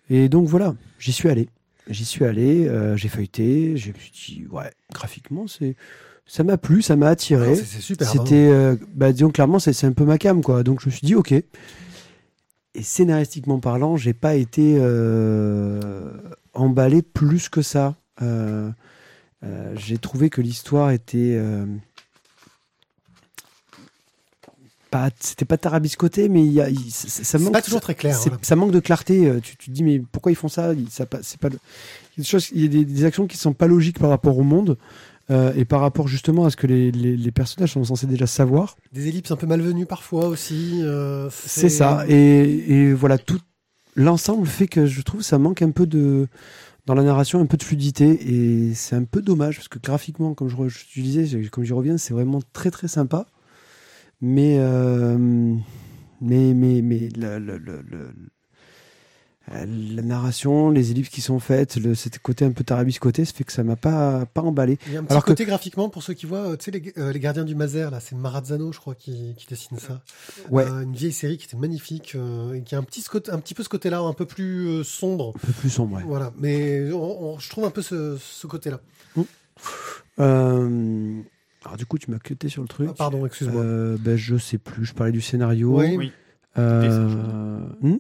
Et 0.09 0.29
donc 0.31 0.49
voilà, 0.49 0.75
j'y 0.99 1.13
suis 1.13 1.29
allé. 1.29 1.49
J'y 1.89 2.05
suis 2.05 2.25
allé, 2.25 2.67
euh, 2.69 2.97
j'ai 2.97 3.09
feuilleté, 3.09 3.77
je 3.77 3.89
me 3.91 3.95
suis 3.99 4.13
dit 4.41 4.47
ouais 4.51 4.71
graphiquement 4.95 5.47
c'est 5.49 5.75
ça 6.35 6.45
m'a 6.45 6.57
plu, 6.57 6.81
ça 6.81 6.97
m'a 6.97 7.09
attiré. 7.09 7.49
Non, 7.51 7.55
c'est- 7.57 7.81
super. 7.83 8.09
hein. 8.09 8.11
C'était, 8.11 8.49
euh, 8.49 8.75
bah, 8.95 9.13
disons 9.13 9.29
clairement, 9.29 9.59
c'est 9.59 9.85
un 9.85 9.93
peu 9.93 10.07
ma 10.07 10.17
cam, 10.17 10.41
quoi. 10.43 10.63
Donc 10.63 10.81
je 10.81 10.87
me 10.87 10.91
suis 10.91 11.05
dit, 11.07 11.15
ok. 11.15 11.33
Et 11.33 11.45
scénaristiquement 12.83 13.59
parlant, 13.61 13.99
j'ai 13.99 14.15
pas 14.15 14.35
été 14.35 14.77
euh, 14.81 16.11
emballé 16.55 17.03
plus 17.03 17.51
que 17.51 17.61
ça. 17.61 17.97
Euh, 18.23 18.71
j'ai 19.75 19.99
trouvé 19.99 20.31
que 20.31 20.41
l'histoire 20.41 20.91
était 20.91 21.39
pas, 24.91 25.11
c'était 25.21 25.45
pas 25.45 25.57
tarabiscoté, 25.59 26.29
mais 26.31 26.45
il 26.47 26.53
y 26.53 26.61
a, 26.63 26.69
il- 26.71 26.91
ça, 26.91 27.39
manque. 27.39 27.53
pas 27.53 27.63
toujours 27.63 27.81
très 27.83 27.95
clair. 27.95 28.17
voilà. 28.19 28.39
Ça 28.43 28.57
manque 28.57 28.73
de 28.73 28.81
clarté. 28.81 29.31
Tu, 29.43 29.57
tu 29.57 29.67
te 29.67 29.71
dis 29.71 29.83
mais 29.85 30.01
pourquoi 30.13 30.33
ils 30.33 30.37
font 30.37 30.49
ça? 30.49 30.73
C'est 30.91 31.07
pas 31.07 31.49
le- 31.49 31.59
il 32.17 32.21
y 32.21 32.21
a 32.21 32.23
des 32.23 32.25
choses, 32.25 32.51
il 32.55 32.63
y 32.63 32.65
a 32.65 32.69
des, 32.69 32.85
des 32.87 33.05
actions 33.05 33.27
qui 33.27 33.37
sont 33.37 33.53
pas 33.55 33.67
logiques 33.67 33.99
par 33.99 34.11
rapport 34.11 34.39
au 34.39 34.43
monde. 34.45 34.79
Euh, 35.31 35.53
et 35.55 35.65
par 35.65 35.81
rapport 35.81 36.09
justement 36.09 36.45
à 36.45 36.51
ce 36.51 36.57
que 36.57 36.67
les, 36.67 36.91
les, 36.91 37.17
les 37.17 37.31
personnages 37.31 37.73
sont 37.73 37.85
censés 37.85 38.07
déjà 38.07 38.27
savoir, 38.27 38.77
Des 38.93 39.09
ellipses 39.09 39.31
un 39.31 39.37
peu 39.37 39.47
malvenues 39.47 39.87
parfois 39.87 40.27
aussi. 40.27 40.81
euh, 40.83 41.31
c'est 41.31 41.69
ça. 41.69 42.05
Et, 42.09 42.73
et 42.73 42.93
voilà, 42.93 43.19
tout 43.19 43.41
l'ensemble 43.95 44.47
fait 44.47 44.67
que 44.67 44.87
je 44.87 45.03
trouve 45.03 45.23
ça 45.23 45.39
manque 45.39 45.63
un 45.63 45.71
peu 45.71 45.87
de 45.87 46.27
dans 46.87 46.95
la 46.95 47.05
narration 47.05 47.41
un 47.41 47.47
peu 47.47 47.57
de 47.57 47.63
fluidité 47.63 48.09
et 48.35 48.75
c'est 48.75 48.97
un 48.97 49.05
peu 49.05 49.23
dommage 49.23 49.57
parce 49.57 49.69
que 49.69 49.79
graphiquement, 49.79 50.35
comme 50.35 50.49
je, 50.49 51.01
disais, 51.01 51.41
comme 51.51 51.63
j'y 51.63 51.73
reviens, 51.73 51.97
c'est 51.97 52.13
vraiment 52.13 52.41
très 52.53 52.71
très 52.73 52.89
sympa. 52.89 53.27
Mais 54.21 54.57
euh, 54.59 55.17
mais 56.21 56.55
mais 56.55 56.83
mais 56.83 57.09
la, 57.17 57.39
la, 57.39 57.59
la, 57.59 57.75
la- 59.51 59.59
euh, 59.61 59.67
la 59.95 60.03
narration, 60.03 60.71
les 60.71 60.91
ellipses 60.91 61.09
qui 61.09 61.21
sont 61.21 61.39
faites, 61.41 61.77
le, 61.77 61.95
cet 61.95 62.19
côté 62.21 62.45
un 62.45 62.53
peu 62.53 62.65
tarabiscoté, 62.65 63.25
ça 63.25 63.33
fait 63.33 63.45
que 63.45 63.53
ça 63.53 63.63
m'a 63.65 63.77
pas 63.77 64.25
pas 64.27 64.41
emballé. 64.43 64.79
Il 64.87 64.93
y 64.93 64.97
a 64.97 65.01
un 65.01 65.03
petit 65.05 65.13
Alors 65.13 65.25
que- 65.25 65.31
côté 65.31 65.45
graphiquement 65.45 65.89
pour 65.89 66.03
ceux 66.03 66.15
qui 66.15 66.27
voient, 66.27 66.53
euh, 66.53 66.57
tu 66.57 66.71
sais, 66.71 66.71
les, 66.71 66.93
euh, 66.99 67.13
les 67.13 67.21
gardiens 67.21 67.45
du 67.45 67.55
Mazer, 67.55 67.91
là, 67.91 68.01
c'est 68.01 68.15
Marazzano, 68.15 68.73
je 68.73 68.79
crois, 68.79 68.95
qui, 68.95 69.35
qui 69.37 69.47
dessine 69.47 69.79
ça. 69.79 70.03
Ouais, 70.51 70.65
Euh, 70.67 70.83
une 70.83 70.95
vieille 70.95 71.13
série 71.13 71.39
qui 71.39 71.47
était 71.47 71.57
magnifique 71.57 72.15
euh, 72.15 72.55
et 72.55 72.63
qui 72.63 72.75
a 72.75 72.79
un 72.79 72.83
petit, 72.83 73.05
un 73.31 73.39
petit 73.39 73.55
peu 73.55 73.63
ce 73.63 73.69
côté-là, 73.69 74.01
un 74.01 74.13
peu 74.13 74.27
plus 74.27 74.67
euh, 74.69 74.85
sombre. 74.85 75.33
un 75.37 75.47
peu 75.47 75.53
plus 75.53 75.71
sombre. 75.71 75.97
ouais. 75.97 76.03
Voilà, 76.07 76.33
mais 76.39 76.93
on- 76.93 77.35
on- 77.35 77.39
je 77.39 77.49
trouve 77.51 77.65
un 77.65 77.71
peu 77.71 77.83
ce, 77.83 78.17
ce 78.21 78.47
côté-là. 78.47 78.81
Euh, 80.19 81.21
alors 81.65 81.77
du 81.77 81.87
coup, 81.87 81.99
tu 81.99 82.11
m'as 82.11 82.19
cuté 82.19 82.49
sur 82.49 82.63
le 82.63 82.69
truc. 82.69 82.89
Ah, 82.91 82.95
pardon, 82.97 83.25
excuse-moi. 83.27 83.63
Euh, 83.63 83.97
ben, 83.99 84.17
je 84.17 84.37
sais 84.37 84.59
plus. 84.59 84.85
Je 84.85 84.93
parlais 84.95 85.13
du 85.13 85.21
scénario. 85.21 85.79
Oui. 85.79 85.97
Oui. 85.97 86.13
Euh, 86.59 87.61
hmm 87.81 87.97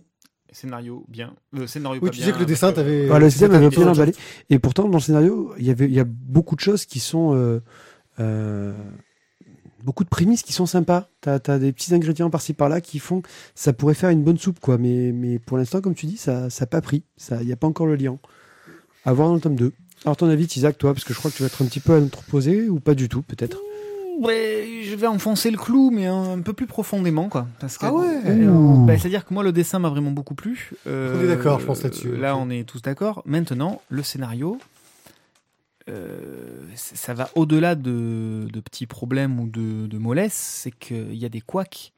Scénario 0.53 1.05
bien. 1.09 1.35
Le 1.53 1.67
scénario 1.67 2.01
oui, 2.03 2.09
pas 2.09 2.13
tu 2.13 2.19
bien, 2.19 2.27
disais 2.27 2.35
que 2.35 2.41
le 2.41 2.47
dessin 2.47 2.73
t'avait. 2.73 3.11
Ouais, 3.11 3.19
le 3.19 3.31
système 3.31 3.51
t'avait 3.51 3.67
avait 3.67 3.77
bien 3.77 3.89
emballé. 3.89 4.13
Et 4.51 4.59
pourtant, 4.59 4.89
dans 4.89 4.99
le 4.99 5.03
scénario, 5.03 5.55
il 5.59 5.65
y 5.65 5.71
avait, 5.71 5.87
il 5.87 5.95
y 5.95 6.01
a 6.01 6.05
beaucoup 6.05 6.55
de 6.55 6.61
choses 6.61 6.85
qui 6.85 7.01
sont, 7.01 7.35
euh, 7.35 7.61
euh, 8.21 8.73
beaucoup 9.83 10.05
de 10.05 10.11
prémices 10.11 10.43
qui 10.43 10.53
sont 10.53 10.67
sympas. 10.67 11.09
T'as 11.23 11.39
as 11.47 11.59
des 11.59 11.73
petits 11.73 11.95
ingrédients 11.95 12.29
par-ci 12.29 12.53
par-là 12.53 12.83
qui 12.83 12.99
font, 12.99 13.23
ça 13.55 13.73
pourrait 13.73 13.95
faire 13.95 14.11
une 14.11 14.23
bonne 14.23 14.39
soupe, 14.39 14.61
quoi. 14.61 14.77
Mais, 14.77 15.11
mais 15.13 15.39
pour 15.39 15.57
l'instant, 15.57 15.81
comme 15.81 15.95
tu 15.95 16.07
dis, 16.07 16.19
ça, 16.19 16.51
ça 16.51 16.65
a 16.65 16.67
pas 16.67 16.83
pris. 16.83 17.03
Ça, 17.17 17.43
il 17.43 17.49
y 17.49 17.53
a 17.53 17.57
pas 17.57 17.67
encore 17.67 17.87
le 17.87 17.97
lien. 17.97 18.19
À 19.05 19.13
voir 19.13 19.29
dans 19.29 19.35
le 19.35 19.41
tome 19.41 19.57
2. 19.57 19.73
Alors, 20.05 20.17
ton 20.17 20.29
avis, 20.29 20.45
Isaac, 20.45 20.77
toi, 20.77 20.93
parce 20.93 21.05
que 21.05 21.15
je 21.15 21.19
crois 21.19 21.31
que 21.31 21.37
tu 21.37 21.43
vas 21.43 21.47
être 21.47 21.63
un 21.63 21.67
petit 21.67 21.81
peu 21.81 21.95
à 21.95 22.01
notre 22.01 22.23
poser 22.25 22.69
ou 22.69 22.79
pas 22.79 22.95
du 22.95 23.09
tout, 23.09 23.23
peut-être? 23.23 23.59
Ouais, 24.21 24.83
je 24.85 24.95
vais 24.95 25.07
enfoncer 25.07 25.51
le 25.51 25.57
clou, 25.59 25.91
mais 25.91 26.07
un, 26.07 26.33
un 26.39 26.41
peu 26.41 26.53
plus 26.53 26.67
profondément, 26.67 27.29
quoi. 27.29 27.47
Parce 27.61 27.79
que, 27.79 27.87
Ah 27.87 27.93
ouais 27.93 28.21
Euh, 28.27 28.85
bah, 28.87 28.99
C'est-à-dire 28.99 29.25
que 29.25 29.33
moi, 29.35 29.43
le 29.43 29.53
dessin 29.53 29.79
m'a 29.79 29.89
vraiment 29.89 30.11
beaucoup 30.11 30.35
plu. 30.35 30.71
Euh, 30.87 31.17
On 31.19 31.25
est 31.25 31.29
d'accord, 31.29 31.61
je 31.61 31.67
pense, 31.67 31.83
là-dessus. 31.83 32.17
Là, 32.17 32.37
Ok. 32.37 32.43
on 32.47 32.51
est 32.51 32.65
tous 32.69 32.83
d'accord. 32.83 33.23
Maintenant, 33.25 33.81
le 33.89 34.03
scénario, 34.03 34.59
euh, 35.89 36.61
ça 36.75 37.15
va 37.15 37.29
au-delà 37.35 37.75
de, 37.75 38.47
de 38.53 38.61
petits 38.61 38.87
problèmes 38.87 39.41
ou 39.41 39.49
de, 39.49 39.87
de 39.87 39.99
mollesse. 39.99 40.35
C'est 40.35 40.71
qu'il 40.71 41.15
y 41.17 41.25
a 41.25 41.29
des 41.29 41.41
couacs, 41.41 41.93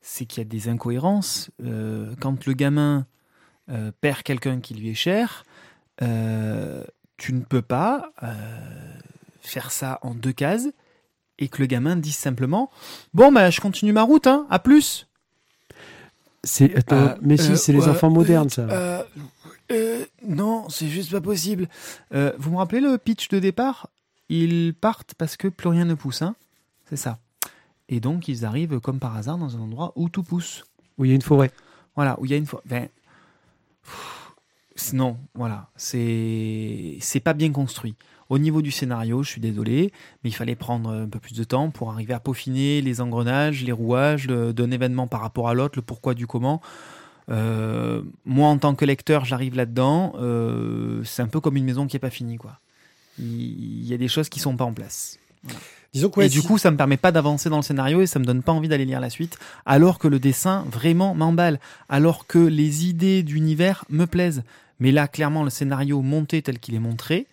c'est 0.00 0.24
qu'il 0.24 0.38
y 0.42 0.46
a 0.46 0.48
des 0.48 0.68
incohérences. 0.68 1.50
Euh, 1.64 2.14
quand 2.20 2.46
le 2.46 2.52
gamin 2.54 3.06
euh, 3.70 3.90
perd 4.00 4.22
quelqu'un 4.22 4.60
qui 4.60 4.74
lui 4.74 4.90
est 4.90 4.94
cher, 4.94 5.44
euh, 6.02 6.82
tu 7.18 7.32
ne 7.34 7.40
peux 7.40 7.62
pas 7.62 8.10
euh, 8.22 8.28
faire 9.40 9.70
ça 9.70 9.98
en 10.02 10.14
deux 10.14 10.32
cases 10.32 10.68
et 11.38 11.48
que 11.48 11.60
le 11.60 11.66
gamin 11.66 11.96
dise 11.96 12.16
simplement 12.16 12.70
Bon, 13.14 13.32
bah, 13.32 13.50
je 13.50 13.60
continue 13.60 13.92
ma 13.92 14.02
route, 14.02 14.26
hein, 14.26 14.46
à 14.50 14.58
plus. 14.58 15.06
C'est, 16.44 16.76
attends, 16.76 16.96
Euh, 16.96 17.14
mais 17.22 17.36
si, 17.36 17.52
euh, 17.52 17.56
c'est 17.56 17.72
les 17.72 17.80
ouais, 17.80 17.88
enfants 17.88 18.10
modernes, 18.10 18.50
ça. 18.50 18.62
Euh, 18.62 19.02
euh, 19.72 20.04
non, 20.26 20.68
c'est 20.68 20.88
juste 20.88 21.10
pas 21.10 21.20
possible. 21.20 21.68
Euh, 22.14 22.32
vous 22.38 22.52
me 22.52 22.56
rappelez 22.56 22.80
le 22.80 22.98
pitch 22.98 23.28
de 23.28 23.38
départ? 23.38 23.88
Ils 24.28 24.74
partent 24.74 25.14
parce 25.14 25.36
que 25.36 25.48
plus 25.48 25.68
rien 25.68 25.84
ne 25.84 25.94
pousse, 25.94 26.22
hein 26.22 26.36
C'est 26.88 26.96
ça. 26.96 27.18
Et 27.88 28.00
donc, 28.00 28.28
ils 28.28 28.44
arrivent 28.44 28.80
comme 28.80 28.98
par 28.98 29.16
hasard 29.16 29.38
dans 29.38 29.56
un 29.56 29.60
endroit 29.60 29.92
où 29.96 30.08
tout 30.08 30.22
pousse. 30.22 30.64
Où 30.98 31.04
il 31.04 31.08
y 31.08 31.12
a 31.12 31.14
une 31.14 31.22
forêt. 31.22 31.50
Voilà, 31.94 32.18
où 32.20 32.24
il 32.24 32.30
y 32.30 32.34
a 32.34 32.36
une 32.36 32.46
fois. 32.46 32.62
Ben, 32.66 32.88
non, 34.92 35.16
voilà, 35.34 35.68
c'est 35.76 36.98
c'est 37.00 37.20
pas 37.20 37.32
bien 37.32 37.50
construit. 37.52 37.94
Au 38.28 38.38
niveau 38.38 38.60
du 38.60 38.70
scénario, 38.70 39.22
je 39.22 39.30
suis 39.30 39.40
désolé, 39.40 39.92
mais 40.22 40.30
il 40.30 40.34
fallait 40.34 40.56
prendre 40.56 40.90
un 40.90 41.06
peu 41.06 41.20
plus 41.20 41.34
de 41.34 41.44
temps 41.44 41.70
pour 41.70 41.92
arriver 41.92 42.12
à 42.12 42.20
peaufiner 42.20 42.80
les 42.80 43.00
engrenages, 43.00 43.62
les 43.62 43.72
rouages 43.72 44.26
d'un 44.26 44.70
événement 44.70 45.06
par 45.06 45.20
rapport 45.20 45.48
à 45.48 45.54
l'autre, 45.54 45.78
le 45.78 45.82
pourquoi 45.82 46.14
du 46.14 46.26
comment. 46.26 46.60
Euh, 47.30 48.02
moi, 48.24 48.48
en 48.48 48.58
tant 48.58 48.74
que 48.74 48.84
lecteur, 48.84 49.24
j'arrive 49.24 49.56
là-dedans. 49.56 50.14
euh, 50.18 51.02
c'est 51.04 51.22
un 51.22 51.28
peu 51.28 51.40
comme 51.40 51.56
une 51.56 51.64
maison 51.64 51.86
qui 51.86 51.96
est 51.96 52.00
pas 52.00 52.10
finie, 52.10 52.36
quoi. 52.36 52.58
Il 53.18 53.86
y 53.86 53.94
a 53.94 53.96
des 53.96 54.08
choses 54.08 54.28
qui 54.28 54.40
sont 54.40 54.56
pas 54.56 54.64
en 54.64 54.72
place. 54.72 55.18
Disons 55.92 56.10
que 56.10 56.20
ouais, 56.20 56.26
et 56.26 56.28
du 56.28 56.42
coup, 56.42 56.58
ça 56.58 56.70
me 56.70 56.76
permet 56.76 56.96
pas 56.98 57.12
d'avancer 57.12 57.48
dans 57.48 57.56
le 57.56 57.62
scénario 57.62 58.02
et 58.02 58.06
ça 58.06 58.18
me 58.18 58.24
donne 58.24 58.42
pas 58.42 58.52
envie 58.52 58.68
d'aller 58.68 58.84
lire 58.84 59.00
la 59.00 59.08
suite, 59.08 59.38
alors 59.64 59.98
que 59.98 60.08
le 60.08 60.18
dessin 60.18 60.66
vraiment 60.70 61.14
m'emballe, 61.14 61.58
alors 61.88 62.26
que 62.26 62.38
les 62.38 62.86
idées 62.86 63.22
d'univers 63.22 63.84
me 63.88 64.06
plaisent. 64.06 64.42
Mais 64.78 64.92
là, 64.92 65.08
clairement, 65.08 65.44
le 65.44 65.50
scénario 65.50 66.02
monté 66.02 66.42
tel 66.42 66.58
qu'il 66.58 66.74
est 66.74 66.80
montré, 66.80 67.26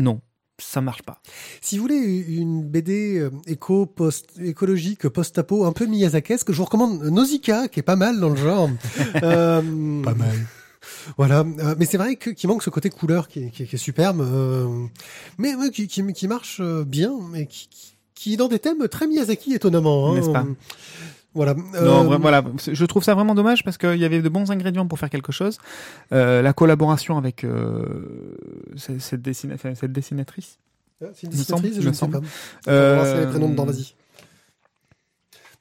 non, 0.00 0.20
ça 0.58 0.80
marche 0.80 1.02
pas. 1.02 1.20
Si 1.60 1.76
vous 1.76 1.82
voulez 1.82 1.96
une 2.28 2.62
BD 2.62 3.18
euh, 3.18 3.30
éco 3.46 3.86
post 3.86 4.26
écologique 4.40 5.08
post-apo 5.08 5.64
un 5.64 5.72
peu 5.72 5.86
miyazakesque, 5.86 6.50
je 6.52 6.56
vous 6.56 6.64
recommande 6.64 7.02
Nausicaa 7.04 7.68
qui 7.68 7.80
est 7.80 7.84
pas 7.84 7.96
mal 7.96 8.20
dans 8.20 8.30
le 8.30 8.36
genre. 8.36 8.68
Euh, 9.22 9.62
mal. 9.62 10.16
Voilà, 11.18 11.40
euh, 11.40 11.74
mais 11.78 11.84
c'est 11.84 11.98
vrai 11.98 12.16
que 12.16 12.30
qu'il 12.30 12.48
manque 12.48 12.62
ce 12.62 12.70
côté 12.70 12.88
couleur 12.88 13.28
qui 13.28 13.40
est, 13.44 13.50
qui 13.50 13.62
est- 13.62 13.66
qui 13.66 13.74
est 13.74 13.78
superbe, 13.78 14.20
euh, 14.22 14.66
mais 15.38 15.54
ouais, 15.54 15.70
qui, 15.70 15.86
qui, 15.88 16.02
qui 16.12 16.26
marche 16.28 16.60
bien, 16.86 17.12
mais 17.30 17.46
qui, 17.46 17.68
qui, 17.68 17.94
qui 18.14 18.32
est 18.34 18.36
dans 18.36 18.48
des 18.48 18.58
thèmes 18.58 18.86
très 18.88 19.06
Miyazaki 19.06 19.52
étonnamment. 19.54 20.10
hein. 20.10 20.14
N'est-ce 20.14 20.30
pas? 20.30 20.46
Voilà. 21.34 21.54
Euh, 21.76 22.18
voilà, 22.18 22.42
je 22.72 22.84
trouve 22.86 23.04
ça 23.04 23.14
vraiment 23.14 23.36
dommage 23.36 23.62
parce 23.62 23.78
qu'il 23.78 23.96
y 23.98 24.04
avait 24.04 24.20
de 24.20 24.28
bons 24.28 24.50
ingrédients 24.50 24.86
pour 24.86 24.98
faire 24.98 25.10
quelque 25.10 25.30
chose. 25.30 25.58
Euh, 26.12 26.42
la 26.42 26.52
collaboration 26.52 27.16
avec 27.18 27.44
euh, 27.44 27.84
cette, 28.76 29.00
cette 29.00 29.22
dessina- 29.22 29.54
enfin, 29.54 29.74
cette 29.76 29.92
dessinatrice. 29.92 30.58
ah, 31.02 31.06
C'est 31.14 31.28
une 31.28 31.32
dessinatrice, 31.32 31.76
je 31.76 31.80
me 31.82 31.88
ne 31.88 31.92
sais 31.92 32.08
pas. 32.08 32.18
Euh... 32.66 33.04
Euh, 33.04 33.20
les 33.20 33.26
prénoms 33.30 33.48
dedans, 33.50 33.64
vas-y. 33.66 33.94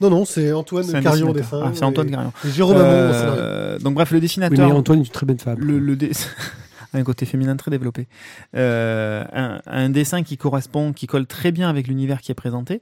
Non, 0.01 0.09
non, 0.09 0.25
c'est 0.25 0.53
Antoine 0.53 0.85
c'est 0.85 1.01
Carion 1.01 1.29
au 1.29 1.33
dessinateur. 1.33 1.59
dessin. 1.59 1.71
Ah, 1.71 1.75
c'est 1.77 1.83
Antoine 1.85 2.09
Carion. 2.09 2.33
Et 2.45 2.49
Jérôme. 2.49 2.77
Euh, 2.79 3.77
donc 3.79 3.95
bref, 3.95 4.11
le 4.11 4.15
Oui, 4.17 4.21
dessinateur. 4.21 4.67
mais 4.69 4.73
Antoine 4.73 4.99
est 4.99 5.03
une 5.03 5.09
très 5.11 5.25
belle 5.25 5.39
femme. 5.39 5.59
le, 5.59 5.77
le 5.77 5.95
dess- 5.95 6.29
un 6.93 7.03
côté 7.03 7.25
féminin 7.25 7.55
très 7.57 7.69
développé. 7.69 8.07
Euh, 8.55 9.23
un, 9.33 9.61
un 9.67 9.89
dessin 9.89 10.23
qui 10.23 10.37
correspond, 10.37 10.93
qui 10.93 11.05
colle 11.05 11.27
très 11.27 11.51
bien 11.51 11.69
avec 11.69 11.87
l'univers 11.87 12.21
qui 12.21 12.31
est 12.31 12.35
présenté. 12.35 12.81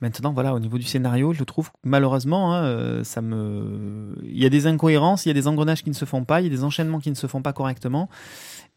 Maintenant, 0.00 0.32
voilà, 0.32 0.54
au 0.54 0.60
niveau 0.60 0.78
du 0.78 0.84
scénario, 0.84 1.34
je 1.34 1.44
trouve 1.44 1.70
malheureusement, 1.84 2.54
hein, 2.54 2.64
euh, 2.64 3.04
ça 3.04 3.20
me, 3.20 4.16
il 4.22 4.38
y 4.38 4.46
a 4.46 4.48
des 4.48 4.66
incohérences, 4.66 5.26
il 5.26 5.28
y 5.28 5.30
a 5.30 5.34
des 5.34 5.46
engrenages 5.46 5.82
qui 5.82 5.90
ne 5.90 5.94
se 5.94 6.06
font 6.06 6.24
pas, 6.24 6.40
il 6.40 6.44
y 6.44 6.46
a 6.46 6.50
des 6.50 6.64
enchaînements 6.64 7.00
qui 7.00 7.10
ne 7.10 7.14
se 7.14 7.26
font 7.26 7.42
pas 7.42 7.52
correctement, 7.52 8.08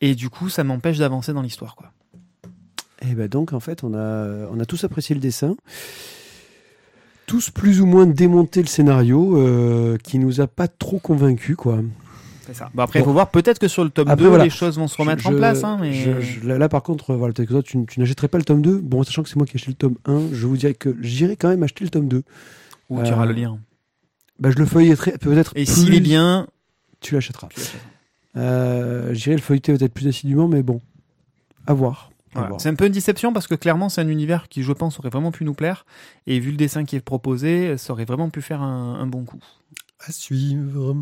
et 0.01 0.15
du 0.15 0.29
coup, 0.29 0.49
ça 0.49 0.65
m'empêche 0.65 0.97
d'avancer 0.97 1.31
dans 1.31 1.41
l'histoire, 1.41 1.75
quoi. 1.75 1.91
Et 3.09 3.15
ben 3.15 3.27
donc 3.27 3.53
en 3.53 3.59
fait 3.59 3.83
on 3.83 3.93
a 3.93 4.47
on 4.51 4.59
a 4.59 4.65
tous 4.65 4.83
apprécié 4.83 5.13
le 5.13 5.19
dessin, 5.19 5.55
tous 7.25 7.49
plus 7.49 7.81
ou 7.81 7.85
moins 7.85 8.05
démonté 8.05 8.61
le 8.61 8.67
scénario 8.67 9.37
euh, 9.37 9.97
qui 9.97 10.19
nous 10.19 10.41
a 10.41 10.47
pas 10.47 10.67
trop 10.67 10.99
convaincus 10.99 11.57
quoi. 11.57 11.79
Ça. 12.51 12.69
Bon, 12.73 12.83
après, 12.83 12.99
il 12.99 13.01
Bon. 13.03 13.07
faut 13.09 13.13
voir. 13.13 13.31
Peut-être 13.31 13.57
que 13.59 13.67
sur 13.69 13.83
le 13.83 13.89
tome 13.89 14.09
Après, 14.09 14.23
2, 14.23 14.27
voilà. 14.29 14.43
les 14.43 14.49
choses 14.49 14.77
vont 14.77 14.87
se 14.89 14.97
remettre 14.97 15.21
Je- 15.21 15.29
en 15.29 15.35
place, 15.37 15.63
hein, 15.63 15.77
mais 15.79 15.93
je- 15.93 16.19
je- 16.19 16.45
là, 16.45 16.57
là, 16.57 16.67
par 16.67 16.83
contre 16.83 17.13
voilà 17.15 17.33
peut-être 17.33 17.47
que 17.47 17.53
toi 17.53 17.63
tu, 17.63 17.85
tu 17.85 17.99
n'achèterais 17.99 18.27
pas 18.27 18.37
le 18.37 18.43
tome 18.43 18.61
2. 18.61 18.79
Bon 18.79 19.01
sachant 19.03 19.23
que 19.23 19.29
c'est 19.29 19.37
moi 19.37 19.45
qui 19.45 19.53
ai 19.53 19.55
acheté 19.59 19.71
le 19.71 19.75
tome 19.77 19.95
1, 20.05 20.27
je 20.33 20.45
vous 20.45 20.57
dirais 20.57 20.73
que 20.73 20.95
j'irai 21.01 21.37
quand 21.37 21.47
même 21.49 21.63
acheter 21.63 21.85
le 21.85 21.89
tome 21.89 22.07
2. 22.09 22.23
ou 22.89 23.01
tu 23.01 23.11
auras 23.11 23.23
euh, 23.23 23.27
le 23.27 23.33
lien. 23.33 23.57
Bah 24.39 24.51
je 24.51 24.57
le 24.57 24.65
feuilleterai 24.65 25.13
peut-être. 25.19 25.53
Et 25.55 25.65
s'il 25.65 25.93
est 25.95 25.99
bien, 26.01 26.47
tu 26.99 27.13
l'achèteras. 27.13 27.47
Euh, 28.35 29.13
j'irai 29.13 29.35
le 29.35 29.41
feuilleter 29.41 29.73
peut-être 29.77 29.93
plus 29.93 30.07
assidûment 30.07 30.47
mais 30.47 30.63
bon, 30.63 30.81
à 31.67 31.73
voir. 31.73 32.09
Voilà. 32.33 32.55
C'est 32.57 32.69
un 32.69 32.73
peu 32.75 32.87
une 32.87 32.91
déception 32.93 33.31
parce 33.31 33.45
que 33.45 33.53
clairement 33.53 33.89
c'est 33.89 34.01
un 34.01 34.07
univers 34.07 34.49
qui 34.49 34.63
je 34.63 34.71
pense 34.73 34.99
aurait 34.99 35.09
vraiment 35.11 35.31
pu 35.31 35.45
nous 35.45 35.53
plaire 35.53 35.85
et 36.25 36.39
vu 36.39 36.49
le 36.49 36.57
dessin 36.57 36.83
qui 36.83 36.95
est 36.95 36.99
proposé 36.99 37.77
ça 37.77 37.93
aurait 37.93 38.05
vraiment 38.05 38.29
pu 38.31 38.41
faire 38.41 38.61
un, 38.63 38.95
un 38.99 39.05
bon 39.05 39.23
coup. 39.23 39.39
À 40.05 40.11
suivre. 40.11 40.95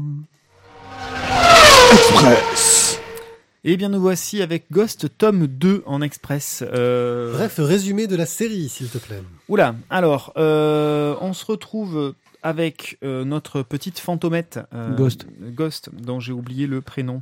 Et 3.63 3.77
bien 3.77 3.89
nous 3.89 4.01
voici 4.01 4.41
avec 4.41 4.65
Ghost 4.71 5.05
tome 5.17 5.45
2 5.45 5.83
en 5.85 6.01
express. 6.01 6.63
Euh... 6.73 7.31
Bref, 7.33 7.59
résumé 7.59 8.07
de 8.07 8.15
la 8.15 8.25
série, 8.25 8.69
s'il 8.69 8.89
te 8.89 8.97
plaît. 8.97 9.21
Oula, 9.49 9.75
alors 9.89 10.33
euh, 10.37 11.15
on 11.21 11.33
se 11.33 11.45
retrouve 11.45 12.15
avec 12.43 12.97
euh, 13.03 13.23
notre 13.23 13.61
petite 13.61 13.99
fantomette 13.99 14.59
euh, 14.73 14.95
Ghost. 14.95 15.27
Ghost, 15.39 15.89
dont 15.93 16.19
j'ai 16.19 16.33
oublié 16.33 16.67
le 16.67 16.81
prénom, 16.81 17.21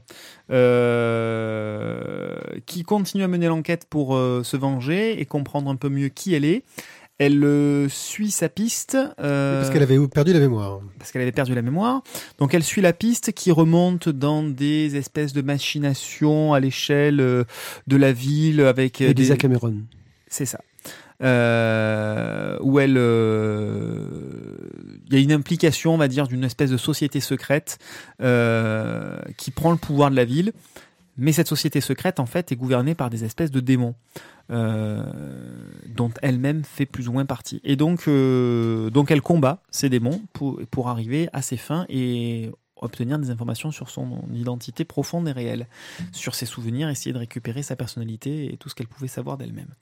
euh, 0.52 2.36
qui 2.66 2.84
continue 2.84 3.24
à 3.24 3.28
mener 3.28 3.47
l'enquête 3.47 3.86
pour 3.89 4.16
euh, 4.16 4.43
se 4.43 4.58
venger 4.58 5.20
et 5.20 5.26
comprendre 5.26 5.70
un 5.70 5.76
peu 5.76 5.89
mieux 5.89 6.10
qui 6.10 6.34
elle 6.34 6.45
est. 6.45 6.64
Elle 7.20 7.43
euh, 7.43 7.89
suit 7.89 8.32
sa 8.32 8.47
piste. 8.49 8.97
euh, 9.20 9.59
Parce 9.61 9.72
qu'elle 9.74 9.84
avait 9.84 9.99
perdu 10.07 10.32
la 10.34 10.39
mémoire. 10.39 10.80
parce 10.97 11.11
qu'elle 11.11 11.22
avait 11.22 11.34
perdu 11.34 11.53
la 11.53 11.61
mémoire. 11.61 12.01
Donc 12.38 12.53
elle 12.53 12.63
suit 12.63 12.82
la 12.82 12.93
piste 12.93 13.34
qui 13.34 13.51
remonte 13.51 14.07
dans 14.09 14.41
des 14.41 14.95
espèces 14.95 15.34
de 15.34 15.41
machinations 15.41 16.53
à 16.53 16.59
l'échelle 16.61 17.20
euh, 17.20 17.43
de 17.88 17.97
la 17.97 18.13
ville 18.13 18.61
avec 18.61 19.01
Et 19.01 19.13
des, 19.13 19.36
Cameron. 19.38 19.76
C'est 20.28 20.45
ça. 20.45 20.61
Euh, 21.22 22.57
où 22.61 22.80
elle, 22.80 22.95
euh, 22.97 24.05
il 25.07 25.13
y 25.13 25.17
a 25.17 25.20
une 25.20 25.34
implication, 25.34 25.93
on 25.93 25.97
va 25.97 26.07
dire, 26.07 26.28
d'une 26.28 26.45
espèce 26.45 26.72
de 26.72 26.78
société 26.78 27.20
secrète 27.20 27.78
euh, 28.22 29.20
qui 29.38 29.51
prend 29.51 29.72
le 29.72 29.78
pouvoir 29.78 30.09
de 30.11 30.15
la 30.15 30.24
ville. 30.24 30.53
Mais 31.17 31.34
cette 31.34 31.49
société 31.49 31.82
secrète, 31.82 32.22
en 32.22 32.26
fait, 32.26 32.53
est 32.53 32.55
gouvernée 32.55 32.95
par 32.95 33.09
des 33.09 33.26
espèces 33.26 33.51
de 33.51 33.59
démons 33.59 33.95
euh, 34.52 35.04
dont 35.88 36.12
elle-même 36.22 36.64
fait 36.64 36.86
plus 36.86 37.08
ou 37.08 37.14
moins 37.14 37.26
partie. 37.26 37.62
Et 37.64 37.76
donc, 37.76 38.08
euh, 38.08 38.89
donc 38.89 39.12
elle 39.12 39.22
combat 39.22 39.62
ces 39.70 39.89
démons 39.89 40.22
pour, 40.34 40.60
pour 40.72 40.89
arriver 40.89 41.30
à 41.34 41.41
ses 41.41 41.58
fins 41.58 41.86
et 41.89 42.52
obtenir 42.82 43.20
des 43.20 43.30
informations 43.30 43.72
sur 43.72 43.89
son 43.89 44.22
identité 44.34 44.86
profonde 44.86 45.28
et 45.28 45.32
réelle, 45.32 45.68
sur 46.12 46.36
ses 46.36 46.45
souvenirs, 46.45 46.89
essayer 46.89 47.14
de 47.14 47.18
récupérer 47.18 47.64
sa 47.64 47.76
personnalité 47.76 48.54
et 48.54 48.58
tout 48.58 48.70
ce 48.70 48.76
qu'elle 48.76 48.88
pouvait 48.88 49.08
savoir 49.08 49.38
d'elle-même. 49.38 49.74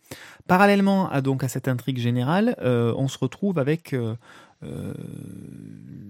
Parallèlement 0.48 1.10
à 1.10 1.22
donc 1.22 1.44
à 1.44 1.48
cette 1.48 1.68
intrigue 1.68 2.00
générale, 2.00 2.56
euh, 2.62 2.94
on 2.98 3.08
se 3.08 3.18
retrouve 3.18 3.60
avec 3.60 3.94
euh, 3.94 4.16
euh, 4.64 4.94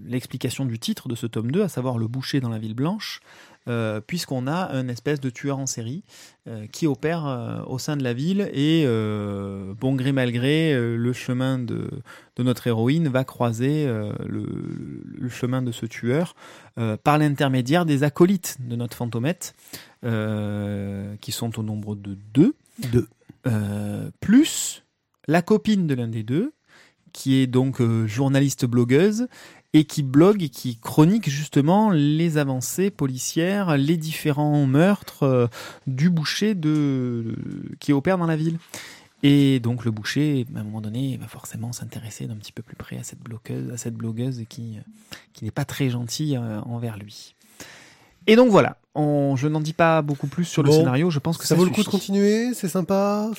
l'explication 0.06 0.66
du 0.66 0.80
titre 0.80 1.10
de 1.10 1.16
ce 1.16 1.28
tome 1.28 1.52
2, 1.52 1.64
à 1.64 1.70
savoir 1.70 1.98
le 1.98 2.08
boucher 2.08 2.40
dans 2.40 2.50
la 2.50 2.60
ville 2.60 2.76
blanche, 2.76 3.20
euh, 3.68 4.02
puisqu'on 4.06 4.48
a 4.48 4.72
un 4.72 4.88
espèce 4.88 5.20
de 5.20 5.30
tueur 5.30 5.60
en 5.60 5.66
série 5.66 6.04
euh, 6.48 6.68
qui 6.68 6.88
opère 6.88 7.26
euh, 7.26 7.62
au 7.68 7.80
sein 7.80 7.98
de 7.98 8.04
la 8.04 8.14
ville 8.14 8.50
et 8.54 8.86
bon 9.80 9.96
gré 9.96 10.12
mal 10.12 10.32
gré, 10.32 10.74
le 10.76 11.14
chemin 11.14 11.60
de, 11.60 11.90
de 12.36 12.44
notre 12.44 12.68
héroïne 12.68 13.08
va 13.08 13.24
croiser 13.24 13.86
le, 14.26 14.46
le 15.18 15.30
chemin 15.30 15.62
de 15.62 15.72
ce 15.72 15.86
tueur 15.86 16.36
par 17.04 17.18
l'intermédiaire 17.18 17.86
des 17.86 18.04
acolytes 18.04 18.58
de 18.60 18.76
notre 18.76 18.96
fantomette, 18.96 19.56
qui 20.02 21.32
sont 21.32 21.60
au 21.60 21.64
nombre 21.64 21.96
de 21.96 22.18
deux, 22.34 22.56
Deux. 22.92 23.08
plus 24.20 24.84
la 25.28 25.42
copine 25.42 25.88
de 25.88 25.96
l'un 25.96 26.08
des 26.08 26.24
deux, 26.24 26.54
qui 27.18 27.36
est 27.36 27.48
donc 27.48 27.82
euh, 27.82 28.06
journaliste 28.06 28.66
blogueuse 28.66 29.28
et 29.78 29.84
qui 29.84 30.02
blogue 30.02 30.42
et 30.42 30.50
qui 30.50 30.78
chronique 30.78 31.30
justement 31.30 31.92
les 31.92 32.40
avancées 32.40 32.90
policières, 32.90 33.78
les 33.78 33.96
différents 33.96 34.66
meurtres 34.66 35.24
euh, 35.24 35.48
du 35.86 36.10
boucher 36.10 36.56
de, 36.56 37.36
qui 37.80 37.94
opère 37.94 38.18
dans 38.18 38.26
la 38.26 38.36
ville. 38.36 38.58
Et 39.22 39.60
donc 39.60 39.86
le 39.86 39.92
boucher, 39.92 40.48
à 40.56 40.60
un 40.60 40.64
moment 40.64 40.82
donné, 40.82 41.18
va 41.18 41.28
forcément 41.28 41.74
s'intéresser 41.74 42.26
d'un 42.26 42.38
petit 42.38 42.52
peu 42.52 42.64
plus 42.64 42.76
près 42.76 42.98
à 42.98 43.04
cette 43.04 43.20
blogueuse, 43.20 43.72
à 43.72 43.78
cette 43.78 43.96
blogueuse 43.96 44.44
qui, 44.50 44.80
qui 45.34 45.46
n'est 45.46 45.52
pas 45.52 45.66
très 45.66 45.92
gentille 45.92 46.38
euh, 46.38 46.60
envers 46.62 46.98
lui. 46.98 47.36
Et 48.28 48.36
donc 48.36 48.50
voilà, 48.50 48.78
on, 48.94 49.36
je 49.36 49.48
n'en 49.48 49.62
dis 49.62 49.74
pas 49.74 50.02
beaucoup 50.02 50.28
plus 50.28 50.44
sur 50.44 50.64
le 50.64 50.72
scénario, 50.72 51.10
je 51.10 51.20
pense 51.20 51.38
que 51.38 51.44
Ça, 51.44 51.50
ça, 51.50 51.56
vaut 51.56 51.64
le 51.64 51.72
coup 51.72 51.84
de 51.84 51.88
continuer, 51.88 52.54
c'est 52.54 52.68
sympa. 52.68 53.30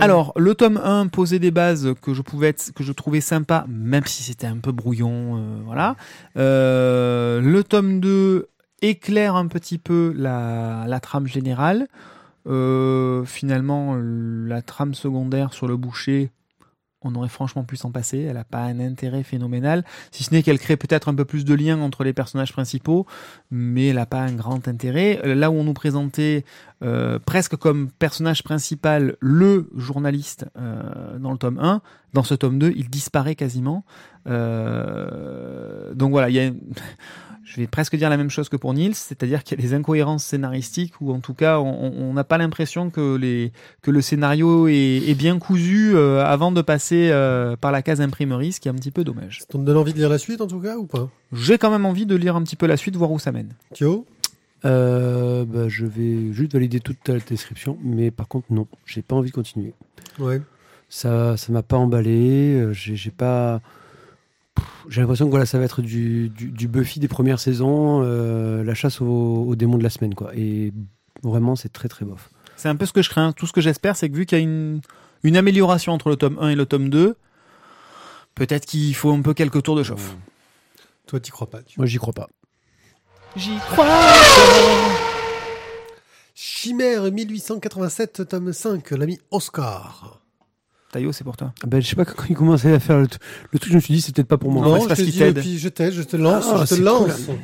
Alors, 0.00 0.32
le 0.36 0.54
tome 0.54 0.78
1 0.82 1.06
posait 1.06 1.38
des 1.38 1.50
bases 1.50 1.94
que 2.02 2.12
je 2.12 2.22
pouvais 2.22 2.48
être, 2.48 2.72
que 2.74 2.84
je 2.84 2.92
trouvais 2.92 3.20
sympa, 3.22 3.64
même 3.68 4.04
si 4.04 4.22
c'était 4.22 4.46
un 4.46 4.58
peu 4.58 4.72
brouillon, 4.72 5.36
euh, 5.36 5.60
voilà. 5.64 5.96
Euh, 6.36 7.40
le 7.40 7.64
tome 7.64 8.00
2 8.00 8.48
éclaire 8.82 9.36
un 9.36 9.46
petit 9.46 9.78
peu 9.78 10.12
la, 10.16 10.84
la 10.86 11.00
trame 11.00 11.26
générale. 11.26 11.88
Euh, 12.46 13.24
finalement, 13.24 13.96
la 13.96 14.62
trame 14.62 14.94
secondaire 14.94 15.52
sur 15.52 15.66
le 15.66 15.76
boucher, 15.76 16.30
on 17.06 17.14
aurait 17.14 17.28
franchement 17.28 17.64
pu 17.64 17.76
s'en 17.76 17.90
passer. 17.90 18.20
Elle 18.20 18.34
n'a 18.34 18.44
pas 18.44 18.62
un 18.62 18.80
intérêt 18.80 19.22
phénoménal, 19.22 19.84
si 20.10 20.24
ce 20.24 20.34
n'est 20.34 20.42
qu'elle 20.42 20.58
crée 20.58 20.76
peut-être 20.76 21.08
un 21.08 21.14
peu 21.14 21.24
plus 21.24 21.44
de 21.44 21.54
liens 21.54 21.80
entre 21.80 22.04
les 22.04 22.12
personnages 22.12 22.52
principaux, 22.52 23.06
mais 23.50 23.88
elle 23.88 23.96
n'a 23.96 24.06
pas 24.06 24.20
un 24.20 24.32
grand 24.32 24.68
intérêt. 24.68 25.20
Euh, 25.24 25.34
Là 25.34 25.50
où 25.50 25.54
on 25.54 25.64
nous 25.64 25.74
présentait 25.74 26.44
euh, 26.82 27.18
presque 27.18 27.56
comme 27.56 27.90
personnage 27.90 28.42
principal 28.42 29.16
le 29.20 29.70
journaliste 29.76 30.46
euh, 30.58 31.18
dans 31.18 31.32
le 31.32 31.38
tome 31.38 31.58
1, 31.58 31.80
dans 32.12 32.22
ce 32.22 32.34
tome 32.34 32.58
2, 32.58 32.72
il 32.76 32.88
disparaît 32.88 33.34
quasiment. 33.34 33.84
Donc 34.26 36.10
voilà, 36.10 36.30
il 36.30 36.34
y 36.34 36.40
a 36.40 36.50
je 37.46 37.60
vais 37.60 37.68
presque 37.68 37.94
dire 37.94 38.10
la 38.10 38.16
même 38.16 38.28
chose 38.28 38.48
que 38.48 38.56
pour 38.56 38.74
Niels, 38.74 38.96
c'est-à-dire 38.96 39.44
qu'il 39.44 39.56
y 39.56 39.62
a 39.62 39.66
des 39.66 39.72
incohérences 39.72 40.24
scénaristiques 40.24 41.00
ou 41.00 41.12
en 41.12 41.20
tout 41.20 41.32
cas 41.32 41.60
on 41.60 42.12
n'a 42.12 42.24
pas 42.24 42.38
l'impression 42.38 42.90
que, 42.90 43.14
les, 43.14 43.52
que 43.82 43.92
le 43.92 44.02
scénario 44.02 44.66
est, 44.66 45.02
est 45.06 45.14
bien 45.14 45.38
cousu 45.38 45.92
euh, 45.94 46.24
avant 46.24 46.50
de 46.50 46.60
passer 46.60 47.10
euh, 47.12 47.54
par 47.56 47.70
la 47.70 47.82
case 47.82 48.00
imprimerie, 48.00 48.52
ce 48.52 48.58
qui 48.60 48.66
est 48.66 48.72
un 48.72 48.74
petit 48.74 48.90
peu 48.90 49.04
dommage. 49.04 49.38
Ça 49.40 49.46
te 49.46 49.56
donne 49.58 49.76
envie 49.76 49.92
de 49.92 49.98
lire 49.98 50.08
la 50.08 50.18
suite 50.18 50.40
en 50.40 50.48
tout 50.48 50.58
cas 50.58 50.76
ou 50.76 50.86
pas? 50.86 51.08
J'ai 51.32 51.56
quand 51.56 51.70
même 51.70 51.86
envie 51.86 52.04
de 52.04 52.16
lire 52.16 52.34
un 52.34 52.42
petit 52.42 52.56
peu 52.56 52.66
la 52.66 52.76
suite, 52.76 52.96
voir 52.96 53.12
où 53.12 53.18
ça 53.20 53.30
mène. 53.30 53.52
Thio 53.72 54.04
Euh, 54.64 55.44
bah, 55.44 55.68
je 55.68 55.86
vais 55.86 56.32
juste 56.32 56.52
valider 56.52 56.80
toute 56.80 56.98
ta 57.04 57.16
description, 57.18 57.78
mais 57.84 58.10
par 58.10 58.26
contre, 58.26 58.46
non, 58.50 58.66
j'ai 58.84 59.02
pas 59.02 59.14
envie 59.14 59.30
de 59.30 59.34
continuer. 59.34 59.72
Ouais. 60.18 60.42
Ça 60.88 61.36
ça 61.36 61.52
m'a 61.52 61.62
pas 61.62 61.76
emballé, 61.76 62.68
j'ai 62.72 62.96
j'ai 62.96 63.10
pas. 63.12 63.60
J'ai 64.88 65.00
l'impression 65.00 65.26
que 65.26 65.30
voilà, 65.30 65.46
ça 65.46 65.58
va 65.58 65.64
être 65.64 65.82
du, 65.82 66.28
du, 66.28 66.50
du 66.50 66.68
Buffy 66.68 67.00
des 67.00 67.08
premières 67.08 67.40
saisons, 67.40 68.02
euh, 68.04 68.62
la 68.62 68.74
chasse 68.74 69.00
aux, 69.00 69.44
aux 69.48 69.56
démons 69.56 69.78
de 69.78 69.82
la 69.82 69.90
semaine, 69.90 70.14
quoi. 70.14 70.30
Et 70.34 70.72
vraiment, 71.22 71.56
c'est 71.56 71.72
très 71.72 71.88
très 71.88 72.04
bof. 72.04 72.30
C'est 72.56 72.68
un 72.68 72.76
peu 72.76 72.86
ce 72.86 72.92
que 72.92 73.02
je 73.02 73.10
crains. 73.10 73.32
Tout 73.32 73.46
ce 73.46 73.52
que 73.52 73.60
j'espère, 73.60 73.96
c'est 73.96 74.08
que 74.08 74.16
vu 74.16 74.26
qu'il 74.26 74.38
y 74.38 74.40
a 74.40 74.44
une, 74.44 74.80
une 75.22 75.36
amélioration 75.36 75.92
entre 75.92 76.08
le 76.08 76.16
tome 76.16 76.38
1 76.40 76.50
et 76.50 76.54
le 76.54 76.66
tome 76.66 76.88
2, 76.88 77.16
peut-être 78.34 78.64
qu'il 78.66 78.94
faut 78.94 79.12
un 79.12 79.22
peu 79.22 79.34
quelques 79.34 79.62
tours 79.62 79.76
de 79.76 79.82
chauffe. 79.82 80.16
Toi, 81.06 81.20
t'y 81.20 81.30
crois 81.30 81.50
pas. 81.50 81.62
Thio. 81.62 81.74
Moi, 81.78 81.86
j'y 81.86 81.98
crois 81.98 82.12
pas. 82.12 82.28
J'y 83.36 83.56
crois 83.70 83.86
Chimère 86.34 87.10
1887, 87.10 88.28
tome 88.28 88.52
5, 88.52 88.90
l'ami 88.92 89.18
Oscar. 89.30 90.20
Taillot, 90.96 91.12
c'est 91.12 91.24
pour 91.24 91.36
toi. 91.36 91.52
Ben, 91.66 91.82
je 91.82 91.86
sais 91.88 91.94
pas 91.94 92.06
quand 92.06 92.24
il 92.30 92.34
commençait 92.34 92.72
à 92.72 92.80
faire 92.80 92.98
le, 92.98 93.06
truc, 93.06 93.20
je 93.70 93.74
me 93.74 93.80
suis 93.80 93.92
dit, 93.92 94.00
c'est 94.00 94.14
peut-être 94.14 94.28
pas 94.28 94.38
pour 94.38 94.50
moi. 94.50 94.64
Non, 94.66 94.80
je 94.82 94.88
te 94.88 94.94
qu'il 94.94 95.10
dis, 95.10 95.18
t'aide. 95.18 95.36
et 95.36 95.40
puis 95.42 95.58
je 95.58 95.68
t'aide, 95.68 95.92
je 95.92 96.00
te 96.00 96.16
lance, 96.16 96.46
Ah, 96.50 96.56
je 96.64 96.70
te 96.70 96.74
c'est 96.74 96.80
lance. 96.80 97.26
cool. 97.26 97.34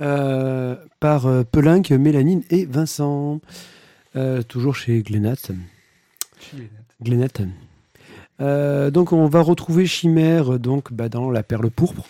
Euh, 0.00 0.76
par 1.00 1.26
euh, 1.26 1.42
Pelinck, 1.42 1.90
Mélanine 1.90 2.42
et 2.50 2.64
Vincent. 2.66 3.40
Euh, 4.14 4.42
toujours 4.42 4.76
chez 4.76 5.02
Glenat. 5.02 5.34
Glenat. 7.02 7.26
Euh, 8.40 8.92
donc 8.92 9.12
on 9.12 9.26
va 9.26 9.40
retrouver 9.42 9.86
Chimère 9.86 10.60
donc 10.60 10.92
bah, 10.92 11.08
dans 11.08 11.30
La 11.30 11.42
Perle 11.42 11.68
pourpre. 11.70 12.06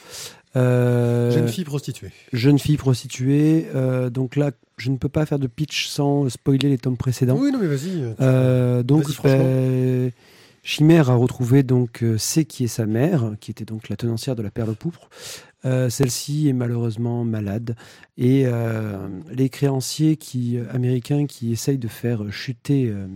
Euh, 0.54 1.30
Jeune 1.30 1.48
fille 1.48 1.64
prostituée. 1.64 2.10
jeune 2.32 2.58
fille 2.58 2.76
prostituée. 2.76 3.68
Euh, 3.74 4.10
donc 4.10 4.36
là, 4.36 4.50
je 4.76 4.90
ne 4.90 4.96
peux 4.96 5.08
pas 5.08 5.24
faire 5.24 5.38
de 5.38 5.46
pitch 5.46 5.86
sans 5.86 6.28
spoiler 6.28 6.68
les 6.68 6.78
tomes 6.78 6.96
précédents. 6.96 7.36
Oui, 7.38 7.50
non, 7.50 7.58
mais 7.58 7.68
vas-y. 7.68 8.02
Euh, 8.20 8.82
donc, 8.82 9.08
franchement. 9.08 10.10
Chimère 10.64 11.10
a 11.10 11.14
retrouvé 11.16 11.62
donc 11.64 12.04
c'est 12.18 12.44
qui 12.44 12.64
est 12.64 12.68
sa 12.68 12.86
mère, 12.86 13.32
qui 13.40 13.50
était 13.50 13.64
donc 13.64 13.88
la 13.88 13.96
tenancière 13.96 14.36
de 14.36 14.42
la 14.42 14.50
perle 14.50 14.76
pourpre. 14.76 15.08
Euh, 15.64 15.90
Celle-ci 15.90 16.48
est 16.48 16.52
malheureusement 16.52 17.24
malade 17.24 17.74
et 18.16 18.44
euh, 18.46 19.08
les 19.30 19.48
créanciers 19.48 20.16
qui 20.16 20.56
euh, 20.58 20.64
américains 20.72 21.26
qui 21.26 21.52
essayent 21.52 21.78
de 21.78 21.88
faire 21.88 22.30
chuter. 22.32 22.86
euh, 22.88 23.06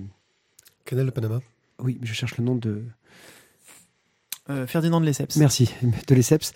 Canal 0.84 1.06
de 1.06 1.10
Panama. 1.12 1.40
oui, 1.80 1.98
je 2.02 2.12
cherche 2.12 2.36
le 2.38 2.44
nom 2.44 2.54
de. 2.56 2.82
Euh, 4.50 4.66
Ferdinand 4.66 5.00
de 5.00 5.06
Lesseps. 5.06 5.36
Merci, 5.36 5.72
de 6.08 6.14
Lesseps. 6.14 6.52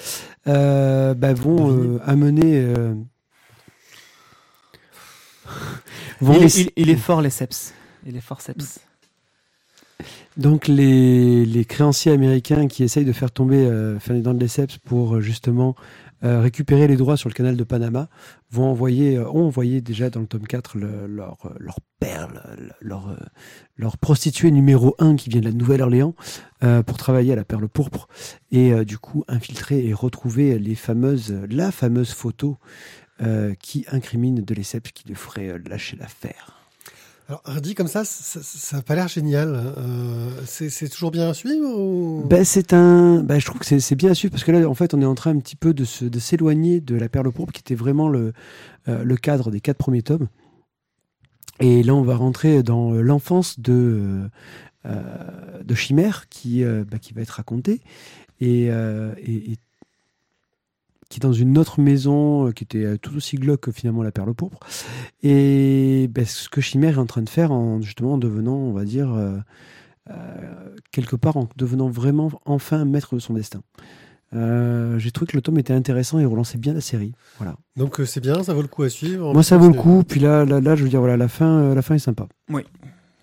Euh, 0.47 1.14
bah, 1.14 1.34
vont 1.34 1.70
euh, 1.72 2.01
amener. 2.05 2.61
euh, 2.64 2.95
vont 6.20 6.34
Il, 6.34 6.43
est, 6.43 6.47
essa- 6.47 6.61
il- 6.61 6.70
il 6.76 6.91
est 6.91 6.97
fort, 6.97 7.20
Lesseps. 7.22 7.74
Il 8.07 8.16
est 8.16 8.20
fort, 8.20 8.41
Seps. 8.41 8.80
Donc 10.36 10.68
les, 10.68 11.64
créanciers 11.64 12.12
américains 12.12 12.66
qui 12.68 12.82
essayent 12.82 13.05
de 13.05 13.12
faire 13.12 13.30
tomber 13.30 13.57
euh, 13.59 13.98
Ferdinand 13.98 14.34
de 14.34 14.40
Lesseps 14.40 14.78
pour 14.78 15.16
euh, 15.16 15.20
justement 15.20 15.74
euh, 16.22 16.40
récupérer 16.40 16.86
les 16.86 16.96
droits 16.96 17.16
sur 17.16 17.28
le 17.30 17.34
canal 17.34 17.57
de 17.57 17.64
Panama 17.64 18.09
vont 18.51 18.64
envoyer, 18.70 19.16
euh, 19.16 19.26
ont 19.30 19.46
envoyé 19.46 19.80
déjà 19.80 20.11
dans 20.11 20.20
le 20.20 20.26
tome 20.26 20.46
4 20.46 20.76
le- 20.76 21.07
leur, 21.07 21.38
euh, 21.46 21.55
leur 21.59 21.76
perle, 21.98 22.42
le- 22.59 22.70
leur, 22.80 23.09
euh, 23.09 23.16
leur 23.76 23.96
prostituée 23.96 24.51
numéro 24.51 24.94
1 24.98 25.16
qui 25.16 25.30
vient 25.30 25.40
de 25.40 25.46
la 25.46 25.53
Nouvelle-Orléans 25.53 26.14
euh, 26.62 26.82
pour 26.82 26.98
travailler 26.98 27.32
à 27.32 27.36
la 27.36 27.44
perle 27.44 27.68
pourpre 27.68 28.07
et 28.53 28.84
du 28.84 28.98
coup 28.98 29.24
infiltrer 29.28 29.86
et 29.86 29.94
retrouver 29.94 30.59
les 30.59 30.74
fameuses, 30.74 31.34
la 31.48 31.72
fameuse 31.72 32.12
photo 32.12 32.59
qui 33.61 33.84
incrimine 33.92 34.37
de 34.37 34.54
Lesseps 34.54 34.92
qui 34.92 35.07
lui 35.07 35.14
ferait 35.14 35.58
lâcher 35.68 35.96
l'affaire. 35.99 36.59
Alors, 37.30 37.61
dit 37.61 37.76
comme 37.76 37.86
ça, 37.86 38.02
ça 38.04 38.76
n'a 38.76 38.82
pas 38.82 38.96
l'air 38.96 39.07
génial. 39.07 39.54
Euh, 39.54 40.30
c'est 40.46 40.88
toujours 40.88 41.12
bien 41.12 41.28
à 41.30 41.34
suivre 41.34 41.64
ou... 41.78 42.24
Ben, 42.28 42.44
c'est 42.44 42.72
un. 42.72 43.22
Ben, 43.22 43.38
je 43.38 43.46
trouve 43.46 43.61
que 43.61 43.66
c'est- 43.78 43.94
bien 43.94 44.11
à 44.11 44.14
suivre 44.14 44.32
parce 44.32 44.42
que 44.42 44.50
là, 44.50 44.68
en 44.68 44.74
fait, 44.74 44.94
on 44.94 45.00
est 45.00 45.04
en 45.04 45.14
train 45.14 45.30
un 45.30 45.38
petit 45.38 45.54
peu 45.54 45.72
de 45.72 45.84
se- 45.84 46.04
de 46.04 46.18
s'éloigner 46.18 46.80
de, 46.80 46.96
la 46.96 47.08
perle 47.08 47.30
pourpre 47.30 47.52
qui 47.52 47.61
était 47.61 47.76
vraiment 47.76 48.08
le, 48.08 48.32
euh, 48.88 49.04
le 49.04 49.16
cadre 49.16 49.52
des 49.52 49.61
quatre 49.61 49.76
premiers 49.78 50.02
tomes. 50.02 50.26
Et 51.61 51.84
là, 51.84 51.94
on 51.94 52.02
va 52.02 52.16
rentrer 52.16 52.64
dans 52.64 52.94
euh, 52.94 53.00
l'enfance 53.00 53.61
de, 53.61 54.28
de 54.84 55.74
Chimère 55.76 56.28
qui, 56.30 56.64
ben, 56.64 56.98
qui 57.00 57.12
va 57.12 57.20
être 57.22 57.30
racontée 57.30 57.80
et 58.40 58.70
qui 61.11 61.18
est 61.18 61.20
dans 61.20 61.32
une 61.34 61.58
autre 61.58 61.80
maison 61.80 62.46
euh, 62.49 62.53
qui 62.53 62.64
était 62.64 62.84
euh, 62.84 62.96
tout 62.96 63.14
aussi 63.16 63.37
glauque 63.37 63.61
que 63.61 63.72
finalement 63.72 64.03
la 64.03 64.12
perle 64.12 64.32
pourpre. 64.32 64.58
Et 65.22 66.08
ben, 66.11 66.24
ce 66.24 66.49
que 66.49 66.61
Chimère 66.62 66.95
est 66.95 67.00
en 67.00 67.07
train 67.07 67.20
de 67.22 67.28
faire 67.28 67.53
en 67.53 67.80
justement 67.82 68.14
en 68.14 68.18
devenant, 68.18 68.54
on 68.57 68.72
va 68.72 68.84
dire, 68.84 69.12
euh, 69.12 69.37
euh, 70.08 70.14
quelque 70.92 71.16
part 71.16 71.37
en 71.37 71.49
devenant 71.57 71.88
vraiment 71.91 72.30
enfin 72.46 72.84
maître 72.84 73.14
de 73.14 73.20
son 73.20 73.34
destin. 73.34 73.61
Euh, 74.32 74.96
J'ai 74.99 75.11
trouvé 75.11 75.32
que 75.32 75.37
le 75.37 75.42
tome 75.42 75.58
était 75.58 75.72
intéressant 75.72 76.20
et 76.20 76.24
relançait 76.24 76.58
bien 76.58 76.72
la 76.72 76.80
série. 76.80 77.12
Voilà. 77.38 77.57
Donc 77.76 77.99
euh, 78.00 78.07
c'est 78.07 78.20
bien, 78.20 78.42
ça 78.45 78.54
vaut 78.54 78.62
le 78.62 78.68
coup 78.68 78.84
à 78.84 78.88
suivre. 78.88 79.32
Moi, 79.34 79.42
ça 79.42 79.57
vaut 79.58 79.66
le 79.68 79.74
coup. 79.74 80.04
Puis 80.08 80.20
là, 80.20 80.45
là, 80.45 80.61
là, 80.61 80.76
je 80.76 80.84
veux 80.84 80.88
dire, 80.88 81.00
voilà, 81.00 81.16
la 81.16 81.26
fin, 81.28 81.58
euh, 81.58 81.74
la 81.74 81.82
fin 81.82 81.96
est 81.96 81.99
sympa. 81.99 82.28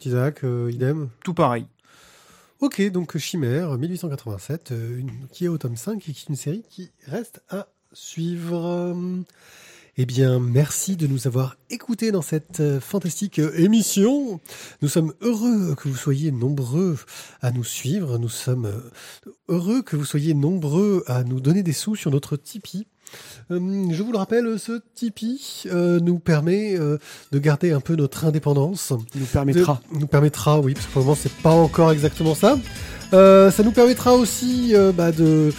Isaac, 0.05 0.43
euh, 0.43 0.69
idem. 0.71 1.09
Tout 1.23 1.33
pareil. 1.33 1.65
Ok, 2.59 2.81
donc 2.91 3.17
Chimère, 3.17 3.77
1887, 3.77 4.71
euh, 4.71 4.99
une- 4.99 5.11
qui 5.31 5.45
est 5.45 5.47
au 5.47 5.57
tome 5.57 5.75
5 5.75 5.97
et 6.09 6.11
qui 6.11 6.25
est 6.25 6.29
une 6.29 6.35
série 6.35 6.63
qui 6.69 6.91
reste 7.07 7.41
à 7.49 7.67
suivre. 7.93 8.95
Eh 9.99 10.05
bien, 10.05 10.39
merci 10.39 10.95
de 10.95 11.07
nous 11.07 11.25
avoir 11.25 11.55
écoutés 11.71 12.11
dans 12.11 12.21
cette 12.21 12.59
euh, 12.59 12.79
fantastique 12.79 13.39
euh, 13.39 13.51
émission. 13.57 14.39
Nous 14.83 14.89
sommes 14.89 15.11
heureux 15.21 15.73
que 15.75 15.87
vous 15.89 15.95
soyez 15.95 16.31
nombreux 16.31 16.97
à 17.41 17.49
nous 17.49 17.63
suivre. 17.63 18.19
Nous 18.19 18.29
sommes 18.29 18.67
euh, 18.67 19.31
heureux 19.49 19.81
que 19.81 19.95
vous 19.95 20.05
soyez 20.05 20.35
nombreux 20.35 21.03
à 21.07 21.23
nous 21.23 21.39
donner 21.41 21.63
des 21.63 21.73
sous 21.73 21.95
sur 21.95 22.11
notre 22.11 22.37
Tipeee. 22.37 22.85
Euh, 23.49 23.87
je 23.91 24.03
vous 24.03 24.11
le 24.11 24.19
rappelle, 24.19 24.59
ce 24.59 24.81
Tipeee 24.93 25.63
euh, 25.65 25.99
nous 25.99 26.19
permet 26.19 26.77
euh, 26.77 26.99
de 27.31 27.39
garder 27.39 27.71
un 27.71 27.79
peu 27.79 27.95
notre 27.95 28.23
indépendance 28.25 28.93
Il 29.15 29.21
nous 29.21 29.25
permettra. 29.27 29.81
de- 29.91 29.99
nous 29.99 30.07
permettra, 30.07 30.59
oui, 30.59 30.75
parce 30.75 30.85
que 30.85 30.91
pour 30.91 30.99
le 31.01 31.05
moment 31.07 31.17
c'est 31.19 31.33
pas 31.41 31.49
encore 31.53 31.91
exactement 31.91 32.35
ça. 32.35 32.59
Euh, 33.13 33.49
ça 33.49 33.63
nous 33.63 33.71
permettra 33.71 34.13
aussi 34.13 34.75
bah, 34.95 35.11
de, 35.13 35.51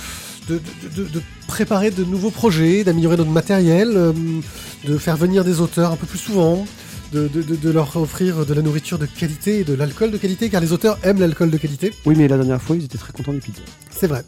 de, 0.48 0.60
de, 0.96 1.02
de- 1.04 1.08
de 1.08 1.22
préparer 1.46 1.90
de 1.90 2.04
nouveaux 2.04 2.30
projets, 2.30 2.84
d'améliorer 2.84 3.16
notre 3.16 3.30
matériel, 3.30 3.92
euh, 3.94 4.12
de 4.86 4.98
faire 4.98 5.16
venir 5.16 5.44
des 5.44 5.60
auteurs 5.60 5.92
un 5.92 5.96
peu 5.96 6.06
plus 6.06 6.18
souvent, 6.18 6.66
de, 7.12 7.26
de, 7.26 7.40
de, 7.42 7.56
de 7.56 7.70
leur 7.70 7.96
offrir 7.96 8.44
de 8.44 8.52
la 8.52 8.60
nourriture 8.60 8.98
de 8.98 9.06
qualité 9.06 9.60
et 9.60 9.64
de 9.64 9.72
l'alcool 9.74 10.10
de 10.10 10.18
qualité, 10.18 10.50
car 10.50 10.60
les 10.60 10.72
auteurs 10.72 10.98
aiment 11.02 11.20
l'alcool 11.20 11.50
de 11.50 11.56
qualité. 11.56 11.92
Oui, 12.04 12.14
mais 12.18 12.28
la 12.28 12.36
dernière 12.36 12.60
fois, 12.60 12.76
ils 12.76 12.84
étaient 12.84 12.98
très 12.98 13.12
contents 13.12 13.32
du 13.32 13.40
pizza. 13.40 13.62
C'est 13.90 14.06
vrai. 14.06 14.24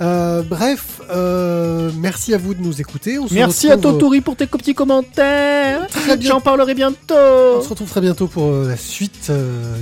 Euh, 0.00 0.42
bref, 0.42 1.00
euh, 1.10 1.90
merci 1.98 2.32
à 2.32 2.38
vous 2.38 2.54
de 2.54 2.62
nous 2.62 2.80
écouter. 2.80 3.18
On 3.18 3.26
se 3.28 3.34
Merci 3.34 3.68
à 3.70 3.74
retrouve, 3.74 3.92
Totori 3.94 4.20
pour 4.20 4.36
tes 4.36 4.46
petits 4.46 4.74
commentaires. 4.74 5.86
Très 5.88 6.16
bien. 6.16 6.30
J'en 6.30 6.40
parlerai 6.40 6.72
On 6.72 6.76
bientôt. 6.76 7.62
se 7.62 7.68
retrouve 7.68 7.90
très 7.90 8.00
bientôt 8.00 8.28
pour 8.28 8.52
la 8.52 8.76
suite 8.76 9.30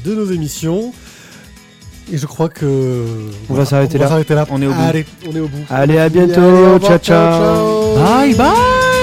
de 0.04 0.14
nos 0.14 0.26
émissions. 0.32 0.92
Et 2.12 2.18
je 2.18 2.26
crois 2.26 2.48
que. 2.48 3.30
On 3.50 3.54
va 3.54 3.64
s'arrêter 3.64 3.96
on 3.96 3.98
va 3.98 4.04
là. 4.04 4.10
s'arrêter 4.10 4.34
là. 4.34 4.46
On 4.50 4.62
est 4.62 4.66
au 4.66 4.72
bout. 4.72 4.80
Allez, 4.80 5.06
on 5.26 5.36
est 5.36 5.40
au 5.40 5.48
bout. 5.48 5.64
Allez, 5.70 5.98
à 5.98 6.08
bientôt. 6.08 6.40
Allez, 6.40 6.66
revoir, 6.74 6.80
ciao, 6.80 6.98
ciao. 6.98 7.94
Bye 7.96 8.34
bye. 8.34 8.97